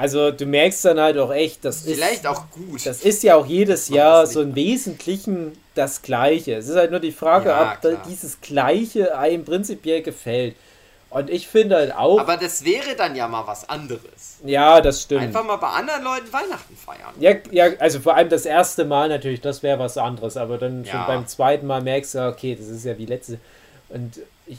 Also 0.00 0.30
du 0.30 0.46
merkst 0.46 0.82
dann 0.86 0.98
halt 0.98 1.18
auch 1.18 1.30
echt, 1.32 1.62
das 1.64 1.84
ist, 1.84 1.94
Vielleicht 1.94 2.26
auch 2.26 2.50
gut. 2.50 2.86
das 2.86 3.02
ist 3.02 3.22
ja 3.22 3.34
auch 3.36 3.44
jedes 3.44 3.88
Jahr 3.90 4.26
so 4.26 4.40
im 4.40 4.54
Wesentlichen 4.54 5.52
das 5.74 6.00
Gleiche. 6.00 6.54
Es 6.54 6.68
ist 6.68 6.76
halt 6.76 6.90
nur 6.90 7.00
die 7.00 7.12
Frage, 7.12 7.50
Ja, 7.50 7.72
ob 7.74 7.80
klar. 7.82 8.02
dieses 8.08 8.40
Gleiche 8.40 9.18
einem 9.18 9.44
prinzipiell 9.44 10.00
gefällt. 10.00 10.56
Und 11.10 11.28
ich 11.28 11.48
finde 11.48 11.76
halt 11.76 11.94
auch, 11.94 12.18
Aber 12.20 12.36
das 12.38 12.64
wäre 12.64 12.94
dann 12.96 13.14
ja 13.14 13.28
mal 13.28 13.46
was 13.46 13.68
anderes. 13.68 14.38
ja, 14.44 14.80
das 14.80 15.02
stimmt. 15.02 15.22
Einfach 15.22 15.44
mal 15.44 15.56
bei 15.56 15.66
anderen 15.68 16.02
Leuten 16.04 16.32
Weihnachten 16.32 16.76
feiern. 16.76 17.12
Ja, 17.18 17.32
ja, 17.50 17.76
also 17.80 18.00
vor 18.00 18.14
allem 18.16 18.28
das 18.30 18.46
erste 18.46 18.84
Mal 18.86 19.08
natürlich, 19.10 19.40
das 19.42 19.62
wäre 19.62 19.78
was 19.78 19.98
anderes, 19.98 20.36
aber 20.38 20.56
dann 20.56 20.86
schon 20.86 21.00
Ja. 21.00 21.06
beim 21.06 21.26
zweiten 21.26 21.66
Mal 21.66 21.82
merkst 21.82 22.14
du, 22.14 22.26
okay, 22.28 22.54
das 22.58 22.68
ist 22.68 22.84
ja 22.86 22.96
wie 22.96 23.06
letzte. 23.06 23.38
Und 23.90 24.20
ich, 24.46 24.58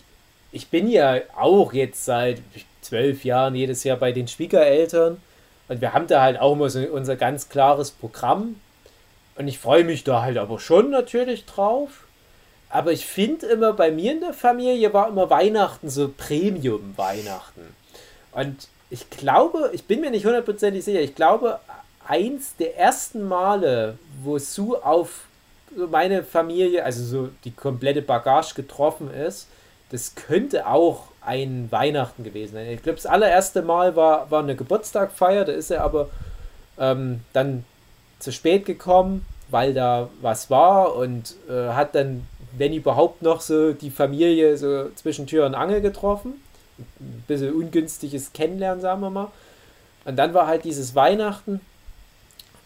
ich 0.52 0.68
bin 0.68 0.88
ja 0.88 1.22
auch 1.36 1.74
jetzt 1.74 2.04
seit 2.06 2.42
zwölf 2.82 3.24
Jahren 3.24 3.56
jedes 3.56 3.84
Jahr 3.86 3.98
bei 3.98 4.12
den 4.12 4.28
Schwiegereltern 4.28 5.22
und 5.72 5.80
wir 5.80 5.94
haben 5.94 6.06
da 6.08 6.22
halt 6.22 6.38
auch 6.38 6.52
immer 6.52 6.70
so 6.70 6.82
unser 6.82 7.16
ganz 7.16 7.48
klares 7.48 7.92
Programm 7.92 8.58
und 9.38 9.48
ich 9.48 9.58
freue 9.58 9.86
mich 9.86 10.04
da 10.04 10.22
halt 10.22 10.38
aber 10.38 10.60
schon 10.60 10.90
natürlich 10.90 11.46
drauf. 11.46 12.04
Aber 12.70 12.92
ich 12.92 13.06
finde 13.06 13.46
immer, 13.46 13.72
bei 13.72 13.90
mir 13.90 14.12
in 14.12 14.20
der 14.20 14.34
Familie 14.34 14.94
war 14.94 15.08
immer 15.08 15.30
Weihnachten 15.30 15.90
so 15.90 16.10
Premium-Weihnachten. 16.10 17.74
Und 18.34 18.68
ich 18.90 19.10
glaube, 19.10 19.70
ich 19.72 19.86
bin 19.86 20.02
mir 20.02 20.12
nicht 20.12 20.26
hundertprozentig 20.26 20.84
sicher, 20.84 21.00
ich 21.00 21.16
glaube, 21.16 21.62
eins 22.06 22.58
der 22.58 22.78
ersten 22.78 23.26
Male, 23.26 23.98
wo 24.24 24.38
Sue 24.40 24.78
auf 24.86 25.22
meine 25.90 26.24
Familie, 26.24 26.84
also 26.84 27.02
so 27.02 27.30
die 27.46 27.52
komplette 27.52 28.02
Bagage 28.02 28.56
getroffen 28.56 29.10
ist, 29.10 29.48
das 29.90 30.16
könnte 30.16 30.68
auch 30.68 31.11
ein 31.22 31.68
Weihnachten 31.72 32.24
gewesen. 32.24 32.58
Ich 32.58 32.84
glaube, 32.84 32.98
das 32.98 33.06
allererste 33.06 33.62
Mal 33.62 33.96
war, 33.96 34.30
war 34.32 34.42
eine 34.42 34.56
Geburtstagfeier, 34.56 35.46
da 35.46 35.52
ist 35.52 35.72
er 35.72 35.84
aber 35.84 36.10
ähm, 36.80 37.22
dann 37.34 37.64
zu 38.20 38.32
spät 38.32 38.66
gekommen, 38.66 39.26
weil 39.50 39.74
da 39.74 40.10
was 40.22 40.50
war 40.50 40.96
und 40.96 41.36
äh, 41.50 41.70
hat 41.70 41.96
dann, 41.96 42.26
wenn 42.58 42.74
überhaupt 42.74 43.22
noch 43.22 43.42
so 43.42 43.74
die 43.74 43.92
Familie 43.92 44.58
so 44.58 44.90
zwischen 44.96 45.28
Tür 45.28 45.46
und 45.46 45.56
Angel 45.56 45.82
getroffen. 45.82 46.42
Ein 47.00 47.24
bisschen 47.28 47.54
ungünstiges 47.54 48.34
Kennenlernen, 48.34 48.82
sagen 48.82 49.02
wir 49.02 49.10
mal. 49.10 49.32
Und 50.06 50.16
dann 50.16 50.34
war 50.34 50.48
halt 50.48 50.64
dieses 50.64 50.96
Weihnachten 50.96 51.62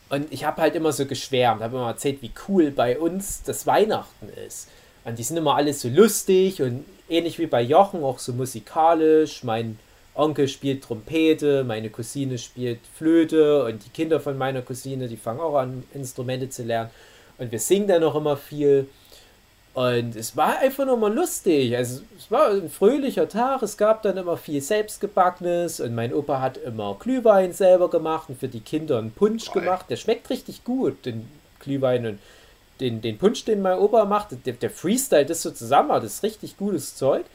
und 0.10 0.32
ich 0.32 0.46
habe 0.46 0.62
halt 0.62 0.76
immer 0.76 0.94
so 0.94 1.06
geschwärmt, 1.06 1.62
habe 1.62 1.78
immer 1.78 1.88
erzählt, 1.88 2.22
wie 2.22 2.32
cool 2.48 2.72
bei 2.72 3.00
uns 3.00 3.44
das 3.44 3.66
Weihnachten 3.66 4.30
ist. 4.48 4.70
Und 5.04 5.20
die 5.20 5.24
sind 5.24 5.38
immer 5.38 5.56
alle 5.56 5.74
so 5.74 5.90
lustig 5.90 6.62
und 6.62 6.86
ähnlich 7.10 7.40
wie 7.40 7.48
bei 7.48 7.62
Jochen, 7.62 8.04
auch 8.04 8.20
so 8.20 8.34
musikalisch. 8.34 9.44
Mein 9.44 9.78
Onkel 10.16 10.48
spielt 10.48 10.84
Trompete, 10.84 11.64
meine 11.64 11.90
Cousine 11.90 12.38
spielt 12.38 12.80
Flöte 12.98 13.66
und 13.66 13.86
die 13.86 13.90
Kinder 13.90 14.20
von 14.20 14.38
meiner 14.38 14.62
Cousine, 14.62 15.08
die 15.08 15.18
fangen 15.18 15.42
auch 15.42 15.56
an, 15.56 15.84
Instrumente 15.94 16.50
zu 16.50 16.64
lernen. 16.64 16.90
Und 17.38 17.52
wir 17.52 17.60
singen 17.60 17.88
dann 17.88 18.04
auch 18.04 18.16
immer 18.16 18.38
viel. 18.38 18.88
Und 19.74 20.16
es 20.16 20.38
war 20.38 20.60
einfach 20.60 20.86
nur 20.86 20.96
mal 20.96 21.14
lustig. 21.14 21.76
Also 21.76 22.02
es 22.18 22.32
war 22.32 22.50
ein 22.52 22.70
fröhlicher 22.70 23.28
Tag. 23.28 23.62
Es 23.62 23.76
gab 23.76 24.04
dann 24.04 24.16
immer 24.16 24.38
viel 24.38 24.62
Selbstgebackenes 24.62 25.82
und 25.82 25.94
mein 25.94 26.14
Opa 26.14 26.40
hat 26.40 26.56
immer 26.56 26.96
Glühwein 26.98 27.52
selber 27.52 27.90
gemacht 27.90 28.30
und 28.30 28.40
für 28.40 28.48
die 28.48 28.62
Kinder 28.62 28.98
einen 29.00 29.12
Punsch 29.12 29.52
Geil. 29.52 29.64
gemacht. 29.64 29.88
Der 29.90 29.98
schmeckt 29.98 30.30
richtig 30.30 30.64
gut, 30.64 31.06
den 31.06 31.28
Glühwein 31.60 32.06
und 32.06 32.20
den, 32.80 33.02
den 33.02 33.18
Punsch, 33.18 33.46
den 33.46 33.62
mein 33.62 33.78
Opa 33.78 34.06
macht. 34.06 34.30
Der, 34.46 34.54
der 34.54 34.70
Freestyle 34.70 35.26
das 35.26 35.42
so 35.42 35.52
zusammen, 35.52 35.90
das 35.90 36.16
ist 36.16 36.24
richtig 36.24 36.58
gutes 36.58 36.96
Zeug. 36.96 37.26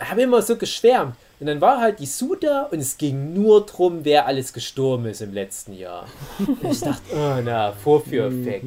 Ich 0.00 0.10
habe 0.10 0.22
immer 0.22 0.42
so 0.42 0.56
geschwärmt. 0.56 1.16
Und 1.40 1.46
dann 1.46 1.60
war 1.60 1.80
halt 1.80 1.98
die 1.98 2.06
Sue 2.06 2.36
da 2.40 2.62
und 2.64 2.78
es 2.78 2.96
ging 2.96 3.34
nur 3.34 3.66
drum, 3.66 4.00
wer 4.04 4.26
alles 4.26 4.52
gestorben 4.52 5.06
ist 5.06 5.20
im 5.20 5.32
letzten 5.32 5.74
Jahr. 5.74 6.06
Und 6.38 6.64
ich 6.64 6.80
dachte, 6.80 7.02
oh 7.12 7.40
na, 7.44 7.72
Vorführeffekt. 7.72 8.64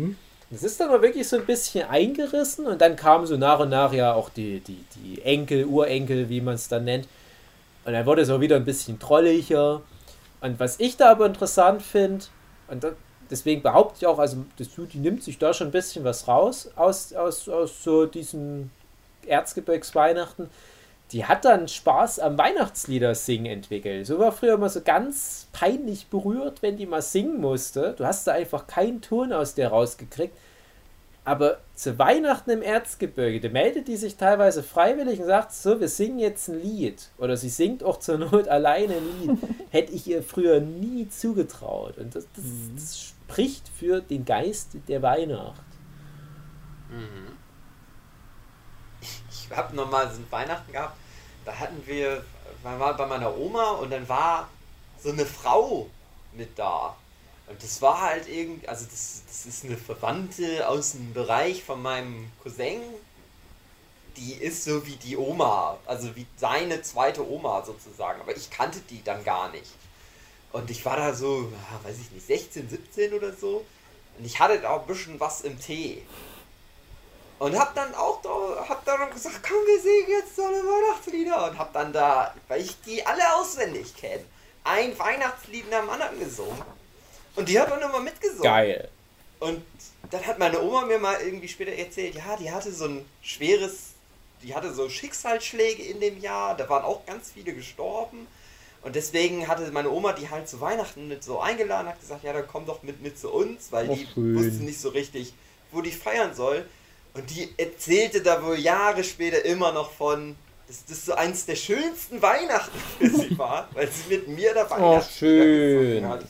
Das 0.49 0.64
ist 0.64 0.80
dann 0.80 0.89
mal 0.89 1.01
wirklich 1.01 1.27
so 1.27 1.38
ein 1.38 1.45
bisschen 1.45 1.89
eingerissen 1.89 2.68
und 2.68 2.80
dann 2.80 2.95
kamen 2.95 3.26
so 3.26 3.35
nach 3.35 3.59
und 3.59 3.69
nach 3.69 3.91
ja 3.91 4.14
auch 4.14 4.30
die, 4.30 4.61
die, 4.61 4.85
die 4.95 5.22
Enkel, 5.22 5.65
Urenkel, 5.65 6.30
wie 6.30 6.39
man 6.39 6.55
es 6.55 6.69
dann 6.69 6.85
nennt. 6.85 7.05
Und 7.84 7.91
dann 7.93 8.05
wurde 8.05 8.22
es 8.22 8.30
auch 8.30 8.39
wieder 8.39 8.55
ein 8.55 8.64
bisschen 8.64 8.97
trolliger. 8.97 9.81
Und 10.39 10.57
was 10.59 10.80
ich 10.80 10.95
da 10.95 11.11
aber 11.11 11.26
interessant 11.26 11.81
finde, 11.81 12.26
und 12.69 12.84
da, 12.84 12.91
deswegen 13.29 13.61
behaupte 13.61 13.97
ich 13.99 14.07
auch, 14.07 14.19
also 14.19 14.45
das, 14.57 14.69
die 14.75 14.97
nimmt 14.97 15.23
sich 15.23 15.37
da 15.37 15.53
schon 15.53 15.67
ein 15.67 15.71
bisschen 15.71 16.03
was 16.03 16.27
raus 16.27 16.69
aus, 16.75 17.13
aus, 17.13 17.47
aus 17.49 17.83
so 17.83 18.05
diesem 18.05 18.69
Erzgebirgsweihnachten. 19.25 20.49
Die 21.11 21.25
hat 21.25 21.45
dann 21.45 21.69
Spaß 21.69 22.19
am 22.19 22.37
Weihnachtslieder 22.37 23.15
singen 23.15 23.45
entwickelt. 23.45 24.05
So 24.05 24.19
war 24.19 24.33
früher 24.33 24.55
immer 24.55 24.69
so 24.69 24.81
ganz 24.81 25.47
peinlich 25.53 26.07
berührt, 26.07 26.61
wenn 26.61 26.75
die 26.75 26.85
mal 26.85 27.01
singen 27.01 27.39
musste. 27.39 27.93
Du 27.97 28.05
hast 28.05 28.27
da 28.27 28.33
einfach 28.33 28.67
keinen 28.67 29.01
Ton 29.01 29.31
aus 29.31 29.55
der 29.55 29.69
rausgekriegt. 29.69 30.35
Aber 31.27 31.57
zu 31.75 31.99
Weihnachten 31.99 32.51
im 32.51 32.61
Erzgebirge, 32.61 33.41
da 33.41 33.49
meldet 33.49 33.89
die 33.89 33.97
sich 33.97 34.15
teilweise 34.15 34.63
freiwillig 34.63 35.19
und 35.19 35.25
sagt, 35.25 35.51
so, 35.51 35.77
wir 35.81 35.89
singen 35.89 36.19
jetzt 36.19 36.47
ein 36.47 36.61
Lied. 36.61 37.09
Oder 37.17 37.35
sie 37.35 37.49
singt 37.49 37.83
auch 37.83 37.99
zur 37.99 38.17
Not 38.17 38.47
alleine 38.47 38.95
ein 38.95 39.21
Lied. 39.21 39.37
Hätte 39.71 39.91
ich 39.91 40.07
ihr 40.07 40.23
früher 40.23 40.61
nie 40.61 41.09
zugetraut. 41.09 41.97
Und 41.97 42.15
das, 42.15 42.25
das, 42.33 42.45
das 42.75 43.13
spricht 43.27 43.67
für 43.67 44.01
den 44.01 44.23
Geist 44.25 44.69
der 44.87 45.01
Weihnacht. 45.01 45.61
Ich 49.29 49.55
habe 49.55 49.75
nochmal 49.75 50.11
so 50.11 50.21
Weihnachten 50.29 50.71
gehabt, 50.71 50.97
da 51.45 51.57
hatten 51.57 51.81
wir, 51.85 52.23
wir 52.63 52.79
waren 52.79 52.97
bei 52.97 53.05
meiner 53.05 53.35
Oma 53.37 53.71
und 53.71 53.91
dann 53.91 54.07
war 54.07 54.49
so 55.01 55.09
eine 55.09 55.25
Frau 55.25 55.89
mit 56.33 56.57
da. 56.57 56.95
Und 57.47 57.61
das 57.61 57.81
war 57.81 58.01
halt 58.01 58.27
irgendwie, 58.27 58.67
also 58.67 58.85
das, 58.85 59.23
das 59.27 59.45
ist 59.45 59.65
eine 59.65 59.77
Verwandte 59.77 60.67
aus 60.67 60.93
dem 60.93 61.13
Bereich 61.13 61.63
von 61.63 61.81
meinem 61.81 62.31
Cousin. 62.43 62.81
Die 64.17 64.33
ist 64.33 64.63
so 64.63 64.85
wie 64.85 64.95
die 64.95 65.15
Oma, 65.15 65.77
also 65.85 66.15
wie 66.15 66.25
seine 66.37 66.81
zweite 66.81 67.29
Oma 67.29 67.63
sozusagen. 67.63 68.19
Aber 68.19 68.35
ich 68.35 68.49
kannte 68.49 68.79
die 68.89 69.03
dann 69.03 69.23
gar 69.23 69.49
nicht. 69.51 69.71
Und 70.52 70.69
ich 70.69 70.84
war 70.86 70.98
da 70.98 71.14
so, 71.14 71.52
weiß 71.84 71.98
ich 71.99 72.11
nicht, 72.11 72.26
16, 72.26 72.69
17 72.69 73.14
oder 73.14 73.34
so. 73.34 73.65
Und 74.18 74.26
ich 74.26 74.40
hatte 74.40 74.60
da 74.60 74.72
auch 74.72 74.82
ein 74.82 74.88
bisschen 74.88 75.19
was 75.19 75.41
im 75.41 75.60
Tee. 75.60 76.03
Und 77.40 77.57
hab 77.57 77.76
dann 77.76 77.94
auch 77.94 78.22
da, 78.22 78.65
hab 78.68 78.84
dann 78.86 79.11
gesagt, 79.11 79.41
komm, 79.48 79.57
wir 79.68 79.80
singen 79.80 80.10
jetzt 80.10 80.36
so 80.36 80.44
eine 80.44 80.57
Weihnachtslieder. 80.57 81.52
Und 81.52 81.60
hab 81.60 81.74
dann 81.74 81.94
da, 81.94 82.34
weil 82.48 82.61
ich 82.61 82.80
die 82.82 83.06
alle 83.06 83.36
auswendig 83.36 83.95
kenne, 83.95 84.24
ein 84.64 84.98
Weihnachtslied 84.98 85.69
nach 85.69 85.82
dem 85.82 85.90
anderen 85.90 86.19
gesungen. 86.19 86.64
Und 87.36 87.48
die 87.48 87.60
hat 87.60 87.69
dann 87.69 87.82
immer 87.82 87.99
mitgesungen. 87.99 88.44
Geil. 88.44 88.90
Und 89.40 89.64
dann 90.10 90.26
hat 90.26 90.40
meine 90.40 90.61
Oma 90.61 90.86
mir 90.86 90.98
mal 90.98 91.19
irgendwie 91.22 91.48
später 91.48 91.72
erzählt, 91.72 92.15
ja, 92.15 92.36
die 92.38 92.52
hatte 92.52 92.72
so 92.72 92.86
ein 92.86 93.06
schweres, 93.22 93.91
die 94.41 94.56
hatte 94.56 94.74
so 94.74 94.90
Schicksalsschläge 94.90 95.84
in 95.84 95.99
dem 95.99 96.19
Jahr, 96.19 96.57
da 96.57 96.68
waren 96.69 96.84
auch 96.84 97.06
ganz 97.06 97.32
viele 97.32 97.53
gestorben. 97.53 98.28
Und 98.88 98.95
deswegen 98.95 99.49
hatte 99.49 99.69
meine 99.73 99.89
Oma 99.91 100.14
die 100.14 100.30
halt 100.30 100.47
zu 100.47 100.61
Weihnachten 100.61 101.09
mit 101.09 101.22
so 101.22 101.41
eingeladen, 101.41 101.89
hat 101.89 101.99
gesagt, 101.99 102.23
ja, 102.23 102.31
dann 102.31 102.47
komm 102.47 102.65
doch 102.65 102.84
mit, 102.84 103.01
mit 103.03 103.19
zu 103.19 103.30
uns, 103.30 103.69
weil 103.72 103.89
Oh, 103.89 103.95
die 103.95 104.07
schön. 104.14 104.34
wusste 104.34 104.64
nicht 104.64 104.80
so 104.80 104.88
richtig, 104.89 105.34
wo 105.73 105.81
die 105.81 105.91
feiern 105.91 106.34
soll. 106.34 106.65
Und 107.14 107.30
die 107.30 107.49
erzählte 107.57 108.22
da 108.22 108.41
wohl 108.45 108.57
Jahre 108.57 109.03
später 109.03 109.43
immer 109.43 109.73
noch 109.73 109.91
von, 109.91 110.38
dass 110.69 110.85
das 110.85 111.05
so 111.05 111.15
eins 111.15 111.45
der 111.45 111.57
schönsten 111.57 112.22
Weihnachten 112.22 112.80
für 112.97 113.09
sie 113.09 113.38
war, 113.38 113.68
weil 113.73 113.89
sie 113.91 114.07
mit 114.15 114.30
mir 114.30 114.53
da 114.53 114.69
Weihnachten 114.69 115.14
schön. 115.14 116.07
hat. 116.07 116.23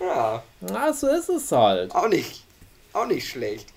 Ja, 0.00 0.42
Na, 0.60 0.92
so 0.94 1.08
ist 1.08 1.28
es 1.28 1.52
halt. 1.52 1.94
auch 1.94 2.08
nicht, 2.08 2.44
auch 2.94 3.06
nicht 3.06 3.28
schlecht. 3.28 3.68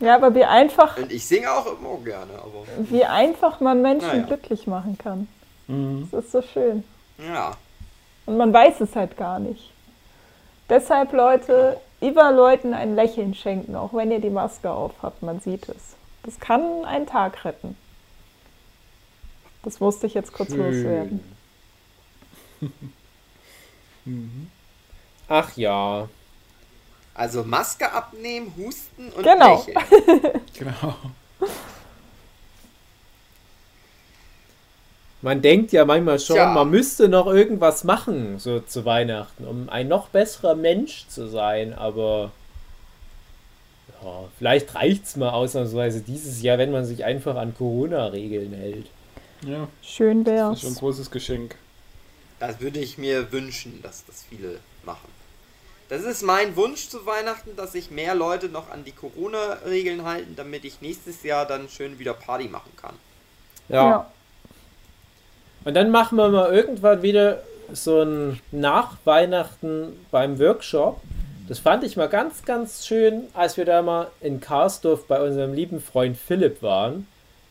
Ja, 0.00 0.16
aber 0.16 0.34
wie 0.34 0.44
einfach, 0.44 0.98
Und 0.98 1.10
ich 1.10 1.24
singe 1.26 1.50
auch 1.50 1.64
immer 1.78 1.96
gerne, 2.04 2.34
aber 2.34 2.66
wie 2.90 3.04
einfach 3.06 3.60
man 3.60 3.80
Menschen 3.80 4.08
Naja. 4.08 4.26
glücklich 4.26 4.66
machen 4.66 4.98
kann. 4.98 5.26
Mhm. 5.68 6.08
Das 6.10 6.24
ist 6.26 6.32
so 6.32 6.42
schön. 6.42 6.84
ja. 7.18 7.56
Und 8.26 8.36
man 8.38 8.52
weiß 8.52 8.80
es 8.80 8.96
halt 8.96 9.16
gar 9.16 9.38
nicht. 9.38 9.70
Deshalb, 10.68 11.12
Leute, 11.12 11.80
immer 12.00 12.32
Leuten 12.32 12.74
ein 12.74 12.96
Lächeln 12.96 13.34
schenken, 13.34 13.76
auch 13.76 13.94
wenn 13.94 14.10
ihr 14.10 14.18
die 14.20 14.30
Maske 14.30 14.68
auf 14.70 14.92
habt, 15.00 15.22
man 15.22 15.38
sieht 15.38 15.68
es. 15.68 15.94
Das 16.24 16.40
kann 16.40 16.84
einen 16.84 17.06
Tag 17.06 17.44
retten. 17.44 17.76
Das 19.62 19.78
musste 19.78 20.06
ich 20.08 20.14
jetzt 20.14 20.32
kurz 20.32 20.50
loswerden. 20.50 21.20
Ach 25.28 25.56
ja. 25.56 26.08
Also 27.14 27.44
Maske 27.44 27.90
abnehmen, 27.92 28.52
husten 28.56 29.10
und 29.10 29.22
Genau. 29.22 29.64
lächeln. 29.66 30.40
Genau. 30.58 30.94
Man 35.26 35.42
denkt 35.42 35.72
ja 35.72 35.84
manchmal 35.84 36.20
schon, 36.20 36.36
Tja. 36.36 36.52
man 36.52 36.70
müsste 36.70 37.08
noch 37.08 37.26
irgendwas 37.26 37.82
machen, 37.82 38.38
so 38.38 38.60
zu 38.60 38.84
Weihnachten, 38.84 39.44
um 39.44 39.68
ein 39.68 39.88
noch 39.88 40.06
besserer 40.10 40.54
Mensch 40.54 41.08
zu 41.08 41.26
sein, 41.26 41.74
aber 41.74 42.30
ja, 44.00 44.28
vielleicht 44.38 44.76
reicht 44.76 45.04
es 45.04 45.16
mal 45.16 45.30
ausnahmsweise 45.30 46.02
dieses 46.02 46.42
Jahr, 46.42 46.58
wenn 46.58 46.70
man 46.70 46.84
sich 46.84 47.04
einfach 47.04 47.34
an 47.34 47.56
Corona-Regeln 47.58 48.52
hält. 48.52 48.86
Ja, 49.44 49.66
Schön 49.82 50.22
das 50.22 50.32
wär's. 50.32 50.52
ist 50.58 50.60
schon 50.60 50.70
ein 50.74 50.76
großes 50.76 51.10
Geschenk. 51.10 51.56
Das 52.38 52.60
würde 52.60 52.78
ich 52.78 52.96
mir 52.96 53.32
wünschen, 53.32 53.82
dass 53.82 54.04
das 54.06 54.24
viele 54.30 54.60
machen. 54.84 55.08
Das 55.88 56.02
ist 56.02 56.22
mein 56.22 56.54
Wunsch 56.54 56.88
zu 56.88 57.04
Weihnachten, 57.04 57.56
dass 57.56 57.72
sich 57.72 57.90
mehr 57.90 58.14
Leute 58.14 58.48
noch 58.48 58.70
an 58.70 58.84
die 58.84 58.92
Corona-Regeln 58.92 60.04
halten, 60.04 60.36
damit 60.36 60.64
ich 60.64 60.80
nächstes 60.82 61.24
Jahr 61.24 61.46
dann 61.46 61.68
schön 61.68 61.98
wieder 61.98 62.14
Party 62.14 62.46
machen 62.46 62.70
kann. 62.76 62.94
Ja. 63.68 63.90
Ja. 63.90 64.12
Und 65.66 65.74
dann 65.74 65.90
machen 65.90 66.16
wir 66.16 66.28
mal 66.28 66.54
irgendwann 66.54 67.02
wieder 67.02 67.42
so 67.72 68.00
ein 68.02 68.40
Nach-Weihnachten 68.52 69.92
beim 70.10 70.38
Workshop. 70.38 71.00
Das 71.48 71.58
fand 71.58 71.82
ich 71.84 71.96
mal 71.96 72.08
ganz, 72.08 72.44
ganz 72.44 72.86
schön, 72.86 73.24
als 73.34 73.56
wir 73.56 73.64
da 73.64 73.82
mal 73.82 74.06
in 74.20 74.40
Karsdorf 74.40 75.06
bei 75.06 75.20
unserem 75.20 75.52
lieben 75.52 75.80
Freund 75.80 76.16
Philipp 76.16 76.62
waren, 76.62 77.06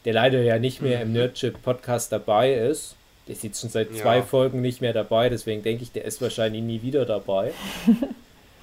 der 0.05 0.13
leider 0.13 0.41
ja 0.41 0.57
nicht 0.59 0.81
mehr 0.81 1.01
im 1.01 1.11
Nerdship-Podcast 1.13 2.11
dabei 2.11 2.53
ist. 2.53 2.95
Der 3.27 3.35
ist 3.35 3.43
jetzt 3.43 3.59
schon 3.61 3.69
seit 3.69 3.91
Ja. 3.91 4.01
zwei 4.01 4.21
Folgen 4.21 4.61
nicht 4.61 4.79
mehr 4.79 4.93
dabei, 4.93 5.29
deswegen 5.29 5.61
denke 5.61 5.83
ich, 5.83 5.91
der 5.91 6.05
ist 6.05 6.21
wahrscheinlich 6.21 6.63
nie 6.63 6.81
wieder 6.81 7.05
dabei. 7.05 7.51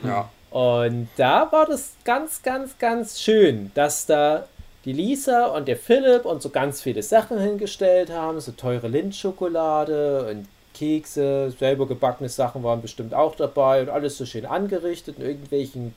Ja. 0.05 0.31
Und 0.51 1.09
da 1.17 1.47
war 1.53 1.65
das 1.65 1.93
ganz, 2.05 2.43
ganz, 2.43 2.77
ganz 2.79 3.21
schön, 3.21 3.71
dass 3.75 4.05
da 4.05 4.49
die 4.85 4.93
Lisa 4.93 5.47
und 5.47 5.69
der 5.69 5.77
Philipp 5.77 6.25
und 6.25 6.43
so 6.43 6.51
ganz 6.51 6.81
viele 6.81 7.03
Sachen 7.03 7.39
hingestellt 7.39 8.11
haben, 8.11 8.41
so 8.41 8.53
teure 8.53 8.89
Lindschokolade 8.89 10.29
und 10.29 10.49
Kekse, 10.75 11.53
selber 11.57 11.87
gebackene 11.87 12.29
Sachen 12.29 12.63
waren 12.63 12.83
bestimmt 12.83 13.15
auch 13.15 13.37
dabei 13.37 13.83
und 13.83 13.91
alles 13.91 14.17
so 14.19 14.27
schön 14.27 14.47
angerichtet 14.47 15.19
in 15.19 15.27
irgendwelchen 15.27 15.95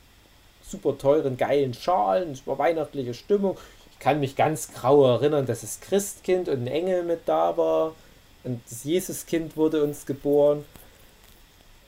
super 0.61 0.97
teuren, 0.97 1.37
geilen 1.37 1.73
Schalen, 1.73 2.39
war 2.45 2.57
weihnachtliche 2.57 3.13
Stimmung. 3.13 3.57
Ich 3.91 3.99
kann 3.99 4.19
mich 4.19 4.35
ganz 4.35 4.73
grau 4.73 5.05
erinnern, 5.05 5.45
dass 5.45 5.61
das 5.61 5.79
Christkind 5.79 6.49
und 6.49 6.63
ein 6.63 6.67
Engel 6.67 7.03
mit 7.03 7.21
da 7.25 7.55
war 7.57 7.93
und 8.43 8.61
das 8.69 8.83
Jesuskind 8.83 9.57
wurde 9.57 9.83
uns 9.83 10.05
geboren. 10.05 10.65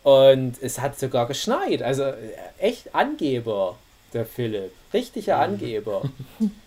Und 0.04 0.56
es 0.62 0.80
hat 0.80 0.98
sogar 0.98 1.28
geschneit. 1.28 1.84
Also 1.84 2.04
äh, 2.04 2.16
echt 2.60 2.96
Angeber, 2.96 3.76
der 4.14 4.26
Philipp. 4.26 4.72
Richtiger 4.94 5.40
Angeber. 5.40 6.04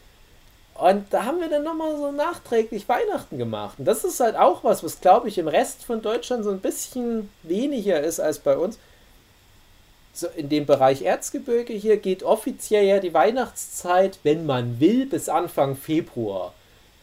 Und 0.81 1.13
da 1.13 1.27
haben 1.27 1.41
wir 1.41 1.51
dann 1.51 1.63
nochmal 1.63 1.95
so 1.99 2.11
nachträglich 2.11 2.89
Weihnachten 2.89 3.37
gemacht. 3.37 3.79
Und 3.79 3.85
das 3.85 4.03
ist 4.03 4.19
halt 4.19 4.35
auch 4.35 4.65
was, 4.65 4.83
was 4.83 5.03
glaube 5.03 5.29
ich 5.29 5.37
im 5.37 5.47
Rest 5.47 5.85
von 5.85 6.01
Deutschland 6.01 6.43
so 6.43 6.51
ein 6.51 6.61
bisschen 6.61 7.29
weniger 7.43 8.01
ist 8.01 8.19
als 8.19 8.39
bei 8.39 8.57
uns. 8.57 8.79
So 10.15 10.27
in 10.29 10.49
dem 10.49 10.65
Bereich 10.65 11.03
Erzgebirge 11.03 11.75
hier 11.75 11.99
geht 11.99 12.23
offiziell 12.23 12.87
ja 12.87 12.99
die 12.99 13.13
Weihnachtszeit, 13.13 14.21
wenn 14.23 14.47
man 14.47 14.81
will, 14.81 15.05
bis 15.05 15.29
Anfang 15.29 15.77
Februar. 15.77 16.55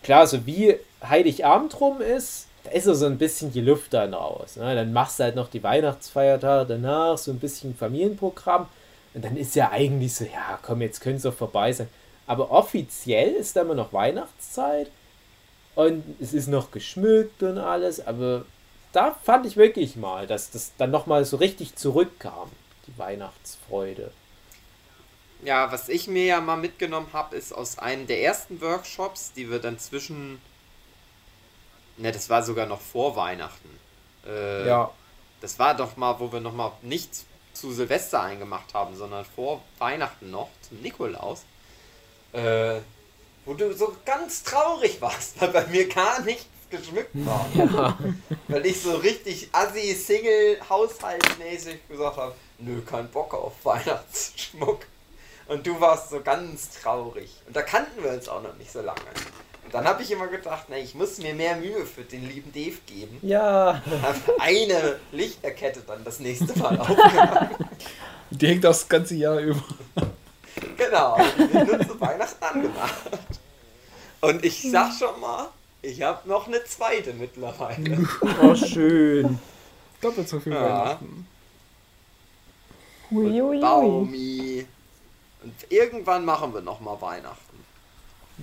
Klar, 0.01 0.25
so 0.25 0.47
wie 0.47 0.77
Heiligabend 1.07 1.79
rum 1.79 2.01
ist, 2.01 2.47
da 2.63 2.71
ist 2.71 2.85
so 2.85 3.05
ein 3.05 3.19
bisschen 3.19 3.51
die 3.51 3.61
Luft 3.61 3.93
dann 3.93 4.15
raus. 4.15 4.55
Ne? 4.55 4.73
Dann 4.73 4.91
machst 4.91 5.19
du 5.19 5.23
halt 5.25 5.35
noch 5.35 5.49
die 5.49 5.61
Weihnachtsfeiertage 5.61 6.65
danach, 6.67 7.19
so 7.19 7.29
ein 7.29 7.39
bisschen 7.39 7.75
Familienprogramm. 7.75 8.65
Und 9.13 9.23
dann 9.23 9.37
ist 9.37 9.55
ja 9.55 9.69
eigentlich 9.71 10.15
so, 10.15 10.25
ja 10.25 10.57
komm, 10.63 10.81
jetzt 10.81 10.99
können 10.99 11.17
es 11.17 11.23
doch 11.23 11.33
vorbei 11.35 11.71
sein. 11.73 11.89
Aber 12.27 12.51
offiziell 12.51 13.33
ist 13.33 13.55
da 13.57 13.63
immer 13.63 13.75
noch 13.75 13.93
Weihnachtszeit 13.93 14.91
und 15.75 16.05
es 16.21 16.33
ist 16.33 16.47
noch 16.47 16.71
geschmückt 16.71 17.43
und 17.43 17.57
alles. 17.59 18.05
Aber 18.05 18.45
da 18.93 19.13
fand 19.23 19.45
ich 19.47 19.57
wirklich 19.57 19.95
mal, 19.97 20.27
dass 20.27 20.51
das 20.51 20.73
dann 20.77 20.91
nochmal 20.91 21.25
so 21.25 21.37
richtig 21.37 21.75
zurückkam, 21.75 22.51
die 22.87 22.97
Weihnachtsfreude. 22.97 24.13
Ja, 25.41 25.71
was 25.71 25.89
ich 25.89 26.07
mir 26.07 26.25
ja 26.25 26.41
mal 26.41 26.57
mitgenommen 26.57 27.11
habe, 27.13 27.35
ist 27.35 27.51
aus 27.53 27.77
einem 27.79 28.05
der 28.07 28.21
ersten 28.23 28.61
Workshops, 28.61 29.33
die 29.33 29.49
wir 29.49 29.59
dann 29.59 29.79
zwischen. 29.79 30.41
Ne, 31.97 32.11
das 32.11 32.29
war 32.29 32.43
sogar 32.43 32.65
noch 32.65 32.81
vor 32.81 33.15
Weihnachten. 33.15 33.69
Äh, 34.25 34.67
Ja, 34.67 34.91
Das 35.41 35.59
war 35.59 35.75
doch 35.75 35.97
mal, 35.97 36.19
wo 36.19 36.31
wir 36.31 36.39
noch 36.41 36.53
mal 36.53 36.77
nicht 36.83 37.25
zu 37.53 37.71
Silvester 37.71 38.21
eingemacht 38.21 38.73
haben, 38.73 38.95
sondern 38.95 39.25
vor 39.25 39.63
Weihnachten 39.79 40.29
noch, 40.31 40.49
zum 40.61 40.81
Nikolaus. 40.81 41.45
Äh, 42.37 42.81
wo 43.45 43.53
du 43.53 43.73
so 43.73 43.95
ganz 44.05 44.43
traurig 44.43 45.01
warst, 45.01 45.39
weil 45.41 45.49
bei 45.49 45.65
mir 45.67 45.87
gar 45.87 46.21
nichts 46.21 46.45
geschmückt 46.69 47.11
war. 47.13 47.97
Weil 48.49 48.65
ich 48.65 48.81
so 48.81 48.95
richtig 48.95 49.47
assi, 49.53 49.93
Single, 49.93 50.57
haushaltsmäßig 50.69 51.87
gesagt 51.87 52.17
habe, 52.17 52.35
nö, 52.59 52.81
kein 52.81 53.09
Bock 53.09 53.33
auf 53.33 53.53
Weihnachtsschmuck. 53.63 54.79
Und 55.47 55.65
du 55.65 55.79
warst 55.79 56.09
so 56.09 56.19
ganz 56.19 56.71
traurig. 56.81 57.31
Und 57.47 57.55
da 57.55 57.61
kannten 57.61 58.03
wir 58.03 58.11
uns 58.11 58.27
auch 58.27 58.43
noch 58.43 58.55
nicht 58.57 58.69
so 58.71 58.81
lange. 58.81 58.99
Und 59.63 59.73
dann 59.73 59.85
habe 59.85 60.03
ich 60.03 60.11
immer 60.11 60.27
gedacht, 60.27 60.67
ne, 60.69 60.79
ich 60.79 60.93
muss 60.93 61.17
mir 61.19 61.33
mehr 61.33 61.55
Mühe 61.55 61.85
für 61.85 62.03
den 62.03 62.27
lieben 62.27 62.51
Dave 62.51 62.77
geben. 62.85 63.17
ja, 63.21 63.81
Hab 64.01 64.15
eine 64.39 64.99
Lichterkette 65.13 65.81
dann 65.87 66.03
das 66.03 66.19
nächste 66.19 66.57
Mal 66.59 66.77
aufgehangen. 66.81 67.55
Die 68.29 68.47
hängt 68.47 68.63
das 68.65 68.87
ganze 68.89 69.15
Jahr 69.15 69.39
über. 69.39 69.63
Genau, 70.77 71.17
die 71.37 71.53
wird 71.53 71.67
nur 71.67 71.79
zu 71.87 71.99
Weihnachten 72.01 72.43
angemacht. 72.43 73.09
Und 74.21 74.43
ich 74.43 74.69
sag 74.71 74.91
schon 74.93 75.19
mal, 75.19 75.49
ich 75.81 76.01
habe 76.01 76.27
noch 76.27 76.47
eine 76.47 76.63
zweite 76.65 77.13
mittlerweile. 77.13 78.07
oh 78.41 78.55
schön. 78.55 79.39
Doppelt 80.01 80.27
so 80.27 80.39
viel 80.39 80.53
Ja. 80.53 80.61
Weihnachten. 80.61 81.27
Huiuiui. 83.11 83.59
Baumi. 83.61 84.65
Und 85.43 85.71
irgendwann 85.71 86.25
machen 86.25 86.53
wir 86.53 86.61
noch 86.61 86.79
mal 86.79 86.99
Weihnachten. 86.99 87.46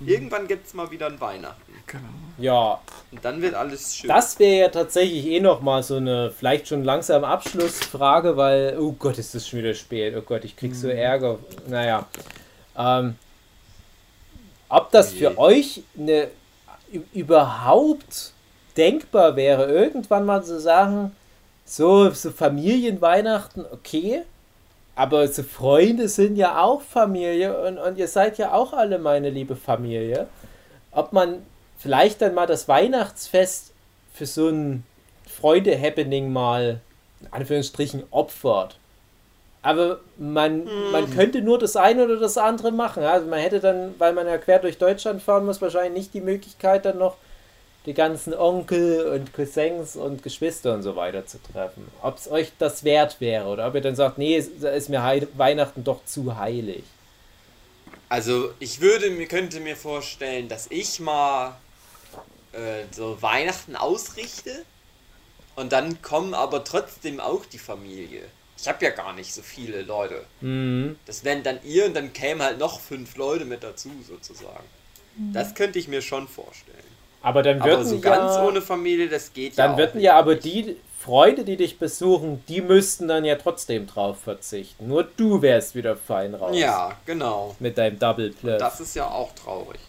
Irgendwann 0.05 0.47
gibt's 0.47 0.73
mal 0.73 0.91
wieder 0.91 1.07
ein 1.07 1.19
Weihnachten. 1.21 1.71
Genau. 1.87 2.03
Ja, 2.37 2.81
Und 3.11 3.23
dann 3.23 3.41
wird 3.41 3.55
alles 3.55 3.95
schön. 3.95 4.09
das 4.09 4.37
wäre 4.39 4.59
ja 4.59 4.69
tatsächlich 4.69 5.25
eh 5.25 5.39
nochmal 5.39 5.83
so 5.83 5.95
eine 5.95 6.31
vielleicht 6.31 6.67
schon 6.67 6.83
langsam 6.83 7.23
Abschlussfrage, 7.23 8.35
weil, 8.35 8.77
oh 8.77 8.91
Gott, 8.91 9.17
ist 9.17 9.33
das 9.35 9.47
schon 9.47 9.59
wieder 9.59 9.73
spät. 9.73 10.13
Oh 10.17 10.21
Gott, 10.21 10.43
ich 10.43 10.57
krieg 10.57 10.75
so 10.75 10.89
Ärger. 10.89 11.39
Naja. 11.67 12.07
Ähm, 12.77 13.15
ob 14.67 14.91
das 14.91 15.13
je. 15.13 15.19
für 15.19 15.37
euch 15.37 15.83
eine, 15.97 16.27
überhaupt 17.13 18.33
denkbar 18.75 19.35
wäre, 19.37 19.67
irgendwann 19.71 20.25
mal 20.25 20.43
zu 20.43 20.59
sagen, 20.59 21.15
so, 21.63 22.09
so 22.11 22.31
Familienweihnachten, 22.31 23.65
okay, 23.71 24.23
aber 24.95 25.27
so 25.27 25.43
Freunde 25.43 26.07
sind 26.07 26.37
ja 26.37 26.61
auch 26.63 26.81
Familie 26.81 27.65
und, 27.67 27.77
und 27.77 27.97
ihr 27.97 28.07
seid 28.07 28.37
ja 28.37 28.53
auch 28.53 28.73
alle 28.73 28.97
meine 28.97 29.29
liebe 29.29 29.55
Familie. 29.55 30.27
Ob 30.91 31.11
man 31.11 31.43
vielleicht 31.77 32.21
dann 32.21 32.33
mal 32.33 32.47
das 32.47 32.67
Weihnachtsfest 32.67 33.73
für 34.13 34.25
so 34.25 34.47
ein 34.47 34.83
Freunde-Happening 35.27 36.31
mal 36.31 36.79
in 37.19 37.27
Anführungsstrichen 37.31 38.03
opfert. 38.11 38.77
Aber 39.61 39.99
man, 40.17 40.67
man 40.91 41.11
könnte 41.11 41.41
nur 41.41 41.57
das 41.57 41.75
eine 41.75 42.05
oder 42.05 42.17
das 42.17 42.37
andere 42.37 42.71
machen. 42.71 43.03
Also 43.03 43.27
man 43.27 43.39
hätte 43.39 43.59
dann, 43.59 43.95
weil 43.97 44.13
man 44.13 44.27
ja 44.27 44.37
quer 44.37 44.59
durch 44.59 44.77
Deutschland 44.77 45.23
fahren 45.23 45.45
muss, 45.45 45.61
wahrscheinlich 45.61 45.93
nicht 45.93 46.13
die 46.13 46.21
Möglichkeit, 46.21 46.85
dann 46.85 46.99
noch 46.99 47.17
die 47.85 47.93
ganzen 47.93 48.33
Onkel 48.33 49.07
und 49.07 49.33
Cousins 49.33 49.95
und 49.95 50.23
Geschwister 50.23 50.73
und 50.73 50.83
so 50.83 50.95
weiter 50.95 51.25
zu 51.25 51.37
treffen. 51.51 51.87
Ob 52.01 52.17
es 52.17 52.29
euch 52.29 52.51
das 52.59 52.83
wert 52.83 53.21
wäre 53.21 53.45
oder 53.47 53.67
ob 53.67 53.75
ihr 53.75 53.81
dann 53.81 53.95
sagt, 53.95 54.17
nee, 54.17 54.35
es- 54.37 54.49
da 54.59 54.69
ist 54.71 54.89
mir 54.89 55.03
Hei- 55.03 55.27
Weihnachten 55.35 55.83
doch 55.83 56.03
zu 56.05 56.37
heilig. 56.37 56.83
Also 58.09 58.51
ich 58.59 58.81
würde 58.81 59.09
mir 59.09 59.27
könnte 59.27 59.59
mir 59.59 59.75
vorstellen, 59.75 60.47
dass 60.47 60.67
ich 60.69 60.99
mal 60.99 61.55
äh, 62.53 62.83
so 62.91 63.21
Weihnachten 63.21 63.75
ausrichte 63.75 64.63
und 65.55 65.71
dann 65.71 66.01
kommen 66.01 66.33
aber 66.33 66.63
trotzdem 66.63 67.19
auch 67.19 67.45
die 67.45 67.57
Familie. 67.57 68.21
Ich 68.57 68.67
habe 68.67 68.85
ja 68.85 68.91
gar 68.91 69.13
nicht 69.13 69.33
so 69.33 69.41
viele 69.41 69.81
Leute. 69.81 70.23
Mhm. 70.41 70.97
Das 71.05 71.23
wären 71.23 71.43
dann 71.43 71.59
ihr 71.63 71.85
und 71.85 71.93
dann 71.93 72.13
kämen 72.13 72.41
halt 72.41 72.57
noch 72.57 72.79
fünf 72.79 73.17
Leute 73.17 73.43
mit 73.45 73.63
dazu 73.63 73.91
sozusagen. 74.07 74.63
Das 75.33 75.55
könnte 75.55 75.79
ich 75.79 75.87
mir 75.87 76.01
schon 76.01 76.27
vorstellen. 76.27 76.74
Aber 77.25 77.41
dann 77.41 77.59
Aber 77.61 77.71
würden 77.71 77.85
so 77.87 77.95
ja, 77.95 78.01
ganz 78.01 78.37
ohne 78.37 78.61
Familie, 78.61 79.09
das 79.09 79.33
geht 79.33 79.57
dann 79.57 79.71
ja 79.71 79.73
auch 79.73 79.77
würden 79.77 79.95
nicht. 79.95 80.03
ja 80.05 80.15
aber 80.15 80.35
die 80.35 80.75
Freunde, 80.99 81.43
die 81.43 81.57
dich 81.57 81.79
besuchen, 81.79 82.43
die 82.47 82.61
müssten 82.61 83.07
dann 83.07 83.25
ja 83.25 83.35
trotzdem 83.35 83.87
drauf 83.87 84.19
verzichten. 84.23 84.87
Nur 84.87 85.03
du 85.17 85.41
wärst 85.41 85.73
wieder 85.75 85.95
fein 85.97 86.35
raus. 86.35 86.55
Ja, 86.57 86.93
genau. 87.05 87.55
Mit 87.59 87.77
deinem 87.77 87.97
Double 87.99 88.29
Plus. 88.31 88.59
Das 88.59 88.79
ist 88.79 88.95
ja 88.95 89.07
auch 89.09 89.33
traurig. 89.33 89.79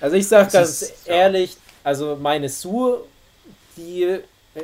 Also 0.00 0.16
ich 0.16 0.28
sag 0.28 0.44
Das 0.46 0.52
ganz 0.52 0.82
ist- 0.82 1.06
ja. 1.06 1.14
ehrlich, 1.14 1.56
also 1.82 2.16
meine 2.16 2.48
Sue, 2.48 3.04
die 3.76 4.18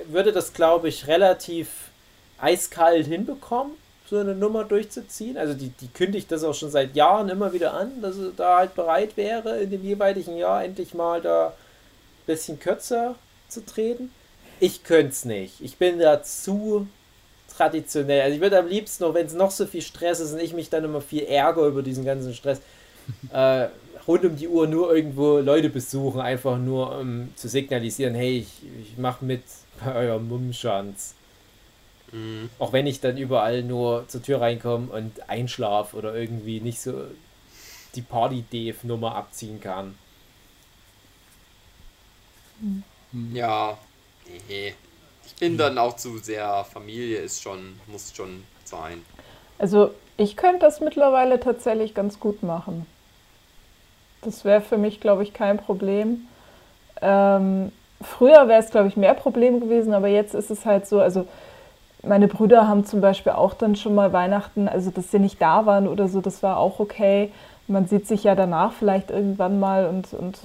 würde 0.06 0.32
das 0.32 0.52
glaube 0.52 0.88
ich 0.88 1.06
relativ 1.06 1.68
eiskalt 2.38 3.06
hinbekommen, 3.06 3.72
so 4.10 4.18
eine 4.18 4.34
Nummer 4.34 4.64
durchzuziehen. 4.64 5.38
Also 5.38 5.54
die, 5.54 5.68
die 5.68 5.86
kündigt 5.86 6.30
das 6.32 6.42
auch 6.42 6.54
schon 6.54 6.70
seit 6.70 6.96
Jahren 6.96 7.28
immer 7.28 7.52
wieder 7.52 7.74
an, 7.74 8.02
dass 8.02 8.16
sie 8.16 8.32
da 8.36 8.58
halt 8.58 8.74
bereit 8.74 9.16
wäre, 9.16 9.60
in 9.60 9.70
dem 9.70 9.84
jeweiligen 9.84 10.36
Jahr 10.36 10.64
endlich 10.64 10.94
mal 10.94 11.22
da 11.22 11.48
ein 11.48 12.26
bisschen 12.26 12.58
kürzer 12.58 13.14
zu 13.48 13.64
treten. 13.64 14.10
Ich 14.58 14.82
könnte 14.82 15.12
es 15.12 15.24
nicht. 15.24 15.60
Ich 15.60 15.76
bin 15.76 16.00
da 16.00 16.22
zu 16.24 16.88
traditionell. 17.56 18.22
Also 18.22 18.34
ich 18.34 18.40
würde 18.40 18.58
am 18.58 18.66
liebsten, 18.66 19.04
noch 19.04 19.14
wenn 19.14 19.26
es 19.26 19.32
noch 19.32 19.52
so 19.52 19.64
viel 19.64 19.82
Stress 19.82 20.18
ist 20.18 20.32
und 20.32 20.40
ich 20.40 20.54
mich 20.54 20.70
dann 20.70 20.84
immer 20.84 21.00
viel 21.00 21.22
ärgere 21.22 21.68
über 21.68 21.82
diesen 21.82 22.04
ganzen 22.04 22.34
Stress, 22.34 22.60
äh, 23.32 23.68
rund 24.08 24.24
um 24.24 24.36
die 24.36 24.48
Uhr 24.48 24.66
nur 24.66 24.94
irgendwo 24.94 25.38
Leute 25.38 25.70
besuchen, 25.70 26.20
einfach 26.20 26.58
nur 26.58 26.98
um 26.98 27.28
zu 27.36 27.48
signalisieren, 27.48 28.14
hey, 28.14 28.38
ich, 28.38 28.48
ich 28.82 28.98
mache 28.98 29.24
mit 29.24 29.42
bei 29.84 29.94
eurem 29.94 30.28
Mummschanz. 30.28 31.14
Mhm. 32.12 32.50
Auch 32.58 32.72
wenn 32.72 32.86
ich 32.86 33.00
dann 33.00 33.16
überall 33.16 33.62
nur 33.62 34.06
zur 34.08 34.22
Tür 34.22 34.40
reinkomme 34.40 34.92
und 34.92 35.28
einschlaf 35.28 35.94
oder 35.94 36.14
irgendwie 36.14 36.60
nicht 36.60 36.80
so 36.80 37.04
die 37.94 38.02
Party-Dave-Nummer 38.02 39.14
abziehen 39.14 39.60
kann. 39.60 39.96
Ja, 43.32 43.78
nee. 44.48 44.74
Ich 45.26 45.34
bin 45.36 45.56
dann 45.56 45.78
auch 45.78 45.96
zu 45.96 46.18
sehr, 46.18 46.64
Familie 46.64 47.18
ist 47.18 47.42
schon, 47.42 47.80
muss 47.86 48.12
schon 48.14 48.44
sein. 48.64 49.02
Also 49.58 49.94
ich 50.16 50.36
könnte 50.36 50.60
das 50.60 50.80
mittlerweile 50.80 51.40
tatsächlich 51.40 51.94
ganz 51.94 52.20
gut 52.20 52.42
machen. 52.42 52.86
Das 54.22 54.44
wäre 54.44 54.60
für 54.60 54.76
mich, 54.76 55.00
glaube 55.00 55.22
ich, 55.22 55.32
kein 55.32 55.56
Problem. 55.56 56.26
Ähm, 57.00 57.72
früher 58.02 58.48
wäre 58.48 58.62
es, 58.62 58.70
glaube 58.70 58.88
ich, 58.88 58.96
mehr 58.96 59.14
Problem 59.14 59.60
gewesen, 59.60 59.94
aber 59.94 60.08
jetzt 60.08 60.34
ist 60.34 60.50
es 60.50 60.66
halt 60.66 60.86
so, 60.86 61.00
also 61.00 61.26
meine 62.02 62.28
Brüder 62.28 62.66
haben 62.66 62.84
zum 62.84 63.00
Beispiel 63.00 63.32
auch 63.32 63.54
dann 63.54 63.76
schon 63.76 63.94
mal 63.94 64.12
Weihnachten, 64.12 64.68
also 64.68 64.90
dass 64.90 65.10
sie 65.10 65.18
nicht 65.18 65.40
da 65.40 65.66
waren 65.66 65.86
oder 65.86 66.08
so, 66.08 66.20
das 66.20 66.42
war 66.42 66.58
auch 66.58 66.80
okay. 66.80 67.30
Man 67.66 67.86
sieht 67.86 68.06
sich 68.06 68.24
ja 68.24 68.34
danach 68.34 68.72
vielleicht 68.72 69.10
irgendwann 69.10 69.60
mal 69.60 69.86
und, 69.86 70.12
und 70.14 70.38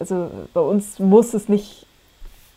also 0.00 0.30
bei 0.54 0.60
uns 0.60 0.98
muss 0.98 1.34
es 1.34 1.48
nicht, 1.48 1.86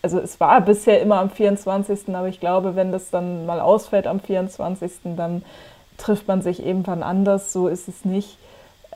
also 0.02 0.20
es 0.20 0.40
war 0.40 0.62
bisher 0.62 1.02
immer 1.02 1.20
am 1.20 1.30
24., 1.30 2.16
aber 2.16 2.28
ich 2.28 2.40
glaube, 2.40 2.76
wenn 2.76 2.92
das 2.92 3.12
dann 3.12 3.46
mal 3.46 3.60
ausfällt 3.60 4.08
am 4.08 4.20
24., 4.20 5.16
dann 5.16 5.44
trifft 5.98 6.28
man 6.28 6.42
sich 6.42 6.66
irgendwann 6.66 7.04
anders, 7.04 7.54
so 7.54 7.68
ist 7.68 7.88
es 7.88 8.06
nicht. 8.06 8.38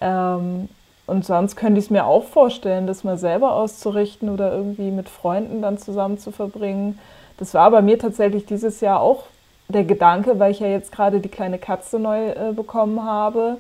Ähm, 0.02 0.70
und 1.06 1.26
sonst 1.26 1.56
könnte 1.56 1.80
ich 1.80 1.86
es 1.86 1.92
mir 1.92 2.06
auch 2.06 2.24
vorstellen, 2.24 2.88
das 2.88 3.04
mal 3.04 3.18
selber 3.18 3.54
auszurichten 3.54 4.30
oder 4.30 4.54
irgendwie 4.54 4.92
mit 4.92 5.10
Freunden 5.10 5.62
dann 5.62 5.78
zusammen 5.78 6.18
zu 6.18 6.32
verbringen. 6.32 7.00
Das 7.38 7.54
war 7.54 7.72
bei 7.72 7.82
mir 7.82 7.98
tatsächlich 7.98 8.46
dieses 8.46 8.80
Jahr 8.82 9.02
auch 9.02 9.24
der 9.70 9.84
Gedanke, 9.84 10.40
weil 10.40 10.52
ich 10.52 10.60
ja 10.60 10.68
jetzt 10.68 10.92
gerade 10.92 11.20
die 11.20 11.30
kleine 11.30 11.60
Katze 11.60 12.00
neu 12.00 12.30
äh, 12.30 12.54
bekommen 12.54 13.04
habe, 13.04 13.58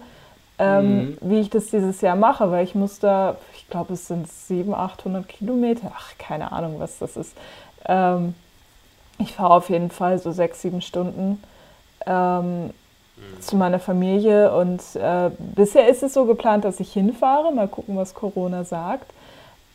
ähm, 0.58 1.18
wie 1.22 1.40
ich 1.40 1.50
das 1.50 1.68
dieses 1.68 2.02
Jahr 2.02 2.16
mache, 2.16 2.52
weil 2.52 2.66
ich 2.66 2.76
muss 2.76 3.00
da, 3.00 3.38
ich 3.56 3.70
glaube, 3.70 3.94
es 3.94 4.08
sind 4.08 4.28
700, 4.28 4.80
800 4.80 5.28
Kilometer, 5.28 5.92
ach, 5.96 6.18
keine 6.18 6.52
Ahnung, 6.52 6.76
was 6.80 6.98
das 7.00 7.16
ist. 7.16 7.38
Ähm, 7.86 8.34
ich 9.20 9.34
fahre 9.34 9.54
auf 9.54 9.70
jeden 9.70 9.92
Fall 9.92 10.18
so 10.20 10.32
sechs, 10.32 10.62
sieben 10.62 10.82
Stunden 10.82 11.42
ähm, 12.06 12.72
zu 13.40 13.56
meiner 13.56 13.80
Familie 13.80 14.54
und 14.56 14.82
äh, 14.96 15.30
bisher 15.38 15.88
ist 15.88 16.04
es 16.04 16.14
so 16.14 16.26
geplant, 16.26 16.66
dass 16.66 16.80
ich 16.80 16.92
hinfahre, 16.92 17.54
mal 17.54 17.68
gucken, 17.68 17.96
was 17.96 18.14
Corona 18.14 18.64
sagt. 18.64 19.12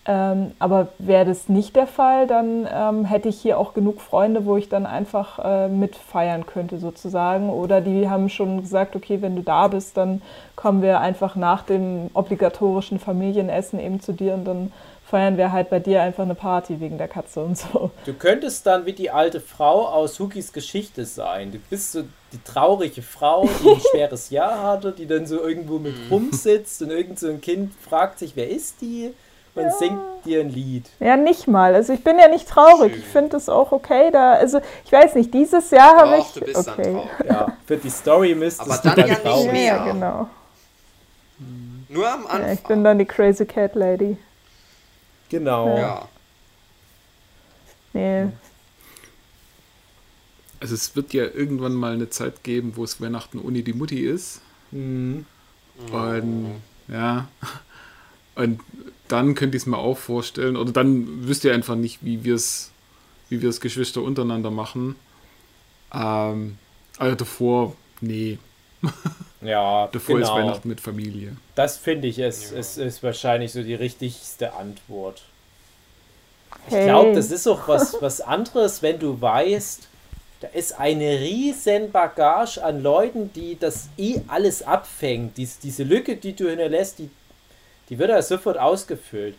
Ähm, 0.06 0.52
aber 0.58 0.88
wäre 0.98 1.24
das 1.24 1.48
nicht 1.48 1.74
der 1.76 1.86
Fall, 1.86 2.26
dann 2.26 2.68
ähm, 2.70 3.04
hätte 3.06 3.30
ich 3.30 3.40
hier 3.40 3.58
auch 3.58 3.72
genug 3.72 4.02
Freunde, 4.02 4.44
wo 4.44 4.56
ich 4.58 4.68
dann 4.68 4.84
einfach 4.84 5.38
äh, 5.42 5.68
mit 5.68 5.96
feiern 5.96 6.44
könnte 6.44 6.78
sozusagen. 6.78 7.48
Oder 7.48 7.80
die 7.80 8.08
haben 8.08 8.28
schon 8.28 8.60
gesagt, 8.60 8.96
okay, 8.96 9.22
wenn 9.22 9.34
du 9.34 9.42
da 9.42 9.68
bist, 9.68 9.96
dann 9.96 10.20
kommen 10.56 10.82
wir 10.82 11.00
einfach 11.00 11.36
nach 11.36 11.62
dem 11.62 12.10
obligatorischen 12.12 12.98
Familienessen 12.98 13.80
eben 13.80 14.00
zu 14.00 14.12
dir 14.12 14.34
und 14.34 14.44
dann 14.44 14.72
feiern 15.06 15.36
wir 15.36 15.52
halt 15.52 15.70
bei 15.70 15.80
dir 15.80 16.02
einfach 16.02 16.24
eine 16.24 16.34
Party 16.34 16.80
wegen 16.80 16.98
der 16.98 17.08
Katze 17.08 17.42
und 17.42 17.56
so. 17.56 17.90
Du 18.04 18.14
könntest 18.14 18.66
dann 18.66 18.84
wie 18.84 18.92
die 18.92 19.10
alte 19.10 19.40
Frau 19.40 19.86
aus 19.86 20.18
Hukis 20.18 20.52
Geschichte 20.52 21.04
sein. 21.04 21.52
Du 21.52 21.58
bist 21.70 21.92
so 21.92 22.02
die 22.32 22.42
traurige 22.42 23.00
Frau, 23.00 23.48
die 23.62 23.68
ein 23.70 23.80
schweres 23.90 24.30
Jahr 24.30 24.62
hatte, 24.62 24.92
die 24.92 25.06
dann 25.06 25.26
so 25.26 25.40
irgendwo 25.40 25.78
mit 25.78 25.94
rumsitzt 26.10 26.82
und 26.82 26.90
irgend 26.90 27.18
so 27.18 27.28
ein 27.28 27.40
Kind 27.40 27.72
fragt 27.74 28.18
sich, 28.18 28.32
wer 28.34 28.50
ist 28.50 28.80
die? 28.80 29.14
Und 29.54 29.72
singt 29.78 30.00
dir 30.24 30.40
ein 30.40 30.50
Lied. 30.50 30.86
Ja, 30.98 31.16
nicht 31.16 31.46
mal. 31.46 31.74
Also 31.74 31.92
ich 31.92 32.02
bin 32.02 32.18
ja 32.18 32.28
nicht 32.28 32.48
traurig. 32.48 32.92
Schön. 32.92 33.02
Ich 33.02 33.06
finde 33.06 33.36
es 33.36 33.48
auch 33.48 33.70
okay. 33.70 34.10
Da, 34.10 34.32
also 34.32 34.60
ich 34.84 34.90
weiß 34.90 35.14
nicht, 35.14 35.32
dieses 35.32 35.70
Jahr 35.70 35.96
habe 35.96 36.18
ich. 36.18 36.32
du 36.32 36.40
bist 36.40 36.68
okay. 36.68 36.82
dann 36.82 36.92
traurig. 36.94 37.10
Ja, 37.28 37.56
für 37.66 37.76
die 37.76 37.90
Story 37.90 38.34
müsstest 38.34 38.68
Aber 38.68 38.78
du 38.78 38.88
dann 38.88 38.96
dann 38.96 39.06
ja 39.06 39.14
nicht 39.14 39.22
traurig 39.22 39.46
Ja, 39.46 39.52
mehr. 39.52 39.76
ja, 39.76 39.84
genau. 39.92 40.28
Nur 41.88 42.10
am 42.10 42.26
Anfang. 42.26 42.46
Ja, 42.46 42.52
ich 42.52 42.62
bin 42.64 42.82
dann 42.82 42.98
die 42.98 43.04
Crazy 43.04 43.46
Cat 43.46 43.76
Lady. 43.76 44.16
Genau. 45.28 45.76
Ja. 45.78 46.08
Nee. 47.92 48.26
Also 50.58 50.74
es 50.74 50.96
wird 50.96 51.12
ja 51.12 51.24
irgendwann 51.24 51.74
mal 51.74 51.92
eine 51.92 52.10
Zeit 52.10 52.42
geben, 52.42 52.72
wo 52.74 52.82
es 52.84 53.00
Weihnachten 53.00 53.38
ohne 53.38 53.62
die 53.62 53.72
Mutti 53.72 54.00
ist. 54.00 54.40
Mhm. 54.72 55.26
Und 55.92 56.62
ja. 56.88 57.28
Und 58.34 58.60
dann 59.08 59.34
könnte 59.34 59.56
ich 59.56 59.62
es 59.64 59.66
mir 59.66 59.78
auch 59.78 59.98
vorstellen, 59.98 60.56
oder 60.56 60.72
dann 60.72 61.26
wüsste 61.28 61.48
ich 61.48 61.54
einfach 61.54 61.76
nicht, 61.76 61.98
wie 62.04 62.24
wir 62.24 62.34
es, 62.34 62.70
wie 63.28 63.42
wir 63.42 63.48
es 63.50 63.60
Geschwister 63.60 64.02
untereinander 64.02 64.50
machen. 64.50 64.96
Ähm, 65.92 66.58
also 66.98 67.14
davor, 67.16 67.76
nee. 68.00 68.38
Ja, 69.40 69.88
Davor 69.92 70.20
ist 70.20 70.28
genau. 70.28 70.38
Weihnachten 70.38 70.68
mit 70.68 70.80
Familie. 70.80 71.36
Das 71.54 71.76
finde 71.76 72.08
ich, 72.08 72.18
ist, 72.18 72.52
Ja. 72.52 72.58
ist, 72.58 72.78
ist 72.78 73.02
wahrscheinlich 73.02 73.52
so 73.52 73.62
die 73.62 73.74
richtigste 73.74 74.54
Antwort. 74.54 75.22
Ich 76.68 76.72
Hey. 76.72 76.86
glaube, 76.86 77.14
das 77.14 77.30
ist 77.30 77.46
auch 77.46 77.68
was, 77.68 77.96
was 78.00 78.22
anderes, 78.22 78.80
wenn 78.82 78.98
du 78.98 79.20
weißt, 79.20 79.86
da 80.40 80.48
ist 80.48 80.78
eine 80.80 81.20
riesen 81.20 81.90
Bagage 81.92 82.62
an 82.64 82.82
Leuten, 82.82 83.32
die 83.34 83.58
das 83.58 83.88
eh 83.98 84.20
alles 84.28 84.62
abfängt. 84.62 85.36
Dies, 85.36 85.58
diese 85.58 85.82
Lücke, 85.82 86.16
die 86.16 86.34
du 86.34 86.48
hinterlässt, 86.48 86.98
die, 86.98 87.10
die 87.88 87.98
wird 87.98 88.10
ja 88.10 88.22
sofort 88.22 88.58
ausgefüllt. 88.58 89.36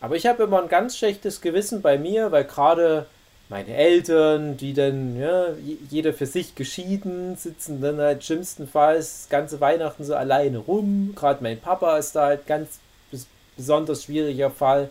Aber 0.00 0.16
ich 0.16 0.26
habe 0.26 0.42
immer 0.44 0.60
ein 0.62 0.68
ganz 0.68 0.96
schlechtes 0.96 1.40
Gewissen 1.40 1.82
bei 1.82 1.96
mir, 1.98 2.32
weil 2.32 2.44
gerade 2.44 3.06
meine 3.48 3.74
Eltern, 3.74 4.56
die 4.56 4.72
dann, 4.72 5.20
ja, 5.20 5.48
je- 5.64 5.76
jeder 5.90 6.12
für 6.14 6.26
sich 6.26 6.54
geschieden, 6.54 7.36
sitzen 7.36 7.80
dann 7.80 7.98
halt 7.98 8.24
schlimmstenfalls 8.24 9.22
das 9.22 9.28
ganze 9.28 9.60
Weihnachten 9.60 10.04
so 10.04 10.14
alleine 10.14 10.58
rum. 10.58 11.12
Gerade 11.14 11.42
mein 11.42 11.60
Papa 11.60 11.98
ist 11.98 12.16
da 12.16 12.26
halt 12.26 12.46
ganz 12.46 12.80
bes 13.10 13.26
besonders 13.56 14.04
schwieriger 14.04 14.50
Fall, 14.50 14.88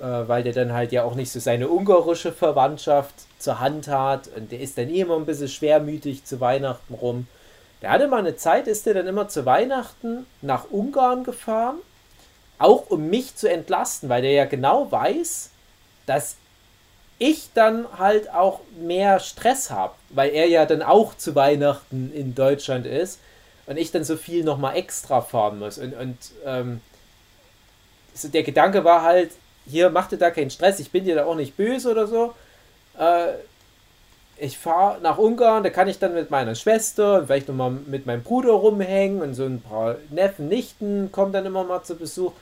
äh, 0.00 0.04
weil 0.04 0.42
der 0.42 0.52
dann 0.52 0.72
halt 0.74 0.92
ja 0.92 1.04
auch 1.04 1.14
nicht 1.14 1.32
so 1.32 1.40
seine 1.40 1.68
ungarische 1.70 2.32
Verwandtschaft 2.32 3.14
zur 3.38 3.60
Hand 3.60 3.88
hat 3.88 4.28
und 4.36 4.52
der 4.52 4.60
ist 4.60 4.76
dann 4.76 4.90
eh 4.90 5.00
immer 5.00 5.16
ein 5.16 5.24
bisschen 5.26 5.48
schwermütig 5.48 6.24
zu 6.24 6.40
Weihnachten 6.40 6.94
rum. 6.94 7.26
Der 7.80 7.90
hatte 7.90 8.08
mal 8.08 8.18
eine 8.18 8.36
Zeit, 8.36 8.66
ist 8.68 8.84
der 8.84 8.92
dann 8.94 9.06
immer 9.06 9.28
zu 9.28 9.46
Weihnachten 9.46 10.26
nach 10.42 10.70
Ungarn 10.70 11.24
gefahren, 11.24 11.76
auch 12.60 12.90
um 12.90 13.08
mich 13.08 13.36
zu 13.36 13.50
entlasten, 13.50 14.08
weil 14.08 14.22
der 14.22 14.32
ja 14.32 14.44
genau 14.44 14.90
weiß, 14.90 15.50
dass 16.06 16.36
ich 17.18 17.50
dann 17.54 17.86
halt 17.98 18.32
auch 18.32 18.60
mehr 18.80 19.20
Stress 19.20 19.70
habe, 19.70 19.94
weil 20.10 20.30
er 20.30 20.46
ja 20.46 20.64
dann 20.66 20.82
auch 20.82 21.16
zu 21.16 21.34
Weihnachten 21.34 22.12
in 22.14 22.34
Deutschland 22.34 22.86
ist 22.86 23.20
und 23.66 23.76
ich 23.76 23.92
dann 23.92 24.04
so 24.04 24.16
viel 24.16 24.42
nochmal 24.42 24.76
extra 24.76 25.20
fahren 25.20 25.58
muss. 25.58 25.78
Und, 25.78 25.94
und 25.94 26.16
ähm, 26.46 26.80
so 28.14 28.28
der 28.28 28.42
Gedanke 28.42 28.84
war 28.84 29.02
halt, 29.02 29.32
hier 29.66 29.90
mach 29.90 30.08
dir 30.08 30.16
da 30.16 30.30
keinen 30.30 30.50
Stress, 30.50 30.80
ich 30.80 30.90
bin 30.90 31.04
dir 31.04 31.14
da 31.14 31.24
auch 31.26 31.36
nicht 31.36 31.56
böse 31.56 31.90
oder 31.90 32.06
so. 32.06 32.34
Äh, 32.98 33.34
ich 34.38 34.56
fahre 34.56 35.00
nach 35.02 35.18
Ungarn, 35.18 35.62
da 35.62 35.70
kann 35.70 35.88
ich 35.88 35.98
dann 35.98 36.14
mit 36.14 36.30
meiner 36.30 36.54
Schwester 36.54 37.18
und 37.18 37.26
vielleicht 37.26 37.48
nochmal 37.48 37.70
mit 37.70 38.06
meinem 38.06 38.22
Bruder 38.22 38.52
rumhängen 38.52 39.20
und 39.20 39.34
so 39.34 39.44
ein 39.44 39.60
paar 39.60 39.96
Neffen, 40.08 40.48
Nichten 40.48 41.12
kommen 41.12 41.32
dann 41.32 41.44
immer 41.44 41.64
mal 41.64 41.82
zu 41.82 41.96
Besuch. 41.96 42.32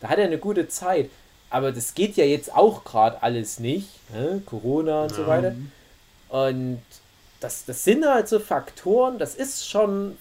Da 0.00 0.08
hat 0.08 0.18
er 0.18 0.24
eine 0.24 0.38
gute 0.38 0.68
Zeit. 0.68 1.10
Aber 1.50 1.72
das 1.72 1.94
geht 1.94 2.16
ja 2.16 2.24
jetzt 2.24 2.54
auch 2.54 2.84
gerade 2.84 3.22
alles 3.22 3.60
nicht. 3.60 3.88
Ne? 4.12 4.42
Corona 4.46 5.04
und 5.04 5.10
ja. 5.12 5.16
so 5.16 5.26
weiter. 5.26 5.54
Und 6.28 6.82
das, 7.40 7.64
das 7.64 7.84
sind 7.84 8.04
halt 8.04 8.28
so 8.28 8.40
Faktoren, 8.40 9.18
das 9.18 9.34
ist 9.34 9.68
schon. 9.68 10.16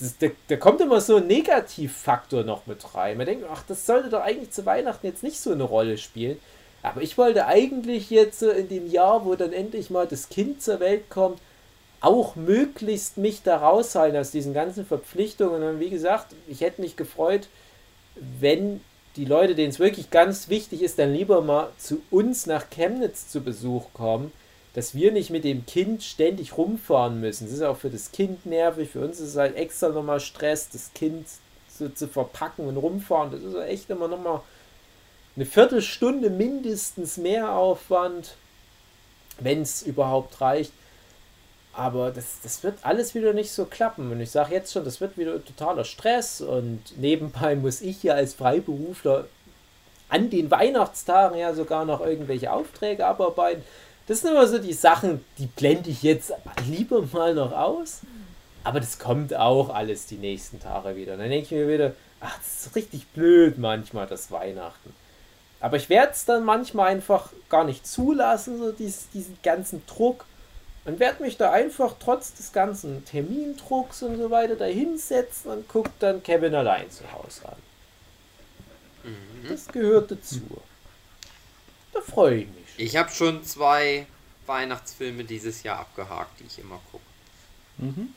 Das, 0.00 0.18
da, 0.18 0.26
da 0.48 0.56
kommt 0.56 0.80
immer 0.80 1.00
so 1.00 1.16
ein 1.16 1.28
Negativfaktor 1.28 2.42
noch 2.42 2.66
mit 2.66 2.94
rein. 2.94 3.16
Man 3.16 3.26
denkt, 3.26 3.46
ach, 3.52 3.62
das 3.68 3.86
sollte 3.86 4.08
doch 4.08 4.20
eigentlich 4.20 4.50
zu 4.50 4.66
Weihnachten 4.66 5.06
jetzt 5.06 5.22
nicht 5.22 5.38
so 5.38 5.52
eine 5.52 5.62
Rolle 5.62 5.96
spielen. 5.96 6.38
Aber 6.82 7.02
ich 7.02 7.16
wollte 7.16 7.46
eigentlich 7.46 8.10
jetzt 8.10 8.42
in 8.42 8.68
dem 8.68 8.90
Jahr, 8.90 9.24
wo 9.24 9.36
dann 9.36 9.52
endlich 9.52 9.90
mal 9.90 10.08
das 10.08 10.28
Kind 10.28 10.60
zur 10.60 10.80
Welt 10.80 11.08
kommt, 11.08 11.38
auch 12.00 12.34
möglichst 12.34 13.16
mich 13.16 13.42
da 13.42 13.58
raushalten 13.58 14.18
aus 14.18 14.32
diesen 14.32 14.54
ganzen 14.54 14.84
Verpflichtungen. 14.84 15.62
Und 15.62 15.78
wie 15.78 15.90
gesagt, 15.90 16.34
ich 16.48 16.62
hätte 16.62 16.80
mich 16.80 16.96
gefreut, 16.96 17.48
wenn 18.14 18.80
die 19.16 19.24
Leute, 19.24 19.54
denen 19.54 19.70
es 19.70 19.78
wirklich 19.78 20.10
ganz 20.10 20.48
wichtig 20.48 20.82
ist, 20.82 20.98
dann 20.98 21.12
lieber 21.12 21.42
mal 21.42 21.70
zu 21.78 22.02
uns 22.10 22.46
nach 22.46 22.70
Chemnitz 22.70 23.28
zu 23.28 23.42
Besuch 23.42 23.86
kommen, 23.92 24.32
dass 24.74 24.94
wir 24.94 25.10
nicht 25.10 25.30
mit 25.30 25.44
dem 25.44 25.66
Kind 25.66 26.02
ständig 26.02 26.56
rumfahren 26.56 27.20
müssen. 27.20 27.46
Das 27.46 27.54
ist 27.54 27.62
auch 27.62 27.76
für 27.76 27.90
das 27.90 28.12
Kind 28.12 28.46
nervig, 28.46 28.90
für 28.90 29.00
uns 29.00 29.18
ist 29.18 29.30
es 29.30 29.36
halt 29.36 29.56
extra 29.56 29.88
nochmal 29.88 30.20
Stress, 30.20 30.68
das 30.70 30.92
Kind 30.94 31.26
so 31.68 31.88
zu 31.88 32.06
verpacken 32.06 32.68
und 32.68 32.76
rumfahren. 32.76 33.32
Das 33.32 33.42
ist 33.42 33.54
echt 33.54 33.90
immer 33.90 34.06
nochmal 34.06 34.42
eine 35.34 35.46
Viertelstunde 35.46 36.30
mindestens 36.30 37.16
mehr 37.16 37.52
Aufwand, 37.52 38.36
wenn 39.38 39.62
es 39.62 39.82
überhaupt 39.82 40.40
reicht. 40.40 40.72
Aber 41.72 42.10
das, 42.10 42.40
das 42.42 42.62
wird 42.64 42.78
alles 42.82 43.14
wieder 43.14 43.32
nicht 43.32 43.52
so 43.52 43.64
klappen. 43.64 44.10
Und 44.10 44.20
ich 44.20 44.30
sage 44.30 44.54
jetzt 44.54 44.72
schon, 44.72 44.84
das 44.84 45.00
wird 45.00 45.16
wieder 45.16 45.44
totaler 45.44 45.84
Stress. 45.84 46.40
Und 46.40 46.82
nebenbei 46.96 47.54
muss 47.54 47.80
ich 47.80 48.02
ja 48.02 48.14
als 48.14 48.34
Freiberufler 48.34 49.26
an 50.08 50.30
den 50.30 50.50
Weihnachtstagen 50.50 51.38
ja 51.38 51.54
sogar 51.54 51.84
noch 51.84 52.00
irgendwelche 52.00 52.52
Aufträge 52.52 53.06
abarbeiten. 53.06 53.62
Das 54.08 54.20
sind 54.20 54.32
immer 54.32 54.48
so 54.48 54.58
die 54.58 54.72
Sachen, 54.72 55.24
die 55.38 55.46
blende 55.46 55.90
ich 55.90 56.02
jetzt 56.02 56.32
lieber 56.66 57.02
mal 57.12 57.34
noch 57.34 57.52
aus. 57.52 58.00
Aber 58.64 58.80
das 58.80 58.98
kommt 58.98 59.34
auch 59.34 59.70
alles 59.70 60.06
die 60.06 60.16
nächsten 60.16 60.60
Tage 60.60 60.96
wieder. 60.96 61.14
Und 61.14 61.20
dann 61.20 61.30
denke 61.30 61.44
ich 61.44 61.50
mir 61.52 61.68
wieder, 61.68 61.92
ach, 62.20 62.36
das 62.38 62.66
ist 62.66 62.76
richtig 62.76 63.06
blöd 63.08 63.58
manchmal, 63.58 64.06
das 64.06 64.30
Weihnachten. 64.32 64.92
Aber 65.60 65.76
ich 65.76 65.88
werde 65.88 66.12
es 66.12 66.24
dann 66.24 66.44
manchmal 66.44 66.88
einfach 66.88 67.30
gar 67.48 67.64
nicht 67.64 67.86
zulassen, 67.86 68.58
so 68.58 68.72
dies, 68.72 69.08
diesen 69.14 69.38
ganzen 69.42 69.82
Druck. 69.86 70.24
Und 70.84 70.98
werde 70.98 71.22
mich 71.22 71.36
da 71.36 71.52
einfach 71.52 71.94
trotz 72.00 72.32
des 72.34 72.52
ganzen 72.52 73.04
Termindrucks 73.04 74.02
und 74.02 74.16
so 74.16 74.30
weiter 74.30 74.56
da 74.56 74.64
hinsetzen 74.64 75.50
und 75.50 75.68
guckt 75.68 75.92
dann 76.00 76.22
Kevin 76.22 76.54
allein 76.54 76.90
zu 76.90 77.04
Hause 77.12 77.48
an. 77.48 77.56
Mhm. 79.04 79.48
Das 79.48 79.68
gehört 79.68 80.10
dazu. 80.10 80.40
Da 81.92 82.00
freue 82.00 82.38
ich 82.38 82.48
mich. 82.48 82.64
Ich 82.78 82.96
habe 82.96 83.10
schon 83.10 83.44
zwei 83.44 84.06
Weihnachtsfilme 84.46 85.24
dieses 85.24 85.62
Jahr 85.62 85.80
abgehakt, 85.80 86.40
die 86.40 86.44
ich 86.44 86.58
immer 86.58 86.80
gucke. 86.90 87.04
Mhm. 87.78 88.14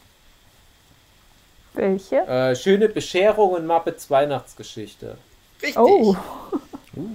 Welche? 1.74 2.18
Äh, 2.28 2.56
Schöne 2.56 2.88
Bescherung 2.88 3.54
und 3.54 3.66
Muppets 3.66 4.10
Weihnachtsgeschichte. 4.10 5.18
Richtig. 5.62 5.78
Oh. 5.78 6.16
uh. 6.96 7.08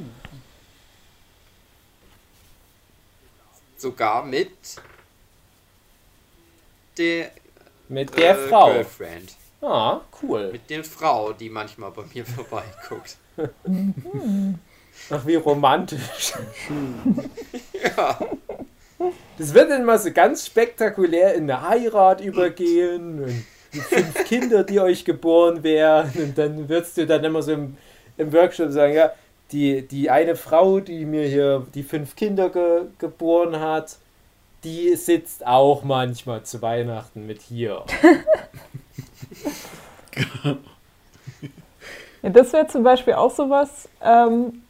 Sogar 3.76 4.24
mit 4.24 4.50
der 6.98 7.30
mit 7.88 8.16
der 8.16 8.30
äh, 8.30 8.48
Frau. 8.48 8.72
Girlfriend. 8.72 9.34
Ah, 9.60 10.00
cool. 10.22 10.52
Mit 10.52 10.70
der 10.70 10.84
Frau, 10.84 11.32
die 11.32 11.50
manchmal 11.50 11.90
bei 11.90 12.04
mir 12.12 12.24
vorbeiguckt. 12.26 13.16
Ach, 15.10 15.26
wie 15.26 15.36
romantisch. 15.36 16.32
ja. 17.96 18.18
Das 19.38 19.54
wird 19.54 19.70
dann 19.70 19.84
mal 19.84 19.98
so 19.98 20.10
ganz 20.12 20.44
spektakulär 20.46 21.34
in 21.34 21.50
eine 21.50 21.68
Heirat 21.68 22.20
übergehen 22.20 23.22
und 23.22 23.44
die 23.72 23.80
fünf 23.80 24.24
Kinder, 24.24 24.64
die 24.64 24.80
euch 24.80 25.04
geboren 25.04 25.62
werden. 25.62 26.12
Und 26.20 26.38
dann 26.38 26.68
wirst 26.68 26.96
du 26.96 27.06
dann 27.06 27.22
immer 27.22 27.42
so 27.42 27.52
im, 27.52 27.76
im 28.16 28.32
Workshop 28.32 28.72
sagen, 28.72 28.94
ja, 28.94 29.12
die, 29.52 29.86
die 29.86 30.10
eine 30.10 30.34
Frau, 30.34 30.80
die 30.80 31.04
mir 31.04 31.26
hier 31.28 31.66
die 31.74 31.84
fünf 31.84 32.16
Kinder 32.16 32.50
ge 32.50 32.86
geboren 32.98 33.60
hat, 33.60 33.98
die 34.64 34.96
sitzt 34.96 35.46
auch 35.46 35.84
manchmal 35.84 36.42
zu 36.42 36.62
Weihnachten 36.62 37.26
mit 37.26 37.42
hier. 37.42 37.84
ja, 42.22 42.30
das 42.30 42.52
wäre 42.52 42.66
zum 42.66 42.82
Beispiel 42.82 43.14
auch 43.14 43.34
sowas, 43.34 43.88
ähm, 44.02 44.62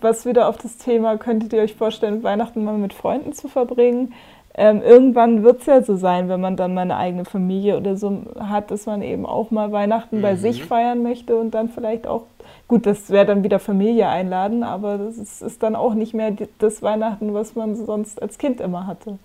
was 0.00 0.26
wieder 0.26 0.48
auf 0.48 0.58
das 0.58 0.76
Thema, 0.76 1.16
könntet 1.16 1.52
ihr 1.52 1.62
euch 1.62 1.74
vorstellen, 1.74 2.22
Weihnachten 2.22 2.64
mal 2.64 2.78
mit 2.78 2.92
Freunden 2.92 3.32
zu 3.32 3.48
verbringen? 3.48 4.14
Ähm, 4.54 4.82
irgendwann 4.82 5.44
wird 5.44 5.60
es 5.60 5.66
ja 5.66 5.82
so 5.82 5.96
sein, 5.96 6.28
wenn 6.28 6.40
man 6.40 6.56
dann 6.56 6.74
mal 6.74 6.82
eine 6.82 6.96
eigene 6.96 7.24
Familie 7.24 7.76
oder 7.76 7.96
so 7.96 8.22
hat, 8.38 8.70
dass 8.70 8.86
man 8.86 9.00
eben 9.00 9.24
auch 9.24 9.50
mal 9.50 9.70
Weihnachten 9.70 10.18
mhm. 10.18 10.22
bei 10.22 10.36
sich 10.36 10.64
feiern 10.64 11.02
möchte 11.02 11.36
und 11.36 11.52
dann 11.52 11.68
vielleicht 11.68 12.06
auch 12.06 12.24
Gut, 12.70 12.86
das 12.86 13.10
wäre 13.10 13.26
dann 13.26 13.42
wieder 13.42 13.58
Familie 13.58 14.08
einladen, 14.08 14.62
aber 14.62 14.96
das 14.96 15.16
ist, 15.16 15.42
ist, 15.42 15.60
dann 15.64 15.74
auch 15.74 15.94
nicht 15.94 16.14
mehr 16.14 16.36
das 16.58 16.82
Weihnachten, 16.82 17.34
was 17.34 17.56
man 17.56 17.74
sonst 17.74 18.22
als 18.22 18.38
Kind 18.38 18.60
immer 18.60 18.86
hatte. 18.86 19.18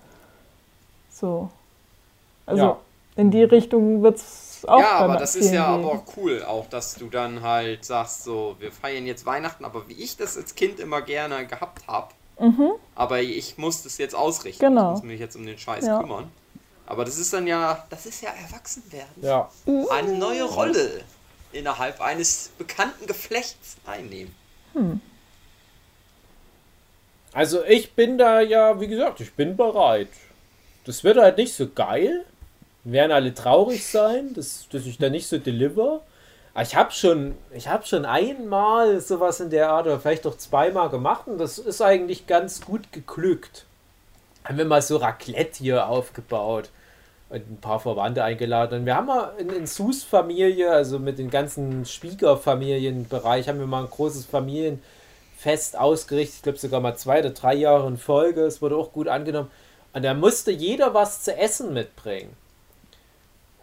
So. 1.08 1.48
Also 2.44 2.62
ja. 2.62 2.76
in 3.14 3.30
die 3.30 3.44
Richtung 3.44 4.02
wird 4.02 4.16
es 4.16 4.64
auch. 4.66 4.80
Ja, 4.80 4.98
aber 4.98 5.16
das 5.16 5.36
ist 5.36 5.52
ja 5.52 5.76
gehen. 5.76 5.84
aber 5.84 6.02
cool, 6.16 6.42
auch 6.44 6.66
dass 6.66 6.96
du 6.96 7.06
dann 7.06 7.42
halt 7.42 7.84
sagst, 7.84 8.24
so, 8.24 8.56
wir 8.58 8.72
feiern 8.72 9.06
jetzt 9.06 9.26
Weihnachten, 9.26 9.64
aber 9.64 9.88
wie 9.88 9.94
ich 9.94 10.16
das 10.16 10.36
als 10.36 10.56
Kind 10.56 10.80
immer 10.80 11.02
gerne 11.02 11.46
gehabt 11.46 11.86
habe, 11.86 12.08
mhm. 12.38 12.72
aber 12.94 13.20
ich 13.20 13.58
muss 13.58 13.82
das 13.82 13.98
jetzt 13.98 14.14
ausrichten. 14.14 14.64
Genau. 14.64 14.94
Ich 14.94 14.96
muss 14.98 15.02
mich 15.04 15.20
jetzt 15.20 15.36
um 15.36 15.46
den 15.46 15.58
Scheiß 15.58 15.86
ja. 15.86 16.00
kümmern. 16.00 16.30
Aber 16.86 17.04
das 17.04 17.18
ist 17.18 17.32
dann 17.32 17.46
ja, 17.46 17.84
das 17.90 18.06
ist 18.06 18.22
ja 18.22 18.30
Erwachsenwerden. 18.30 19.22
Ja. 19.22 19.50
Eine 19.90 20.12
neue 20.14 20.44
Rolle 20.44 21.02
innerhalb 21.52 22.00
eines 22.00 22.50
bekannten 22.58 23.06
Geflechts 23.06 23.76
einnehmen. 23.86 24.34
Hm. 24.74 25.00
Also 27.32 27.64
ich 27.64 27.92
bin 27.92 28.18
da 28.18 28.40
ja, 28.40 28.80
wie 28.80 28.86
gesagt, 28.86 29.20
ich 29.20 29.34
bin 29.34 29.56
bereit. 29.56 30.08
Das 30.84 31.02
wird 31.02 31.18
halt 31.18 31.36
nicht 31.36 31.54
so 31.54 31.68
geil. 31.68 32.24
Wir 32.84 32.92
werden 32.92 33.12
alle 33.12 33.34
traurig 33.34 33.84
sein, 33.86 34.32
dass, 34.34 34.68
dass 34.70 34.86
ich 34.86 34.96
da 34.98 35.10
nicht 35.10 35.26
so 35.26 35.38
deliver. 35.38 36.02
Aber 36.56 36.62
ich 36.62 36.74
habe 36.74 36.90
schon, 36.90 37.34
ich 37.52 37.68
schon 37.84 38.06
einmal 38.06 38.98
sowas 39.02 39.40
in 39.40 39.50
der 39.50 39.68
Art 39.68 39.84
oder 39.84 40.00
vielleicht 40.00 40.26
auch 40.26 40.38
zweimal 40.38 40.88
gemacht 40.88 41.26
und 41.26 41.36
das 41.36 41.58
ist 41.58 41.82
eigentlich 41.82 42.26
ganz 42.26 42.62
gut 42.62 42.92
geglückt. 42.92 43.66
Haben 44.42 44.56
wir 44.56 44.64
mal 44.64 44.80
so 44.80 44.96
Raclette 44.96 45.58
hier 45.58 45.86
aufgebaut 45.86 46.70
und 47.28 47.40
ein 47.40 47.58
paar 47.60 47.78
Verwandte 47.78 48.24
eingeladen. 48.24 48.80
Und 48.80 48.86
wir 48.86 48.96
haben 48.96 49.06
mal 49.06 49.34
in, 49.36 49.50
in 49.50 49.66
Sus 49.66 50.02
Familie, 50.02 50.70
also 50.70 50.98
mit 50.98 51.18
den 51.18 51.28
ganzen 51.28 51.84
Schwiegerfamilienbereich, 51.84 53.50
haben 53.50 53.58
wir 53.58 53.66
mal 53.66 53.82
ein 53.82 53.90
großes 53.90 54.24
Familienfest 54.24 55.76
ausgerichtet. 55.78 56.36
Ich 56.36 56.42
glaube 56.42 56.58
sogar 56.58 56.80
mal 56.80 56.96
zwei 56.96 57.20
oder 57.20 57.30
drei 57.30 57.52
Jahre 57.52 57.86
in 57.86 57.98
Folge. 57.98 58.40
Es 58.40 58.62
wurde 58.62 58.78
auch 58.78 58.94
gut 58.94 59.08
angenommen. 59.08 59.50
Und 59.92 60.06
da 60.06 60.14
musste 60.14 60.52
jeder 60.52 60.94
was 60.94 61.22
zu 61.22 61.36
essen 61.36 61.74
mitbringen. 61.74 62.34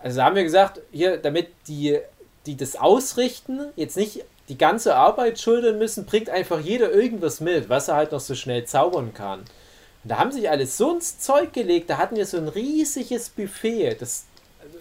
Also 0.04 0.22
haben 0.22 0.36
wir 0.36 0.44
gesagt, 0.44 0.82
hier, 0.92 1.18
damit 1.18 1.48
die, 1.68 1.98
die 2.46 2.58
das 2.58 2.76
ausrichten, 2.76 3.62
jetzt 3.76 3.98
nicht 3.98 4.26
die 4.50 4.58
ganze 4.58 4.96
Arbeit 4.96 5.40
schultern 5.40 5.78
müssen, 5.78 6.06
bringt 6.06 6.30
einfach 6.30 6.60
jeder 6.60 6.92
irgendwas 6.92 7.40
mit, 7.40 7.70
was 7.70 7.88
er 7.88 7.96
halt 7.96 8.12
noch 8.12 8.20
so 8.20 8.36
schnell 8.36 8.66
zaubern 8.66 9.14
kann. 9.14 9.40
Und 9.40 10.10
da 10.10 10.18
haben 10.18 10.32
sich 10.32 10.50
alles 10.50 10.78
so 10.78 10.94
ins 10.94 11.20
Zeug 11.20 11.54
gelegt, 11.54 11.90
da 11.90 11.98
hatten 11.98 12.18
wir 12.18 12.26
so 12.26 12.38
ein 12.38 12.50
riesiges 12.50 13.30
Buffet. 13.30 13.96
Das, 14.00 14.26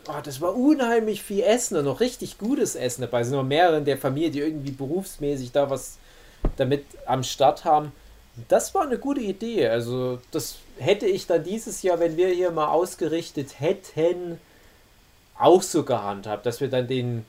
oh, 0.08 0.20
das 0.22 0.40
war 0.40 0.56
unheimlich 0.56 1.22
viel 1.22 1.44
Essen 1.44 1.76
und 1.76 1.84
noch 1.84 2.00
richtig 2.00 2.38
gutes 2.38 2.74
Essen 2.74 3.02
dabei. 3.02 3.20
Es 3.20 3.28
sind 3.28 3.36
noch 3.36 3.44
mehrere 3.44 3.78
in 3.78 3.84
der 3.84 3.98
Familie, 3.98 4.30
die 4.30 4.40
irgendwie 4.40 4.72
berufsmäßig 4.72 5.52
da 5.52 5.70
was 5.70 5.98
damit 6.56 6.84
am 7.06 7.22
Start 7.22 7.64
haben. 7.64 7.92
Das 8.48 8.74
war 8.74 8.82
eine 8.82 8.98
gute 8.98 9.20
Idee. 9.20 9.68
Also, 9.68 10.18
das 10.32 10.56
hätte 10.78 11.06
ich 11.06 11.26
dann 11.28 11.44
dieses 11.44 11.82
Jahr, 11.82 12.00
wenn 12.00 12.16
wir 12.16 12.28
hier 12.28 12.50
mal 12.50 12.68
ausgerichtet 12.68 13.60
hätten, 13.60 14.40
auch 15.38 15.62
so 15.62 15.84
gehandhabt, 15.84 16.46
dass 16.46 16.60
wir 16.60 16.68
dann 16.68 16.88
den 16.88 17.24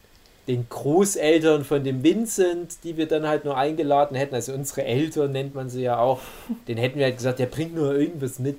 den 0.47 0.67
Großeltern 0.67 1.63
von 1.63 1.83
dem 1.83 2.03
Vincent, 2.03 2.83
die 2.83 2.97
wir 2.97 3.07
dann 3.07 3.27
halt 3.27 3.45
nur 3.45 3.57
eingeladen 3.57 4.15
hätten, 4.15 4.35
also 4.35 4.53
unsere 4.53 4.83
Eltern 4.83 5.31
nennt 5.31 5.55
man 5.55 5.69
sie 5.69 5.83
ja 5.83 5.99
auch, 5.99 6.19
den 6.67 6.77
hätten 6.77 6.99
wir 6.99 7.05
halt 7.05 7.17
gesagt, 7.17 7.39
der 7.39 7.45
bringt 7.45 7.75
nur 7.75 7.95
irgendwas 7.95 8.39
mit. 8.39 8.57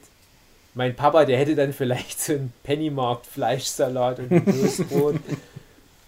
Mein 0.74 0.96
Papa, 0.96 1.24
der 1.24 1.38
hätte 1.38 1.54
dann 1.54 1.72
vielleicht 1.72 2.20
so 2.20 2.32
einen 2.32 2.52
Pennymarkt-Fleischsalat 2.64 4.18
und 4.18 4.32
ein 4.32 4.44
Toastbrot. 4.60 5.16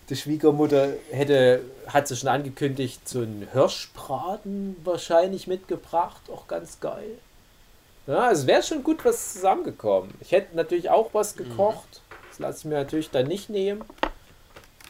Die 0.09 0.17
Schwiegermutter 0.17 0.89
hätte, 1.11 1.61
hat 1.89 2.09
sie 2.09 2.17
schon 2.17 2.29
angekündigt, 2.29 3.09
so 3.09 3.21
einen 3.21 3.47
Hirschbraten 3.53 4.77
wahrscheinlich 4.83 5.47
mitgebracht, 5.47 6.23
auch 6.33 6.49
ganz 6.49 6.81
geil. 6.81 7.19
Ja, 8.07 8.31
es 8.31 8.47
wäre 8.47 8.63
schon 8.63 8.83
gut 8.83 9.05
was 9.05 9.35
zusammengekommen. 9.35 10.15
Ich 10.21 10.33
hätte 10.33 10.57
natürlich 10.57 10.91
auch 10.91 11.11
was 11.13 11.37
gekocht. 11.37 12.03
Das 12.31 12.39
lasse 12.39 12.59
ich 12.61 12.65
mir 12.67 12.77
natürlich 12.77 13.11
dann 13.11 13.27
nicht 13.27 13.51
nehmen. 13.51 13.85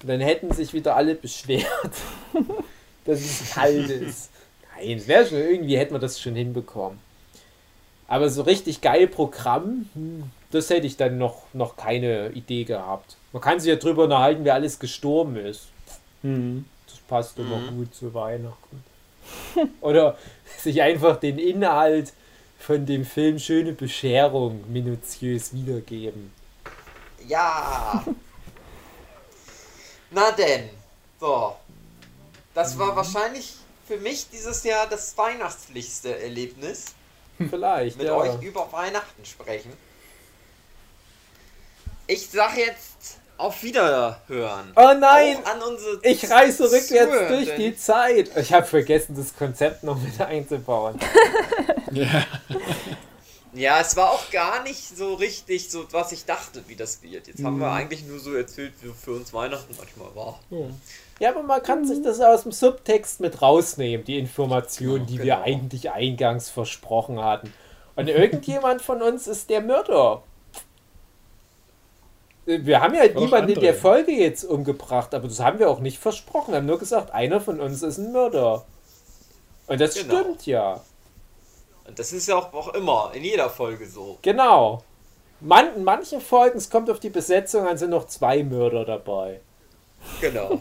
Und 0.02 0.08
dann 0.08 0.20
hätten 0.20 0.52
sich 0.52 0.72
wieder 0.72 0.96
alle 0.96 1.14
beschwert, 1.14 1.66
dass 3.04 3.20
es 3.20 3.50
kalt 3.54 3.90
ist. 3.90 4.30
Nein, 4.76 4.98
es 4.98 5.08
wäre 5.08 5.26
schon 5.26 5.38
irgendwie, 5.38 5.78
hätten 5.78 5.94
wir 5.94 5.98
das 5.98 6.20
schon 6.20 6.34
hinbekommen. 6.34 6.98
Aber 8.08 8.28
so 8.30 8.42
richtig 8.42 8.82
geil 8.82 9.08
Programm, 9.08 9.88
hm, 9.94 10.24
das 10.50 10.70
hätte 10.70 10.86
ich 10.86 10.96
dann 10.96 11.18
noch, 11.18 11.42
noch 11.52 11.76
keine 11.76 12.30
Idee 12.30 12.64
gehabt. 12.64 13.16
Man 13.32 13.42
kann 13.42 13.58
sich 13.58 13.68
ja 13.68 13.76
drüber 13.76 14.04
unterhalten, 14.04 14.44
wer 14.44 14.54
alles 14.54 14.78
gestorben 14.78 15.36
ist. 15.36 15.68
Das 16.22 16.98
passt 17.06 17.38
immer 17.38 17.60
gut 17.70 17.94
zu 17.94 18.14
Weihnachten. 18.14 18.82
Oder 19.80 20.16
sich 20.58 20.82
einfach 20.82 21.18
den 21.18 21.38
Inhalt 21.38 22.12
von 22.58 22.86
dem 22.86 23.04
Film 23.04 23.38
Schöne 23.38 23.72
Bescherung 23.72 24.64
minutiös 24.72 25.52
wiedergeben. 25.54 26.32
Ja. 27.28 28.04
Na 30.10 30.30
denn. 30.32 30.70
So. 31.20 31.56
Das 32.54 32.78
war 32.78 32.96
wahrscheinlich 32.96 33.54
für 33.86 33.98
mich 33.98 34.28
dieses 34.30 34.64
Jahr 34.64 34.86
das 34.88 35.16
weihnachtlichste 35.16 36.18
Erlebnis, 36.20 36.86
Vielleicht, 37.50 37.98
mit 37.98 38.06
ja. 38.06 38.14
euch 38.14 38.40
über 38.42 38.70
Weihnachten 38.72 39.24
sprechen. 39.24 39.72
Ich 42.06 42.30
sag 42.30 42.56
jetzt 42.56 43.18
auf 43.36 43.62
Wiederhören. 43.62 44.72
Oh 44.76 44.94
nein! 44.98 45.36
Auch 45.44 45.50
an 45.50 45.62
unsere 45.62 46.00
Ich 46.02 46.30
reise 46.30 46.64
rückwärts 46.70 47.28
durch 47.28 47.54
die 47.56 47.76
Zeit. 47.76 48.30
Ich 48.36 48.52
habe 48.52 48.64
vergessen, 48.64 49.14
das 49.16 49.36
Konzept 49.36 49.82
noch 49.82 50.00
mit 50.00 50.20
einzubauen. 50.20 50.98
Ja. 51.92 52.26
Ja, 53.56 53.80
es 53.80 53.96
war 53.96 54.10
auch 54.10 54.30
gar 54.30 54.62
nicht 54.62 54.96
so 54.96 55.14
richtig 55.14 55.70
so, 55.70 55.86
was 55.90 56.12
ich 56.12 56.24
dachte, 56.26 56.62
wie 56.68 56.76
das 56.76 57.02
wird. 57.02 57.26
Jetzt 57.26 57.42
haben 57.42 57.58
wir 57.58 57.70
eigentlich 57.70 58.04
nur 58.04 58.18
so 58.18 58.34
erzählt, 58.34 58.74
wie 58.82 58.90
für 58.92 59.12
uns 59.12 59.32
Weihnachten 59.32 59.74
manchmal 59.76 60.14
war. 60.14 60.40
Ja, 61.18 61.30
aber 61.30 61.42
man 61.42 61.62
kann 61.62 61.86
sich 61.86 62.02
das 62.02 62.20
aus 62.20 62.42
dem 62.42 62.52
Subtext 62.52 63.20
mit 63.20 63.40
rausnehmen, 63.40 64.04
die 64.04 64.18
Informationen, 64.18 65.06
die 65.06 65.18
wir 65.18 65.36
genau. 65.36 65.42
eigentlich 65.42 65.90
eingangs 65.90 66.50
versprochen 66.50 67.22
hatten. 67.22 67.52
Und 67.94 68.08
irgendjemand 68.08 68.82
von 68.82 69.00
uns 69.00 69.26
ist 69.26 69.48
der 69.48 69.62
Mörder. 69.62 70.22
Wir 72.44 72.80
haben 72.80 72.94
ja 72.94 73.04
Auch 73.04 73.20
niemanden 73.20 73.52
in 73.52 73.60
der 73.60 73.74
Folge 73.74 74.12
jetzt 74.12 74.44
umgebracht, 74.44 75.14
aber 75.14 75.26
das 75.26 75.40
haben 75.40 75.58
wir 75.58 75.70
auch 75.70 75.80
nicht 75.80 75.98
versprochen. 75.98 76.52
Wir 76.52 76.58
haben 76.58 76.66
nur 76.66 76.78
gesagt, 76.78 77.10
einer 77.12 77.40
von 77.40 77.58
uns 77.58 77.82
ist 77.82 77.98
ein 77.98 78.12
Mörder. 78.12 78.66
Und 79.66 79.80
das 79.80 79.94
Genau. 79.94 80.20
stimmt 80.20 80.46
ja. 80.46 80.80
Und 81.86 81.98
das 81.98 82.12
ist 82.12 82.26
ja 82.28 82.36
auch, 82.36 82.52
auch 82.52 82.74
immer, 82.74 83.12
in 83.14 83.24
jeder 83.24 83.48
Folge 83.48 83.88
so. 83.88 84.18
Genau. 84.22 84.82
Man, 85.40 85.74
in 85.76 85.84
manchen 85.84 86.20
Folgen, 86.20 86.58
es 86.58 86.70
kommt 86.70 86.90
auf 86.90 86.98
die 86.98 87.10
Besetzung 87.10 87.66
an, 87.66 87.76
sind 87.78 87.90
noch 87.90 88.06
zwei 88.06 88.42
Mörder 88.42 88.84
dabei. 88.84 89.40
Genau. 90.20 90.60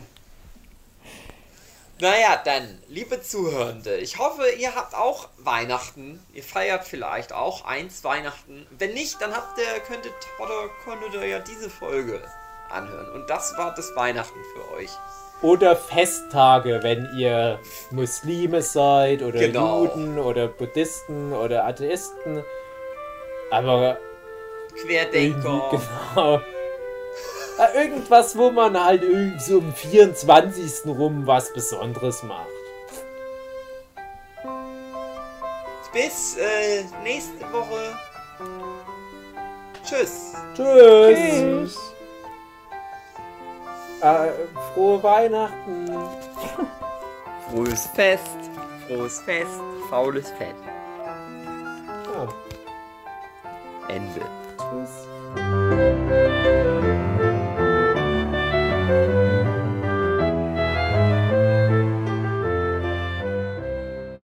naja, 2.00 2.42
dann, 2.44 2.82
liebe 2.88 3.22
Zuhörende, 3.22 3.98
ich 3.98 4.20
hoffe, 4.20 4.50
ihr 4.60 4.76
habt 4.76 4.94
auch 4.94 5.30
Weihnachten. 5.38 6.24
Ihr 6.34 6.44
feiert 6.44 6.84
vielleicht 6.86 7.34
auch 7.34 7.66
eins 7.66 8.04
Weihnachten. 8.04 8.68
Wenn 8.78 8.94
nicht, 8.94 9.22
dann 9.22 9.36
habt 9.36 9.58
ihr, 9.58 9.80
könntet 9.82 10.14
oder 10.40 10.70
konntet 10.84 11.14
ihr 11.14 11.28
ja 11.28 11.40
diese 11.40 11.70
Folge 11.70 12.22
anhören. 12.70 13.12
Und 13.14 13.30
das 13.30 13.58
war 13.58 13.74
das 13.74 13.96
Weihnachten 13.96 14.40
für 14.54 14.76
euch. 14.76 14.92
Oder 15.46 15.76
Festtage, 15.76 16.80
wenn 16.82 17.08
ihr 17.16 17.60
Muslime 17.92 18.64
seid 18.64 19.22
oder 19.22 19.38
Genau. 19.38 19.84
Juden 19.84 20.18
oder 20.18 20.48
Buddhisten 20.48 21.34
oder 21.34 21.66
Atheisten. 21.66 22.44
Aber 23.52 23.98
Querdenker. 24.82 25.70
genau. 26.16 26.42
Irgendwas, 27.76 28.36
wo 28.36 28.50
man 28.50 28.84
halt 28.84 29.04
irgendwie 29.04 29.40
so 29.40 29.60
am 29.60 29.72
24. 29.72 30.88
rum 30.88 31.28
was 31.28 31.54
Besonderes 31.54 32.24
macht. 32.24 32.48
Bis 35.94 36.38
äh, 36.38 36.84
nächste 37.04 37.46
Woche. 37.54 37.96
Tschüss. 39.86 40.34
Tschüss. 40.56 41.95
Äh, 44.06 44.32
frohe 44.74 45.02
Weihnachten. 45.02 45.90
Frohes 47.50 47.88
Fest. 47.88 48.38
Frohes 48.88 49.20
Fest. 49.22 49.60
Faules 49.90 50.30
Fett. 50.38 50.56
Ja, 52.06 52.28
Ende. 53.88 54.22
tschüss. 54.60 56.35